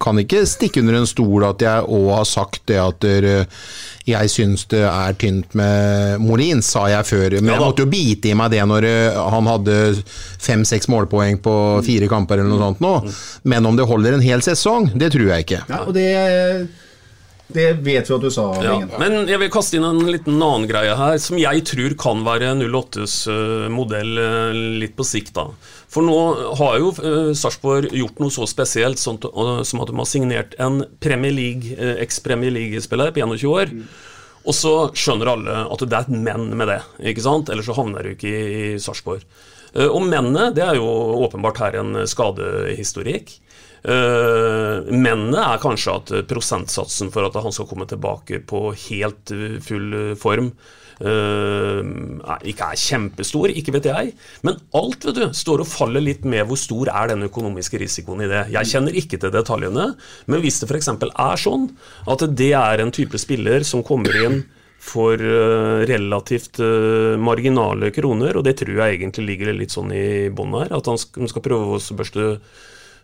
kan 0.01 0.19
ikke 0.19 0.45
stikke 0.49 0.81
under 0.83 0.99
en 1.01 1.09
stol 1.09 1.45
at 1.47 1.61
jeg 1.61 1.83
òg 1.89 2.09
har 2.15 2.27
sagt 2.29 2.65
det 2.69 2.79
at 2.81 2.99
dere, 3.03 3.47
jeg 4.09 4.31
syns 4.33 4.65
det 4.71 4.81
er 4.87 5.15
tynt 5.21 5.55
med 5.57 6.19
Molins, 6.23 6.69
sa 6.73 6.87
jeg 6.91 7.07
før. 7.09 7.37
Men 7.39 7.53
Ja 7.53 7.57
jeg 7.59 7.65
måtte 7.65 7.85
jo 7.85 7.91
bite 7.91 8.31
i 8.31 8.35
meg 8.37 8.51
det 8.53 8.63
når 8.69 8.87
eh, 8.89 9.21
han 9.35 9.49
hadde 9.49 9.77
fem-seks 10.41 10.89
målpoeng 10.91 11.39
på 11.43 11.55
fire 11.85 12.09
kamper 12.11 12.41
eller 12.41 12.51
noe 12.51 12.63
sånt 12.67 12.83
nå. 12.83 12.93
Men 13.49 13.65
om 13.69 13.77
det 13.79 13.87
holder 13.89 14.17
en 14.17 14.25
hel 14.25 14.43
sesong, 14.45 14.91
det 14.99 15.11
tror 15.15 15.33
jeg 15.33 15.47
ikke. 15.47 15.63
Ja, 15.69 15.83
og 15.85 15.93
det, 15.97 16.07
det 17.49 17.65
vet 17.81 18.05
vi 18.05 18.13
at 18.13 18.21
du 18.21 18.29
sa, 18.29 18.45
Ja, 18.61 18.75
men 19.01 19.23
jeg 19.29 19.41
vil 19.41 19.49
kaste 19.53 19.79
inn 19.79 19.87
en 19.87 20.03
liten 20.05 20.37
annen 20.37 20.67
greie 20.69 20.93
her, 20.93 21.17
som 21.21 21.39
jeg 21.41 21.63
tror 21.65 21.95
kan 21.97 22.21
være 22.27 22.53
08s 22.61 23.15
eh, 23.33 23.67
modell 23.73 24.21
eh, 24.21 24.59
litt 24.83 24.93
på 24.97 25.07
sikt. 25.07 25.33
da. 25.37 25.47
For 25.89 26.05
nå 26.05 26.17
har 26.59 26.77
jo 26.77 26.91
uh, 27.01 27.31
Sarpsborg 27.33 27.89
gjort 27.97 28.21
noe 28.21 28.33
så 28.33 28.45
spesielt 28.49 29.01
sånt, 29.01 29.25
eh, 29.25 29.61
som 29.65 29.81
at 29.81 29.89
de 29.89 29.97
har 29.97 30.09
signert 30.09 30.53
en 30.61 30.83
Premier 31.01 31.33
League, 31.33 31.73
eh, 31.73 31.97
eks-Premier 32.05 32.53
League-spiller 32.53 33.13
på 33.15 33.25
21 33.25 33.49
år. 33.49 33.73
Og 34.45 34.55
så 34.55 34.73
skjønner 34.97 35.33
alle 35.33 35.55
at 35.65 35.81
det 35.83 35.97
er 35.97 36.05
et 36.05 36.13
men 36.13 36.51
med 36.57 36.69
det, 36.69 36.83
ikke 37.11 37.25
sant? 37.25 37.49
ellers 37.49 37.67
så 37.67 37.75
havner 37.77 38.05
du 38.05 38.13
ikke 38.13 38.29
i, 38.29 38.43
i 38.75 38.81
Sarpsborg. 38.81 39.25
Eh, 39.73 39.89
og 39.89 40.05
mennene, 40.05 40.51
det 40.53 40.65
er 40.65 40.77
jo 40.77 40.85
åpenbart 41.25 41.61
her 41.65 41.81
en 41.81 42.03
skadehistorikk. 42.09 43.33
Uh, 43.85 44.83
Mennene 44.91 45.39
er 45.53 45.61
kanskje 45.63 45.93
at 45.95 46.11
eh, 46.11 46.25
prosentsatsen 46.27 47.11
for 47.13 47.27
at 47.29 47.37
han 47.39 47.53
skal 47.55 47.67
komme 47.69 47.85
tilbake 47.87 48.41
på 48.49 48.65
helt 48.89 49.31
eh, 49.31 49.55
full 49.63 49.93
eh, 49.95 50.11
form 50.19 50.49
eh, 50.99 51.79
er- 52.33 52.45
ikke 52.51 52.67
er 52.73 52.81
kjempestor, 52.81 53.53
ikke 53.55 53.73
vet 53.77 53.87
jeg. 53.89 54.11
Men 54.43 54.59
alt 54.75 55.07
vet 55.07 55.19
du, 55.21 55.25
står 55.37 55.63
og 55.63 55.69
faller 55.71 56.03
litt 56.03 56.25
med 56.27 56.43
hvor 56.49 56.59
stor 56.59 56.91
er 56.91 57.13
den 57.13 57.23
økonomiske 57.29 57.79
risikoen 57.81 58.25
i 58.25 58.29
det. 58.31 58.45
Jeg 58.55 58.71
kjenner 58.73 58.99
ikke 58.99 59.19
til 59.21 59.31
detaljene, 59.35 59.89
men 60.27 60.43
hvis 60.43 60.59
det 60.63 60.69
f.eks. 60.71 60.91
er 61.09 61.43
sånn 61.47 61.69
at 62.09 62.25
det 62.39 62.51
er 62.59 62.83
en 62.83 62.91
type 62.95 63.19
spiller 63.21 63.63
som 63.67 63.85
kommer 63.87 64.15
inn 64.25 64.41
for 64.79 65.19
eh, 65.19 65.81
relativt 65.89 66.59
eh, 66.63 67.15
marginale 67.19 67.91
kroner, 67.95 68.37
og 68.39 68.45
det 68.47 68.57
tror 68.61 68.77
jeg 68.79 68.99
egentlig 68.99 69.25
ligger 69.33 69.55
litt 69.55 69.75
sånn 69.75 69.91
i 69.95 70.05
bånn 70.31 70.55
her, 70.55 70.71
at 70.77 70.87
han 70.87 70.99
skal 70.99 71.43
prøve 71.43 71.75
å 71.75 71.81
børste 71.99 72.29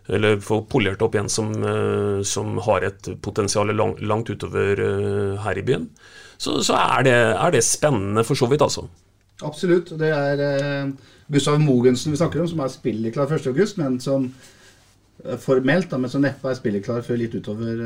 eller 0.08 0.38
få 0.42 0.60
polert 0.70 1.02
opp 1.02 1.16
en 1.18 1.30
som, 1.30 1.50
eh, 1.52 2.22
som 2.22 2.58
har 2.66 2.86
et 2.86 3.10
potensial 3.22 3.72
lang, 3.74 3.96
langt 4.06 4.30
utover 4.30 4.82
eh, 4.82 5.36
her 5.42 5.58
i 5.58 5.66
byen, 5.66 5.88
så, 6.38 6.60
så 6.62 6.76
er, 6.78 7.06
det, 7.06 7.16
er 7.34 7.54
det 7.54 7.64
spennende 7.64 8.24
for 8.26 8.38
så 8.38 8.48
vidt, 8.50 8.62
altså. 8.62 8.86
Absolutt. 9.44 9.94
Det 9.98 10.10
er 10.12 10.42
eh, 10.44 10.92
Gustav 11.32 11.58
Mogensen 11.60 12.14
vi 12.14 12.20
snakker 12.20 12.44
om, 12.44 12.50
som 12.50 12.60
er 12.62 12.72
spilleklar 12.72 13.32
1.8, 13.32 13.80
men 13.80 13.98
som 14.00 14.28
formelt, 15.40 15.88
da, 15.88 15.96
men 15.98 16.10
som 16.12 16.20
neppe 16.20 16.50
er 16.52 16.58
spilleklar 16.58 17.00
før 17.02 17.16
litt 17.18 17.32
utover 17.34 17.78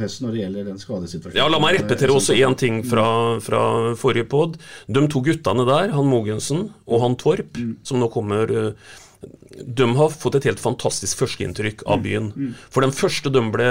høsten 0.00 0.24
når 0.24 0.32
det 0.32 0.40
gjelder 0.40 0.68
den 0.70 0.80
skadesituasjonen. 0.80 1.36
Ja, 1.36 1.44
La 1.52 1.60
meg 1.60 1.76
repetere 1.76 2.16
også 2.16 2.32
én 2.32 2.56
ting 2.58 2.80
fra, 2.88 3.04
fra 3.44 3.60
forrige 4.00 4.24
pod. 4.32 4.56
De 4.88 5.02
to 5.12 5.20
guttene 5.22 5.66
der, 5.68 5.92
han 5.92 6.08
Mogensen 6.08 6.70
og 6.88 7.04
han 7.04 7.18
Torp, 7.20 7.60
som 7.86 8.00
nå 8.00 8.08
kommer 8.10 8.72
de 9.62 9.86
har 9.96 10.08
fått 10.10 10.34
et 10.38 10.46
helt 10.48 10.60
fantastisk 10.60 11.20
førsteinntrykk 11.20 11.84
av 11.86 12.00
byen. 12.02 12.30
For 12.72 12.82
den 12.82 12.94
første 12.96 13.30
de 13.30 13.42
ble 13.54 13.66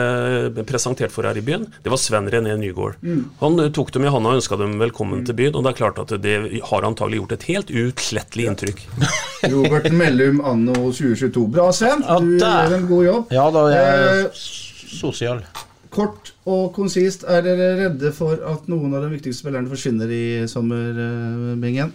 presentert 0.70 1.12
for 1.12 1.28
her 1.28 1.36
i 1.36 1.44
byen, 1.44 1.66
det 1.84 1.92
var 1.92 2.00
Sven 2.00 2.30
René 2.32 2.54
Nygaard. 2.62 3.02
Han 3.42 3.60
eh, 3.60 3.72
tok 3.76 3.92
dem 3.96 4.06
i 4.08 4.12
handa 4.14 4.32
og 4.32 4.40
ønska 4.40 4.60
dem 4.62 4.78
velkommen 4.80 5.26
til 5.28 5.36
byen, 5.36 5.58
og 5.58 5.66
det 5.66 5.74
er 5.74 5.80
klart 5.82 6.00
at 6.04 6.14
det 6.24 6.36
har 6.70 6.88
antagelig 6.88 7.20
gjort 7.24 7.36
et 7.36 7.48
helt 7.50 7.74
utslettelig 7.84 8.48
inntrykk. 8.52 8.86
Robert 9.56 9.90
Mellum 9.92 10.40
anno 10.48 10.78
2022. 10.94 11.48
Bra, 11.58 11.68
Sven. 11.76 12.06
Du 12.06 12.38
gjør 12.38 12.78
en 12.78 12.88
god 12.94 13.04
jobb. 13.10 13.36
Ja 13.36 13.50
da, 13.52 13.66
jeg 13.74 13.92
er 13.98 14.24
Eh, 14.32 14.46
sosial. 14.92 15.44
Kort 15.92 16.32
og 16.48 16.70
konsist, 16.76 17.26
er 17.28 17.44
dere 17.44 17.74
redde 17.82 18.14
for 18.16 18.40
at 18.48 18.70
noen 18.72 18.94
av 18.96 19.04
de 19.04 19.10
viktigste 19.18 19.44
spillerne 19.44 19.68
forsvinner 19.72 20.08
i 20.16 20.24
sommerbingen? 20.48 21.60
Bingen? 21.60 21.92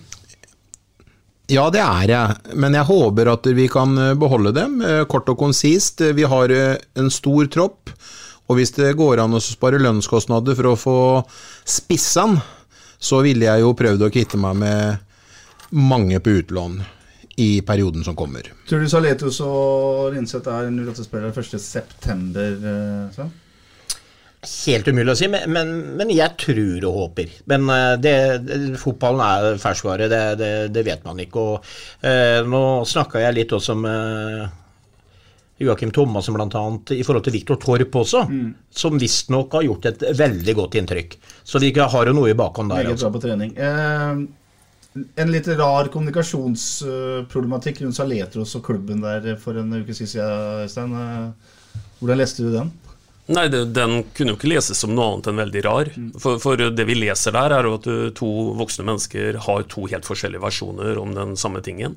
Ja, 1.46 1.68
det 1.70 1.78
er 1.78 2.10
jeg, 2.10 2.54
men 2.58 2.74
jeg 2.74 2.88
håper 2.88 3.28
at 3.30 3.46
vi 3.54 3.68
kan 3.70 3.92
eh, 4.02 4.14
beholde 4.18 4.50
dem. 4.56 4.80
eh, 4.82 5.04
Kort 5.06 5.28
og 5.30 5.38
konsist. 5.38 6.02
Vi 6.16 6.26
har 6.26 6.50
eh, 6.50 6.74
en 6.98 7.10
stor 7.14 7.46
tropp, 7.54 7.92
og 8.50 8.58
hvis 8.58 8.74
det 8.74 8.96
går 8.98 9.22
an 9.22 9.36
å 9.38 9.42
spare 9.42 9.78
lønnskostnader 9.78 10.58
for 10.58 10.72
å 10.72 10.76
få 10.80 10.96
spissene, 11.62 12.42
så 12.98 13.20
ville 13.22 13.46
jeg 13.46 13.62
jo 13.62 13.74
prøvd 13.78 14.02
å 14.06 14.10
kvitte 14.10 14.40
meg 14.40 14.58
med 14.58 15.72
mange 15.76 16.18
på 16.22 16.38
utlån 16.40 16.80
i 17.36 17.60
perioden 17.66 18.02
som 18.02 18.16
kommer. 18.16 18.48
Tror 18.66 18.82
du 18.82 18.88
Saletos 18.90 19.38
og 19.44 20.14
Linseth 20.14 20.48
er 20.50 20.70
08-spillere 20.72 21.30
1.9., 21.30 22.42
eh, 22.42 23.10
Sven? 23.14 23.34
Helt 24.46 24.88
umulig 24.88 25.12
å 25.12 25.16
si, 25.18 25.26
men, 25.32 25.48
men, 25.50 25.72
men 25.98 26.12
jeg 26.14 26.36
tror 26.38 26.84
og 26.88 27.00
håper. 27.00 27.32
Men 27.50 27.66
eh, 27.72 27.94
det, 28.02 28.14
det, 28.46 28.60
fotballen 28.80 29.22
er 29.26 29.58
ferskvare, 29.62 30.06
det, 30.12 30.22
det, 30.40 30.52
det 30.74 30.84
vet 30.86 31.02
man 31.06 31.18
ikke. 31.22 31.42
Og 31.42 32.06
eh, 32.06 32.40
Nå 32.46 32.62
snakka 32.86 33.22
jeg 33.24 33.36
litt 33.40 33.52
også 33.56 33.74
med 33.80 34.46
Joakim 35.58 35.90
Thomassen 35.90 36.36
bl.a. 36.36 36.64
i 36.92 37.02
forhold 37.06 37.24
til 37.24 37.32
Viktor 37.38 37.56
Torp 37.56 37.94
også, 37.96 38.26
som 38.76 38.98
visstnok 39.00 39.54
har 39.56 39.64
gjort 39.64 39.86
et 39.88 40.02
veldig 40.18 40.54
godt 40.58 40.74
inntrykk. 40.82 41.16
Så 41.48 41.62
de 41.62 41.70
har 41.80 42.10
jo 42.10 42.12
noe 42.16 42.28
i 42.32 42.36
bakhånd 42.36 42.68
der. 42.74 42.82
Meget 42.84 42.92
Altså. 42.92 43.08
bra 43.08 43.16
på 43.16 43.24
trening. 43.24 43.54
Eh, 43.56 44.14
en 45.22 45.32
litt 45.32 45.48
rar 45.58 45.88
kommunikasjonsproblematikk 45.92 47.82
rundt 47.84 47.96
Saletros 47.96 48.54
og 48.56 48.64
klubben 48.68 49.00
der 49.04 49.36
for 49.40 49.56
en 49.60 49.72
uke 49.80 49.96
siden, 49.96 50.64
Øystein. 50.64 50.92
Eh, 50.92 51.30
Hvordan 52.00 52.20
leste 52.20 52.44
du 52.44 52.52
den? 52.52 52.70
Nei, 53.26 53.48
det, 53.50 53.64
den 53.74 54.04
kunne 54.14 54.32
jo 54.32 54.36
ikke 54.38 54.50
leses 54.52 54.78
som 54.78 54.92
noe 54.94 55.08
annet 55.16 55.28
enn 55.32 55.40
veldig 55.40 55.62
rar. 55.66 55.88
For, 56.22 56.38
for 56.42 56.60
det 56.60 56.84
vi 56.86 56.94
leser 56.94 57.34
der, 57.34 57.56
er 57.56 57.66
jo 57.66 57.74
at 57.80 57.88
to 58.18 58.28
voksne 58.60 58.86
mennesker 58.86 59.40
har 59.48 59.66
to 59.72 59.88
helt 59.90 60.06
forskjellige 60.06 60.44
versjoner 60.44 61.00
om 61.02 61.14
den 61.16 61.34
samme 61.40 61.62
tingen. 61.66 61.96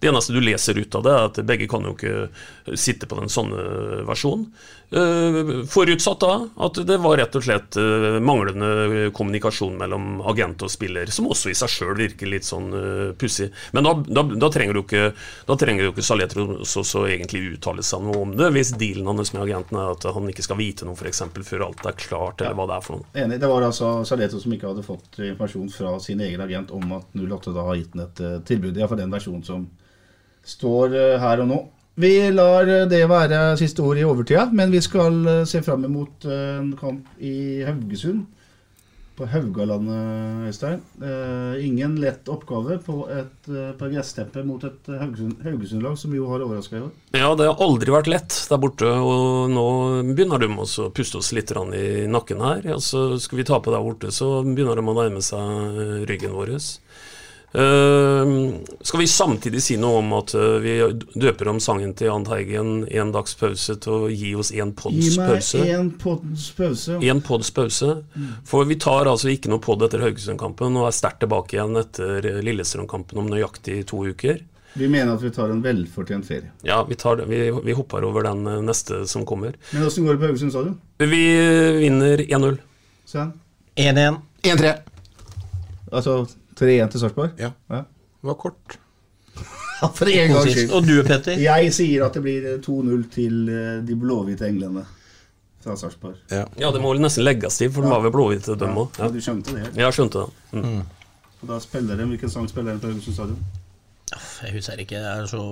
Det 0.00 0.10
eneste 0.10 0.36
du 0.36 0.42
leser 0.44 0.76
ut 0.76 0.98
av 0.98 1.06
det, 1.06 1.14
er 1.14 1.30
at 1.30 1.40
begge 1.48 1.70
kan 1.72 1.88
jo 1.88 1.94
ikke 1.96 2.76
sitte 2.76 3.08
på 3.08 3.16
den 3.22 3.32
sånne 3.32 4.04
versjonen. 4.08 4.50
Uh, 4.90 5.64
forutsatt 5.66 6.20
da 6.20 6.34
at 6.62 6.78
det 6.86 6.96
var 7.02 7.16
rett 7.18 7.34
og 7.34 7.42
slett 7.42 7.74
uh, 7.74 8.20
manglende 8.22 9.08
kommunikasjon 9.16 9.74
mellom 9.80 10.20
agent 10.30 10.62
og 10.62 10.70
spiller, 10.70 11.10
som 11.10 11.26
også 11.26 11.50
i 11.50 11.56
seg 11.58 11.72
sjøl 11.72 11.96
virker 11.98 12.30
litt 12.30 12.46
sånn 12.46 12.68
uh, 12.70 13.10
pussig. 13.18 13.48
Men 13.74 13.88
da, 13.88 13.96
da, 14.06 14.22
da 14.46 14.50
trenger 14.54 14.78
jo 14.78 14.84
ikke, 14.86 15.08
da 15.48 15.56
trenger 15.58 15.88
jo 15.88 15.94
ikke 15.94 16.06
Saletros 16.06 16.76
også 16.78 17.02
egentlig 17.10 17.42
uttale 17.56 17.82
seg 17.86 18.06
noe 18.06 18.22
om 18.28 18.36
det, 18.38 18.52
hvis 18.54 18.76
dealen 18.78 19.10
hans 19.10 19.34
med 19.34 19.42
agenten 19.48 19.80
er 19.82 19.90
at 19.96 20.06
han 20.06 20.30
ikke 20.30 20.46
skal 20.46 20.60
vite 20.62 20.86
noe 20.86 20.94
f.eks. 20.94 21.24
før 21.50 21.66
alt 21.66 21.82
er 21.82 21.98
klart, 22.06 22.46
eller 22.46 22.54
hva 22.54 22.70
det 22.70 22.78
er 22.78 22.86
for 22.86 23.00
noe. 23.00 23.10
Enig. 23.26 23.42
Det 23.42 23.50
var 23.50 23.66
altså 23.66 23.92
Saleto 24.06 24.38
som 24.42 24.54
ikke 24.54 24.70
hadde 24.70 24.86
fått 24.86 25.18
informasjon 25.18 25.72
fra 25.74 25.96
sin 26.02 26.22
egen 26.22 26.46
agent 26.46 26.70
om 26.70 26.94
at 27.00 27.10
08 27.18 27.56
da 27.56 27.66
har 27.66 27.80
gitt 27.80 27.98
ham 27.98 28.06
et 28.06 28.26
tilbud. 28.46 28.76
Iallfall 28.78 29.02
den 29.02 29.18
versjonen 29.18 29.42
som 29.46 29.66
står 30.46 30.94
her 31.18 31.42
og 31.42 31.50
nå. 31.50 31.64
Vi 31.96 32.12
lar 32.28 32.68
det 32.90 32.98
være 33.08 33.56
siste 33.56 33.80
ord 33.80 33.96
i 33.96 34.04
overtida, 34.04 34.50
men 34.52 34.68
vi 34.68 34.82
skal 34.84 35.14
uh, 35.24 35.44
se 35.48 35.62
fram 35.64 35.86
mot 35.88 36.26
uh, 36.28 36.58
en 36.58 36.74
kamp 36.76 37.06
i 37.24 37.62
Haugesund. 37.64 38.26
På 39.16 39.24
Haugalandet, 39.32 40.42
Øystein. 40.50 40.82
Uh, 41.00 41.56
ingen 41.64 41.94
lett 42.02 42.28
oppgave 42.28 42.76
på 42.84 42.98
et 43.08 43.48
uh, 43.48 43.86
gressteppe 43.88 44.44
mot 44.44 44.60
et 44.68 44.90
Haugesund- 44.92 45.40
Haugesund-lag 45.40 45.96
som 45.96 46.12
jo 46.12 46.28
har 46.28 46.44
overraska 46.44 46.76
i 46.76 46.84
år. 46.84 46.92
Ja, 47.16 47.32
det 47.32 47.48
har 47.48 47.64
aldri 47.64 47.96
vært 47.96 48.12
lett 48.12 48.36
der 48.50 48.60
borte, 48.60 48.92
og 48.92 49.48
nå 49.56 49.66
begynner 50.10 50.44
de 50.44 50.52
også 50.52 50.90
å 50.90 50.92
puste 50.92 51.22
oss 51.22 51.32
litt 51.32 51.48
i 51.48 52.04
nakken 52.12 52.44
her. 52.44 52.60
Ja, 52.74 52.76
så 52.76 53.14
skal 53.16 53.40
vi 53.40 53.48
tape 53.48 53.72
der 53.72 53.80
borte, 53.80 54.12
så 54.12 54.42
begynner 54.44 54.76
de 54.76 54.84
å 54.84 54.98
nærme 55.00 55.24
seg 55.24 56.04
ryggen 56.12 56.36
vår. 56.36 56.58
Eh, 57.52 58.50
skal 58.80 59.00
vi 59.00 59.06
samtidig 59.06 59.62
si 59.62 59.76
noe 59.80 60.00
om 60.02 60.10
at 60.18 60.34
eh, 60.36 60.56
vi 60.60 60.72
døper 61.14 61.48
om 61.48 61.60
sangen 61.62 61.94
til 61.96 62.10
Jahn 62.10 62.24
Teigen 62.26 62.72
'En 62.90 63.12
dags 63.14 63.34
pause' 63.38 63.78
til 63.80 63.92
å 63.92 64.10
gi 64.10 64.34
oss 64.34 64.50
én 64.52 64.74
pods 64.76 64.96
Gi 64.96 65.16
meg 65.20 65.30
pause? 65.30 65.62
én 65.64 65.90
pods 65.98 66.50
pause. 66.58 66.98
En 67.00 67.20
pods 67.22 67.50
pause. 67.50 67.92
For 68.44 68.64
vi 68.64 68.76
tar 68.76 69.06
altså 69.06 69.30
ikke 69.32 69.48
noe 69.48 69.58
pod 69.62 69.80
etter 69.82 70.00
Haugesund-kampen 70.04 70.76
og 70.76 70.88
er 70.88 70.96
sterkt 70.98 71.20
tilbake 71.24 71.56
igjen 71.56 71.76
etter 71.80 72.20
Lillestrøm-kampen 72.42 73.18
om 73.18 73.30
nøyaktig 73.30 73.86
to 73.86 74.04
uker. 74.04 74.40
Vi 74.76 74.88
mener 74.88 75.14
at 75.14 75.22
vi 75.22 75.30
tar 75.30 75.48
en 75.48 75.62
velfortjent 75.62 76.26
ferie. 76.26 76.50
Ja, 76.62 76.82
vi, 76.84 76.94
tar, 77.00 77.16
vi, 77.24 77.50
vi 77.64 77.72
hopper 77.72 78.04
over 78.04 78.22
den 78.22 78.46
eh, 78.46 78.60
neste 78.60 79.06
som 79.08 79.24
kommer. 79.24 79.54
Men 79.72 79.86
åssen 79.86 80.04
går 80.04 80.18
det 80.18 80.20
på 80.20 80.26
Haugesund 80.26 80.52
stadion? 80.52 80.78
Vi 80.98 81.06
vinner 81.80 82.18
1-0. 82.20 82.58
Sven? 83.06 83.32
1-1. 83.76 84.18
1-3. 84.42 84.74
Altså 85.92 86.26
3-1 86.56 86.90
til 86.94 87.02
Sarpsborg? 87.02 87.38
Ja. 87.40 87.50
Det 87.70 88.30
var 88.30 88.34
kort. 88.40 88.78
For 89.98 90.08
en 90.08 90.32
gangs 90.32 90.52
skyld. 90.54 90.70
Og 90.72 90.86
du, 90.88 90.94
Petter? 91.04 91.36
Jeg 91.42 91.72
sier 91.76 92.06
at 92.06 92.14
det 92.16 92.22
blir 92.24 92.46
2-0 92.64 93.02
til 93.12 93.42
eh, 93.52 93.72
de 93.86 93.96
blåhvite 94.00 94.48
englene 94.48 94.86
fra 95.64 95.76
Sarpsborg. 95.76 96.16
Ja. 96.32 96.46
Ja, 96.62 96.70
det 96.72 96.80
må 96.80 96.92
vel 96.94 97.02
nesten 97.04 97.26
legges 97.26 97.58
til, 97.60 97.68
for 97.74 97.84
de 97.84 97.90
var 97.92 98.00
vel 98.06 98.14
blåhvite, 98.14 98.56
de 98.56 98.70
òg. 98.70 98.96
Ja. 98.96 99.04
Ja, 99.04 99.12
du 99.12 99.20
skjønte 99.20 99.56
det? 99.58 99.68
Jeg 99.76 99.96
skjønte 99.98 100.24
det. 100.24 100.62
Mm. 100.62 100.82
Og 101.42 101.48
da 101.50 101.58
spiller 101.60 101.98
de, 102.00 102.06
Hvilken 102.14 102.32
sang 102.32 102.48
spiller 102.48 102.76
de 102.76 102.82
på 102.84 102.92
Haugesund 102.92 103.16
stadion? 103.18 103.44
Jeg 104.46 104.52
husker 104.54 104.78
ikke. 104.80 105.00
Jeg 105.02 105.22
er 105.24 105.26
så 105.26 105.42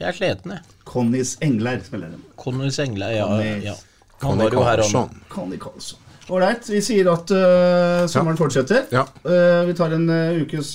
Jeg 0.00 0.08
er 0.08 0.16
sliten, 0.18 0.50
jeg. 0.56 0.76
Connys 0.84 1.36
Engler 1.46 1.80
spiller 1.86 2.10
de. 2.12 2.18
Connys 2.36 2.78
Engler, 2.82 3.14
ja. 3.14 3.26
Conny- 3.30 3.64
ja. 3.70 3.74
Han 4.20 4.38
var 4.42 4.52
jo 4.52 4.62
her 4.66 4.82
om 4.84 5.20
Conny 5.32 5.56
Karlsson. 5.56 5.98
Ålreit, 6.30 6.68
vi 6.70 6.80
sier 6.84 7.08
at 7.10 7.30
uh, 7.34 8.06
sommeren 8.10 8.38
fortsetter. 8.38 8.84
Ja. 8.94 9.02
Uh, 9.24 9.66
vi 9.68 9.74
tar 9.78 9.94
en 9.96 10.06
uh, 10.10 10.40
ukes 10.44 10.72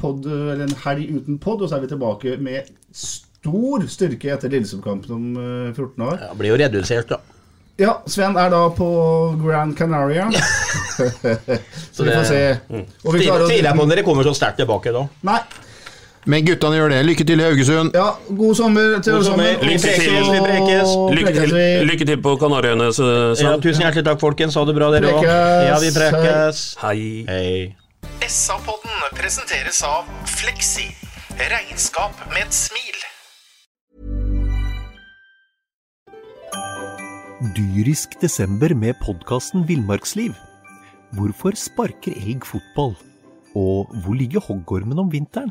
pod, 0.00 0.26
eller 0.28 0.66
en 0.66 0.76
helg 0.84 1.10
uten 1.20 1.38
pod, 1.42 1.62
og 1.64 1.70
så 1.70 1.78
er 1.78 1.84
vi 1.86 1.90
tilbake 1.94 2.36
med 2.42 2.68
stor 2.92 3.86
styrke 3.88 4.34
etter 4.34 4.52
Lillestrøm-kampen 4.52 5.14
om 5.16 5.28
øh, 5.40 5.68
14 5.72 6.02
år. 6.04 6.18
Ja, 6.26 6.34
blir 6.36 6.52
jo 6.52 6.58
redusert, 6.60 7.08
da. 7.08 7.20
Ja, 7.80 7.94
Sven 8.12 8.36
er 8.36 8.50
da 8.52 8.66
på 8.76 8.86
Grand 9.40 9.72
Canaria. 9.78 10.26
så 11.94 12.04
vi 12.04 12.12
får 12.12 12.26
se. 12.28 12.40
Å- 12.68 13.14
Tviler 13.16 13.70
jeg 13.70 13.76
på 13.78 13.86
om 13.86 13.88
dere 13.94 14.04
kommer 14.04 14.28
så 14.28 14.34
sterkt 14.36 14.60
tilbake 14.60 14.92
da. 14.92 15.06
Nei. 15.24 15.38
Men 16.28 16.44
guttene 16.44 16.76
gjør 16.76 16.92
det. 16.92 17.00
Lykke 17.08 17.24
til 17.24 17.40
i 17.40 17.44
Haugesund. 17.46 17.94
Ja, 17.96 18.10
god 18.36 18.56
sommer 18.58 18.98
til 19.00 19.14
alle 19.16 19.24
sammen. 19.24 19.46
Lykke 19.64 19.92
til, 19.96 20.16
vi 20.28 20.40
prekes. 20.44 20.90
Lykke 21.16 21.32
til, 21.36 21.54
lykke 21.88 22.08
til 22.10 22.22
på 22.26 22.34
Kanariøyene, 22.42 22.88
Ja, 23.40 23.54
tusen 23.64 23.86
hjertelig 23.86 24.04
takk, 24.04 24.20
folkens. 24.20 24.58
Ha 24.58 24.64
det 24.68 24.74
bra, 24.76 24.90
dere 24.92 25.14
òg. 25.16 25.24
Ja, 25.24 25.78
vi 25.80 25.92
prekes. 25.96 26.64
Hei. 26.82 26.98
Hei. 27.28 27.76
SA-podden 28.28 29.06
presenteres 29.16 29.80
av 29.86 30.04
Fleksi. 30.28 30.90
Regnskap 31.40 32.12
med 32.34 32.44
et 32.44 32.52
smil. 32.54 32.98
Dyrisk 37.56 38.18
desember 38.20 38.74
med 38.76 38.98
podkasten 39.00 39.64
Villmarksliv. 39.64 40.36
Hvorfor 41.16 41.56
sparker 41.56 42.12
elg 42.12 42.44
fotball? 42.44 42.92
Og 43.56 43.88
hvor 44.04 44.14
ligger 44.14 44.44
hoggormen 44.44 45.00
om 45.00 45.08
vinteren? 45.10 45.50